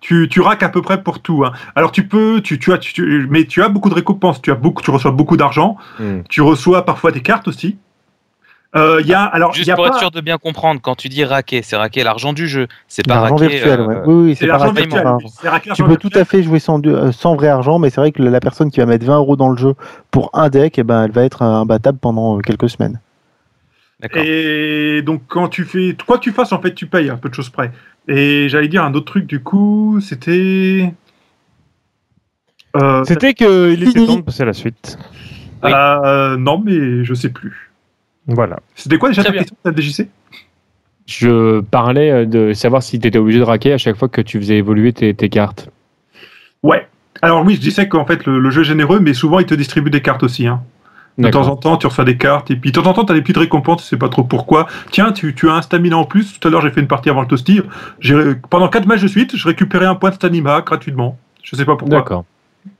Tu, 0.00 0.28
tu 0.30 0.40
raques 0.40 0.62
à 0.62 0.68
peu 0.70 0.80
près 0.82 1.02
pour 1.02 1.20
tout. 1.20 1.44
hein. 1.44 1.52
Alors 1.74 1.92
tu 1.92 2.06
peux, 2.06 2.40
tu, 2.42 2.58
tu 2.58 2.72
as, 2.72 2.78
tu- 2.78 2.92
tu- 2.94 3.26
mais 3.30 3.44
tu 3.44 3.62
as 3.62 3.68
beaucoup 3.68 3.90
de 3.90 3.94
récompenses. 3.94 4.40
Tu 4.40 4.50
as 4.50 4.54
beaucoup, 4.54 4.82
tu 4.82 4.90
reçois 4.90 5.10
beaucoup 5.10 5.36
d'argent. 5.36 5.76
Hmm. 5.98 6.20
Tu 6.30 6.40
reçois 6.40 6.84
parfois 6.84 7.10
des 7.12 7.20
cartes 7.20 7.46
aussi. 7.48 7.76
Euh, 8.76 9.00
Il 9.02 9.06
y 9.06 9.14
a, 9.14 9.22
alors 9.22 9.52
Juste 9.52 9.68
y 9.68 9.70
a 9.70 9.76
pour 9.76 9.84
pas, 9.84 9.90
être 9.90 9.98
sûr 9.98 10.10
de 10.10 10.20
bien 10.20 10.36
comprendre, 10.36 10.80
quand 10.82 10.96
tu 10.96 11.08
dis 11.08 11.24
raquer, 11.24 11.62
c'est 11.62 11.76
raquer 11.76 12.02
l'argent 12.02 12.32
du 12.32 12.48
jeu. 12.48 12.66
C'est 12.88 13.06
pas 13.06 13.14
L'argent 13.14 13.36
virtuel, 13.36 13.80
euh, 13.80 13.86
ouais. 13.86 13.96
Oui, 14.06 14.14
oui, 14.24 14.34
c'est 14.34 14.46
l'argent 14.46 14.72
virtuel. 14.72 15.04
Tu 15.74 15.84
peux 15.84 15.96
tout 15.96 16.10
à 16.14 16.24
fait 16.24 16.42
jouer 16.42 16.58
sans, 16.58 16.84
euh, 16.86 17.12
sans 17.12 17.36
vrai 17.36 17.48
argent, 17.48 17.78
mais 17.78 17.90
c'est 17.90 18.00
vrai 18.00 18.10
que 18.10 18.22
la 18.22 18.40
personne 18.40 18.70
qui 18.70 18.80
va 18.80 18.86
mettre 18.86 19.06
20 19.06 19.16
euros 19.16 19.36
dans 19.36 19.48
le 19.48 19.56
jeu 19.56 19.74
pour 20.10 20.30
un 20.32 20.48
deck, 20.48 20.78
eh 20.78 20.82
ben, 20.82 21.04
elle 21.04 21.12
va 21.12 21.22
être 21.24 21.42
imbattable 21.42 21.98
pendant 21.98 22.38
quelques 22.40 22.68
semaines. 22.68 22.98
D'accord. 24.00 24.22
Et 24.24 25.02
donc, 25.02 25.22
quand 25.28 25.48
tu 25.48 25.64
fais. 25.64 25.96
Quoi 26.04 26.18
que 26.18 26.22
tu 26.22 26.32
fasses, 26.32 26.52
en 26.52 26.60
fait, 26.60 26.74
tu 26.74 26.86
payes 26.86 27.10
à 27.10 27.16
peu 27.16 27.28
de 27.28 27.34
choses 27.34 27.50
près. 27.50 27.70
Et 28.08 28.48
j'allais 28.48 28.68
dire 28.68 28.84
un 28.84 28.92
autre 28.94 29.06
truc, 29.06 29.26
du 29.26 29.40
coup, 29.40 30.00
c'était. 30.00 30.92
Euh, 32.76 33.04
C'était 33.04 33.34
qu'il 33.34 33.82
était 33.84 34.04
temps 34.04 34.16
de 34.16 34.22
passer 34.22 34.42
à 34.42 34.46
la 34.46 34.52
suite. 34.52 34.98
Oui. 35.62 35.70
euh, 35.72 36.36
non, 36.36 36.58
mais 36.58 37.04
je 37.04 37.14
sais 37.14 37.28
plus. 37.28 37.70
Voilà. 38.26 38.58
C'était 38.74 38.98
quoi 38.98 39.10
déjà 39.10 39.22
Très 39.22 39.32
ta 39.32 39.38
question, 39.38 39.56
ta 39.62 39.72
DJC 39.74 40.08
Je 41.06 41.60
parlais 41.60 42.10
euh, 42.10 42.24
de 42.24 42.52
savoir 42.52 42.82
si 42.82 42.98
tu 42.98 43.08
étais 43.08 43.18
obligé 43.18 43.38
de 43.38 43.44
raquer 43.44 43.72
à 43.72 43.78
chaque 43.78 43.96
fois 43.96 44.08
que 44.08 44.20
tu 44.20 44.38
faisais 44.38 44.56
évoluer 44.56 44.92
tes, 44.92 45.14
tes 45.14 45.28
cartes. 45.28 45.68
Ouais. 46.62 46.86
Alors, 47.22 47.44
oui, 47.44 47.54
je 47.54 47.60
disais 47.60 47.88
qu'en 47.88 48.06
fait, 48.06 48.26
le, 48.26 48.38
le 48.38 48.50
jeu 48.50 48.62
est 48.62 48.64
généreux, 48.64 49.00
mais 49.00 49.14
souvent, 49.14 49.38
il 49.38 49.46
te 49.46 49.54
distribue 49.54 49.90
des 49.90 50.02
cartes 50.02 50.22
aussi. 50.22 50.46
Hein. 50.46 50.62
De 51.16 51.28
temps 51.28 51.46
en 51.46 51.56
temps, 51.56 51.76
tu 51.76 51.86
reçois 51.86 52.04
des 52.04 52.16
cartes, 52.16 52.50
et 52.50 52.56
puis 52.56 52.72
de 52.72 52.80
temps 52.80 52.90
en 52.90 52.92
temps, 52.92 53.04
tu 53.04 53.12
as 53.12 53.14
des 53.14 53.22
petites 53.22 53.36
récompenses, 53.36 53.82
tu 53.82 53.88
sais 53.88 53.96
pas 53.96 54.08
trop 54.08 54.24
pourquoi. 54.24 54.66
Tiens, 54.90 55.12
tu, 55.12 55.32
tu 55.32 55.48
as 55.48 55.52
un 55.52 55.62
stamina 55.62 55.96
en 55.96 56.04
plus. 56.04 56.38
Tout 56.38 56.48
à 56.48 56.50
l'heure, 56.50 56.60
j'ai 56.60 56.72
fait 56.72 56.80
une 56.80 56.88
partie 56.88 57.08
avant 57.08 57.20
le 57.20 57.28
toasty. 57.28 57.60
Pendant 58.50 58.68
4 58.68 58.86
matchs 58.86 59.02
de 59.02 59.08
suite, 59.08 59.36
je 59.36 59.46
récupérais 59.46 59.86
un 59.86 59.94
point 59.94 60.10
de 60.10 60.16
stamina 60.16 60.60
gratuitement. 60.62 61.16
Je 61.42 61.54
sais 61.54 61.64
pas 61.64 61.76
pourquoi. 61.76 61.98
D'accord. 61.98 62.24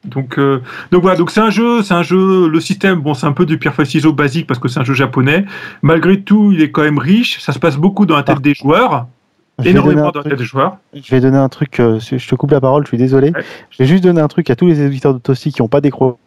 Donc, 0.04 0.38
euh, 0.38 0.62
donc 0.90 1.02
voilà, 1.02 1.16
donc 1.16 1.30
c'est 1.30 1.40
un 1.40 1.50
jeu, 1.50 1.82
c'est 1.82 1.94
un 1.94 2.02
jeu, 2.02 2.48
le 2.48 2.60
système, 2.60 3.00
bon, 3.00 3.14
c'est 3.14 3.26
un 3.26 3.32
peu 3.32 3.46
du 3.46 3.58
pierre 3.58 3.74
feuille 3.74 3.86
ciseaux 3.86 4.12
basique 4.12 4.46
parce 4.46 4.60
que 4.60 4.68
c'est 4.68 4.80
un 4.80 4.84
jeu 4.84 4.94
japonais. 4.94 5.44
Malgré 5.82 6.20
tout, 6.20 6.52
il 6.52 6.62
est 6.62 6.70
quand 6.70 6.82
même 6.82 6.98
riche. 6.98 7.40
Ça 7.40 7.52
se 7.52 7.58
passe 7.58 7.76
beaucoup 7.76 8.06
dans 8.06 8.16
la 8.16 8.22
tête 8.22 8.40
des 8.40 8.54
joueurs, 8.54 9.06
Je 9.58 9.64
vais, 9.64 9.72
donner 9.72 9.80
énormément 9.80 10.08
un 10.08 10.12
dans 10.12 10.18
la 10.18 10.22
truc, 10.22 10.32
tête 10.32 10.38
des 10.38 10.44
joueurs. 10.44 10.76
je 10.94 11.10
vais 11.10 11.20
donner 11.20 11.38
un 11.38 11.48
truc, 11.48 11.80
euh, 11.80 12.00
je 12.00 12.28
te 12.28 12.34
coupe 12.34 12.50
la 12.50 12.60
parole, 12.60 12.84
je 12.84 12.88
suis 12.88 12.98
désolé. 12.98 13.30
Ouais. 13.30 13.44
Je 13.70 13.78
vais 13.78 13.86
juste 13.86 14.04
donner 14.04 14.20
un 14.20 14.28
truc 14.28 14.50
à 14.50 14.56
tous 14.56 14.66
les 14.66 14.80
éditeurs 14.80 15.14
de 15.14 15.18
Toasty 15.18 15.52
qui 15.52 15.62
n'ont 15.62 15.68
pas 15.68 15.80
d'écran. 15.80 16.18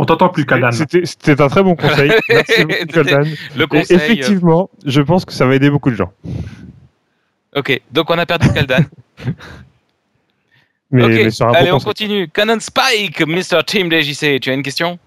On 0.00 0.04
t'entend 0.04 0.28
plus, 0.28 0.46
Kaldan. 0.46 0.70
C'était 0.70 1.04
c'était 1.04 1.42
un 1.42 1.48
très 1.48 1.64
bon 1.64 1.74
conseil. 1.74 2.12
Merci 2.28 2.64
beaucoup, 2.64 2.86
Kaldan. 2.86 3.28
Le 3.56 3.64
Et 3.64 3.66
conseil. 3.66 3.96
euh, 3.96 4.00
effectivement, 4.00 4.70
je 4.86 5.00
pense 5.02 5.24
que 5.24 5.32
ça 5.32 5.44
va 5.44 5.56
aider 5.56 5.70
beaucoup 5.70 5.90
de 5.90 5.96
gens. 5.96 6.12
Ok, 7.56 7.82
donc 7.90 8.08
on 8.08 8.16
a 8.16 8.24
perdu 8.24 8.48
Kaldan. 8.52 8.84
Mais, 10.90 11.02
ok, 11.04 11.10
mais 11.10 11.30
sur 11.30 11.46
un 11.48 11.52
allez, 11.52 11.70
on 11.70 11.74
conseil. 11.74 11.86
continue. 11.86 12.28
Canon 12.28 12.60
Spike, 12.60 13.20
Mr. 13.26 13.62
Team 13.66 13.90
DJC, 13.90 14.40
tu 14.40 14.50
as 14.50 14.54
une 14.54 14.62
question? 14.62 14.98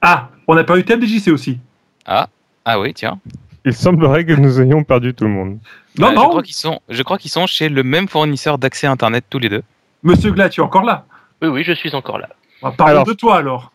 Ah, 0.00 0.28
on 0.46 0.54
n'a 0.54 0.64
pas 0.64 0.78
eu 0.78 0.84
thème 0.84 1.02
DJC 1.04 1.28
aussi. 1.32 1.58
Ah 2.06 2.28
oui, 2.78 2.92
tiens. 2.94 3.18
Il 3.64 3.74
semblerait 3.74 4.24
que 4.24 4.32
nous 4.32 4.60
ayons 4.60 4.84
perdu 4.84 5.14
tout 5.14 5.24
le 5.24 5.30
monde. 5.30 5.58
Non, 5.98 6.08
Euh, 6.08 6.10
Je 6.10 6.14
non, 6.14 6.28
crois 6.28 6.42
qu'ils 6.42 6.54
sont, 6.54 6.80
je 6.88 7.02
crois 7.02 7.18
qu'ils 7.18 7.30
sont 7.30 7.46
chez 7.46 7.68
le 7.68 7.82
même 7.82 8.08
fournisseur 8.08 8.58
d'accès 8.58 8.86
Internet 8.86 9.24
tous 9.28 9.38
les 9.38 9.48
deux. 9.48 9.62
Monsieur 10.02 10.30
Glat, 10.30 10.48
tu 10.50 10.60
es 10.60 10.64
encore 10.64 10.84
là? 10.84 11.04
Oui, 11.42 11.48
oui, 11.48 11.64
je 11.64 11.72
suis 11.72 11.94
encore 11.94 12.18
là. 12.18 12.28
Bah, 12.62 12.72
Parlons 12.76 12.92
Alors. 12.92 13.04
de 13.06 13.12
toi 13.14 13.36
alors. 13.38 13.72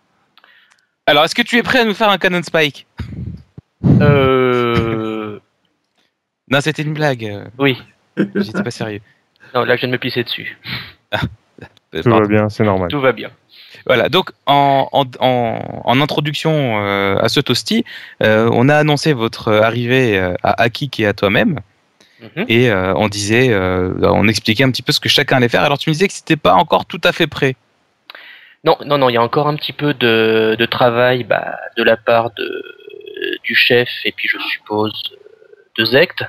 Alors, 1.06 1.26
est-ce 1.26 1.36
que 1.36 1.42
tu 1.42 1.58
es 1.58 1.64
prêt 1.64 1.80
à 1.80 1.86
nous 1.86 1.94
faire 1.94 2.10
un 2.10 2.18
Canon 2.18 2.42
Spike? 2.44 2.88
Euh... 4.00 5.40
Non, 6.50 6.62
c'était 6.62 6.84
une 6.84 6.94
blague. 6.94 7.50
Oui. 7.58 7.82
J'étais 8.16 8.64
pas 8.64 8.72
sérieux. 8.72 9.02
Non, 9.54 9.64
là, 9.64 9.76
je 9.76 9.82
viens 9.82 9.90
de 9.90 9.94
me 9.94 9.98
pisser 9.98 10.24
dessus. 10.24 10.58
Euh, 11.14 11.18
Tout 12.02 12.10
pardon. 12.10 12.22
va 12.22 12.28
bien, 12.28 12.50
c'est 12.50 12.64
normal. 12.64 12.88
Tout 12.90 13.00
va 13.02 13.12
bien. 13.12 13.30
Voilà, 13.86 14.10
donc 14.10 14.32
en, 14.46 14.88
en, 14.92 15.04
en, 15.20 15.82
en 15.86 16.02
introduction 16.02 16.82
euh, 16.84 17.18
à 17.18 17.30
ce 17.30 17.40
toasty, 17.40 17.84
euh, 18.24 18.50
on 18.54 18.70
a 18.70 18.76
annoncé 18.78 19.14
votre 19.14 19.52
arrivée 19.54 20.18
euh, 20.18 20.34
à 20.42 20.62
Akik 20.62 21.00
et 21.00 21.08
à 21.08 21.14
toi-même, 21.14 21.60
Mhm. 22.22 22.46
et 22.48 22.70
euh, 22.72 22.94
on 22.96 23.10
disait, 23.10 23.50
euh, 23.52 23.92
on 24.02 24.30
expliquait 24.30 24.64
un 24.64 24.72
petit 24.72 24.82
peu 24.82 24.94
ce 24.94 25.02
que 25.02 25.10
chacun 25.10 25.36
allait 25.38 25.50
faire. 25.50 25.64
Alors 25.64 25.78
tu 25.78 25.90
me 25.90 25.94
disais 25.94 26.08
que 26.08 26.14
c'était 26.14 26.38
pas 26.38 26.54
encore 26.54 26.86
tout 26.86 27.02
à 27.04 27.12
fait 27.12 27.28
prêt. 27.28 27.58
Non, 28.64 28.78
non, 28.86 28.98
non, 28.98 29.10
il 29.10 29.14
y 29.14 29.18
a 29.18 29.22
encore 29.22 29.50
un 29.50 29.58
petit 29.58 29.74
peu 29.74 29.94
de, 29.94 30.56
de 30.58 30.66
travail 30.66 31.26
bah, 31.26 31.58
de 31.76 31.84
la 31.84 31.98
part 31.98 32.32
de, 32.32 32.64
du 33.44 33.56
chef 33.56 33.90
et 34.06 34.14
puis 34.14 34.30
je 34.30 34.38
suppose 34.40 34.94
de 35.78 35.84
Zect. 35.84 36.24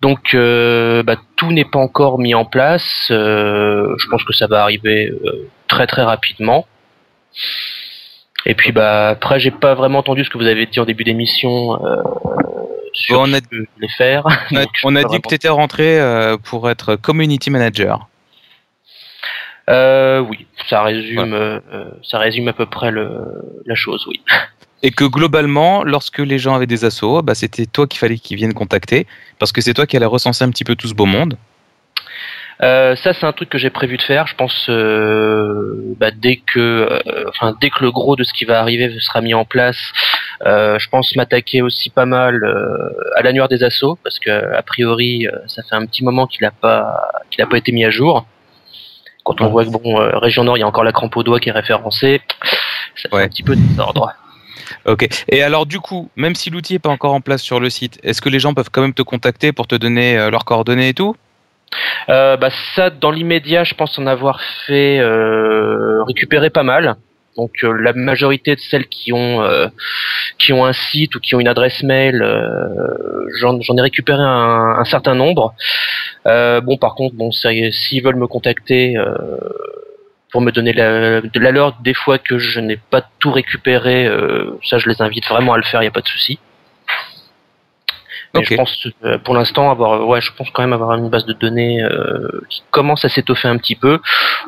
Donc 0.00 0.34
euh, 0.34 1.02
bah, 1.02 1.16
tout 1.36 1.52
n'est 1.52 1.64
pas 1.64 1.78
encore 1.78 2.18
mis 2.18 2.34
en 2.34 2.44
place. 2.44 3.08
Euh, 3.10 3.94
je 3.98 4.06
pense 4.08 4.24
que 4.24 4.32
ça 4.32 4.46
va 4.46 4.62
arriver 4.62 5.08
euh, 5.10 5.48
très 5.68 5.86
très 5.86 6.02
rapidement. 6.02 6.66
Et 8.46 8.54
puis 8.54 8.72
bah 8.72 9.10
après 9.10 9.38
j'ai 9.38 9.50
pas 9.50 9.74
vraiment 9.74 9.98
entendu 9.98 10.24
ce 10.24 10.30
que 10.30 10.38
vous 10.38 10.46
avez 10.46 10.64
dit 10.66 10.80
en 10.80 10.86
début 10.86 11.04
d'émission 11.04 11.84
euh, 11.84 11.96
sur 12.94 13.16
Bon, 13.16 13.28
on 13.28 13.32
a- 13.34 13.36
ce 13.36 13.42
que 13.42 13.56
je 13.56 13.64
voulais 13.76 13.92
faire. 13.96 14.24
On 14.84 14.96
a, 14.96 15.02
on 15.04 15.08
dit 15.08 15.20
que 15.20 15.28
tu 15.28 15.34
étais 15.34 15.48
rentré 15.50 16.00
euh, 16.00 16.36
pour 16.38 16.70
être 16.70 16.96
community 16.96 17.50
manager. 17.50 18.08
Euh, 19.68 20.18
oui, 20.20 20.46
ça 20.68 20.82
résume, 20.82 21.32
euh, 21.34 21.60
ça 22.02 22.18
résume 22.18 22.48
à 22.48 22.52
peu 22.52 22.66
près 22.66 22.90
le, 22.90 23.08
la 23.66 23.74
chose, 23.76 24.04
oui. 24.08 24.20
Et 24.82 24.90
que 24.90 25.04
globalement, 25.04 25.84
lorsque 25.84 26.18
les 26.20 26.38
gens 26.38 26.54
avaient 26.54 26.66
des 26.66 26.84
assauts, 26.84 27.20
bah, 27.22 27.34
c'était 27.34 27.66
toi 27.66 27.86
qu'il 27.86 27.98
fallait 27.98 28.18
qu'ils 28.18 28.36
viennent 28.38 28.54
contacter, 28.54 29.06
parce 29.38 29.52
que 29.52 29.60
c'est 29.60 29.74
toi 29.74 29.86
qui 29.86 29.96
allais 29.96 30.06
recenser 30.06 30.42
un 30.44 30.50
petit 30.50 30.64
peu 30.64 30.74
tout 30.74 30.88
ce 30.88 30.94
beau 30.94 31.04
monde. 31.06 31.36
Euh, 32.62 32.94
ça, 32.96 33.14
c'est 33.14 33.24
un 33.24 33.32
truc 33.32 33.48
que 33.48 33.56
j'ai 33.56 33.70
prévu 33.70 33.96
de 33.96 34.02
faire. 34.02 34.26
Je 34.26 34.34
pense 34.34 34.66
euh, 34.68 35.94
bah, 35.98 36.10
dès 36.10 36.36
que, 36.36 36.58
euh, 37.06 37.24
enfin, 37.28 37.56
dès 37.60 37.70
que 37.70 37.82
le 37.82 37.90
gros 37.90 38.16
de 38.16 38.22
ce 38.24 38.32
qui 38.34 38.44
va 38.44 38.60
arriver 38.60 38.94
sera 39.00 39.20
mis 39.22 39.32
en 39.32 39.44
place, 39.46 39.78
euh, 40.46 40.78
je 40.78 40.88
pense 40.90 41.14
m'attaquer 41.16 41.62
aussi 41.62 41.88
pas 41.90 42.04
mal 42.06 42.42
euh, 42.44 42.90
à 43.16 43.22
l'annuaire 43.22 43.48
des 43.48 43.62
assauts, 43.62 43.98
parce 44.02 44.18
que 44.18 44.30
a 44.54 44.62
priori, 44.62 45.26
ça 45.46 45.62
fait 45.62 45.74
un 45.74 45.86
petit 45.86 46.04
moment 46.04 46.26
qu'il 46.26 46.42
n'a 46.42 46.50
pas, 46.50 47.00
qu'il 47.30 47.42
a 47.42 47.46
pas 47.46 47.56
été 47.58 47.72
mis 47.72 47.84
à 47.84 47.90
jour. 47.90 48.26
Quand 49.24 49.40
on 49.42 49.48
voit 49.48 49.64
que 49.64 49.70
bon, 49.70 50.00
euh, 50.00 50.18
région 50.18 50.44
Nord, 50.44 50.56
il 50.56 50.60
y 50.60 50.62
a 50.62 50.66
encore 50.66 50.84
la 50.84 50.92
crampe 50.92 51.16
au 51.16 51.22
doigt 51.22 51.40
qui 51.40 51.50
est 51.50 51.52
référencée, 51.52 52.20
ça 52.94 53.08
fait 53.08 53.14
Ouais. 53.16 53.24
un 53.24 53.28
petit 53.28 53.42
peu 53.42 53.56
de 53.56 53.60
désordre. 53.60 54.12
Ok. 54.86 55.08
Et 55.28 55.42
alors 55.42 55.66
du 55.66 55.80
coup, 55.80 56.10
même 56.16 56.34
si 56.34 56.50
l'outil 56.50 56.74
n'est 56.74 56.78
pas 56.78 56.90
encore 56.90 57.14
en 57.14 57.20
place 57.20 57.42
sur 57.42 57.60
le 57.60 57.70
site, 57.70 57.98
est-ce 58.02 58.20
que 58.20 58.28
les 58.28 58.40
gens 58.40 58.54
peuvent 58.54 58.70
quand 58.70 58.82
même 58.82 58.94
te 58.94 59.02
contacter 59.02 59.52
pour 59.52 59.66
te 59.66 59.74
donner 59.74 60.18
euh, 60.18 60.30
leurs 60.30 60.44
coordonnées 60.44 60.88
et 60.88 60.94
tout? 60.94 61.16
Euh, 62.08 62.36
bah 62.36 62.50
ça, 62.74 62.90
dans 62.90 63.10
l'immédiat, 63.10 63.64
je 63.64 63.74
pense 63.74 63.98
en 63.98 64.06
avoir 64.06 64.40
fait 64.66 64.98
euh, 64.98 66.02
récupérer 66.04 66.50
pas 66.50 66.64
mal. 66.64 66.96
Donc 67.36 67.52
euh, 67.62 67.72
la 67.72 67.92
majorité 67.92 68.56
de 68.56 68.60
celles 68.60 68.88
qui 68.88 69.12
ont 69.12 69.42
euh, 69.42 69.68
qui 70.38 70.52
ont 70.52 70.64
un 70.64 70.72
site 70.72 71.14
ou 71.14 71.20
qui 71.20 71.36
ont 71.36 71.40
une 71.40 71.48
adresse 71.48 71.82
mail, 71.84 72.22
euh, 72.22 73.26
j'en 73.38 73.56
ai 73.58 73.80
récupéré 73.80 74.20
un, 74.20 74.76
un 74.78 74.84
certain 74.84 75.14
nombre. 75.14 75.54
Bon, 76.24 76.76
par 76.76 76.94
contre, 76.96 77.14
bon, 77.14 77.30
s'ils 77.30 78.02
veulent 78.02 78.16
me 78.16 78.26
contacter 78.26 78.96
pour 80.30 80.40
me 80.40 80.52
donner 80.52 80.72
la, 80.72 81.20
de 81.20 81.40
la 81.40 81.50
leur 81.50 81.74
des 81.80 81.94
fois 81.94 82.18
que 82.18 82.38
je 82.38 82.60
n'ai 82.60 82.76
pas 82.76 83.02
tout 83.18 83.32
récupéré, 83.32 84.06
euh, 84.06 84.58
ça, 84.64 84.78
je 84.78 84.88
les 84.88 85.02
invite 85.02 85.26
vraiment 85.28 85.54
à 85.54 85.56
le 85.56 85.62
faire. 85.62 85.82
Il 85.82 85.86
y 85.86 85.88
a 85.88 85.92
pas 85.92 86.00
de 86.00 86.08
souci. 86.08 86.38
Mais 88.34 88.44
je 88.44 88.54
pense 88.54 88.86
euh, 89.04 89.18
pour 89.18 89.34
l'instant 89.34 89.70
avoir 89.72 90.06
ouais 90.06 90.20
je 90.20 90.30
pense 90.32 90.48
quand 90.50 90.62
même 90.62 90.72
avoir 90.72 90.96
une 90.96 91.08
base 91.08 91.26
de 91.26 91.32
données 91.32 91.82
euh, 91.82 92.28
qui 92.48 92.62
commence 92.70 93.04
à 93.04 93.08
s'étoffer 93.08 93.48
un 93.48 93.56
petit 93.56 93.74
peu. 93.74 93.98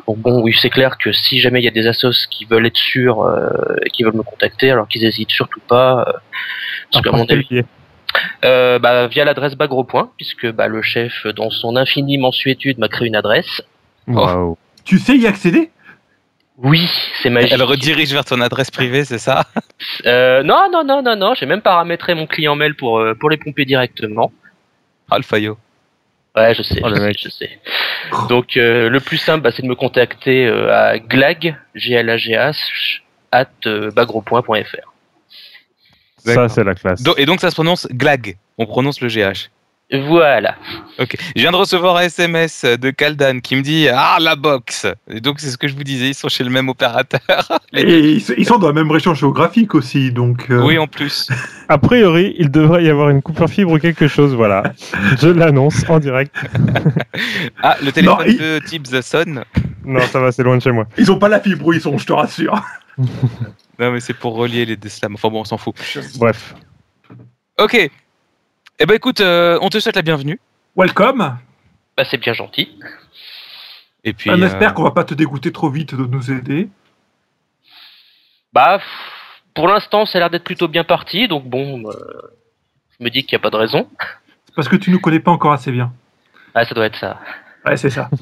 Donc 0.07 0.19
bon 0.19 0.41
oui 0.41 0.55
c'est 0.57 0.69
clair 0.69 0.97
que 0.97 1.11
si 1.11 1.41
jamais 1.41 1.59
il 1.59 1.65
y 1.65 1.67
a 1.67 1.71
des 1.71 1.87
assos 1.87 2.27
qui 2.29 2.45
veulent 2.45 2.65
être 2.65 2.77
sûrs 2.77 3.23
euh, 3.23 3.49
et 3.85 3.89
qui 3.89 4.03
veulent 4.03 4.15
me 4.15 4.23
contacter 4.23 4.71
alors 4.71 4.87
qu'ils 4.87 5.03
hésitent 5.03 5.31
surtout 5.31 5.59
pas 5.67 6.05
euh, 6.07 6.13
parce 6.93 7.03
qu'à 7.03 7.11
mon 7.11 7.25
avis 7.25 7.63
euh, 8.45 8.79
bah, 8.79 9.07
via 9.07 9.25
l'adresse 9.25 9.55
Bagropoint 9.55 10.11
puisque 10.15 10.49
bah, 10.49 10.67
le 10.67 10.81
chef 10.81 11.27
dans 11.35 11.49
son 11.49 11.75
infinie 11.75 12.17
mensuétude 12.17 12.77
m'a 12.77 12.87
créé 12.87 13.07
une 13.07 13.15
adresse. 13.15 13.61
Waouh. 14.07 14.57
Tu 14.85 14.99
sais 14.99 15.15
y 15.17 15.27
accéder? 15.27 15.71
Oui 16.57 16.89
c'est 17.21 17.29
magique. 17.29 17.51
Elle 17.51 17.63
redirige 17.63 18.11
vers 18.13 18.25
ton 18.25 18.39
adresse 18.41 18.69
privée, 18.69 19.05
c'est 19.05 19.17
ça? 19.17 19.45
Euh, 20.05 20.43
non 20.43 20.69
non 20.71 20.83
non 20.83 21.01
non 21.01 21.15
non 21.15 21.33
j'ai 21.33 21.45
même 21.45 21.61
paramétré 21.61 22.15
mon 22.15 22.27
client 22.27 22.55
mail 22.55 22.75
pour 22.75 22.99
euh, 22.99 23.15
pour 23.15 23.29
les 23.29 23.37
pomper 23.37 23.65
directement. 23.65 24.31
Ah 25.09 25.17
le 25.17 25.23
faillot. 25.23 25.57
Ouais, 26.35 26.55
je 26.55 26.63
sais, 26.63 26.79
Oh, 26.83 26.89
je, 26.89 26.95
le 26.95 27.13
sais 27.13 27.19
je 27.19 27.29
sais. 27.29 27.59
Donc 28.27 28.57
euh, 28.57 28.89
le 28.89 28.99
plus 28.99 29.17
simple, 29.17 29.41
bah, 29.41 29.51
c'est 29.55 29.61
de 29.61 29.67
me 29.67 29.75
contacter 29.75 30.47
euh, 30.47 30.73
à 30.73 30.97
glag, 30.97 31.55
g 31.75 31.93
l 31.93 32.09
a 32.09 32.17
g 32.17 32.31
h 32.31 33.01
at 33.31 33.47
euh, 33.67 33.91
bagropoint.fr. 33.91 34.93
Ça, 36.17 36.49
c'est 36.49 36.63
la 36.63 36.73
classe. 36.73 37.03
Et 37.17 37.25
donc 37.25 37.41
ça 37.41 37.49
se 37.49 37.55
prononce 37.55 37.87
glag. 37.91 38.37
On 38.57 38.65
prononce 38.65 39.01
le 39.01 39.09
GH. 39.09 39.49
Voilà. 40.07 40.55
Ok. 40.99 41.15
Je 41.35 41.41
viens 41.41 41.51
de 41.51 41.55
recevoir 41.55 41.97
un 41.97 42.01
SMS 42.01 42.65
de 42.65 42.89
Kaldan 42.89 43.39
qui 43.41 43.55
me 43.55 43.61
dit 43.61 43.87
Ah 43.93 44.17
la 44.19 44.35
box 44.35 44.87
Et 45.07 45.21
donc 45.21 45.39
c'est 45.39 45.49
ce 45.51 45.57
que 45.57 45.67
je 45.67 45.75
vous 45.75 45.83
disais, 45.83 46.07
ils 46.09 46.13
sont 46.15 46.29
chez 46.29 46.43
le 46.43 46.49
même 46.49 46.67
opérateur. 46.69 47.59
Et 47.73 47.99
ils, 48.13 48.23
ils 48.37 48.45
sont 48.45 48.57
dans 48.57 48.67
la 48.67 48.73
même 48.73 48.89
région 48.91 49.13
géographique 49.13 49.75
aussi, 49.75 50.11
donc. 50.11 50.47
euh, 50.49 50.63
Oui 50.65 50.77
en 50.79 50.87
plus. 50.87 51.29
A 51.69 51.77
priori, 51.77 52.35
il 52.39 52.49
devrait 52.49 52.83
y 52.83 52.89
avoir 52.89 53.09
une 53.09 53.21
coupure 53.21 53.47
fibre 53.49 53.71
ou 53.73 53.77
quelque 53.79 54.07
chose, 54.07 54.33
voilà. 54.33 54.63
Je 55.21 55.27
l'annonce 55.29 55.87
en 55.89 55.99
direct. 55.99 56.35
Ah 57.61 57.77
le 57.83 57.91
téléphone 57.91 58.17
Non, 58.19 58.25
il- 58.25 58.37
de 58.37 58.59
Tibbs 58.65 59.01
sonne. 59.01 59.43
Non, 59.85 60.01
ça 60.07 60.19
va, 60.19 60.31
c'est 60.31 60.43
loin 60.43 60.57
de 60.57 60.61
chez 60.61 60.71
moi. 60.71 60.85
Ils 60.97 61.11
ont 61.11 61.19
pas 61.19 61.29
la 61.29 61.39
fibre 61.39 61.65
où 61.67 61.73
ils 61.73 61.81
sont, 61.81 61.97
je 61.97 62.05
te 62.05 62.13
rassure. 62.13 62.59
Non 62.97 63.91
mais 63.91 63.99
c'est 63.99 64.13
pour 64.13 64.35
relier 64.35 64.65
les 64.65 64.75
deux 64.75 64.89
slams. 64.89 65.13
Enfin 65.15 65.29
bon 65.29 65.41
on 65.41 65.45
s'en 65.45 65.57
fout. 65.57 65.75
Bref. 66.17 66.55
Ok. 67.59 67.89
Eh 68.79 68.85
ben 68.85 68.95
écoute, 68.95 69.21
euh, 69.21 69.59
on 69.61 69.69
te 69.69 69.79
souhaite 69.79 69.95
la 69.95 70.01
bienvenue. 70.01 70.39
Welcome. 70.75 71.37
Bah, 71.95 72.03
c'est 72.09 72.17
bien 72.17 72.33
gentil. 72.33 72.69
Et 74.03 74.13
puis. 74.13 74.29
On 74.29 74.41
euh, 74.41 74.45
espère 74.45 74.73
qu'on 74.73 74.83
va 74.83 74.91
pas 74.91 75.03
te 75.03 75.13
dégoûter 75.13 75.51
trop 75.51 75.69
vite 75.69 75.93
de 75.95 76.05
nous 76.05 76.31
aider. 76.31 76.69
Bah, 78.51 78.79
pour 79.53 79.67
l'instant, 79.67 80.05
ça 80.05 80.17
a 80.17 80.19
l'air 80.19 80.29
d'être 80.29 80.43
plutôt 80.43 80.67
bien 80.67 80.83
parti, 80.83 81.27
donc 81.27 81.45
bon, 81.45 81.83
euh, 81.89 81.93
je 82.97 83.03
me 83.03 83.09
dis 83.09 83.23
qu'il 83.23 83.35
n'y 83.37 83.41
a 83.41 83.43
pas 83.43 83.49
de 83.51 83.57
raison. 83.57 83.87
C'est 84.45 84.55
parce 84.55 84.67
que 84.67 84.75
tu 84.75 84.91
nous 84.91 84.99
connais 84.99 85.19
pas 85.19 85.31
encore 85.31 85.53
assez 85.53 85.71
bien. 85.71 85.93
Ah, 86.55 86.65
ça 86.65 86.75
doit 86.75 86.85
être 86.85 86.97
ça. 86.97 87.19
Ouais, 87.65 87.77
c'est 87.77 87.89
ça. 87.89 88.09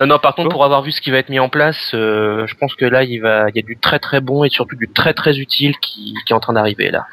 Non, 0.00 0.06
non, 0.06 0.18
par 0.18 0.34
contre, 0.34 0.48
Bon. 0.48 0.54
pour 0.54 0.64
avoir 0.64 0.80
vu 0.80 0.92
ce 0.92 1.02
qui 1.02 1.10
va 1.10 1.18
être 1.18 1.28
mis 1.28 1.38
en 1.40 1.50
place, 1.50 1.90
euh, 1.92 2.46
je 2.46 2.54
pense 2.54 2.74
que 2.74 2.86
là, 2.86 3.04
il 3.04 3.18
va, 3.18 3.50
il 3.50 3.56
y 3.56 3.58
a 3.58 3.62
du 3.62 3.76
très 3.76 3.98
très 3.98 4.22
bon 4.22 4.44
et 4.44 4.48
surtout 4.48 4.74
du 4.74 4.88
très 4.88 5.12
très 5.12 5.38
utile 5.38 5.76
qui, 5.78 6.14
qui 6.24 6.32
est 6.32 6.34
en 6.34 6.40
train 6.40 6.54
d'arriver 6.54 6.90
là. 6.90 7.06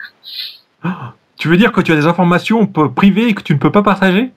Tu 1.37 1.47
veux 1.47 1.57
dire 1.57 1.71
que 1.71 1.81
tu 1.81 1.91
as 1.91 1.95
des 1.95 2.05
informations 2.07 2.65
privées 2.65 3.33
que 3.33 3.41
tu 3.41 3.53
ne 3.53 3.59
peux 3.59 3.71
pas 3.71 3.83
partager? 3.83 4.31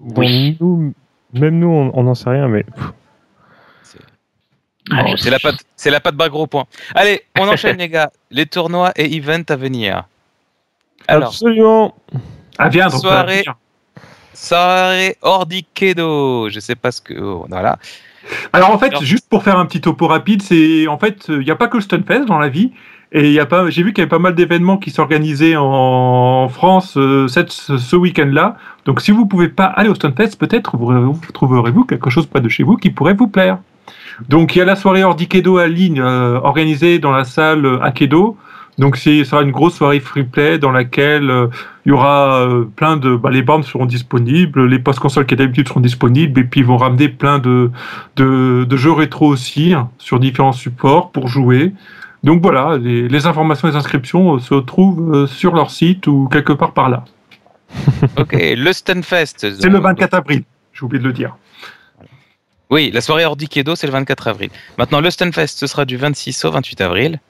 Bon, 0.00 0.20
Oui. 0.22 0.56
nous, 0.60 0.92
même 1.34 1.58
nous, 1.58 1.68
on 1.94 2.02
n'en 2.02 2.14
sait 2.14 2.30
rien, 2.30 2.48
mais 2.48 2.64
Ah, 4.90 5.04
Bon, 5.04 5.16
c'est 5.16 5.30
la 5.30 5.38
patte, 5.38 5.60
c'est 5.76 5.90
la 5.90 6.00
patte 6.00 6.16
bagro 6.16 6.46
point. 6.48 6.64
Allez, 6.94 7.22
on 7.38 7.48
enchaîne 7.48 7.76
les 7.78 7.88
gars. 7.88 8.10
Les 8.30 8.46
tournois 8.46 8.90
et 8.96 9.16
events 9.16 9.44
à 9.48 9.56
venir. 9.56 10.04
Alors, 11.06 11.28
absolument. 11.28 11.94
Ah, 12.58 12.68
viens, 12.68 12.88
donc. 12.88 13.00
Soirée. 13.00 13.44
soirée 14.34 15.16
Ordikedo. 15.22 16.48
Je 16.50 16.58
sais 16.58 16.74
pas 16.74 16.90
ce 16.90 17.00
que. 17.00 17.14
oh, 17.14 17.46
voilà. 17.48 17.78
Alors 18.52 18.70
en 18.70 18.78
fait, 18.78 18.88
Alors- 18.88 19.02
juste 19.02 19.28
pour 19.28 19.42
faire 19.44 19.58
un 19.58 19.66
petit 19.66 19.80
topo 19.80 20.06
rapide, 20.08 20.42
c'est 20.42 20.86
en 20.88 20.98
fait, 20.98 21.26
il 21.28 21.38
n'y 21.40 21.50
a 21.50 21.56
pas 21.56 21.68
que 21.68 21.76
le 21.76 21.82
Stunfest 21.82 22.24
dans 22.26 22.38
la 22.38 22.48
vie. 22.48 22.72
Et 23.14 23.26
il 23.28 23.32
y 23.32 23.40
a 23.40 23.46
pas, 23.46 23.68
j'ai 23.68 23.82
vu 23.82 23.92
qu'il 23.92 24.00
y 24.00 24.02
avait 24.02 24.08
pas 24.08 24.18
mal 24.18 24.34
d'événements 24.34 24.78
qui 24.78 24.90
s'organisaient 24.90 25.54
en 25.56 26.48
France 26.48 26.96
euh, 26.96 27.28
cette, 27.28 27.52
ce, 27.52 27.76
ce 27.76 27.94
week-end-là. 27.94 28.56
Donc 28.86 29.02
si 29.02 29.10
vous 29.10 29.26
pouvez 29.26 29.48
pas 29.48 29.66
aller 29.66 29.90
au 29.90 29.94
Stunfest, 29.94 30.36
peut-être 30.38 30.78
vous, 30.78 31.12
vous 31.12 31.32
trouverez-vous 31.32 31.84
quelque 31.84 32.08
chose 32.08 32.26
près 32.26 32.40
de 32.40 32.48
chez 32.48 32.62
vous 32.62 32.76
qui 32.76 32.88
pourrait 32.90 33.14
vous 33.14 33.28
plaire. 33.28 33.58
Donc 34.28 34.56
il 34.56 34.60
y 34.60 34.62
a 34.62 34.64
la 34.64 34.76
soirée 34.76 35.04
Ordikedo 35.04 35.58
à 35.58 35.68
ligne 35.68 36.00
euh, 36.00 36.40
organisée 36.42 36.98
dans 36.98 37.12
la 37.12 37.24
salle 37.24 37.66
euh, 37.66 37.82
Akedo. 37.82 38.38
Donc 38.78 38.96
ça 38.96 39.10
sera 39.24 39.42
une 39.42 39.50
grosse 39.50 39.74
soirée 39.74 40.00
free 40.00 40.24
play 40.24 40.58
dans 40.58 40.70
laquelle 40.70 41.30
euh, 41.30 41.48
il 41.84 41.90
y 41.90 41.92
aura 41.92 42.38
euh, 42.40 42.64
plein 42.74 42.96
de 42.96 43.14
bah, 43.14 43.30
les 43.30 43.42
bornes 43.42 43.62
seront 43.62 43.84
disponibles, 43.84 44.66
les 44.66 44.78
postes 44.78 44.98
consoles 45.00 45.26
qui 45.26 45.36
d'habitude 45.36 45.68
seront 45.68 45.80
disponibles 45.80 46.40
et 46.40 46.44
puis 46.44 46.60
ils 46.60 46.66
vont 46.66 46.78
ramener 46.78 47.10
plein 47.10 47.38
de 47.38 47.70
de, 48.16 48.64
de 48.64 48.76
jeux 48.76 48.92
rétro 48.92 49.26
aussi 49.26 49.74
hein, 49.74 49.90
sur 49.98 50.18
différents 50.18 50.52
supports 50.52 51.12
pour 51.12 51.28
jouer. 51.28 51.72
Donc 52.24 52.40
voilà, 52.40 52.78
les, 52.78 53.08
les 53.08 53.26
informations 53.26 53.68
et 53.68 53.72
les 53.72 53.76
inscriptions 53.76 54.34
euh, 54.34 54.38
se 54.38 54.54
trouvent 54.54 55.14
euh, 55.14 55.26
sur 55.26 55.54
leur 55.54 55.70
site 55.70 56.06
ou 56.06 56.28
quelque 56.30 56.52
part 56.52 56.72
par 56.72 56.88
là. 56.88 57.04
Ok, 58.18 58.36
le 58.38 58.72
Stunfest. 58.72 59.38
C'est 59.38 59.68
le 59.68 59.78
24 59.78 60.14
avril, 60.14 60.42
j'ai 60.72 60.84
oublié 60.84 61.02
de 61.02 61.06
le 61.08 61.12
dire. 61.12 61.36
Oui, 62.70 62.90
la 62.92 63.00
soirée 63.00 63.24
Ordikedo, 63.24 63.74
c'est 63.74 63.86
le 63.86 63.92
24 63.92 64.28
avril. 64.28 64.50
Maintenant, 64.78 65.00
le 65.00 65.10
Stunfest, 65.10 65.58
ce 65.58 65.66
sera 65.66 65.84
du 65.84 65.96
26 65.96 66.44
au 66.44 66.50
28 66.50 66.80
avril. 66.80 67.20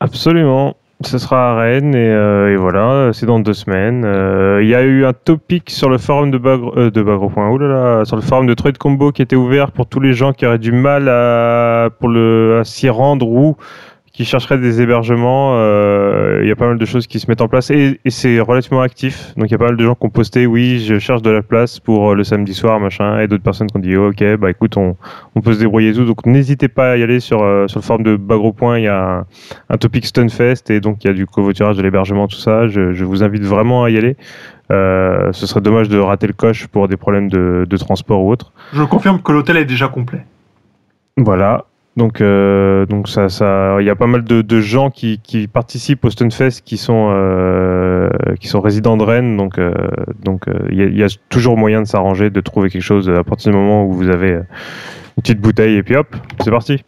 Absolument. 0.00 0.76
Ce 1.02 1.18
sera 1.18 1.50
à 1.50 1.54
Rennes 1.56 1.94
et, 1.94 2.08
euh, 2.08 2.52
et 2.52 2.56
voilà, 2.56 3.10
c'est 3.12 3.26
dans 3.26 3.40
deux 3.40 3.52
semaines. 3.52 4.04
Euh, 4.04 4.62
Il 4.62 4.68
y 4.68 4.74
a 4.74 4.82
eu 4.82 5.04
un 5.04 5.12
topic 5.12 5.70
sur 5.70 5.90
le 5.90 5.98
forum 5.98 6.30
de 6.30 6.38
Bagro, 6.38 6.72
euh, 6.78 6.90
de 6.90 7.02
Bagro. 7.02 7.28
Point, 7.30 7.50
oulala, 7.50 8.04
sur 8.04 8.16
le 8.16 8.22
forum 8.22 8.46
de 8.46 8.54
Trade 8.54 8.78
Combo 8.78 9.10
qui 9.10 9.20
était 9.22 9.36
ouvert 9.36 9.72
pour 9.72 9.86
tous 9.86 10.00
les 10.00 10.14
gens 10.14 10.32
qui 10.32 10.46
auraient 10.46 10.58
du 10.58 10.72
mal 10.72 11.08
à, 11.08 11.90
pour 11.98 12.08
le, 12.08 12.58
à 12.60 12.64
s'y 12.64 12.88
rendre 12.88 13.26
ou 13.28 13.56
qui 14.14 14.24
chercheraient 14.24 14.58
des 14.58 14.80
hébergements. 14.80 15.56
Euh, 15.56 16.38
Il 16.42 16.48
y 16.48 16.52
a 16.52 16.56
pas 16.56 16.68
mal 16.68 16.78
de 16.78 16.84
choses 16.84 17.06
qui 17.08 17.18
se 17.18 17.26
mettent 17.28 17.40
en 17.40 17.48
place 17.48 17.70
et, 17.70 18.00
et 18.04 18.10
c'est 18.10 18.38
relativement 18.38 18.80
actif. 18.80 19.34
Donc 19.36 19.48
il 19.48 19.50
y 19.50 19.54
a 19.56 19.58
pas 19.58 19.66
mal 19.66 19.76
de 19.76 19.84
gens 19.84 19.96
qui 19.96 20.06
ont 20.06 20.10
posté, 20.10 20.46
oui, 20.46 20.78
je 20.78 21.00
cherche 21.00 21.20
de 21.20 21.30
la 21.30 21.42
place 21.42 21.80
pour 21.80 22.12
euh, 22.12 22.14
le 22.14 22.22
samedi 22.22 22.54
soir, 22.54 22.78
machin, 22.78 23.18
et 23.18 23.26
d'autres 23.26 23.42
personnes 23.42 23.66
qui 23.66 23.76
ont 23.76 23.80
dit, 23.80 23.96
oh, 23.96 24.10
ok, 24.10 24.36
bah 24.36 24.50
écoute, 24.50 24.76
on, 24.76 24.96
on 25.34 25.40
peut 25.40 25.52
se 25.52 25.58
débrouiller 25.58 25.90
et 25.90 25.94
tout. 25.94 26.04
Donc 26.04 26.24
n'hésitez 26.26 26.68
pas 26.68 26.92
à 26.92 26.96
y 26.96 27.02
aller 27.02 27.18
sur, 27.18 27.42
euh, 27.42 27.66
sur 27.66 27.80
le 27.80 27.84
forum 27.84 28.04
de 28.04 28.16
Bagro. 28.16 28.52
Point, 28.52 28.78
Il 28.78 28.84
y 28.84 28.88
a 28.88 29.18
un, 29.18 29.26
un 29.68 29.76
topic 29.76 30.06
Stunfest 30.06 30.70
et 30.70 30.80
donc 30.80 31.02
il 31.02 31.08
y 31.08 31.10
a 31.10 31.14
du 31.14 31.26
covoiturage, 31.26 31.76
de 31.76 31.82
l'hébergement, 31.82 32.28
tout 32.28 32.36
ça. 32.36 32.68
Je, 32.68 32.92
je 32.92 33.04
vous 33.04 33.24
invite 33.24 33.42
vraiment 33.42 33.82
à 33.82 33.90
y 33.90 33.98
aller. 33.98 34.16
Euh, 34.70 35.32
ce 35.32 35.46
serait 35.46 35.60
dommage 35.60 35.88
de 35.88 35.98
rater 35.98 36.28
le 36.28 36.32
coche 36.34 36.68
pour 36.68 36.86
des 36.86 36.96
problèmes 36.96 37.28
de, 37.28 37.66
de 37.68 37.76
transport 37.76 38.22
ou 38.22 38.30
autre. 38.30 38.52
Je 38.72 38.84
confirme 38.84 39.20
que 39.20 39.32
l'hôtel 39.32 39.56
est 39.56 39.64
déjà 39.64 39.88
complet. 39.88 40.24
Voilà. 41.16 41.64
Donc, 41.96 42.20
euh, 42.20 42.86
donc 42.86 43.08
ça, 43.08 43.28
ça, 43.28 43.76
il 43.78 43.86
y 43.86 43.90
a 43.90 43.94
pas 43.94 44.08
mal 44.08 44.24
de, 44.24 44.42
de 44.42 44.60
gens 44.60 44.90
qui, 44.90 45.20
qui 45.22 45.46
participent 45.46 46.04
au 46.04 46.10
Stunfest 46.10 46.62
qui 46.64 46.76
sont, 46.76 47.10
euh, 47.12 48.08
qui 48.40 48.48
sont 48.48 48.60
résidents 48.60 48.96
de 48.96 49.04
Rennes. 49.04 49.36
Donc, 49.36 49.58
euh, 49.58 49.72
donc, 50.24 50.46
il 50.70 50.80
y, 50.80 50.98
y 50.98 51.04
a 51.04 51.08
toujours 51.28 51.56
moyen 51.56 51.82
de 51.82 51.86
s'arranger, 51.86 52.30
de 52.30 52.40
trouver 52.40 52.68
quelque 52.68 52.82
chose 52.82 53.08
à 53.08 53.22
partir 53.22 53.52
du 53.52 53.58
moment 53.58 53.84
où 53.84 53.92
vous 53.92 54.08
avez 54.08 54.30
une 54.30 55.22
petite 55.22 55.40
bouteille 55.40 55.76
et 55.76 55.82
puis 55.84 55.94
hop, 55.94 56.16
c'est 56.42 56.50
parti. 56.50 56.82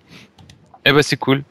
Eh 0.84 0.92
ben, 0.92 1.02
c'est 1.02 1.18
cool. 1.18 1.42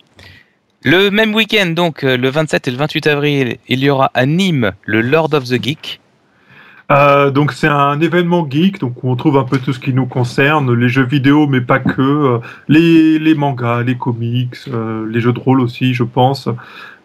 Le 0.84 1.10
même 1.10 1.34
week-end, 1.34 1.68
donc, 1.68 2.04
le 2.04 2.30
27 2.30 2.68
et 2.68 2.72
le 2.72 2.78
28 2.78 3.08
avril, 3.08 3.58
il 3.70 3.80
y 3.80 3.90
aura 3.90 4.12
à 4.14 4.26
Nîmes 4.26 4.74
le 4.86 5.02
Lord 5.02 5.34
of 5.34 5.46
the 5.46 5.64
Geek. 5.64 6.02
Euh, 6.92 7.32
donc 7.32 7.52
c'est 7.52 7.68
un 7.68 8.00
événement 8.00 8.48
geek, 8.48 8.80
donc 8.80 9.04
où 9.04 9.10
on 9.10 9.16
trouve 9.16 9.38
un 9.38 9.44
peu 9.44 9.58
tout 9.58 9.74
ce 9.74 9.80
qui 9.80 9.94
nous 9.94 10.06
concerne, 10.06 10.72
les 10.74 10.90
jeux 10.90 11.06
vidéo, 11.06 11.48
mais 11.48 11.62
pas 11.62 11.80
que, 11.80 12.02
euh, 12.02 12.38
les, 12.68 13.18
les 13.18 13.34
mangas, 13.34 13.82
les 13.82 13.98
comics, 13.98 14.56
euh, 14.68 15.08
les 15.10 15.20
jeux 15.20 15.34
de 15.34 15.40
rôle 15.40 15.62
aussi, 15.62 15.94
je 15.96 16.04
pense. 16.04 16.48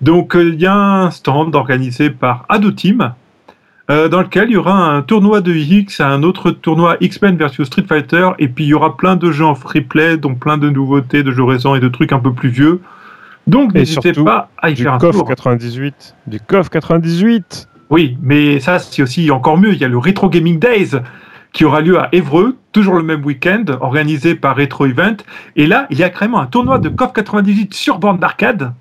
Donc 0.03 0.37
il 0.39 0.61
y 0.61 0.67
a 0.67 0.75
un 0.75 1.11
stand 1.11 1.55
organisé 1.55 2.11
par 2.11 2.45
Ado 2.51 2.73
Team, 2.73 3.15
euh, 3.91 4.09
dans 4.09 4.21
lequel 4.21 4.51
il 4.51 4.53
y 4.53 4.57
aura 4.57 4.95
un 4.95 5.03
tournoi 5.03 5.41
de 5.41 5.53
X, 5.53 6.01
un 6.01 6.23
autre 6.23 6.51
tournoi 6.51 6.97
X-Men 7.01 7.37
versus 7.37 7.67
Street 7.67 7.87
Fighter, 7.89 8.29
et 8.39 8.49
puis 8.49 8.65
il 8.65 8.69
y 8.69 8.75
aura 8.75 8.97
plein 8.97 9.17
de 9.17 9.33
jeux 9.33 9.47
en 9.47 9.55
free 9.55 9.81
play, 9.81 10.17
donc 10.17 10.39
plein 10.39 10.59
de 10.59 10.71
nouveautés, 10.71 11.23
de 11.23 11.33
jeux 11.33 11.43
récents 11.43 11.75
et 11.75 11.81
de 11.81 11.89
trucs 11.89 12.13
un 12.13 12.21
peu 12.21 12.33
plus 12.33 12.51
vieux. 12.51 12.81
Donc 13.47 13.75
n'hésitez 13.75 14.13
pas 14.13 14.51
à 14.59 14.71
y 14.71 14.75
Du 14.75 14.83
faire 14.85 14.95
un 14.95 14.99
tour. 14.99 15.27
98. 15.27 16.15
Du 16.29 16.39
COF 16.39 16.69
98. 16.69 17.70
Oui, 17.91 18.17
mais 18.23 18.61
ça, 18.61 18.79
c'est 18.79 19.03
aussi 19.03 19.31
encore 19.31 19.59
mieux. 19.59 19.73
Il 19.73 19.81
y 19.81 19.85
a 19.85 19.89
le 19.89 19.99
Retro 19.99 20.31
Gaming 20.31 20.59
Days 20.59 20.93
qui 21.53 21.65
aura 21.65 21.81
lieu 21.81 21.99
à 21.99 22.09
Évreux, 22.13 22.57
toujours 22.73 22.95
le 22.95 23.03
même 23.03 23.25
week-end, 23.25 23.65
organisé 23.81 24.37
par 24.37 24.57
Retro 24.57 24.87
Event. 24.87 25.17
Et 25.57 25.67
là, 25.67 25.87
il 25.91 25.99
y 25.99 26.05
a 26.05 26.11
carrément 26.11 26.39
un 26.39 26.47
tournoi 26.47 26.79
de 26.79 26.89
KOF 26.89 27.13
98 27.13 27.75
sur 27.75 27.99
borne 27.99 28.19
d'arcade 28.19 28.73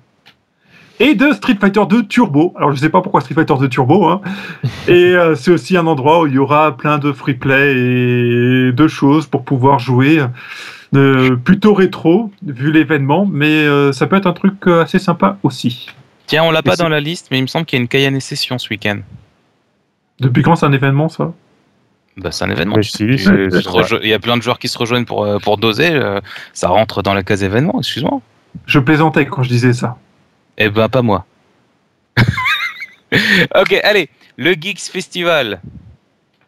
et 1.00 1.14
de 1.14 1.32
Street 1.32 1.56
Fighter 1.58 1.82
2 1.88 2.06
Turbo. 2.06 2.52
Alors, 2.56 2.72
je 2.72 2.76
sais 2.76 2.90
pas 2.90 3.00
pourquoi 3.00 3.22
Street 3.22 3.34
Fighter 3.34 3.54
2 3.58 3.68
Turbo. 3.68 4.06
Hein. 4.06 4.20
et 4.88 5.16
euh, 5.16 5.34
c'est 5.34 5.50
aussi 5.50 5.76
un 5.76 5.86
endroit 5.86 6.22
où 6.22 6.26
il 6.26 6.34
y 6.34 6.38
aura 6.38 6.76
plein 6.76 6.98
de 6.98 7.10
free 7.10 7.34
play 7.34 7.72
et 7.72 8.72
de 8.72 8.88
choses 8.88 9.26
pour 9.26 9.44
pouvoir 9.44 9.78
jouer. 9.80 10.22
Euh, 10.94 11.36
plutôt 11.36 11.72
rétro, 11.72 12.30
vu 12.44 12.70
l'événement, 12.72 13.26
mais 13.30 13.64
euh, 13.64 13.92
ça 13.92 14.06
peut 14.06 14.16
être 14.16 14.26
un 14.26 14.32
truc 14.32 14.66
assez 14.66 14.98
sympa 14.98 15.38
aussi. 15.42 15.88
Tiens, 16.30 16.44
on 16.44 16.52
l'a 16.52 16.62
pas 16.62 16.76
dans 16.76 16.88
la 16.88 17.00
liste, 17.00 17.26
mais 17.32 17.38
il 17.38 17.42
me 17.42 17.46
semble 17.48 17.66
qu'il 17.66 17.76
y 17.76 17.80
a 17.80 17.82
une 17.82 17.88
Cayenne 17.88 18.20
session 18.20 18.56
ce 18.56 18.68
week-end. 18.68 19.00
Depuis 20.20 20.42
quand 20.42 20.54
c'est 20.54 20.64
un 20.66 20.72
événement, 20.72 21.08
ça? 21.08 21.32
Bah, 22.16 22.30
c'est 22.30 22.44
un 22.44 22.50
événement. 22.50 22.76
Mais 22.76 22.82
Tu- 22.82 22.90
si, 22.90 22.98
tu- 22.98 23.18
c'est- 23.18 23.48
tu 23.48 23.62
te 23.64 23.68
rejo- 23.68 23.98
Il 24.00 24.08
y 24.08 24.12
a 24.14 24.20
plein 24.20 24.36
de 24.36 24.42
joueurs 24.42 24.60
qui 24.60 24.68
se 24.68 24.78
rejoignent 24.78 25.04
pour, 25.04 25.24
euh, 25.24 25.38
pour 25.40 25.58
doser. 25.58 25.90
euh, 25.90 26.20
ça 26.52 26.68
rentre 26.68 27.02
dans 27.02 27.14
la 27.14 27.24
case 27.24 27.42
événement, 27.42 27.80
excuse-moi. 27.80 28.20
Je 28.64 28.78
plaisantais 28.78 29.26
quand 29.26 29.42
je 29.42 29.48
disais 29.48 29.72
ça. 29.72 29.96
Eh 30.56 30.68
ben, 30.70 30.88
pas 30.88 31.02
moi. 31.02 31.26
ok, 33.56 33.72
allez. 33.82 34.08
Le 34.36 34.52
Geeks 34.52 34.82
Festival 34.92 35.60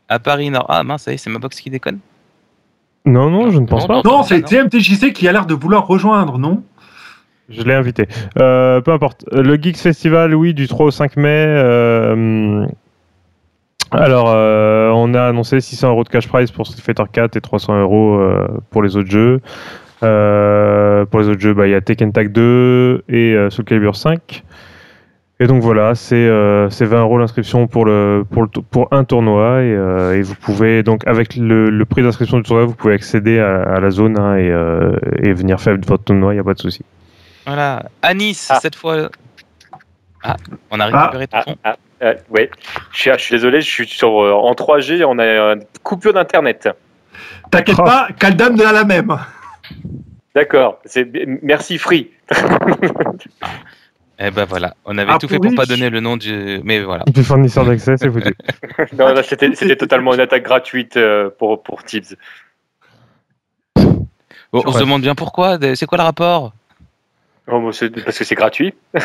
à 0.08 0.20
Paris 0.20 0.50
Nord. 0.50 0.66
Ah 0.68 0.84
mince, 0.84 1.02
ça 1.02 1.10
y 1.10 1.14
est, 1.14 1.18
c'est 1.18 1.28
ma 1.30 1.40
box 1.40 1.60
qui 1.60 1.70
déconne. 1.70 1.98
Non, 3.04 3.30
non, 3.30 3.50
je 3.50 3.58
ne 3.58 3.66
pense 3.66 3.82
Non, 3.88 3.88
pas. 3.88 4.08
Non, 4.08 4.18
non. 4.18 4.22
c'est 4.22 4.42
TMTJC 4.42 5.12
qui 5.12 5.26
a 5.26 5.32
l'air 5.32 5.44
de 5.46 5.54
vouloir 5.54 5.88
rejoindre, 5.88 6.38
non? 6.38 6.62
Je 7.48 7.62
l'ai 7.62 7.74
invité. 7.74 8.06
Euh, 8.38 8.80
peu 8.80 8.92
importe. 8.92 9.24
Le 9.32 9.56
Geeks 9.56 9.78
Festival, 9.78 10.34
oui, 10.34 10.54
du 10.54 10.68
3 10.68 10.86
au 10.86 10.90
5 10.90 11.16
mai. 11.16 11.44
euh, 11.48 12.66
alors, 13.90 14.30
euh, 14.30 14.90
on 14.94 15.12
a 15.14 15.24
annoncé 15.24 15.60
600 15.60 15.90
euros 15.90 16.04
de 16.04 16.08
cash 16.08 16.28
prize 16.28 16.50
pour 16.50 16.66
Street 16.66 16.80
Fighter 16.80 17.04
4 17.12 17.36
et 17.36 17.40
300 17.40 17.80
euros 17.80 18.20
pour 18.70 18.82
les 18.82 18.96
autres 18.96 19.10
jeux. 19.10 19.40
Pour 20.00 21.20
les 21.20 21.28
autres 21.28 21.40
jeux, 21.40 21.54
bah, 21.54 21.66
il 21.66 21.72
y 21.72 21.74
a 21.74 21.80
Tekken 21.80 22.12
Tag 22.12 22.32
2 22.32 23.04
et 23.08 23.36
Soul 23.50 23.64
Calibur 23.64 23.96
5. 23.96 24.44
Et 25.40 25.46
donc 25.48 25.60
voilà, 25.60 25.96
c'est 25.96 26.14
euh, 26.14 26.70
c'est 26.70 26.84
20 26.84 27.00
euros 27.00 27.18
l'inscription 27.18 27.66
pour, 27.66 27.88
un 27.88 29.04
tournoi. 29.04 29.62
Et, 29.62 30.22
vous 30.22 30.36
pouvez, 30.36 30.84
donc 30.84 31.06
avec 31.06 31.36
le, 31.36 31.84
prix 31.84 32.02
d'inscription 32.02 32.36
du 32.38 32.44
tournoi, 32.44 32.64
vous 32.64 32.74
pouvez 32.74 32.94
accéder 32.94 33.40
à, 33.40 33.80
la 33.80 33.90
zone 33.90 34.18
hein, 34.18 34.36
et, 34.36 35.28
et 35.28 35.32
venir 35.34 35.60
faire 35.60 35.76
votre 35.84 36.04
tournoi, 36.04 36.32
il 36.32 36.36
n'y 36.36 36.40
a 36.40 36.44
pas 36.44 36.54
de 36.54 36.60
souci. 36.60 36.82
Voilà. 37.46 37.84
À 38.02 38.14
Nice, 38.14 38.48
Ah. 38.50 38.58
cette 38.60 38.76
fois. 38.76 39.08
Ah, 40.22 40.36
on 40.70 40.78
a 40.80 40.86
Ah. 40.92 41.10
récupéré 41.10 41.26
ton 41.26 41.38
Ah, 41.38 41.54
ah, 41.64 41.76
euh, 42.02 42.14
ouais. 42.30 42.50
Je 42.92 42.98
suis, 43.00 43.10
je 43.12 43.18
suis 43.18 43.34
désolé, 43.34 43.60
je 43.60 43.68
suis 43.68 43.88
sur, 43.88 44.22
euh, 44.22 44.32
en 44.32 44.54
3G, 44.54 45.04
on 45.04 45.18
a 45.18 45.24
une 45.54 45.64
coupure 45.82 46.12
d'internet. 46.12 46.68
T'inquiète 47.50 47.76
Oh. 47.78 47.84
pas, 47.84 48.08
Kaldam 48.18 48.56
de 48.56 48.62
la 48.62 48.84
même. 48.84 49.16
D'accord, 50.34 50.78
c'est 50.84 51.10
merci 51.42 51.76
Free. 51.78 52.10
Eh 54.18 54.30
ben 54.30 54.44
voilà, 54.44 54.74
on 54.84 54.96
avait 54.98 55.10
Ah, 55.12 55.18
tout 55.18 55.26
fait 55.26 55.38
pour 55.38 55.54
pas 55.54 55.66
donner 55.66 55.90
le 55.90 55.98
nom 56.00 56.16
du. 56.16 56.60
Mais 56.62 56.80
voilà. 56.80 57.02
Du 57.08 57.24
fournisseur 57.24 57.64
d'accès, 57.64 57.96
c'est 57.96 58.08
foutu. 58.10 58.32
non, 58.96 59.08
là, 59.12 59.22
c'était 59.24 59.76
totalement 59.76 60.14
une 60.14 60.20
attaque 60.20 60.44
gratuite 60.44 60.96
euh, 60.96 61.28
pour, 61.38 61.62
pour 61.62 61.82
Tibbs. 61.82 62.14
Bon, 63.76 64.62
on 64.66 64.72
se 64.72 64.78
demande 64.78 65.02
bien 65.02 65.14
pourquoi. 65.14 65.58
C'est 65.74 65.86
quoi 65.86 65.98
le 65.98 66.04
rapport? 66.04 66.52
Oh, 67.48 67.60
parce 67.62 68.18
que 68.18 68.24
c'est 68.24 68.34
gratuit. 68.34 68.74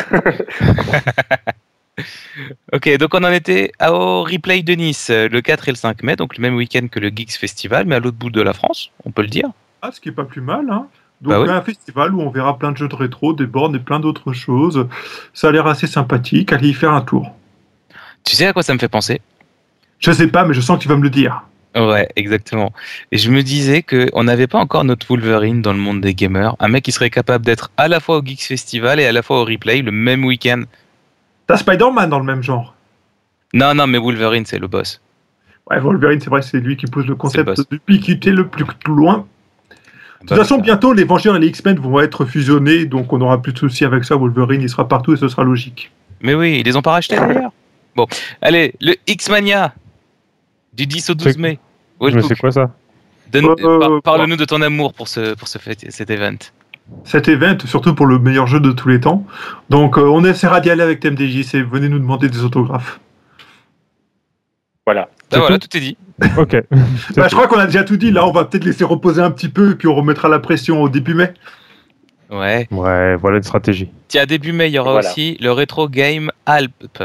Ok, 2.72 2.96
donc 2.98 3.12
on 3.14 3.24
en 3.24 3.32
était 3.32 3.72
au 3.84 4.22
replay 4.22 4.62
de 4.62 4.72
Nice 4.74 5.10
le 5.10 5.40
4 5.40 5.68
et 5.68 5.72
le 5.72 5.76
5 5.76 6.02
mai, 6.04 6.14
donc 6.14 6.36
le 6.36 6.42
même 6.42 6.54
week-end 6.54 6.86
que 6.88 7.00
le 7.00 7.08
Geeks 7.08 7.32
Festival, 7.32 7.86
mais 7.86 7.96
à 7.96 8.00
l'autre 8.00 8.16
bout 8.16 8.30
de 8.30 8.40
la 8.40 8.52
France, 8.52 8.92
on 9.04 9.10
peut 9.10 9.22
le 9.22 9.28
dire. 9.28 9.48
Ah, 9.82 9.90
ce 9.92 10.00
qui 10.00 10.08
est 10.08 10.12
pas 10.12 10.24
plus 10.24 10.40
mal, 10.40 10.70
hein. 10.70 10.86
Donc, 11.20 11.32
Bah 11.32 11.40
oui. 11.40 11.50
un 11.50 11.62
festival 11.62 12.14
où 12.14 12.20
on 12.20 12.30
verra 12.30 12.56
plein 12.56 12.70
de 12.70 12.76
jeux 12.76 12.86
de 12.86 12.94
rétro, 12.94 13.32
des 13.32 13.46
bornes 13.46 13.74
et 13.74 13.80
plein 13.80 13.98
d'autres 13.98 14.32
choses. 14.32 14.86
Ça 15.34 15.48
a 15.48 15.50
l'air 15.50 15.66
assez 15.66 15.88
sympathique. 15.88 16.52
Allez 16.52 16.68
y 16.68 16.74
faire 16.74 16.92
un 16.92 17.00
tour. 17.00 17.34
Tu 18.22 18.36
sais 18.36 18.46
à 18.46 18.52
quoi 18.52 18.62
ça 18.62 18.72
me 18.74 18.78
fait 18.78 18.88
penser? 18.88 19.20
Je 19.98 20.12
sais 20.12 20.28
pas, 20.28 20.44
mais 20.44 20.54
je 20.54 20.60
sens 20.60 20.78
que 20.78 20.82
tu 20.82 20.88
vas 20.88 20.94
me 20.96 21.02
le 21.02 21.10
dire. 21.10 21.42
Ouais, 21.76 22.08
exactement. 22.16 22.72
Et 23.12 23.18
je 23.18 23.30
me 23.30 23.42
disais 23.42 23.82
que 23.82 24.08
on 24.12 24.24
n'avait 24.24 24.46
pas 24.46 24.58
encore 24.58 24.84
notre 24.84 25.06
Wolverine 25.06 25.62
dans 25.62 25.72
le 25.72 25.78
monde 25.78 26.00
des 26.00 26.14
gamers, 26.14 26.56
un 26.60 26.68
mec 26.68 26.84
qui 26.84 26.92
serait 26.92 27.10
capable 27.10 27.44
d'être 27.44 27.70
à 27.76 27.88
la 27.88 28.00
fois 28.00 28.18
au 28.18 28.24
Geeks 28.24 28.42
Festival 28.42 28.98
et 29.00 29.06
à 29.06 29.12
la 29.12 29.22
fois 29.22 29.40
au 29.40 29.44
replay 29.44 29.82
le 29.82 29.92
même 29.92 30.24
week-end. 30.24 30.62
T'as 31.46 31.58
Spider-Man 31.58 32.10
dans 32.10 32.18
le 32.18 32.24
même 32.24 32.42
genre. 32.42 32.74
Non, 33.54 33.74
non, 33.74 33.86
mais 33.86 33.98
Wolverine 33.98 34.44
c'est 34.46 34.58
le 34.58 34.66
boss. 34.66 35.00
Ouais, 35.70 35.78
Wolverine, 35.78 36.20
c'est 36.20 36.30
vrai, 36.30 36.42
c'est 36.42 36.60
lui 36.60 36.76
qui 36.76 36.86
pose 36.86 37.06
le 37.06 37.14
concept 37.14 37.46
boss. 37.46 37.68
d'ubiquité 37.68 38.30
le 38.30 38.46
plus 38.48 38.66
loin. 38.86 39.26
De 40.22 40.26
toute 40.26 40.36
façon, 40.36 40.58
bientôt, 40.58 40.92
les 40.92 41.04
Vengeurs 41.04 41.36
et 41.36 41.38
les 41.38 41.46
X-Men 41.46 41.78
vont 41.78 42.00
être 42.00 42.24
fusionnés, 42.24 42.86
donc 42.86 43.12
on 43.12 43.18
n'aura 43.18 43.40
plus 43.40 43.52
de 43.52 43.58
soucis 43.58 43.84
avec 43.84 44.04
ça. 44.04 44.16
Wolverine, 44.16 44.62
il 44.62 44.68
sera 44.68 44.88
partout 44.88 45.12
et 45.12 45.16
ce 45.16 45.28
sera 45.28 45.44
logique. 45.44 45.92
Mais 46.20 46.34
oui, 46.34 46.58
ils 46.58 46.64
les 46.64 46.76
ont 46.76 46.82
pas 46.82 46.92
rachetés 46.92 47.16
d'ailleurs. 47.16 47.52
Bon, 47.94 48.06
allez, 48.42 48.74
le 48.80 48.94
X-Mania 49.06 49.74
du 50.78 50.86
10 50.86 51.10
au 51.10 51.14
12 51.14 51.32
C'est- 51.32 51.38
mai. 51.38 51.58
Mais 52.00 52.22
c'est 52.22 52.38
quoi 52.38 52.52
ça 52.52 52.70
Euh, 53.34 53.78
par- 53.80 54.02
Parle-nous 54.02 54.36
de 54.36 54.44
ton 54.46 54.62
amour 54.62 54.94
pour, 54.94 55.08
ce, 55.08 55.34
pour 55.34 55.48
ce 55.48 55.58
fait, 55.58 55.76
cet 55.90 56.08
event. 56.10 56.36
Cet 57.04 57.28
event, 57.28 57.58
surtout 57.66 57.94
pour 57.94 58.06
le 58.06 58.18
meilleur 58.18 58.46
jeu 58.46 58.60
de 58.60 58.70
tous 58.72 58.88
les 58.88 59.00
temps. 59.00 59.26
Donc, 59.68 59.98
euh, 59.98 60.02
on 60.02 60.24
essaiera 60.24 60.60
d'y 60.60 60.70
aller 60.70 60.82
avec 60.82 61.00
TMDJC. 61.00 61.62
Venez 61.62 61.88
nous 61.90 61.98
demander 61.98 62.28
des 62.30 62.42
autographes. 62.44 63.00
Voilà. 64.86 65.08
Ah, 65.32 65.40
voilà, 65.40 65.58
tout 65.58 65.76
est 65.76 65.80
dit. 65.80 65.96
Ok. 66.38 66.56
Bah, 67.16 67.28
je 67.28 67.34
crois 67.34 67.46
qu'on 67.48 67.58
a 67.58 67.66
déjà 67.66 67.84
tout 67.84 67.96
dit. 67.98 68.10
Là, 68.10 68.26
on 68.26 68.32
va 68.32 68.44
peut-être 68.44 68.64
laisser 68.64 68.84
reposer 68.84 69.20
un 69.20 69.30
petit 69.30 69.48
peu, 69.50 69.72
et 69.72 69.74
puis 69.74 69.86
on 69.88 69.94
remettra 69.94 70.28
la 70.28 70.38
pression 70.38 70.80
au 70.82 70.88
début 70.88 71.14
mai. 71.14 71.34
Ouais. 72.30 72.66
Ouais, 72.70 73.16
voilà 73.16 73.36
une 73.38 73.42
stratégie. 73.42 73.90
Tiens, 74.08 74.24
début 74.26 74.52
mai, 74.52 74.68
il 74.68 74.74
y 74.74 74.78
aura 74.78 74.92
Voilà. 74.92 75.10
aussi 75.10 75.36
le 75.40 75.50
Retro 75.52 75.88
Game 75.88 76.30
Alp. 76.46 77.02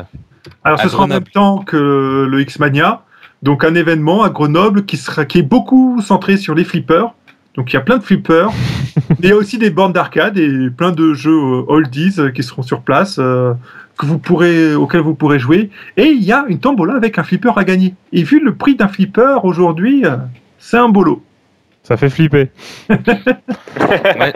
Alors, 0.64 0.80
À 0.80 0.84
ce 0.84 0.90
sera 0.90 1.04
en 1.04 1.08
même 1.08 1.24
temps 1.24 1.60
que 1.60 2.28
le 2.30 2.42
X-Mania. 2.42 3.04
Donc, 3.44 3.66
un 3.66 3.76
événement 3.76 4.24
à 4.24 4.30
Grenoble 4.30 4.86
qui, 4.86 4.96
sera, 4.96 5.26
qui 5.26 5.40
est 5.40 5.44
beaucoup 5.44 6.00
centré 6.02 6.38
sur 6.38 6.56
les 6.56 6.64
flippers. 6.64 7.14
Donc, 7.56 7.72
il 7.72 7.76
y 7.76 7.78
a 7.78 7.82
plein 7.82 7.98
de 7.98 8.04
flippers. 8.04 8.50
Mais 9.10 9.16
il 9.24 9.30
y 9.30 9.32
a 9.34 9.36
aussi 9.36 9.58
des 9.58 9.70
bornes 9.70 9.92
d'arcade 9.92 10.38
et 10.38 10.70
plein 10.70 10.92
de 10.94 11.14
jeux 11.14 11.38
euh, 11.38 11.66
oldies 11.68 12.16
euh, 12.20 12.32
qui 12.32 12.42
seront 12.42 12.62
sur 12.62 12.80
place, 12.82 13.18
euh, 13.20 13.54
que 13.98 14.06
vous 14.06 14.18
pourrez, 14.18 14.74
auxquels 14.76 15.02
vous 15.02 15.14
pourrez 15.14 15.40
jouer. 15.40 15.70
Et 15.98 16.06
il 16.06 16.24
y 16.24 16.32
a 16.32 16.46
une 16.48 16.60
tombola 16.60 16.96
avec 16.96 17.18
un 17.18 17.24
flipper 17.24 17.52
à 17.58 17.66
gagner. 17.66 17.96
Et 18.14 18.24
vu 18.24 18.40
le 18.42 18.56
prix 18.56 18.76
d'un 18.76 18.88
flipper 18.88 19.42
aujourd'hui, 19.44 20.06
euh, 20.06 20.16
c'est 20.58 20.78
un 20.78 20.88
bolo. 20.88 21.22
Ça 21.84 21.98
fait 21.98 22.10
flipper. 22.10 22.50
Ouais. 23.80 24.32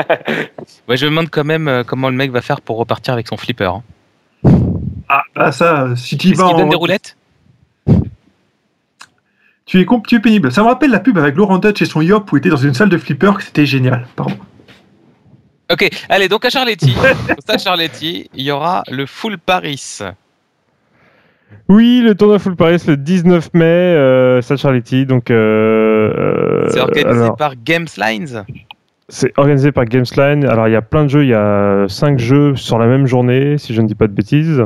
Ouais, 0.90 0.98
je 0.98 1.06
me 1.06 1.12
demande 1.12 1.30
quand 1.30 1.46
même 1.46 1.84
comment 1.88 2.10
le 2.10 2.16
mec 2.16 2.32
va 2.32 2.42
faire 2.42 2.60
pour 2.60 2.78
repartir 2.78 3.14
avec 3.14 3.28
son 3.28 3.38
flipper. 3.38 3.72
hein. 3.72 3.84
Ah, 5.08 5.22
bah 5.36 5.52
ça, 5.52 5.96
si 5.96 6.18
tu 6.18 6.32
Est-ce 6.32 6.44
qu'il 6.44 6.56
donne 6.58 6.70
des 6.70 6.76
roulettes? 6.76 7.17
Tu 9.68 9.82
es, 9.82 9.86
tu 10.08 10.16
es 10.16 10.20
pénible. 10.20 10.52
Ça 10.52 10.64
me 10.64 10.68
rappelle 10.68 10.90
la 10.90 11.00
pub 11.00 11.18
avec 11.18 11.36
Laurent 11.36 11.60
Dutch 11.60 11.82
et 11.82 11.86
son 11.86 12.02
Yop 12.02 12.32
où 12.32 12.38
il 12.38 12.40
était 12.40 12.50
dans 12.50 12.56
une 12.56 12.74
salle 12.74 12.90
de 12.90 12.98
flipper, 12.98 13.34
que 13.36 13.44
c'était 13.44 13.66
génial. 13.66 14.08
Pardon. 14.16 14.36
Ok, 15.70 15.90
allez, 16.08 16.30
donc 16.30 16.46
à 16.46 16.50
Charletti. 16.50 16.96
Au 17.38 17.42
stade 17.42 17.60
Charletti, 17.60 18.30
il 18.34 18.46
y 18.46 18.52
aura 18.52 18.84
le 18.90 19.06
Full 19.06 19.38
Paris. 19.38 20.00
Oui, 21.68 22.02
le 22.02 22.16
tournoi 22.16 22.40
Full 22.40 22.56
Paris 22.56 22.82
le 22.88 22.96
19 22.96 23.54
mai, 23.54 23.66
euh, 23.66 24.42
Stade 24.42 24.58
Charletti. 24.58 25.06
Donc, 25.06 25.30
euh, 25.30 26.14
euh, 26.18 26.70
C'est 26.72 26.80
organisé 26.80 27.10
alors, 27.10 27.36
par 27.36 27.54
Games 27.62 27.88
Lines. 27.98 28.46
c'est 29.10 29.34
organisé 29.36 29.74
par 29.74 29.84
Gamesline. 29.84 30.46
Alors, 30.46 30.70
il 30.70 30.72
y 30.72 30.78
a 30.78 30.82
plein 30.82 31.04
de 31.04 31.10
jeux. 31.10 31.24
Il 31.24 31.30
y 31.30 31.34
a 31.34 31.86
5 31.90 32.18
jeux 32.18 32.56
sur 32.56 32.80
la 32.80 32.88
même 32.88 33.06
journée, 33.06 33.58
si 33.58 33.74
je 33.74 33.82
ne 33.82 33.88
dis 33.88 33.96
pas 33.96 34.08
de 34.08 34.14
bêtises. 34.14 34.64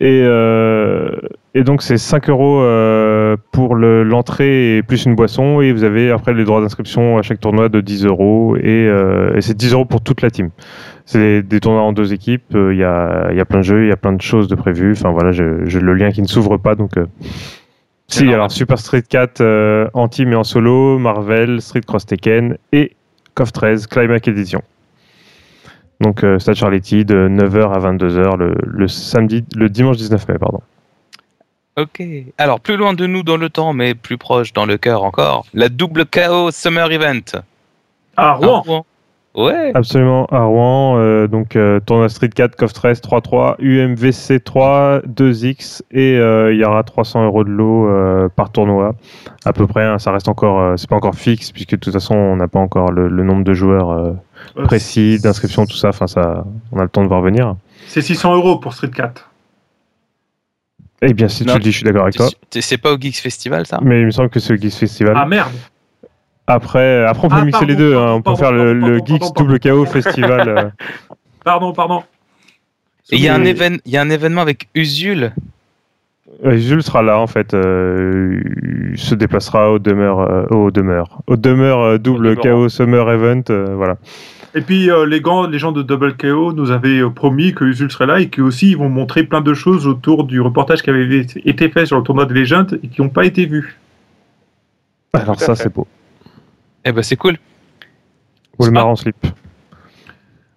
Et, 0.00 0.22
euh, 0.24 1.10
et 1.54 1.64
donc, 1.64 1.82
c'est 1.82 1.98
5 1.98 2.28
euros 2.30 2.60
euh, 2.60 3.36
pour 3.50 3.74
le- 3.74 4.04
l'entrée 4.04 4.76
et 4.76 4.82
plus 4.84 5.04
une 5.06 5.16
boisson. 5.16 5.60
Et 5.60 5.72
vous 5.72 5.82
avez 5.82 6.10
après 6.12 6.34
les 6.34 6.44
droits 6.44 6.60
d'inscription 6.60 7.18
à 7.18 7.22
chaque 7.22 7.40
tournoi 7.40 7.68
de 7.68 7.80
10 7.80 8.04
euros. 8.06 8.56
Et, 8.56 8.86
euh, 8.86 9.34
et 9.36 9.40
c'est 9.40 9.56
10 9.56 9.72
euros 9.72 9.84
pour 9.84 10.00
toute 10.00 10.22
la 10.22 10.30
team. 10.30 10.50
C'est 11.04 11.18
des, 11.18 11.42
des 11.42 11.58
tournois 11.60 11.82
en 11.82 11.92
deux 11.92 12.12
équipes. 12.12 12.44
Il 12.54 12.76
y, 12.76 12.84
a, 12.84 13.32
y 13.32 13.40
a 13.40 13.44
plein 13.44 13.58
de 13.58 13.64
jeux, 13.64 13.82
il 13.84 13.88
y 13.88 13.92
a 13.92 13.96
plein 13.96 14.12
de 14.12 14.22
choses 14.22 14.46
de 14.46 14.54
prévues. 14.54 14.92
Enfin, 14.92 15.10
voilà, 15.10 15.32
j'ai 15.32 15.44
le 15.80 15.94
lien 15.94 16.10
qui 16.12 16.22
ne 16.22 16.28
s'ouvre 16.28 16.58
pas. 16.58 16.74
Donc, 16.76 16.92
si, 18.06 18.32
alors 18.32 18.50
Super 18.52 18.78
Street 18.78 19.02
4 19.08 19.40
euh, 19.40 19.88
en 19.94 20.08
team 20.08 20.32
et 20.32 20.36
en 20.36 20.44
solo, 20.44 20.98
Marvel, 20.98 21.60
Street 21.60 21.80
Cross 21.86 22.06
Tekken 22.06 22.56
et 22.72 22.92
CoF 23.34 23.52
13 23.52 23.86
Climax 23.88 24.28
Edition. 24.28 24.62
Donc 26.00 26.22
euh, 26.22 26.38
Stade 26.38 26.54
Charletti 26.54 27.04
de 27.04 27.28
9h 27.28 27.72
à 27.72 27.78
22h 27.92 28.36
le, 28.36 28.54
le 28.62 28.88
samedi, 28.88 29.44
le 29.56 29.68
dimanche 29.68 29.96
19 29.96 30.28
mai, 30.28 30.38
pardon. 30.38 30.60
Ok. 31.76 32.02
Alors, 32.38 32.60
plus 32.60 32.76
loin 32.76 32.92
de 32.92 33.06
nous 33.06 33.22
dans 33.22 33.36
le 33.36 33.50
temps, 33.50 33.72
mais 33.72 33.94
plus 33.94 34.18
proche 34.18 34.52
dans 34.52 34.66
le 34.66 34.78
cœur 34.78 35.04
encore, 35.04 35.46
la 35.54 35.68
double 35.68 36.06
KO 36.06 36.50
Summer 36.50 36.90
Event. 36.90 37.40
À 38.16 38.32
Rouen 38.32 38.60
Rouen. 38.62 38.86
Ouais. 39.36 39.70
Absolument 39.74 40.26
à 40.32 40.40
Rouen, 40.40 40.96
euh, 40.98 41.28
donc 41.28 41.54
euh, 41.54 41.78
tournoi 41.78 42.08
Street 42.08 42.30
4, 42.30 42.56
CoF 42.56 42.72
13, 42.72 43.00
3-3, 43.02 43.54
UMVC 43.60 44.40
3, 44.42 45.02
2X 45.06 45.82
et 45.92 46.16
euh, 46.18 46.52
il 46.52 46.58
y 46.58 46.64
aura 46.64 46.82
300 46.82 47.24
euros 47.26 47.44
de 47.44 47.50
lot 47.50 47.88
euh, 47.88 48.28
par 48.34 48.50
tournoi 48.50 48.96
à 49.44 49.52
peu 49.52 49.68
près. 49.68 49.84
hein, 49.84 50.00
ça 50.00 50.10
reste 50.10 50.26
encore, 50.28 50.58
euh, 50.60 50.76
c'est 50.76 50.88
pas 50.88 50.96
encore 50.96 51.14
fixe 51.14 51.52
puisque 51.52 51.72
de 51.72 51.76
toute 51.76 51.92
façon 51.92 52.16
on 52.16 52.34
n'a 52.36 52.48
pas 52.48 52.58
encore 52.58 52.90
le, 52.90 53.06
le 53.06 53.22
nombre 53.22 53.44
de 53.44 53.54
joueurs 53.54 54.16
précis, 54.64 55.18
d'inscription, 55.20 55.66
tout 55.66 55.76
ça. 55.76 55.88
Enfin 55.90 56.06
ça, 56.06 56.44
on 56.72 56.78
a 56.78 56.82
le 56.82 56.88
temps 56.88 57.02
de 57.02 57.08
voir 57.08 57.20
venir. 57.22 57.54
C'est 57.86 58.02
600 58.02 58.34
euros 58.34 58.58
pour 58.58 58.74
Street 58.74 58.90
4. 58.90 59.30
Eh 61.02 61.12
bien 61.14 61.28
si 61.28 61.44
Non, 61.44 61.52
tu 61.54 61.58
le 61.58 61.62
dis, 61.64 61.70
je 61.72 61.76
suis 61.76 61.84
d'accord 61.84 62.02
avec 62.02 62.16
toi. 62.16 62.28
C'est 62.50 62.78
pas 62.78 62.92
au 62.92 62.98
Geeks 63.00 63.18
Festival, 63.20 63.66
ça? 63.66 63.78
Mais 63.82 64.00
il 64.00 64.06
me 64.06 64.10
semble 64.10 64.30
que 64.30 64.40
c'est 64.40 64.52
au 64.54 64.56
Geeks 64.56 64.74
Festival. 64.74 65.14
Ah 65.16 65.26
merde 65.26 65.52
Après, 66.46 67.04
après 67.04 67.26
on 67.26 67.30
peut 67.30 67.36
Ah, 67.38 67.44
mixer 67.44 67.66
les 67.66 67.74
pardon, 67.74 67.84
deux. 67.88 67.94
pardon, 67.94 68.08
hein. 68.08 68.14
On 68.14 68.18
peut 68.18 68.22
pardon, 68.24 68.38
faire 68.40 68.52
le, 68.52 68.80
pardon, 68.80 68.86
le 68.94 68.98
Geeks 68.98 69.20
pardon, 69.20 69.34
Double 69.36 69.60
KO 69.60 69.84
Festival. 69.86 70.48
euh. 70.48 70.68
Pardon, 71.44 71.72
pardon. 71.72 72.02
Et 73.10 73.16
il 73.16 73.22
y, 73.22 73.28
a 73.28 73.34
un 73.34 73.38
Mais- 73.38 73.54
évén- 73.54 73.80
il 73.86 73.92
y 73.92 73.96
a 73.96 74.02
un 74.02 74.10
événement 74.10 74.42
avec 74.42 74.68
Usul. 74.74 75.32
Euh, 76.44 76.56
Jules 76.58 76.82
sera 76.82 77.00
là 77.00 77.18
en 77.18 77.26
fait. 77.26 77.54
euh, 77.54 78.38
il 78.92 78.98
se 78.98 79.14
déplacera 79.14 79.70
au 79.72 79.78
demeure, 79.78 80.20
euh, 80.20 80.44
au 80.50 80.70
demeure, 80.70 81.22
au 81.26 81.36
demeure 81.36 81.80
euh, 81.80 81.98
double 81.98 82.36
demeurant. 82.36 82.62
KO 82.64 82.68
Summer 82.68 83.10
Event. 83.10 83.42
euh, 83.50 83.74
voilà. 83.76 83.96
Et 84.54 84.62
puis 84.62 84.90
euh, 84.90 85.04
les, 85.06 85.20
gants, 85.20 85.46
les 85.46 85.58
gens 85.58 85.72
de 85.72 85.82
Double 85.82 86.16
KO 86.16 86.52
nous 86.52 86.70
avaient 86.70 87.00
euh, 87.00 87.10
promis 87.10 87.54
que 87.54 87.64
Usul 87.64 87.90
serait 87.90 88.06
là 88.06 88.20
et 88.20 88.28
qu'aussi 88.28 88.70
ils 88.70 88.76
vont 88.78 88.88
montrer 88.88 89.24
plein 89.24 89.40
de 89.40 89.52
choses 89.54 89.86
autour 89.86 90.24
du 90.24 90.40
reportage 90.40 90.82
qui 90.82 90.90
avait 90.90 91.20
été 91.44 91.68
fait 91.68 91.86
sur 91.86 91.98
le 91.98 92.02
tournoi 92.02 92.24
de 92.24 92.32
Legend 92.32 92.78
et 92.82 92.88
qui 92.88 93.02
n'ont 93.02 93.10
pas 93.10 93.26
été 93.26 93.46
vues. 93.46 93.78
Alors 95.12 95.38
ça 95.38 95.54
c'est 95.54 95.72
beau. 95.72 95.86
Eh 96.84 96.92
ben, 96.92 97.02
c'est 97.02 97.16
cool. 97.16 97.36
Ou 98.58 98.64
le 98.64 98.70
marron 98.70 98.96
slip. 98.96 99.26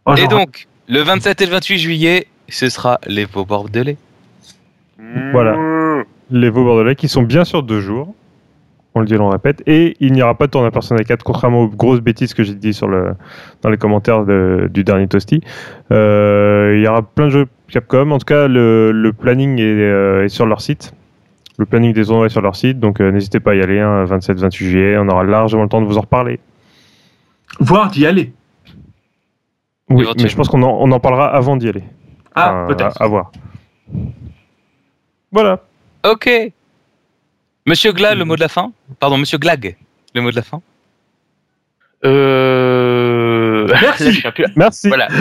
Oh, 0.06 0.16
Et 0.16 0.28
donc, 0.28 0.68
le 0.88 1.02
27 1.02 1.42
et 1.42 1.46
le 1.46 1.52
28 1.52 1.78
juillet, 1.78 2.28
ce 2.50 2.70
sera 2.70 3.00
les 3.06 3.26
Vaux 3.26 3.46
Bordelais. 3.46 3.98
Voilà. 5.32 6.04
Les 6.30 6.50
Vaux 6.50 6.64
Bordelais 6.64 6.96
qui 6.96 7.08
sont 7.08 7.24
bien 7.24 7.44
sûr 7.44 7.64
deux 7.64 7.82
jours. 7.82 8.16
On 8.94 9.00
le 9.00 9.06
dit, 9.06 9.16
on 9.16 9.28
le 9.28 9.32
répète. 9.34 9.64
Et 9.68 9.96
il 10.02 10.12
n'y 10.12 10.22
aura 10.22 10.36
pas 10.36 10.48
de 10.48 10.52
tournoi 10.52 10.70
Persona 10.70 11.02
4, 11.04 11.24
contrairement 11.24 11.62
aux 11.62 11.68
grosses 11.70 12.02
bêtises 12.02 12.34
que 12.34 12.44
j'ai 12.44 12.56
dit 12.56 12.74
sur 12.74 12.88
le, 12.90 13.14
dans 13.62 13.70
les 13.70 13.78
commentaires 13.78 14.26
de- 14.26 14.70
du 14.74 14.84
dernier 14.84 15.08
Toasty. 15.08 15.42
Euh, 15.92 16.74
il 16.78 16.84
y 16.84 16.88
aura 16.88 17.02
plein 17.02 17.26
de 17.26 17.30
jeux 17.32 17.48
Capcom. 17.70 18.12
En 18.12 18.18
tout 18.18 18.26
cas, 18.26 18.48
le, 18.50 18.92
le 18.92 19.14
planning 19.14 19.58
est, 19.60 19.64
euh, 19.64 20.26
est 20.26 20.30
sur 20.30 20.46
leur 20.46 20.60
site. 20.60 20.94
Le 21.58 21.66
planning 21.66 21.94
des 21.94 22.04
tournois 22.06 22.26
est 22.26 22.30
sur 22.30 22.42
leur 22.42 22.56
site. 22.58 22.80
Donc 22.82 23.00
euh, 23.00 23.12
n'hésitez 23.12 23.40
pas 23.40 23.52
à 23.52 23.56
y 23.56 23.62
aller. 23.62 23.80
27-28 23.80 24.52
juillet. 24.56 24.98
On 24.98 25.08
aura 25.08 25.24
largement 25.24 25.64
le 25.64 25.70
temps 25.70 25.82
de 25.82 25.86
vous 25.86 25.98
en 25.98 26.02
reparler. 26.02 26.40
Voire 27.62 27.92
d'y 27.92 28.06
aller. 28.06 28.34
Oui, 29.90 30.06
mais 30.24 30.30
je 30.30 30.36
pense 30.36 30.50
qu'on 30.50 30.64
en, 30.64 30.78
on 30.82 30.92
en 30.92 31.00
parlera 31.00 31.28
avant 31.28 31.56
d'y 31.56 31.70
aller. 31.70 31.84
Ah, 32.36 32.66
Enfin, 32.66 32.68
peut-être. 32.76 33.02
À, 33.02 33.06
à 33.06 33.08
voir. 33.08 33.32
Voilà. 35.32 35.60
Ok. 36.06 36.30
Monsieur 37.66 37.92
Gla, 37.94 38.16
le 38.16 38.26
mot 38.26 38.36
de 38.36 38.42
la 38.42 38.48
fin? 38.48 38.72
Pardon, 39.00 39.18
Monsieur 39.18 39.38
Glag, 39.38 39.76
le 40.16 40.22
mot 40.22 40.32
de 40.32 40.36
la 40.36 40.42
fin? 40.42 40.62
Euh... 42.06 43.68
Merci. 43.82 44.22
Là. 44.24 44.32
Merci. 44.56 44.88
Voilà. 44.88 45.08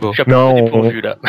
Bon. 0.00 0.10
Je 0.12 0.14
suis 0.14 0.22
un 0.22 0.24
peu 0.24 0.30
Non, 0.32 0.54
dépourvu, 0.64 1.00
là. 1.00 1.16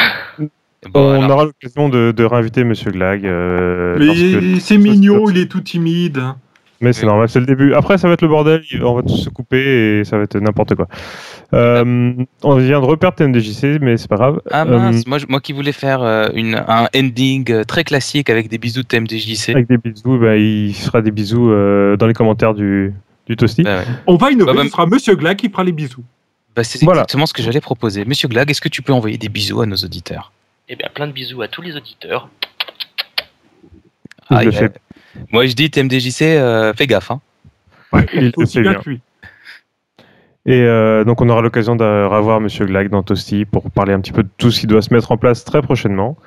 Bon, 0.91 1.11
on 1.17 1.21
alors, 1.23 1.31
aura 1.37 1.45
l'occasion 1.45 1.87
de, 1.87 2.11
de 2.11 2.23
réinviter 2.25 2.63
Monsieur 2.65 2.91
Glag. 2.91 3.25
euh, 3.25 3.95
Mais 3.99 4.07
que- 4.55 4.59
c'est 4.59 4.77
mignon, 4.77 5.29
il 5.29 5.37
est 5.37 5.45
tout 5.49 5.61
timide. 5.61 6.21
Mais 6.81 6.91
c'est 6.91 7.03
Oui. 7.03 7.07
normal, 7.07 7.29
c'est 7.29 7.39
le 7.39 7.45
début. 7.45 7.73
Après, 7.73 7.97
ça 7.97 8.07
va 8.09 8.15
être 8.15 8.21
le 8.21 8.27
bordel, 8.27 8.61
on 8.81 8.93
va 8.95 9.01
tous 9.03 9.15
se 9.15 9.29
couper 9.29 9.99
et 9.99 10.03
ça 10.03 10.17
va 10.17 10.23
être 10.23 10.37
n'importe 10.39 10.75
quoi. 10.75 10.89
Euh, 11.53 12.13
on 12.41 12.55
vient 12.57 12.81
de 12.81 12.85
reperdre 12.85 13.15
TMDJC, 13.17 13.79
mais 13.79 13.97
c'est 13.97 14.07
pas 14.07 14.15
grave. 14.15 14.41
Ah 14.51 14.63
Euh, 14.63 14.77
mince, 14.79 15.05
moi, 15.05 15.17
je- 15.19 15.27
moi 15.27 15.39
qui 15.39 15.53
voulais 15.53 15.71
faire 15.71 16.01
euh, 16.01 16.27
une, 16.33 16.55
un 16.67 16.87
ending 16.95 17.51
euh, 17.51 17.63
très 17.63 17.83
classique 17.83 18.29
avec 18.29 18.47
des 18.49 18.57
bisous 18.57 18.81
de 18.81 18.87
TMDJC. 18.87 19.49
avec 19.49 19.67
des 19.67 19.77
bisous, 19.77 20.17
bah, 20.17 20.35
il 20.35 20.73
fera 20.73 21.01
des 21.01 21.11
bisous 21.11 21.51
euh, 21.51 21.95
dans 21.97 22.07
les 22.07 22.13
commentaires 22.13 22.53
du, 22.55 22.93
du 23.27 23.35
Toasty. 23.35 23.63
Bah 23.63 23.77
ouais. 23.79 23.85
On 24.07 24.15
va 24.15 24.31
innover, 24.31 24.51
Bah, 24.53 24.57
bah, 24.59 24.63
ce 24.65 24.71
sera 24.71 24.85
Monsieur 24.87 25.15
Gla 25.15 25.35
qui 25.35 25.49
fera 25.49 25.63
les 25.63 25.71
bisous. 25.71 26.03
Bah, 26.55 26.63
c'est 26.63 26.83
Voilà. 26.83 27.01
exactement 27.01 27.25
ce 27.27 27.33
que 27.33 27.41
j'allais 27.43 27.61
proposer. 27.61 28.03
Monsieur 28.05 28.27
Glag, 28.27 28.49
est-ce 28.49 28.61
que 28.61 28.69
tu 28.69 28.81
peux 28.81 28.93
envoyer 28.93 29.17
des 29.17 29.29
bisous 29.29 29.61
à 29.61 29.65
nos 29.65 29.75
auditeurs? 29.75 30.31
Eh 30.69 30.75
bien, 30.75 30.87
plein 30.93 31.07
de 31.07 31.11
bisous 31.11 31.41
à 31.41 31.47
tous 31.47 31.61
les 31.61 31.75
auditeurs. 31.75 32.29
Il 34.31 34.37
Ah, 34.37 34.43
il 34.43 34.49
a- 34.49 34.51
fait. 34.53 34.79
Moi 35.31 35.45
je 35.45 35.53
dis 35.53 35.69
TMDJC, 35.69 36.21
euh, 36.37 36.73
fais 36.73 36.87
gaffe. 36.87 37.11
Hein. 37.11 37.21
Il 38.13 38.25
le 38.27 38.31
Aussi 38.37 38.53
fait 38.55 38.61
bien 38.61 38.71
bien. 38.71 38.81
que 38.81 38.89
lui. 38.89 39.01
Et 40.45 40.61
euh, 40.61 41.03
donc, 41.05 41.21
on 41.21 41.29
aura 41.29 41.41
l'occasion 41.41 41.75
de 41.75 41.83
revoir 42.05 42.41
Monsieur 42.41 42.65
Glag 42.65 42.89
dans 42.89 43.01
Toasty 43.01 43.45
pour 43.45 43.71
parler 43.71 43.93
un 43.93 44.01
petit 44.01 44.11
peu 44.11 44.23
de 44.23 44.29
tout 44.37 44.51
ce 44.51 44.59
qui 44.59 44.67
doit 44.67 44.81
se 44.81 44.93
mettre 44.93 45.11
en 45.11 45.17
place 45.17 45.45
très 45.45 45.61
prochainement. 45.61 46.17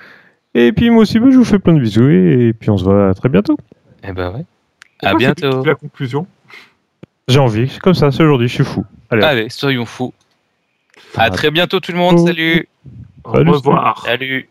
Et 0.54 0.72
puis, 0.72 0.88
moi 0.88 1.02
aussi, 1.02 1.18
bah, 1.18 1.26
je 1.30 1.36
vous 1.36 1.44
fais 1.44 1.58
plein 1.58 1.74
de 1.74 1.80
bisous 1.80 2.08
et, 2.08 2.48
et 2.48 2.52
puis 2.54 2.70
on 2.70 2.78
se 2.78 2.84
voit 2.84 3.12
très 3.14 3.28
bientôt. 3.28 3.58
Eh 4.02 4.12
ben 4.12 4.32
ouais. 4.32 4.44
Pourquoi 4.98 5.08
À 5.08 5.12
c'est 5.12 5.18
bientôt. 5.18 5.64
La 5.64 5.74
conclusion. 5.74 6.26
J'ai 7.28 7.40
envie, 7.40 7.68
c'est 7.68 7.80
comme 7.80 7.94
ça, 7.94 8.10
c'est 8.12 8.22
aujourd'hui, 8.22 8.48
je 8.48 8.54
suis 8.54 8.64
fou. 8.64 8.84
Allez, 9.10 9.22
Allez, 9.22 9.48
soyons 9.50 9.84
fous. 9.84 10.14
À 11.16 11.28
très 11.30 11.50
bientôt 11.50 11.80
tout 11.80 11.92
le 11.92 11.98
monde. 11.98 12.26
Salut. 12.26 12.68
Au 13.24 13.32
revoir. 13.32 14.02
Salut 14.06 14.48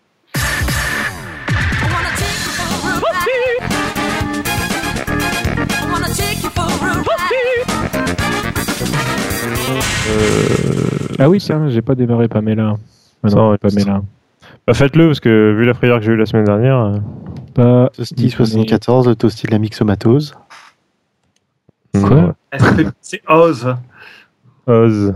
Ah 11.19 11.30
oui, 11.30 11.40
tiens, 11.40 11.69
j'ai 11.69 11.82
pas 11.82 11.95
démarré 11.95 12.27
Pamela. 12.27 12.76
Ah 13.23 13.30
non. 13.30 13.57
Pamela. 13.57 14.02
bah, 14.68 14.73
faites-le 14.73 15.07
parce 15.07 15.19
que 15.19 15.53
vu 15.57 15.65
la 15.65 15.73
frayeur 15.73 15.99
que 15.99 16.06
j'ai 16.06 16.11
eu 16.11 16.18
la 16.18 16.26
semaine 16.26 16.45
dernière, 16.45 16.77
euh, 16.77 16.98
Pas... 17.53 17.90
Toasty 17.95 18.30
74, 18.30 19.07
le 19.07 19.15
Toasty 19.15 19.48
de 19.48 19.52
la 19.52 19.60
mixomatose. 19.60 20.36
Quoi 21.94 22.36
ouais. 22.53 22.86
C'est- 23.02 23.22
Oz. 23.30 23.76
Oz. 24.68 25.14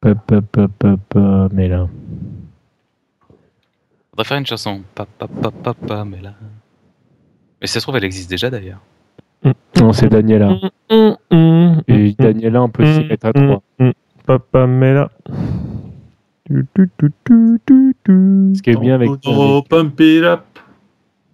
Pa, 0.00 0.14
pa, 0.14 0.40
pa, 0.42 0.68
pa, 0.68 0.96
Pamela. 1.08 1.88
Faudrait 4.10 4.24
faire 4.26 4.38
une 4.38 4.46
chanson. 4.46 4.82
Pa, 4.94 5.06
pa, 5.06 5.26
pa, 5.26 5.50
pa, 5.50 5.74
Pamela. 5.74 6.34
Mais 7.60 7.66
si 7.66 7.72
ça 7.74 7.80
se 7.80 7.84
trouve, 7.84 7.96
elle 7.96 8.04
existe 8.04 8.28
déjà 8.28 8.50
d'ailleurs. 8.50 8.80
Non, 9.80 9.92
c'est 9.92 10.08
Daniela. 10.08 10.56
Et 11.88 12.14
Daniela, 12.18 12.62
on 12.62 12.68
peut 12.68 12.86
s'y 12.86 13.04
mettre 13.04 13.26
à 13.26 13.32
trois. 13.32 13.62
Papa 14.26 14.66
Mela. 14.66 15.10
Ce 16.48 18.60
qui 18.62 18.70
est 18.70 18.80
bien 18.80 18.94
avec, 18.94 19.10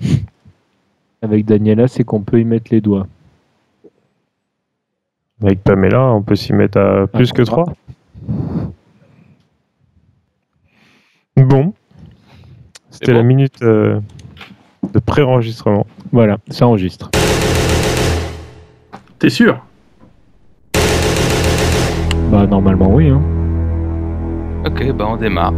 avec 1.23 1.45
Daniela, 1.45 1.89
c'est 1.89 2.05
qu'on 2.05 2.23
peut 2.23 2.41
y 2.41 2.45
mettre 2.45 2.73
les 2.73 2.81
doigts. 2.81 3.07
Avec 5.43 5.63
Pamela, 5.63 6.13
on 6.13 6.23
peut 6.23 6.35
s'y 6.35 6.53
mettre 6.53 6.79
à 6.79 7.07
plus 7.07 7.33
que 7.33 7.43
trois. 7.43 7.67
3. 11.37 11.45
Bon. 11.45 11.73
C'était 12.91 13.13
bon 13.13 13.19
la 13.19 13.23
minute 13.23 13.63
euh, 13.63 14.01
de 14.93 14.99
pré-enregistrement. 14.99 15.87
Voilà, 16.11 16.39
ça 16.49 16.67
enregistre. 16.67 17.11
T'es 19.19 19.31
sûr? 19.31 19.59
Bah, 22.31 22.47
normalement, 22.47 22.95
oui. 22.95 23.09
Hein. 23.09 23.21
Ok, 24.65 24.93
bah 24.93 25.07
on 25.09 25.17
démarre. 25.17 25.53